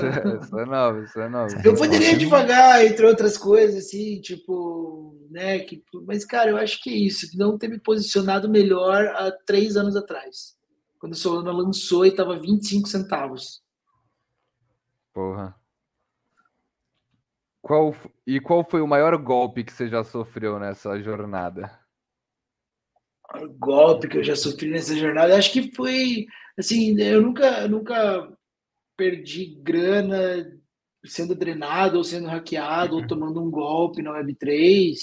é 0.61 0.65
nova, 0.65 1.03
essa 1.03 1.21
é 1.21 1.29
nova. 1.29 1.61
Eu 1.63 1.75
poderia 1.75 2.17
devagar, 2.17 2.85
entre 2.85 3.05
outras 3.05 3.37
coisas, 3.37 3.85
assim, 3.85 4.21
tipo, 4.21 5.15
né? 5.29 5.59
Que, 5.59 5.83
mas, 6.05 6.25
cara, 6.25 6.51
eu 6.51 6.57
acho 6.57 6.81
que 6.81 6.89
é 6.89 6.93
isso. 6.93 7.37
Não 7.37 7.57
ter 7.57 7.67
me 7.67 7.79
posicionado 7.79 8.49
melhor 8.49 9.07
há 9.07 9.31
três 9.45 9.75
anos 9.75 9.95
atrás. 9.95 10.55
Quando 10.99 11.13
a 11.13 11.15
Solana 11.15 11.51
lançou 11.51 12.05
e 12.05 12.11
tava 12.11 12.39
25 12.39 12.87
centavos. 12.87 13.61
Porra. 15.13 15.55
Qual, 17.61 17.95
e 18.25 18.39
qual 18.39 18.63
foi 18.63 18.81
o 18.81 18.87
maior 18.87 19.17
golpe 19.17 19.63
que 19.63 19.73
você 19.73 19.89
já 19.89 20.03
sofreu 20.03 20.57
nessa 20.57 20.99
jornada? 21.01 21.69
O 23.35 23.49
golpe 23.49 24.07
que 24.07 24.17
eu 24.17 24.23
já 24.23 24.35
sofri 24.35 24.69
nessa 24.69 24.95
jornada, 24.95 25.35
acho 25.35 25.51
que 25.51 25.73
foi 25.75 26.25
assim, 26.57 26.99
eu 26.99 27.21
nunca, 27.21 27.67
nunca 27.67 28.31
perdi 28.95 29.59
grana 29.61 30.45
sendo 31.05 31.35
drenado 31.35 31.97
ou 31.97 32.03
sendo 32.03 32.27
hackeado 32.27 32.95
ou 32.95 33.07
tomando 33.07 33.41
um 33.41 33.51
golpe 33.51 34.01
na 34.01 34.11
Web3. 34.11 34.95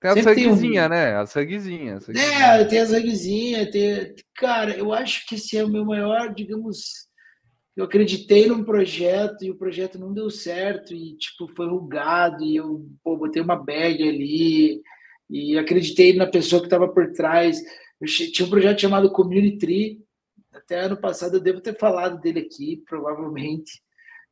Tem 0.00 0.10
a 0.10 0.22
sanguezinha, 0.22 0.86
um... 0.86 0.88
né? 0.88 1.16
A 1.16 1.26
sanguezinha, 1.26 1.96
a 1.96 2.00
sanguezinha. 2.00 2.44
É, 2.44 2.64
tem 2.64 2.78
a 2.80 2.86
sanguezinha. 2.86 3.70
Tem... 3.70 4.14
Cara, 4.34 4.76
eu 4.76 4.92
acho 4.92 5.26
que 5.26 5.34
esse 5.34 5.56
é 5.56 5.64
o 5.64 5.68
meu 5.68 5.84
maior, 5.84 6.34
digamos. 6.34 7.06
Eu 7.76 7.84
acreditei 7.84 8.46
num 8.46 8.64
projeto 8.64 9.44
e 9.44 9.50
o 9.50 9.58
projeto 9.58 9.98
não 9.98 10.12
deu 10.12 10.30
certo 10.30 10.94
e, 10.94 11.16
tipo, 11.18 11.46
foi 11.54 11.68
rugado 11.68 12.42
e 12.42 12.56
eu 12.56 12.86
pô, 13.02 13.16
botei 13.18 13.42
uma 13.42 13.56
bag 13.56 14.02
ali 14.02 14.82
e 15.28 15.58
acreditei 15.58 16.14
na 16.14 16.26
pessoa 16.26 16.60
que 16.60 16.66
estava 16.66 16.88
por 16.88 17.12
trás. 17.12 17.60
Eu 18.00 18.06
tinha 18.06 18.46
um 18.46 18.50
projeto 18.50 18.80
chamado 18.80 19.12
Community 19.12 20.00
até 20.56 20.80
ano 20.80 20.96
passado 20.96 21.36
eu 21.36 21.40
devo 21.40 21.60
ter 21.60 21.78
falado 21.78 22.20
dele 22.20 22.40
aqui, 22.40 22.82
provavelmente, 22.88 23.80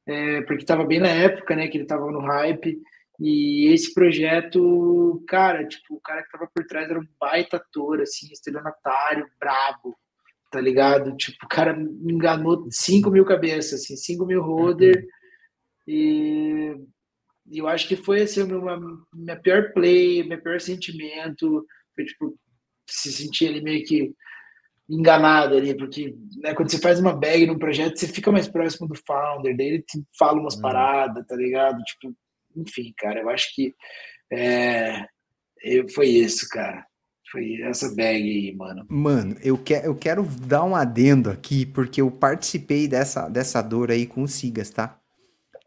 é, 0.06 0.40
porque 0.42 0.62
estava 0.62 0.84
bem 0.84 0.98
na 0.98 1.08
época, 1.08 1.54
né, 1.54 1.68
que 1.68 1.76
ele 1.76 1.84
estava 1.84 2.10
no 2.10 2.20
hype. 2.20 2.80
E 3.20 3.72
esse 3.72 3.94
projeto, 3.94 5.22
cara, 5.28 5.66
tipo, 5.66 5.94
o 5.94 6.00
cara 6.00 6.22
que 6.22 6.26
estava 6.26 6.50
por 6.52 6.66
trás 6.66 6.90
era 6.90 6.98
um 6.98 7.06
baita 7.20 7.58
ator, 7.58 8.00
assim, 8.00 8.26
estelionatário, 8.32 9.28
brabo, 9.38 9.96
tá 10.50 10.60
ligado? 10.60 11.16
Tipo, 11.16 11.44
o 11.44 11.48
cara 11.48 11.74
me 11.76 12.12
enganou 12.12 12.66
5 12.70 13.10
mil 13.10 13.24
cabeças, 13.24 13.82
assim, 13.82 13.96
5 13.96 14.26
mil 14.26 14.42
roder. 14.42 15.06
E, 15.86 16.74
e 16.76 16.76
eu 17.50 17.68
acho 17.68 17.86
que 17.86 17.96
foi, 17.96 18.22
assim, 18.22 18.42
a 18.42 18.46
minha, 19.14 19.36
pior 19.36 19.72
play, 19.72 20.22
meu 20.22 20.40
pior 20.40 20.60
sentimento. 20.60 21.66
Foi, 21.94 22.04
tipo, 22.04 22.38
se 22.88 23.12
sentir 23.12 23.48
ali 23.48 23.62
meio 23.62 23.84
que 23.84 24.12
enganado 24.88 25.56
ali, 25.56 25.74
porque 25.76 26.14
né, 26.36 26.54
quando 26.54 26.70
você 26.70 26.78
faz 26.78 27.00
uma 27.00 27.14
bag 27.14 27.46
num 27.46 27.58
projeto, 27.58 27.96
você 27.96 28.06
fica 28.06 28.30
mais 28.30 28.46
próximo 28.46 28.86
do 28.86 28.94
founder, 28.94 29.56
daí 29.56 29.66
ele 29.66 29.82
te 29.82 30.02
fala 30.18 30.38
umas 30.38 30.56
hum. 30.56 30.60
paradas, 30.60 31.26
tá 31.26 31.34
ligado? 31.36 31.82
Tipo, 31.82 32.14
enfim, 32.56 32.92
cara, 32.96 33.20
eu 33.20 33.30
acho 33.30 33.54
que 33.54 33.74
é, 34.30 35.06
foi 35.94 36.08
isso, 36.08 36.46
cara. 36.48 36.86
Foi 37.30 37.62
essa 37.62 37.92
bag 37.96 38.22
aí, 38.22 38.54
mano. 38.54 38.86
Mano, 38.88 39.36
eu, 39.42 39.58
que, 39.58 39.74
eu 39.74 39.94
quero 39.96 40.22
dar 40.22 40.62
um 40.62 40.76
adendo 40.76 41.30
aqui, 41.30 41.66
porque 41.66 42.00
eu 42.00 42.10
participei 42.10 42.86
dessa, 42.86 43.28
dessa 43.28 43.60
dor 43.60 43.90
aí 43.90 44.06
com 44.06 44.22
o 44.22 44.28
Sigas, 44.28 44.70
tá? 44.70 45.00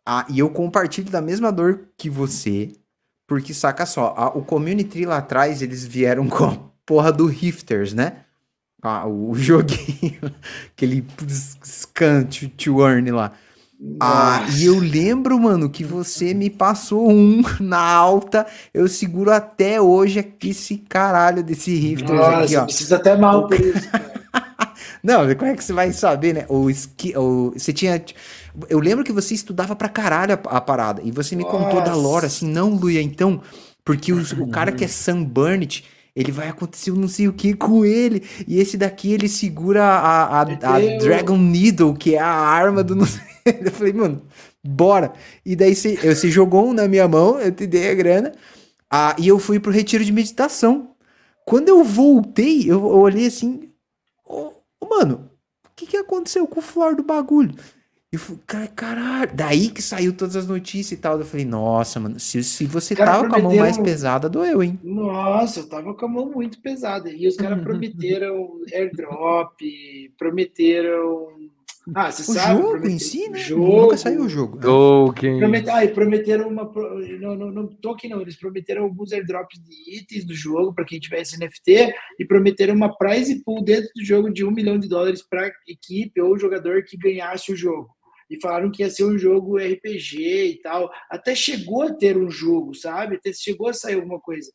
Ah, 0.10 0.26
e 0.30 0.40
eu 0.40 0.50
compartilho 0.50 1.12
da 1.12 1.22
mesma 1.22 1.52
dor 1.52 1.90
que 1.98 2.10
você, 2.10 2.72
porque 3.28 3.54
saca 3.54 3.86
só, 3.86 4.14
a, 4.16 4.30
o 4.30 4.42
Community 4.42 5.06
lá 5.06 5.18
atrás, 5.18 5.62
eles 5.62 5.84
vieram 5.84 6.26
com 6.32 6.46
a 6.46 6.58
porra 6.86 7.12
do 7.12 7.26
Rifters, 7.26 7.94
né? 7.94 8.20
Ah, 8.82 9.06
o 9.06 9.36
joguinho, 9.36 10.34
aquele 10.72 11.06
scan 11.62 12.24
to, 12.24 12.48
to 12.48 12.88
earn 12.88 13.12
lá. 13.12 13.34
Ah, 14.00 14.48
e 14.58 14.64
eu 14.66 14.80
lembro, 14.80 15.38
mano, 15.38 15.70
que 15.70 15.84
você 15.84 16.34
me 16.34 16.50
passou 16.50 17.12
um 17.12 17.44
na 17.60 17.82
alta. 17.82 18.48
Eu 18.74 18.88
seguro 18.88 19.30
até 19.30 19.82
hoje 19.82 20.20
aqui 20.20 20.52
esse 20.52 20.78
caralho 20.78 21.44
desse 21.44 21.76
Rift 21.76 22.06
aqui, 22.10 22.56
ó. 22.56 22.64
Precisa 22.64 22.96
até 22.96 23.18
mal 23.18 23.46
por 23.46 23.60
isso. 23.60 23.90
Não, 25.04 25.20
como 25.36 25.52
é 25.52 25.56
que 25.56 25.64
você 25.64 25.74
vai 25.74 25.92
saber, 25.94 26.34
né? 26.34 26.46
O, 26.50 26.70
esqui, 26.70 27.18
o, 27.18 27.52
você 27.52 27.72
tinha. 27.72 28.02
Eu 28.70 28.80
lembro 28.80 29.04
que 29.04 29.12
você 29.12 29.34
estudava 29.34 29.76
pra 29.76 29.90
caralho 29.90 30.34
a, 30.34 30.58
a 30.58 30.62
parada. 30.62 31.02
E 31.04 31.12
você 31.12 31.36
me 31.36 31.44
Nossa. 31.44 31.58
contou 31.58 31.82
da 31.82 31.94
lore, 31.94 32.26
assim, 32.26 32.48
não, 32.48 32.74
Luia, 32.76 33.02
então. 33.02 33.42
Porque 33.84 34.12
os, 34.12 34.32
o 34.34 34.48
cara 34.48 34.72
que 34.72 34.84
é 34.84 34.88
Sunburned 34.88 35.86
ele 36.18 36.32
vai 36.32 36.48
acontecer 36.50 36.92
não 36.94 37.08
sei 37.08 37.28
o 37.28 37.34
que 37.34 37.54
com 37.54 37.86
ele. 37.86 38.28
E 38.48 38.60
esse 38.60 38.76
daqui 38.76 39.14
ele 39.14 39.30
segura 39.30 39.84
a, 39.84 40.24
a, 40.24 40.42
a 40.42 40.98
Dragon 41.00 41.38
Needle, 41.38 41.94
que 41.94 42.16
é 42.16 42.20
a 42.20 42.28
arma 42.28 42.84
do. 42.84 42.96
eu 43.46 43.72
falei, 43.72 43.94
mano, 43.94 44.24
bora. 44.66 45.14
E 45.46 45.56
daí 45.56 45.76
você, 45.76 45.96
você 45.96 46.32
jogou 46.32 46.70
um 46.70 46.74
na 46.74 46.88
minha 46.88 47.08
mão, 47.08 47.40
eu 47.40 47.52
te 47.52 47.68
dei 47.68 47.92
a 47.92 47.94
grana. 47.94 48.32
Ah, 48.90 49.16
e 49.20 49.28
eu 49.28 49.38
fui 49.38 49.60
pro 49.60 49.72
retiro 49.72 50.04
de 50.04 50.12
meditação. 50.12 50.96
Quando 51.46 51.70
eu 51.70 51.84
voltei, 51.84 52.64
eu, 52.64 52.80
eu 52.80 52.98
olhei 52.98 53.28
assim. 53.28 53.70
Oh, 54.26 54.54
mano, 54.90 55.30
o 55.68 55.70
que, 55.76 55.86
que 55.86 55.98
aconteceu 55.98 56.48
com 56.48 56.60
o 56.60 56.64
flor 56.64 56.96
do 56.96 57.04
bagulho? 57.04 57.54
Eu 58.10 58.20
falei, 58.20 58.70
caralho. 58.74 59.32
Daí 59.34 59.70
que 59.70 59.82
saiu 59.82 60.16
todas 60.16 60.38
as 60.38 60.48
notícias 60.48 60.98
e 60.98 61.02
tal. 61.02 61.20
Eu 61.20 61.26
falei, 61.26 61.46
nossa, 61.46 62.00
mano, 62.00 62.18
se, 62.20 62.42
se 62.42 62.66
você 62.66 62.96
cara, 62.96 63.12
tava 63.12 63.30
com 63.30 63.36
a 63.36 63.40
mão 63.40 63.56
mais 63.58 63.78
pesada, 63.78 64.30
doeu, 64.30 64.64
hein? 64.64 64.80
Nossa, 64.82 65.60
eu 65.60 65.68
tava 65.68 65.94
com 65.94 66.06
a 66.06 66.10
mão 66.10 66.32
muito 66.32 66.62
pesada. 66.62 67.12
E 67.12 67.28
os 67.28 67.36
caras 67.38 67.62
prometeram 67.62 68.62
airdrop, 68.74 69.60
prometeram. 70.18 71.28
Ah, 71.94 72.10
você 72.10 72.32
o 72.32 72.34
sabe? 72.34 72.62
jogo 72.62 72.88
em 72.88 73.00
si, 73.00 73.30
né? 73.30 73.40
Jogo, 73.40 73.82
Nunca 73.82 73.98
saiu 73.98 74.22
o 74.22 74.30
jogo. 74.30 74.58
Token. 74.58 75.40
Promet... 75.40 75.70
Ah, 75.70 75.84
e 75.84 75.90
prometeram 75.90 76.48
uma. 76.48 76.64
Não, 77.20 77.36
não, 77.36 77.52
não, 77.52 77.68
token 77.68 78.10
não. 78.10 78.22
Eles 78.22 78.38
prometeram 78.38 78.84
alguns 78.84 79.12
airdrops 79.12 79.60
de 79.60 79.98
itens 79.98 80.26
do 80.26 80.34
jogo 80.34 80.74
para 80.74 80.86
quem 80.86 81.00
tivesse 81.00 81.38
NFT 81.38 81.94
e 82.20 82.26
prometeram 82.26 82.74
uma 82.74 82.98
prize 82.98 83.44
pool 83.44 83.62
dentro 83.62 83.90
do 83.96 84.04
jogo 84.04 84.30
de 84.32 84.46
um 84.46 84.52
milhão 84.52 84.78
de 84.78 84.88
dólares 84.88 85.22
para 85.22 85.52
equipe 85.68 86.22
ou 86.22 86.40
jogador 86.40 86.84
que 86.84 86.98
ganhasse 86.98 87.52
o 87.52 87.56
jogo. 87.56 87.97
E 88.30 88.40
falaram 88.42 88.72
que 88.72 88.84
ia 88.84 88.90
ser 88.90 89.06
um 89.06 89.18
jogo 89.18 89.58
RPG 89.58 90.52
e 90.52 90.62
tal. 90.62 90.92
Até 91.10 91.34
chegou 91.34 91.84
a 91.84 91.94
ter 91.94 92.18
um 92.18 92.30
jogo, 92.30 92.74
sabe? 92.74 93.16
Até 93.16 93.32
chegou 93.34 93.70
a 93.70 93.74
sair 93.74 93.96
alguma 93.96 94.20
coisa. 94.20 94.52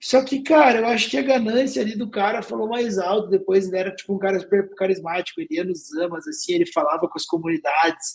Só 0.00 0.22
que, 0.22 0.42
cara, 0.42 0.80
eu 0.80 0.86
acho 0.86 1.10
que 1.10 1.16
a 1.16 1.22
ganância 1.22 1.80
ali 1.82 1.96
do 1.96 2.10
cara 2.10 2.42
falou 2.42 2.68
mais 2.68 2.98
alto. 2.98 3.28
Depois 3.28 3.66
ele 3.66 3.78
era 3.78 3.94
tipo 3.94 4.14
um 4.14 4.18
cara 4.18 4.38
super 4.38 4.68
carismático, 4.74 5.40
ele 5.40 5.48
ia 5.50 5.64
nos 5.64 5.92
amas, 5.94 6.26
assim, 6.28 6.54
ele 6.54 6.66
falava 6.66 7.08
com 7.08 7.16
as 7.16 7.24
comunidades. 7.24 8.14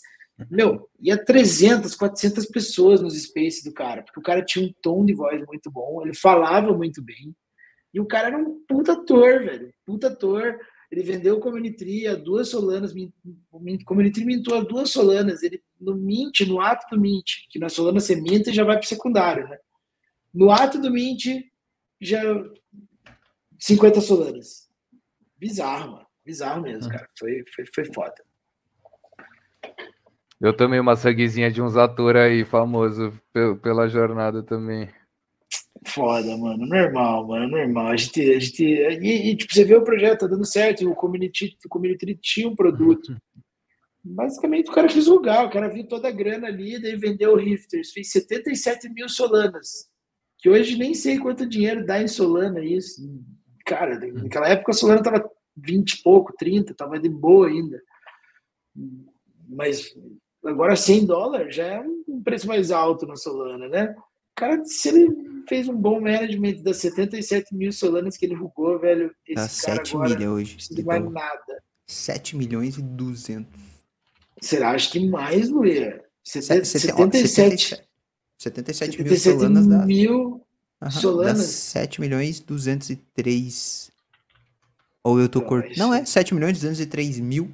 Meu, 0.49 0.89
ia 0.99 1.23
300, 1.23 1.95
400 1.95 2.45
pessoas 2.47 3.01
nos 3.01 3.21
space 3.21 3.63
do 3.63 3.73
cara, 3.73 4.03
porque 4.03 4.19
o 4.19 4.23
cara 4.23 4.43
tinha 4.43 4.65
um 4.65 4.73
tom 4.81 5.05
de 5.05 5.13
voz 5.13 5.45
muito 5.45 5.69
bom, 5.69 6.01
ele 6.01 6.15
falava 6.15 6.73
muito 6.73 7.03
bem. 7.03 7.35
E 7.93 7.99
o 7.99 8.05
cara 8.05 8.29
era 8.29 8.37
um 8.37 8.63
puta 8.67 8.93
ator, 8.93 9.43
velho. 9.43 9.71
Puta 9.85 10.07
ator. 10.07 10.57
Ele 10.91 11.03
vendeu 11.03 11.37
o 11.37 11.39
Community 11.39 12.05
a 12.05 12.15
duas 12.15 12.49
solanas, 12.49 12.93
o 12.93 13.85
Community 13.85 14.25
mintou 14.25 14.57
a 14.57 14.61
duas 14.61 14.89
solanas. 14.89 15.41
Ele, 15.41 15.63
no 15.79 15.95
Mint, 15.95 16.41
no 16.41 16.59
ato 16.59 16.85
do 16.93 16.99
Mint, 16.99 17.47
que 17.49 17.57
na 17.57 17.69
solana 17.69 17.99
você 17.99 18.19
minta 18.19 18.49
e 18.49 18.53
já 18.53 18.65
vai 18.65 18.77
pro 18.77 18.87
secundário, 18.87 19.47
né? 19.47 19.57
No 20.33 20.51
ato 20.51 20.81
do 20.81 20.91
Mint, 20.91 21.27
já 22.01 22.21
50 23.57 24.01
solanas. 24.01 24.69
Bizarro, 25.37 25.93
mano. 25.93 26.07
Bizarro 26.25 26.61
mesmo, 26.61 26.91
cara. 26.91 27.07
Foi, 27.17 27.43
foi, 27.55 27.65
foi 27.73 27.85
foda. 27.93 28.15
Eu 30.41 30.55
tomei 30.55 30.79
uma 30.79 30.95
sanguezinha 30.95 31.51
de 31.51 31.61
uns 31.61 31.77
atores 31.77 32.21
aí 32.21 32.43
famoso 32.43 33.13
pela 33.61 33.87
jornada 33.87 34.43
também. 34.43 34.89
Foda, 35.85 36.37
mano. 36.37 36.65
Normal, 36.65 37.27
mano. 37.27 37.47
Normal. 37.47 37.87
A 37.87 37.97
gente. 37.97 38.21
A 38.33 38.39
gente 38.39 38.63
e, 38.63 39.31
e, 39.31 39.35
tipo, 39.35 39.53
você 39.53 39.65
vê 39.65 39.75
o 39.75 39.83
projeto, 39.83 40.21
tá 40.21 40.27
dando 40.27 40.45
certo. 40.45 40.87
O 40.89 40.95
community, 40.95 41.57
o 41.65 41.69
community 41.69 42.15
tinha 42.21 42.47
um 42.47 42.55
produto. 42.55 43.15
Basicamente, 44.03 44.69
o 44.69 44.73
cara 44.73 44.87
quis 44.87 45.05
julgar. 45.05 45.45
O 45.45 45.49
cara 45.49 45.67
viu 45.67 45.87
toda 45.87 46.07
a 46.07 46.11
grana 46.11 46.47
ali, 46.47 46.79
daí 46.81 46.95
vendeu 46.95 47.33
o 47.33 47.37
Rifters. 47.37 47.91
Fez 47.91 48.11
77 48.11 48.89
mil 48.89 49.09
solanas. 49.09 49.89
Que 50.39 50.49
hoje 50.49 50.77
nem 50.77 50.93
sei 50.93 51.19
quanto 51.19 51.47
dinheiro 51.47 51.85
dá 51.85 52.01
em 52.01 52.07
Solana 52.07 52.63
isso. 52.63 53.01
Cara, 53.65 53.99
naquela 53.99 54.49
época 54.49 54.71
a 54.71 54.73
Solana 54.73 55.03
tava 55.03 55.29
20 55.55 55.91
e 55.91 56.01
pouco, 56.01 56.33
30, 56.35 56.73
tava 56.73 56.99
de 56.99 57.09
boa 57.09 57.47
ainda. 57.47 57.79
Mas 59.47 59.95
agora 60.43 60.75
100 60.75 61.05
dólares 61.05 61.55
já 61.55 61.65
é 61.65 61.79
um 62.07 62.23
preço 62.23 62.47
mais 62.47 62.71
alto 62.71 63.05
na 63.05 63.15
Solana, 63.15 63.67
né? 63.67 63.95
Cara, 64.35 64.63
se 64.65 64.89
ele 64.89 65.43
fez 65.47 65.67
um 65.67 65.75
bom 65.75 65.99
management 65.99 66.63
das 66.63 66.77
77 66.77 67.55
mil 67.55 67.71
solanas 67.71 68.17
que 68.17 68.25
ele 68.25 68.35
rugou, 68.35 68.79
velho. 68.79 69.13
Esse 69.25 69.35
Dá 69.35 69.47
7 69.47 69.97
milhões 69.97 70.25
hoje. 70.25 70.51
Não 70.51 70.57
precisa 70.57 70.83
mais 70.83 71.11
nada. 71.11 71.63
7 71.87 72.37
milhões 72.37 72.77
e 72.77 72.81
200. 72.81 73.59
Será? 74.41 74.71
Acho 74.71 74.91
que 74.91 75.07
mais, 75.07 75.49
Luia. 75.49 76.03
77. 76.23 77.83
77, 78.37 78.97
77 78.97 79.03
mil 79.03 79.17
solanas 79.17 79.67
dá. 79.67 79.85
mil 79.85 80.47
solanas. 80.89 81.37
Dá 81.37 81.43
7 81.43 82.01
milhões 82.01 82.39
e 82.39 82.43
203. 82.43 83.91
Ou 85.03 85.19
eu 85.19 85.29
tô 85.29 85.39
então, 85.39 85.49
cortando. 85.49 85.77
Não, 85.77 85.93
é 85.93 86.05
7 86.05 86.33
milhões 86.33 86.57
e 86.57 86.61
203 86.61 87.19
mil. 87.19 87.51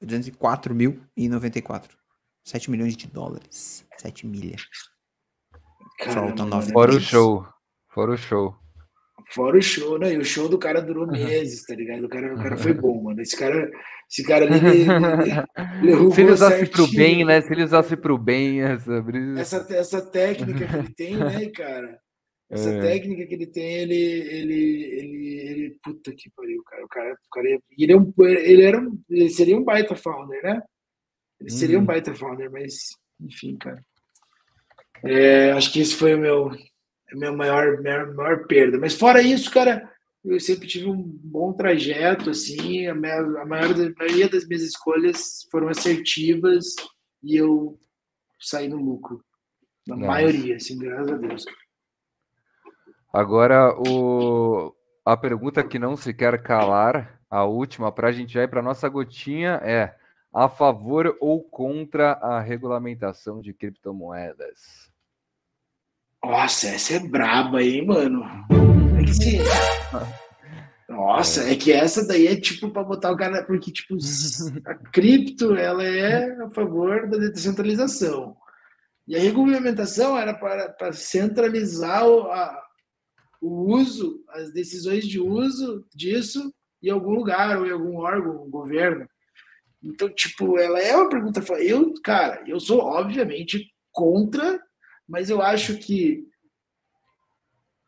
204 0.00 0.74
mil 0.74 1.00
e 1.16 1.28
94. 1.28 1.96
7 2.44 2.70
milhões 2.70 2.96
de 2.96 3.06
dólares. 3.06 3.84
7 3.98 4.26
Faltam 6.08 6.46
nove 6.46 6.72
Fora 6.72 6.92
o 6.92 7.00
show. 7.00 7.46
Fora 7.92 8.12
o 8.12 8.16
show. 8.16 8.54
Fora 9.32 9.58
o 9.58 9.62
show, 9.62 9.98
né? 9.98 10.14
E 10.14 10.18
o 10.18 10.24
show 10.24 10.48
do 10.48 10.58
cara 10.58 10.80
durou 10.80 11.06
meses, 11.06 11.64
tá 11.64 11.74
ligado? 11.74 12.04
O 12.04 12.08
cara, 12.08 12.34
o 12.34 12.42
cara 12.42 12.56
foi 12.56 12.72
bom, 12.72 13.02
mano. 13.02 13.20
Esse 13.20 13.36
cara, 13.36 13.70
esse 14.10 14.24
cara 14.24 14.46
ali. 14.46 14.58
Ele, 14.58 15.92
ele 15.92 16.10
Se 16.14 16.20
ele 16.20 16.32
usasse 16.32 16.66
pro 16.66 16.86
bem, 16.88 17.24
né? 17.24 17.40
Se 17.40 17.52
ele 17.52 17.62
usasse 17.62 17.96
pro 17.96 18.18
bem, 18.18 18.62
essa 18.62 19.00
brisa. 19.00 19.40
Essa, 19.40 19.74
essa 19.74 20.10
técnica 20.10 20.66
que 20.66 20.76
ele 20.76 20.94
tem, 20.94 21.16
né, 21.16 21.48
cara? 21.54 22.00
Essa 22.50 22.70
é. 22.70 22.80
técnica 22.80 23.26
que 23.26 23.34
ele 23.34 23.46
tem, 23.46 23.74
ele, 23.74 23.94
ele, 23.94 24.82
ele, 24.98 25.38
ele, 25.38 25.78
puta 25.80 26.12
que 26.12 26.28
pariu, 26.34 26.60
cara. 26.64 26.84
O 26.84 26.88
cara, 26.88 27.12
o 27.12 27.30
cara 27.32 27.46
ele, 27.78 27.92
é 27.92 27.96
um, 27.96 28.12
ele 28.18 28.62
era 28.62 28.80
um, 28.80 29.00
ele 29.08 29.28
seria 29.30 29.56
um 29.56 29.62
baita 29.62 29.94
founder, 29.94 30.42
né? 30.42 30.60
Ele 31.40 31.50
seria 31.50 31.76
um 31.76 31.80
uhum. 31.80 31.86
baita 31.86 32.12
founder, 32.12 32.50
mas, 32.50 32.96
enfim, 33.20 33.56
cara. 33.56 33.80
É, 35.04 35.52
acho 35.52 35.72
que 35.72 35.80
esse 35.80 35.94
foi 35.94 36.14
o 36.14 36.18
meu, 36.18 36.50
a 36.50 37.16
minha 37.16 37.32
maior, 37.32 37.82
maior, 37.82 38.14
maior 38.14 38.46
perda. 38.46 38.78
Mas 38.78 38.94
fora 38.94 39.22
isso, 39.22 39.50
cara, 39.50 39.90
eu 40.24 40.38
sempre 40.38 40.68
tive 40.68 40.86
um 40.86 41.02
bom 41.02 41.52
trajeto, 41.52 42.30
assim, 42.30 42.86
a, 42.86 42.94
minha, 42.94 43.20
a, 43.20 43.46
maior, 43.46 43.70
a 43.70 43.92
maioria 43.98 44.28
das 44.28 44.46
minhas 44.46 44.62
escolhas 44.62 45.46
foram 45.50 45.68
assertivas 45.68 46.74
e 47.22 47.36
eu 47.36 47.78
saí 48.38 48.68
no 48.68 48.76
lucro. 48.76 49.24
Na 49.86 49.96
Nossa. 49.96 50.08
maioria, 50.08 50.56
assim, 50.56 50.78
graças 50.78 51.08
a 51.10 51.16
Deus. 51.16 51.44
Agora, 53.12 53.74
o... 53.88 54.74
a 55.04 55.16
pergunta 55.16 55.64
que 55.64 55.78
não 55.78 55.96
se 55.96 56.12
quer 56.12 56.42
calar, 56.42 57.18
a 57.28 57.44
última, 57.44 57.90
para 57.90 58.08
a 58.08 58.12
gente 58.12 58.34
já 58.34 58.42
ir 58.42 58.48
para 58.48 58.62
nossa 58.62 58.88
gotinha, 58.88 59.60
é 59.64 59.96
a 60.32 60.48
favor 60.48 61.16
ou 61.20 61.42
contra 61.42 62.12
a 62.12 62.40
regulamentação 62.40 63.40
de 63.40 63.52
criptomoedas? 63.52 64.89
Nossa, 66.22 66.68
essa 66.68 66.94
é 66.94 66.98
braba 66.98 67.58
aí, 67.58 67.84
mano. 67.84 68.22
É 68.98 69.04
que 69.04 69.14
se... 69.14 69.38
Nossa, 70.88 71.50
é. 71.50 71.56
que 71.56 71.72
essa 71.72 72.06
daí 72.06 72.26
é 72.26 72.36
tipo 72.36 72.70
para 72.70 72.84
botar 72.84 73.12
o 73.12 73.16
cara, 73.16 73.44
porque 73.44 73.72
tipo 73.72 73.96
a 74.66 74.74
cripto 74.74 75.54
ela 75.54 75.84
é 75.84 76.42
a 76.42 76.50
favor 76.50 77.08
da 77.08 77.16
descentralização 77.16 78.36
e 79.10 79.16
a 79.16 79.20
regulamentação 79.20 80.16
era 80.16 80.32
para, 80.32 80.68
para 80.68 80.92
centralizar 80.92 82.06
o, 82.06 82.30
a, 82.30 82.62
o 83.40 83.74
uso, 83.74 84.24
as 84.28 84.52
decisões 84.52 85.04
de 85.04 85.18
uso 85.18 85.84
disso 85.94 86.54
em 86.82 86.90
algum 86.90 87.10
lugar 87.10 87.58
ou 87.58 87.66
em 87.66 87.72
algum 87.72 87.96
órgão, 87.96 88.48
governo. 88.48 89.08
Então, 89.82 90.08
tipo, 90.10 90.58
ela 90.58 90.80
é 90.80 90.94
uma 90.94 91.08
pergunta. 91.08 91.40
Eu, 91.54 91.92
cara, 92.04 92.44
eu 92.46 92.60
sou 92.60 92.80
obviamente 92.80 93.72
contra 93.90 94.60
mas 95.10 95.28
eu 95.28 95.42
acho 95.42 95.76
que 95.76 96.24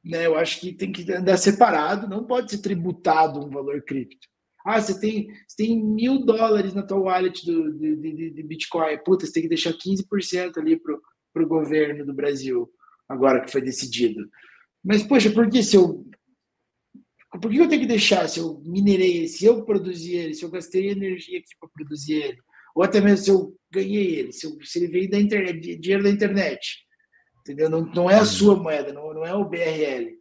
né, 0.05 0.27
eu 0.27 0.37
acho 0.37 0.59
que 0.59 0.73
tem 0.73 0.91
que 0.91 1.11
andar 1.13 1.37
separado, 1.37 2.09
não 2.09 2.27
pode 2.27 2.51
ser 2.51 2.59
tributado 2.59 3.39
um 3.39 3.49
valor 3.49 3.81
cripto. 3.83 4.27
Ah, 4.67 4.81
você 4.81 4.99
tem, 4.99 5.29
você 5.47 5.57
tem 5.57 5.81
mil 5.81 6.25
dólares 6.25 6.75
na 6.75 6.83
tua 6.83 6.99
wallet 6.99 7.47
do, 7.47 7.73
de, 7.73 7.97
de, 7.97 8.31
de 8.31 8.43
Bitcoin. 8.43 8.99
Puta, 9.05 9.25
você 9.25 9.33
tem 9.33 9.45
que 9.45 9.49
deixar 9.49 9.73
15% 9.73 10.59
ali 10.59 10.77
pro, 10.77 11.01
pro 11.33 11.47
governo 11.47 12.05
do 12.05 12.13
Brasil, 12.13 12.69
agora 13.09 13.45
que 13.45 13.53
foi 13.53 13.63
decidido. 13.63 14.29
Mas, 14.85 15.05
poxa, 15.05 15.31
por 15.31 15.49
que 15.49 15.63
se 15.63 15.77
eu. 15.77 16.05
Por 17.41 17.51
que 17.51 17.59
eu 17.59 17.69
tenho 17.69 17.83
que 17.83 17.89
deixar 17.89 18.29
se 18.29 18.41
eu 18.41 18.61
minerei 18.65 19.19
ele, 19.19 19.29
se 19.29 19.45
eu 19.45 19.65
produzi 19.65 20.15
ele, 20.17 20.35
se 20.35 20.45
eu 20.45 20.51
gastei 20.51 20.91
energia 20.91 21.39
aqui 21.39 21.55
para 21.59 21.69
produzir 21.71 22.15
ele? 22.15 22.39
Ou 22.75 22.83
até 22.83 23.01
mesmo 23.01 23.25
se 23.25 23.31
eu 23.31 23.57
ganhei 23.71 24.17
ele, 24.17 24.33
se, 24.33 24.47
eu, 24.47 24.59
se 24.63 24.79
ele 24.79 24.89
veio 24.89 25.11
da 25.11 25.19
internet, 25.19 25.77
dinheiro 25.79 26.03
da 26.03 26.11
internet 26.11 26.83
entendeu? 27.43 27.69
Não, 27.69 27.83
não 27.83 28.11
é 28.11 28.19
a 28.19 28.25
sua 28.25 28.57
moeda, 28.57 28.93
não, 28.93 29.13
não 29.13 29.27
é 29.27 29.35
o 29.35 29.45
BRL. 29.45 30.17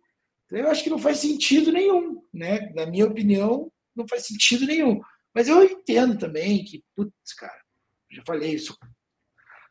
Então, 0.45 0.59
eu 0.59 0.69
acho 0.69 0.83
que 0.83 0.89
não 0.89 0.99
faz 0.99 1.19
sentido 1.19 1.71
nenhum, 1.71 2.21
né? 2.33 2.71
Na 2.75 2.85
minha 2.85 3.05
opinião, 3.05 3.71
não 3.95 4.07
faz 4.07 4.25
sentido 4.25 4.65
nenhum. 4.65 4.99
Mas 5.33 5.47
eu 5.47 5.63
entendo 5.63 6.17
também 6.17 6.63
que, 6.63 6.83
putz, 6.95 7.33
cara, 7.37 7.61
já 8.11 8.21
falei 8.25 8.53
isso. 8.53 8.77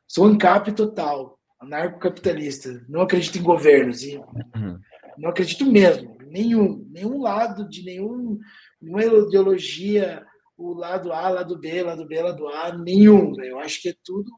Sou 0.09 0.27
ANCAP 0.27 0.73
total, 0.73 1.39
anarcocapitalista. 1.61 2.85
Não 2.89 3.03
acredito 3.03 3.39
em 3.39 3.43
governos. 3.43 4.03
E 4.03 4.17
uhum. 4.17 4.81
Não 5.19 5.31
acredito 5.31 5.71
mesmo. 5.71 6.17
Nenhum. 6.27 6.89
Nenhum 6.91 7.21
lado 7.21 7.69
de 7.69 7.85
nenhum, 7.85 8.39
nenhuma 8.81 9.05
ideologia, 9.05 10.25
o 10.57 10.73
lado 10.73 11.13
A, 11.13 11.29
lado 11.29 11.59
B, 11.59 11.83
lado 11.83 12.07
B, 12.07 12.23
lado 12.23 12.49
A, 12.49 12.73
nenhum. 12.73 13.35
Eu 13.43 13.59
acho 13.59 13.83
que 13.83 13.91
é 13.91 13.95
tudo, 14.03 14.31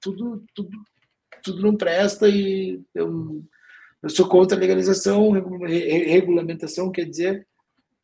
tudo, 0.00 0.44
tudo 0.54 0.70
tudo 1.42 1.62
não 1.62 1.76
presta 1.76 2.28
e 2.28 2.80
eu, 2.94 3.42
eu 4.02 4.08
sou 4.08 4.28
contra 4.28 4.56
a 4.56 4.60
legalização, 4.60 5.30
regulamentação, 5.30 6.90
quer 6.90 7.04
dizer, 7.04 7.46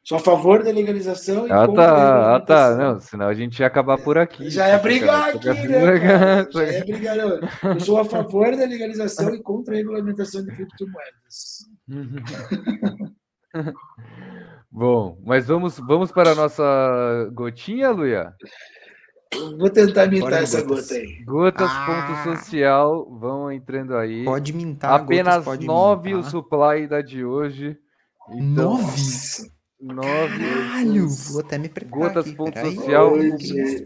sou 0.04 0.16
a 0.16 0.20
favor 0.20 0.62
da 0.62 0.70
legalização 0.70 1.46
e 1.46 1.52
ah, 1.52 1.68
tá, 1.68 2.36
ah, 2.36 2.40
tá, 2.40 2.76
não, 2.76 3.00
senão 3.00 3.28
a 3.28 3.34
gente 3.34 3.60
ia 3.60 3.66
acabar 3.66 3.98
por 3.98 4.16
aqui. 4.16 4.48
Já 4.48 4.68
ia 4.68 4.78
brigar 4.78 5.36
aqui, 5.36 5.48
né? 5.68 6.00
Cara? 6.00 6.48
Já 6.50 6.64
ia 6.72 6.84
brigar, 6.84 7.16
não. 7.16 7.40
Eu 7.74 7.80
sou 7.80 7.98
a 7.98 8.04
favor 8.04 8.56
da 8.56 8.64
legalização 8.64 9.34
e 9.34 9.42
contra 9.42 9.74
a 9.74 9.76
regulamentação 9.76 10.44
de 10.44 10.50
criptomoedas. 10.54 11.68
Bom, 14.70 15.18
mas 15.24 15.46
vamos, 15.46 15.78
vamos 15.78 16.12
para 16.12 16.32
a 16.32 16.34
nossa 16.34 17.30
gotinha, 17.32 17.90
Luia? 17.90 18.34
Vou 19.58 19.68
tentar 19.70 20.06
mintar 20.06 20.42
essa 20.42 20.62
gota 20.62 20.94
aí. 20.94 21.22
Gotas 21.24 21.68
ah. 21.70 21.86
ponto 21.86 22.36
social 22.36 23.18
vão 23.18 23.52
entrando 23.52 23.96
aí. 23.96 24.24
Pode 24.24 24.52
mintar. 24.52 24.92
Apenas 24.92 25.44
nove 25.60 26.14
o 26.14 26.22
supply 26.22 26.86
da 26.86 27.02
de 27.02 27.24
hoje. 27.24 27.76
Então, 28.30 28.78
nove? 28.78 29.50
nove. 29.80 30.38
Caralho, 30.38 31.08
vou 31.08 31.40
até 31.40 31.58
me 31.58 31.68
preparar 31.68 32.08
Gotas 32.08 32.26
aqui, 32.26 32.36
ponto 32.36 32.58
social. 32.58 33.12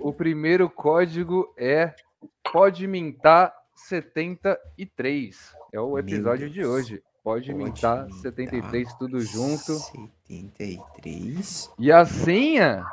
O- 0.01 0.13
primeiro 0.13 0.69
código 0.71 1.53
é 1.59 1.95
Pode 2.53 2.87
Mintar 2.87 3.53
73. 3.77 5.55
É 5.73 5.81
o 5.81 5.99
episódio 5.99 6.49
de 6.51 6.65
hoje. 6.65 7.03
Pode 7.25 7.53
Pode 7.53 7.65
Mintar 7.65 8.07
mintar 8.07 8.21
73, 8.21 8.95
tudo 8.95 9.21
junto. 9.21 9.79
73. 10.27 11.71
E 11.79 11.93
a 11.93 12.05
senha? 12.05 12.85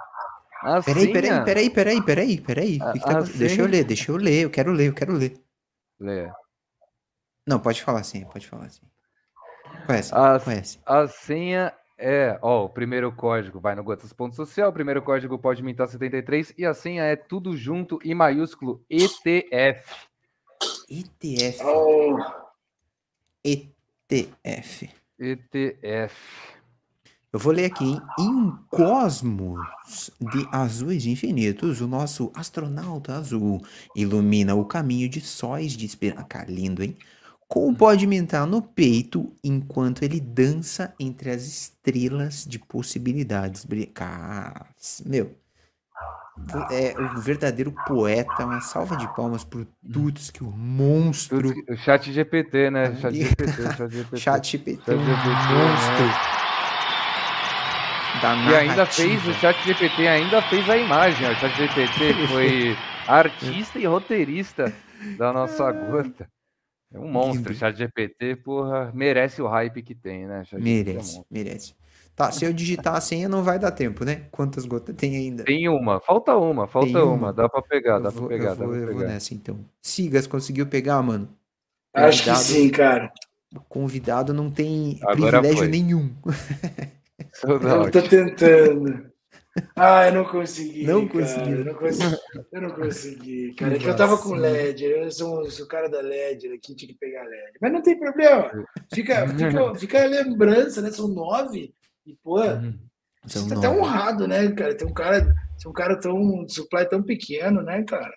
A 0.61 0.81
Peraí, 0.81 1.13
peraí, 1.13 1.43
peraí, 1.45 1.69
peraí, 1.69 2.01
peraí, 2.01 2.41
peraí. 2.41 2.79
Que 2.79 2.99
que 2.99 2.99
tá 2.99 3.05
A- 3.05 3.13
a 3.13 3.17
acontecendo? 3.19 3.39
Deixa 3.39 3.61
eu 3.61 3.65
ler, 3.67 3.83
deixa 3.85 4.11
eu 4.11 4.15
ler, 4.17 4.43
eu 4.43 4.49
quero 4.49 4.71
ler, 4.71 4.87
eu 4.89 4.93
quero 4.93 5.13
ler. 5.13 5.39
Lê. 5.99 6.29
Não, 7.47 7.59
pode 7.59 7.81
falar 7.81 8.01
assim, 8.01 8.25
pode 8.25 8.47
falar 8.47 8.65
assim. 8.65 8.81
Conhece, 9.85 10.13
A, 10.13 10.39
conhece. 10.39 10.79
a 10.85 11.07
senha 11.07 11.73
é, 11.97 12.37
ó, 12.41 12.65
o 12.65 12.69
primeiro 12.69 13.11
código 13.11 13.59
vai 13.59 13.73
no 13.75 13.83
Gotas 13.83 14.11
Ponto 14.13 14.35
Social, 14.35 14.69
o 14.69 14.73
primeiro 14.73 15.01
código 15.01 15.37
pode 15.39 15.63
mintar 15.63 15.87
73 15.87 16.53
e 16.57 16.65
a 16.65 16.73
senha 16.73 17.03
é 17.03 17.15
tudo 17.15 17.55
junto 17.57 17.99
em 18.03 18.13
maiúsculo 18.13 18.83
ETF. 18.89 19.83
ETF, 20.89 21.63
Oh, 21.63 22.17
ETF. 23.43 24.89
ETF. 25.19 26.15
Eu 27.31 27.39
vou 27.39 27.53
ler 27.53 27.65
aqui, 27.65 27.85
hein? 27.85 28.11
Em 28.17 28.35
um 28.35 28.57
cosmos 28.69 30.09
de 30.19 30.47
azuis 30.51 31.05
infinitos, 31.05 31.79
o 31.79 31.87
nosso 31.87 32.31
astronauta 32.35 33.13
azul 33.15 33.61
ilumina 33.95 34.55
o 34.55 34.65
caminho 34.65 35.07
de 35.07 35.21
sóis 35.21 35.73
de 35.73 35.85
esperança. 35.85 36.23
Cara, 36.23 36.49
lindo, 36.49 36.83
hein? 36.83 36.97
Com 37.47 37.69
o 37.69 37.75
pó 37.75 37.93
de 37.95 38.05
mental 38.07 38.45
no 38.45 38.61
peito, 38.61 39.31
enquanto 39.43 40.03
ele 40.03 40.19
dança 40.19 40.93
entre 40.99 41.31
as 41.31 41.43
estrelas 41.43 42.45
de 42.45 42.59
possibilidades. 42.59 43.65
Cara, 43.93 44.67
meu. 45.05 45.35
É 46.69 46.95
o 46.99 47.07
verdadeiro 47.19 47.71
poeta. 47.71 48.45
Uma 48.45 48.61
salva 48.61 48.95
de 48.97 49.07
palmas 49.07 49.43
por 49.43 49.67
Tuts, 49.91 50.31
que 50.31 50.43
o 50.43 50.51
monstro. 50.51 51.41
Tudo- 51.41 51.73
O 51.73 51.77
chat 51.77 52.11
GPT, 52.11 52.71
né? 52.71 52.87
Ah, 52.87 52.95
Chat 52.95 53.15
GPT, 53.15 53.53
chat 53.77 53.91
GPT. 53.91 54.17
Chat 54.19 54.51
GPT, 54.51 54.81
Chat 54.85 54.95
um 54.95 55.05
GPT, 55.05 55.53
monstro. 55.53 56.38
Da 58.21 58.35
E 58.51 58.55
ainda 58.55 58.85
fez, 58.85 59.25
o 59.27 59.33
chat 59.33 59.55
GPT 59.65 60.07
ainda 60.07 60.41
fez 60.43 60.69
a 60.69 60.77
imagem. 60.77 61.27
ó. 61.27 61.31
O 61.31 61.35
chat 61.35 61.55
GPT 61.55 62.27
foi 62.27 62.75
artista 63.07 63.79
e 63.79 63.85
roteirista 63.85 64.73
da 65.17 65.31
nossa 65.31 65.71
gota. 65.71 66.27
É 66.93 66.99
um 66.99 67.07
monstro. 67.07 67.51
O 67.53 67.55
chat 67.55 67.77
GPT, 67.77 68.35
porra, 68.37 68.91
merece 68.93 69.41
o 69.41 69.47
hype 69.47 69.81
que 69.81 69.93
tem, 69.95 70.25
né? 70.25 70.43
Chat 70.43 70.59
GPT 70.61 70.89
é 70.89 70.93
Merece, 70.93 70.97
monstro. 71.15 71.25
merece. 71.31 71.75
Tá, 72.15 72.31
se 72.31 72.43
eu 72.43 72.51
digitar 72.51 72.95
a 72.95 73.01
senha 73.01 73.29
não 73.29 73.43
vai 73.43 73.57
dar 73.57 73.71
tempo, 73.71 74.03
né? 74.03 74.23
Quantas 74.31 74.65
gotas 74.65 74.93
tem 74.95 75.15
ainda? 75.15 75.45
Tem 75.45 75.69
uma, 75.69 76.01
falta 76.01 76.35
uma, 76.35 76.67
falta 76.67 77.01
uma. 77.05 77.13
uma? 77.13 77.33
Dá 77.33 77.47
pra 77.47 77.61
pegar, 77.61 77.95
eu 77.97 78.03
dá 78.03 78.09
vou, 78.09 78.27
pra 78.27 78.37
pegar, 78.37 78.49
eu 78.49 78.55
dá 78.57 78.65
vou, 78.65 78.73
pra 78.73 78.81
eu 78.83 78.93
vou 78.93 79.03
nessa 79.05 79.33
então. 79.33 79.57
Sigas, 79.81 80.27
conseguiu 80.27 80.67
pegar, 80.67 81.01
mano? 81.01 81.29
acho 81.95 82.17
que 82.23 82.29
Convidado- 82.29 82.43
sim, 82.43 82.69
cara. 82.69 83.11
O 83.55 83.61
convidado 83.61 84.33
não 84.33 84.51
tem 84.51 84.99
Agora 85.01 85.31
privilégio 85.31 85.57
foi. 85.59 85.67
nenhum. 85.69 86.13
Out. 87.45 87.91
tô 87.91 88.01
tentando. 88.01 89.09
Ah, 89.75 90.07
eu 90.07 90.13
não 90.13 90.25
consegui. 90.25 90.83
Não 90.85 91.07
cara. 91.07 91.19
conseguiu. 91.19 91.57
Eu 91.59 91.65
não 91.65 91.73
consegui, 91.73 92.17
eu 92.53 92.61
não 92.61 92.69
consegui, 92.71 93.53
cara. 93.57 93.75
É 93.75 93.79
que 93.79 93.87
eu 93.89 93.95
tava 93.95 94.17
com 94.17 94.33
LED. 94.35 94.83
Eu 94.85 95.11
sou, 95.11 95.49
sou 95.49 95.65
o 95.65 95.67
cara 95.67 95.89
da 95.89 96.01
LED 96.01 96.47
aqui, 96.53 96.75
tinha 96.75 96.91
que 96.91 96.97
pegar 96.99 97.23
LED. 97.23 97.57
Mas 97.61 97.71
não 97.71 97.81
tem 97.81 97.99
problema. 97.99 98.49
Fica, 98.93 99.27
fica, 99.27 99.75
fica 99.75 100.03
a 100.03 100.07
lembrança, 100.07 100.81
né? 100.81 100.91
São 100.91 101.07
nove. 101.07 101.73
E, 102.05 102.15
pô. 102.23 102.37
São 103.27 103.43
você 103.43 103.49
tá 103.49 103.57
até 103.57 103.69
honrado, 103.69 104.27
né, 104.27 104.49
cara? 104.51 104.75
Tem 104.75 104.87
um 104.87 104.93
cara, 104.93 105.21
tem 105.23 105.69
um 105.69 105.73
cara 105.73 105.99
tão. 105.99 106.15
Um 106.15 106.47
supply 106.47 106.87
tão 106.87 107.03
pequeno, 107.03 107.61
né, 107.61 107.83
cara? 107.83 108.13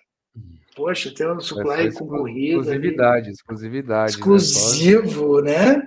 Poxa, 0.75 1.13
tem 1.13 1.27
um 1.27 1.37
É 1.37 1.41
supply 1.41 1.87
exclu- 1.87 2.07
concorrido. 2.07 2.59
ali. 2.61 2.69
Exclusividade, 2.69 3.29
exclusividade. 3.29 4.11
né? 4.17 4.23
Só- 4.23 4.35
Exclusivo, 4.35 5.41
né? 5.41 5.81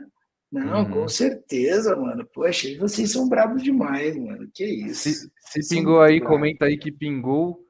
Não, 0.65 0.81
Uhum. 0.85 0.91
com 0.91 1.09
certeza, 1.09 1.95
mano. 1.97 2.25
Poxa, 2.33 2.69
vocês 2.79 3.11
são 3.13 3.29
bravos 3.29 3.63
demais, 3.63 4.17
mano. 4.17 4.49
Que 4.53 4.65
isso. 4.65 5.09
Se, 5.39 5.63
se 5.63 5.75
pingou 5.75 6.01
aí, 6.01 6.19
bravos. 6.21 6.37
comenta 6.37 6.65
aí 6.67 6.77
que 6.77 6.91
pingou. 6.91 7.63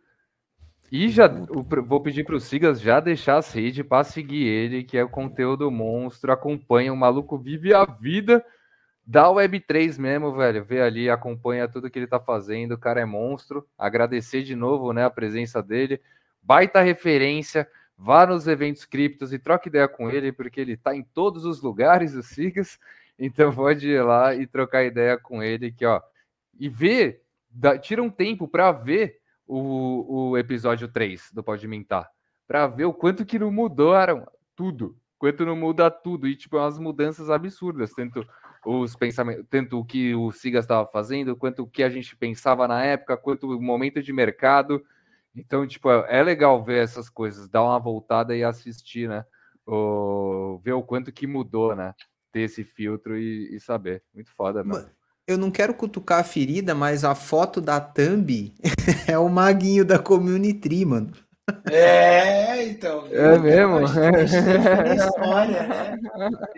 E 0.90 1.08
já 1.08 1.28
pr- 1.28 1.80
vou 1.80 2.00
pedir 2.00 2.24
para 2.24 2.36
o 2.36 2.40
Sigas 2.40 2.80
já 2.80 3.00
deixar 3.00 3.38
as 3.38 3.52
redes 3.52 3.84
para 3.84 4.04
seguir 4.04 4.44
ele, 4.46 4.84
que 4.84 4.96
é 4.96 5.02
o 5.02 5.08
conteúdo 5.08 5.70
monstro. 5.70 6.30
Acompanha, 6.32 6.92
o 6.92 6.96
maluco 6.96 7.36
vive 7.36 7.74
a 7.74 7.84
vida 7.84 8.44
da 9.04 9.26
Web3 9.28 9.98
mesmo, 9.98 10.32
velho. 10.36 10.64
Vê 10.64 10.80
ali, 10.80 11.10
acompanha 11.10 11.66
tudo 11.68 11.90
que 11.90 11.98
ele 11.98 12.06
tá 12.06 12.20
fazendo. 12.20 12.72
O 12.72 12.78
cara 12.78 13.00
é 13.00 13.04
monstro. 13.04 13.66
Agradecer 13.76 14.42
de 14.44 14.54
novo, 14.54 14.92
né, 14.92 15.04
a 15.04 15.10
presença 15.10 15.60
dele. 15.60 16.00
Baita 16.40 16.80
referência. 16.80 17.68
Vá 17.98 18.26
nos 18.26 18.46
eventos 18.46 18.84
criptos 18.84 19.32
e 19.32 19.38
troque 19.38 19.68
ideia 19.68 19.88
com 19.88 20.10
ele, 20.10 20.32
porque 20.32 20.60
ele 20.60 20.76
tá 20.76 20.94
em 20.94 21.02
todos 21.02 21.44
os 21.44 21.62
lugares, 21.62 22.14
o 22.14 22.22
Sigas. 22.22 22.78
Então 23.18 23.54
pode 23.54 23.88
ir 23.88 24.02
lá 24.02 24.34
e 24.34 24.46
trocar 24.46 24.84
ideia 24.84 25.16
com 25.18 25.42
ele, 25.42 25.72
que 25.72 25.86
ó, 25.86 26.00
e 26.58 26.68
ver, 26.68 27.22
dá- 27.50 27.78
tira 27.78 28.02
um 28.02 28.10
tempo 28.10 28.46
para 28.46 28.70
ver 28.72 29.18
o, 29.46 30.30
o 30.30 30.38
episódio 30.38 30.88
3 30.88 31.30
do 31.32 31.42
Pode 31.42 31.66
Mintar, 31.66 32.10
para 32.46 32.66
ver 32.66 32.84
o 32.84 32.92
quanto 32.92 33.24
que 33.24 33.38
não 33.38 33.50
mudaram 33.50 34.26
tudo, 34.54 34.96
quanto 35.18 35.46
não 35.46 35.56
muda 35.56 35.90
tudo, 35.90 36.28
e 36.28 36.36
tipo, 36.36 36.58
umas 36.58 36.78
mudanças 36.78 37.30
absurdas, 37.30 37.92
tanto 37.94 38.26
os 38.64 38.94
pensamentos, 38.96 39.46
tanto 39.48 39.78
o 39.78 39.84
que 39.84 40.14
o 40.14 40.30
Sigas 40.32 40.64
estava 40.64 40.86
fazendo, 40.86 41.36
quanto 41.36 41.62
o 41.62 41.66
que 41.66 41.82
a 41.82 41.88
gente 41.88 42.16
pensava 42.16 42.66
na 42.68 42.84
época, 42.84 43.16
quanto 43.16 43.48
o 43.48 43.62
momento 43.62 44.02
de 44.02 44.12
mercado. 44.12 44.84
Então, 45.36 45.66
tipo, 45.66 45.90
é 45.90 46.22
legal 46.22 46.64
ver 46.64 46.82
essas 46.82 47.10
coisas, 47.10 47.48
dar 47.48 47.62
uma 47.62 47.78
voltada 47.78 48.34
e 48.34 48.42
assistir, 48.42 49.08
né? 49.08 49.24
O, 49.66 50.58
ver 50.64 50.72
o 50.72 50.82
quanto 50.82 51.12
que 51.12 51.26
mudou, 51.26 51.76
né? 51.76 51.92
Ter 52.32 52.40
esse 52.40 52.64
filtro 52.64 53.18
e, 53.18 53.54
e 53.54 53.60
saber. 53.60 54.02
Muito 54.14 54.30
foda, 54.34 54.64
mano. 54.64 54.80
Mano, 54.80 54.90
Eu 55.26 55.36
não 55.36 55.50
quero 55.50 55.74
cutucar 55.74 56.20
a 56.20 56.24
ferida, 56.24 56.74
mas 56.74 57.04
a 57.04 57.14
foto 57.14 57.60
da 57.60 57.80
thumb 57.80 58.54
é 59.06 59.18
o 59.18 59.28
maguinho 59.28 59.84
da 59.84 59.98
Community, 59.98 60.84
mano. 60.84 61.12
É, 61.70 62.64
então. 62.64 63.06
É 63.06 63.38
mesmo? 63.38 63.80
Isso 63.84 63.94
daí 63.94 64.26
fica 64.28 64.82
na 64.82 64.94
história, 64.96 65.62
né? 65.66 65.98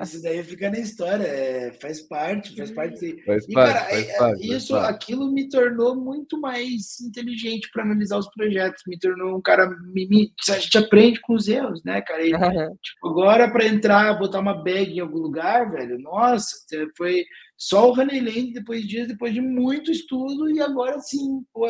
Isso 0.02 0.23
daí 0.23 0.43
fica 0.44 0.70
na 0.70 0.78
história. 0.78 1.24
é, 1.24 1.73
faz 1.73 2.01
parte, 2.02 2.56
faz 2.56 2.70
parte. 2.70 3.23
Faz 3.24 3.44
E, 3.48 3.52
parte, 3.52 3.73
cara, 3.74 3.85
faz 3.90 4.09
é- 4.09 4.16
parte, 4.19 4.39
faz 4.48 4.62
isso, 4.62 4.73
parte. 4.73 4.90
aquilo 4.94 5.31
me 5.31 5.48
tornou 5.48 5.94
muito 5.94 6.40
mais 6.40 7.01
inteligente 7.01 7.69
para 7.73 7.82
analisar 7.82 8.16
os 8.19 8.28
projetos. 8.31 8.82
Me 8.86 8.98
tornou 8.98 9.36
um 9.36 9.43
cara. 9.43 9.69
Me, 9.93 10.09
me- 10.09 10.32
a 10.48 10.59
gente 10.59 10.78
aprende 10.78 11.20
com 11.20 11.35
os 11.35 11.48
erros, 11.48 11.82
né, 11.85 12.01
cara? 12.01 12.23
E, 12.27 12.31
tipo, 12.32 13.09
agora 13.09 13.51
para 13.51 13.66
entrar, 13.66 14.19
botar 14.19 14.40
uma 14.40 14.55
bag 14.55 14.93
em 14.93 15.01
algum 15.01 15.19
lugar, 15.19 15.70
velho, 15.70 15.98
nossa, 15.98 16.56
foi 16.97 17.24
só 17.59 17.90
o 17.90 17.93
Honeyland 17.93 18.52
depois 18.52 18.82
de 18.82 18.89
dias, 18.89 19.09
depois 19.09 19.35
de 19.35 19.40
muito 19.40 19.90
estudo, 19.90 20.48
e 20.51 20.60
agora 20.60 20.98
sim, 21.01 21.43
pô, 21.52 21.66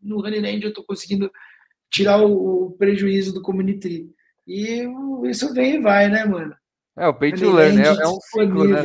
no 0.00 0.18
Honeyland 0.20 0.62
eu 0.64 0.72
tô 0.72 0.84
conseguindo 0.84 1.30
tirar 1.90 2.22
o, 2.22 2.70
prejuízo 2.78 3.34
do 3.34 3.42
Community. 3.42 4.10
E 4.46 4.86
isso 5.24 5.52
vem 5.52 5.76
e 5.76 5.80
vai, 5.80 6.08
né, 6.08 6.24
mano? 6.24 6.54
É, 6.96 7.06
o 7.06 7.14
pay 7.14 7.32
to 7.32 7.50
learn 7.50 7.78
é, 7.78 7.86
é 7.86 8.08
um 8.08 8.20
ciclo, 8.20 8.68
né? 8.68 8.82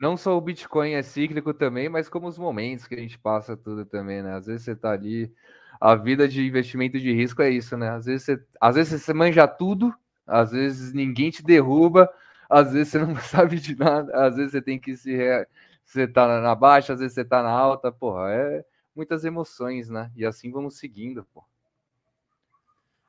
Não 0.00 0.16
só 0.16 0.36
o 0.36 0.40
Bitcoin 0.40 0.92
é 0.92 1.02
cíclico 1.02 1.52
também, 1.52 1.88
mas 1.88 2.08
como 2.08 2.26
os 2.26 2.38
momentos 2.38 2.86
que 2.86 2.94
a 2.94 2.98
gente 2.98 3.18
passa 3.18 3.56
tudo 3.56 3.84
também, 3.84 4.22
né? 4.22 4.34
Às 4.34 4.46
vezes 4.46 4.62
você 4.62 4.74
tá 4.74 4.92
ali. 4.92 5.32
A 5.80 5.94
vida 5.94 6.28
de 6.28 6.46
investimento 6.46 6.98
de 6.98 7.12
risco 7.12 7.42
é 7.42 7.50
isso, 7.50 7.76
né? 7.76 7.90
Às 7.90 8.06
vezes 8.06 8.24
você, 8.24 8.42
às 8.60 8.76
vezes 8.76 9.02
você 9.02 9.12
manja 9.14 9.46
tudo, 9.46 9.94
às 10.26 10.52
vezes 10.52 10.92
ninguém 10.92 11.30
te 11.30 11.42
derruba, 11.42 12.08
às 12.48 12.72
vezes 12.72 12.88
você 12.88 12.98
não 12.98 13.14
sabe 13.20 13.58
de 13.58 13.76
nada, 13.76 14.12
às 14.14 14.36
vezes 14.36 14.52
você 14.52 14.62
tem 14.62 14.78
que 14.78 14.96
se. 14.96 15.14
Re... 15.14 15.46
Você 15.84 16.06
tá 16.06 16.40
na- 16.40 16.54
baixa, 16.54 16.92
às 16.92 17.00
vezes 17.00 17.14
você 17.14 17.24
tá 17.24 17.42
na 17.42 17.50
alta, 17.50 17.90
porra, 17.92 18.30
é 18.30 18.64
muitas 18.94 19.24
emoções, 19.24 19.88
né? 19.90 20.10
E 20.16 20.24
assim 20.24 20.50
vamos 20.50 20.78
seguindo, 20.78 21.26
pô. 21.32 21.44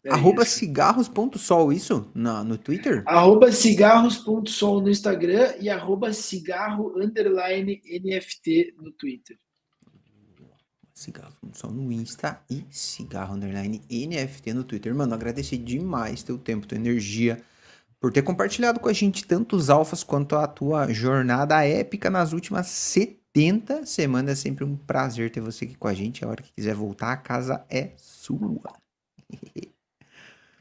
É 0.03 0.11
Arroba 0.11 0.43
cigarros.sol, 0.43 1.71
isso? 1.71 2.09
Na, 2.15 2.43
no 2.43 2.57
Twitter? 2.57 3.03
Arroba 3.05 3.51
cigarros.sol 3.51 4.81
no 4.81 4.89
Instagram 4.89 5.53
e 5.59 5.69
arroba 5.69 6.11
cigarro 6.11 6.99
underline 6.99 7.79
NFT 7.85 8.73
no 8.77 8.91
Twitter. 8.91 9.37
Cigarros.sol 10.91 11.71
no 11.71 11.91
Insta 11.91 12.41
e 12.49 12.65
cigarro 12.71 13.35
underline 13.35 13.79
NFT 13.91 14.53
no 14.55 14.63
Twitter. 14.63 14.93
Mano, 14.95 15.13
agradecer 15.13 15.57
demais 15.57 16.23
teu 16.23 16.37
tempo, 16.39 16.65
tua 16.65 16.79
energia, 16.79 17.39
por 17.99 18.11
ter 18.11 18.23
compartilhado 18.23 18.79
com 18.79 18.89
a 18.89 18.93
gente 18.93 19.23
tantos 19.23 19.69
alfas 19.69 20.03
quanto 20.03 20.35
a 20.35 20.47
tua 20.47 20.91
jornada 20.91 21.63
épica 21.63 22.09
nas 22.09 22.33
últimas 22.33 22.65
70 22.67 23.85
semanas. 23.85 24.39
É 24.39 24.41
sempre 24.41 24.63
um 24.63 24.75
prazer 24.75 25.31
ter 25.31 25.41
você 25.41 25.65
aqui 25.65 25.75
com 25.75 25.87
a 25.87 25.93
gente. 25.93 26.25
A 26.25 26.27
hora 26.27 26.41
que 26.41 26.51
quiser 26.53 26.73
voltar, 26.73 27.11
a 27.11 27.17
casa 27.17 27.63
é 27.69 27.91
sua. 27.97 28.73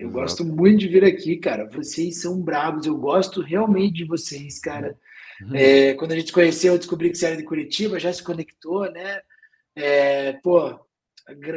Eu 0.00 0.08
Exato. 0.08 0.12
gosto 0.12 0.44
muito 0.46 0.80
de 0.80 0.88
vir 0.88 1.04
aqui, 1.04 1.36
cara. 1.36 1.68
Vocês 1.68 2.22
são 2.22 2.40
bravos. 2.40 2.86
Eu 2.86 2.96
gosto 2.96 3.42
realmente 3.42 3.96
de 3.96 4.04
vocês, 4.06 4.58
cara. 4.58 4.98
Uhum. 5.42 5.54
É, 5.54 5.92
quando 5.94 6.12
a 6.12 6.16
gente 6.16 6.32
conheceu, 6.32 6.72
eu 6.72 6.78
descobri 6.78 7.10
que 7.10 7.18
você 7.18 7.26
era 7.26 7.36
de 7.36 7.44
Curitiba, 7.44 8.00
já 8.00 8.10
se 8.10 8.22
conectou, 8.22 8.90
né? 8.90 9.20
É, 9.76 10.32
pô, 10.42 10.74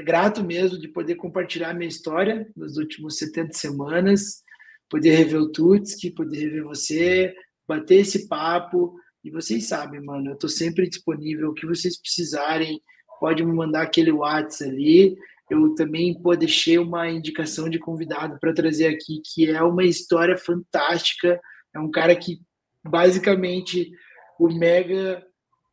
grato 0.03 0.43
mesmo 0.43 0.77
de 0.77 0.89
poder 0.89 1.15
compartilhar 1.15 1.69
a 1.69 1.73
minha 1.73 1.87
história 1.87 2.45
nas 2.55 2.75
últimas 2.75 3.17
70 3.17 3.53
semanas, 3.53 4.43
poder 4.89 5.11
rever 5.15 5.39
o 5.39 5.49
Tutski, 5.49 6.11
poder 6.11 6.37
rever 6.39 6.63
você, 6.65 7.33
bater 7.65 8.01
esse 8.01 8.27
papo. 8.27 8.93
E 9.23 9.31
vocês 9.31 9.69
sabem, 9.69 10.01
mano, 10.01 10.31
eu 10.31 10.35
tô 10.35 10.49
sempre 10.49 10.89
disponível. 10.89 11.49
O 11.49 11.53
que 11.53 11.65
vocês 11.65 11.97
precisarem, 11.97 12.81
pode 13.21 13.41
me 13.41 13.53
mandar 13.53 13.83
aquele 13.83 14.11
WhatsApp 14.11 14.69
ali. 14.69 15.15
Eu 15.53 15.75
também 15.75 16.19
pô, 16.19 16.35
deixei 16.35 16.79
uma 16.79 17.09
indicação 17.09 17.69
de 17.69 17.77
convidado 17.77 18.39
para 18.39 18.53
trazer 18.53 18.87
aqui, 18.87 19.21
que 19.23 19.49
é 19.49 19.61
uma 19.61 19.83
história 19.83 20.35
fantástica. 20.35 21.39
É 21.73 21.79
um 21.79 21.91
cara 21.91 22.15
que, 22.15 22.41
basicamente, 22.83 23.91
o 24.39 24.47
Mega 24.51 25.23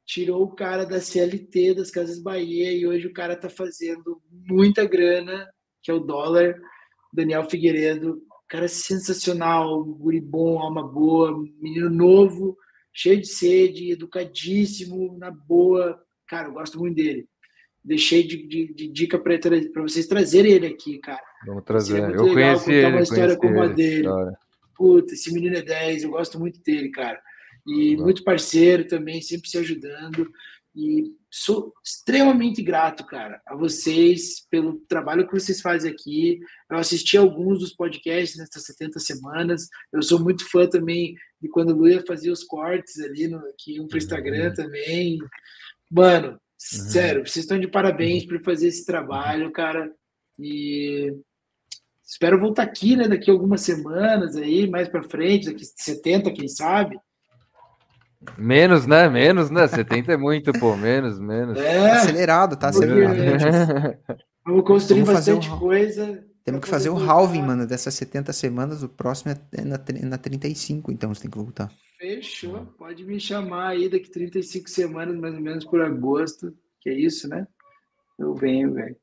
tirou 0.07 0.43
o 0.43 0.55
cara 0.55 0.85
da 0.85 1.01
CLT, 1.01 1.74
das 1.74 1.90
Casas 1.90 2.20
Bahia, 2.20 2.73
e 2.73 2.86
hoje 2.86 3.07
o 3.07 3.12
cara 3.12 3.35
tá 3.35 3.48
fazendo 3.48 4.20
muita 4.31 4.85
grana, 4.85 5.48
que 5.82 5.90
é 5.90 5.94
o 5.94 6.01
dólar. 6.01 6.61
Daniel 7.12 7.48
Figueiredo, 7.48 8.23
cara 8.48 8.69
sensacional, 8.69 9.82
guri 9.85 10.20
bom, 10.20 10.59
alma 10.59 10.86
boa, 10.86 11.43
menino 11.61 11.89
novo, 11.89 12.57
cheio 12.93 13.20
de 13.20 13.28
sede, 13.28 13.93
educadíssimo, 13.93 15.16
na 15.16 15.31
boa. 15.31 15.98
Cara, 16.28 16.48
eu 16.48 16.52
gosto 16.52 16.78
muito 16.78 16.97
dele. 16.97 17.28
Deixei 17.82 18.23
de, 18.23 18.47
de, 18.47 18.74
de 18.74 18.89
dica 18.89 19.19
para 19.19 19.82
vocês 19.82 20.07
trazerem 20.07 20.52
ele 20.52 20.66
aqui, 20.66 20.98
cara. 20.98 21.23
Vamos 21.47 21.65
trazer. 21.65 22.15
Eu 22.15 22.32
conheci 22.32 22.73
ele, 22.73 22.86
uma 22.86 23.01
história 23.01 23.36
como 23.36 23.62
a 23.62 23.66
dele. 23.69 24.01
História. 24.01 24.39
Puta, 24.77 25.15
esse 25.15 25.32
menino 25.32 25.57
é 25.57 25.62
10, 25.62 26.05
eu 26.05 26.11
gosto 26.11 26.39
muito 26.39 26.61
dele, 26.62 26.90
cara. 26.90 27.20
E 27.66 27.97
muito 27.97 28.24
parceiro 28.24 28.86
também, 28.86 29.20
sempre 29.20 29.48
se 29.48 29.59
ajudando. 29.59 30.31
E 30.74 31.12
sou 31.28 31.73
extremamente 31.85 32.62
grato, 32.62 33.05
cara, 33.05 33.40
a 33.44 33.57
vocês 33.57 34.47
pelo 34.48 34.78
trabalho 34.89 35.27
que 35.27 35.32
vocês 35.32 35.61
fazem 35.61 35.90
aqui. 35.90 36.39
Eu 36.70 36.78
assisti 36.78 37.16
alguns 37.16 37.59
dos 37.59 37.74
podcasts 37.74 38.39
nessas 38.39 38.65
70 38.65 39.01
semanas. 39.01 39.69
Eu 39.93 40.02
sou 40.02 40.20
muito 40.20 40.48
fã 40.48 40.69
também 40.69 41.15
de 41.40 41.48
quando 41.48 41.70
o 41.70 41.77
Luia 41.77 42.05
fazia 42.07 42.32
os 42.32 42.44
cortes 42.44 43.01
ali 43.01 43.27
no, 43.27 43.39
aqui 43.48 43.78
no 43.78 43.97
Instagram 43.97 44.48
uhum. 44.48 44.55
também. 44.55 45.19
Mano, 45.90 46.28
uhum. 46.28 46.39
Sério, 46.60 47.26
vocês 47.26 47.44
estão 47.44 47.58
de 47.58 47.68
parabéns 47.68 48.24
por 48.24 48.42
fazer 48.42 48.68
esse 48.68 48.84
trabalho, 48.84 49.50
cara. 49.50 49.90
E 50.38 51.14
espero 52.04 52.40
voltar 52.40 52.62
aqui, 52.62 52.96
né, 52.96 53.08
daqui 53.08 53.30
a 53.30 53.34
algumas 53.34 53.60
semanas 53.60 54.36
aí, 54.36 54.68
mais 54.68 54.88
para 54.88 55.02
frente, 55.02 55.46
daqui 55.46 55.64
70, 55.64 56.32
quem 56.32 56.48
sabe 56.48 56.98
Menos, 58.36 58.86
né? 58.86 59.08
Menos, 59.08 59.50
né? 59.50 59.66
70 59.66 60.12
é 60.12 60.16
muito, 60.16 60.52
pô. 60.52 60.76
Menos, 60.76 61.18
menos. 61.18 61.58
É, 61.58 61.88
tá 61.88 61.96
acelerado, 61.96 62.56
tá 62.56 62.68
acelerado. 62.68 63.16
Vamos 64.44 64.64
construir 64.64 65.02
Vamos 65.02 65.14
bastante 65.14 65.48
um... 65.48 65.58
coisa. 65.58 66.22
Temos 66.44 66.60
que 66.62 66.68
fazer 66.68 66.90
o 66.90 66.98
halving, 66.98 67.42
mano, 67.42 67.66
dessas 67.66 67.94
70 67.94 68.32
semanas. 68.32 68.82
O 68.82 68.88
próximo 68.88 69.32
é 69.32 69.64
na, 69.64 69.78
na 70.08 70.18
35, 70.18 70.90
então 70.92 71.14
você 71.14 71.22
tem 71.22 71.30
que 71.30 71.38
voltar. 71.38 71.70
Fechou. 72.01 72.64
Pode 72.78 73.05
me 73.05 73.20
chamar 73.20 73.68
aí 73.68 73.86
daqui 73.86 74.10
35 74.10 74.70
semanas, 74.70 75.14
mais 75.18 75.35
ou 75.35 75.40
menos 75.40 75.66
por 75.66 75.82
agosto. 75.82 76.56
Que 76.81 76.89
é 76.89 76.94
isso, 76.94 77.28
né? 77.28 77.47
Eu 78.18 78.35
venho, 78.35 78.72
velho. 78.72 78.97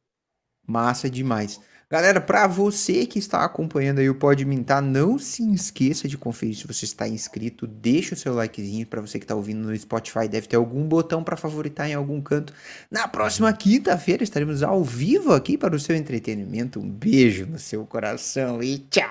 Massa 0.65 1.07
demais. 1.07 1.61
Galera, 1.89 2.19
para 2.19 2.47
você 2.47 3.05
que 3.05 3.19
está 3.19 3.45
acompanhando 3.45 3.99
aí 3.99 4.09
o 4.09 4.15
Pode 4.15 4.43
Mintar, 4.43 4.81
não 4.81 5.17
se 5.17 5.47
esqueça 5.53 6.07
de 6.07 6.17
conferir 6.17 6.55
se 6.55 6.67
você 6.67 6.83
está 6.83 7.07
inscrito, 7.07 7.65
deixa 7.65 8.13
o 8.13 8.17
seu 8.17 8.33
likezinho 8.33 8.85
para 8.85 8.99
você 8.99 9.17
que 9.19 9.23
está 9.23 9.35
ouvindo 9.35 9.65
no 9.65 9.77
Spotify, 9.77 10.27
deve 10.27 10.47
ter 10.47 10.57
algum 10.57 10.85
botão 10.85 11.23
para 11.23 11.37
favoritar 11.37 11.87
em 11.89 11.93
algum 11.93 12.19
canto. 12.19 12.51
Na 12.91 13.07
próxima 13.07 13.53
quinta-feira 13.53 14.23
estaremos 14.23 14.63
ao 14.63 14.83
vivo 14.83 15.31
aqui 15.31 15.57
para 15.57 15.75
o 15.75 15.79
seu 15.79 15.95
entretenimento. 15.95 16.79
Um 16.79 16.89
beijo 16.89 17.45
no 17.45 17.59
seu 17.59 17.85
coração 17.85 18.61
e 18.61 18.79
tchau. 18.79 19.07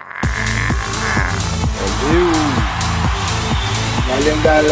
Valeu. 1.78 2.85
Valeu, 4.08 4.36
galera. 4.42 4.56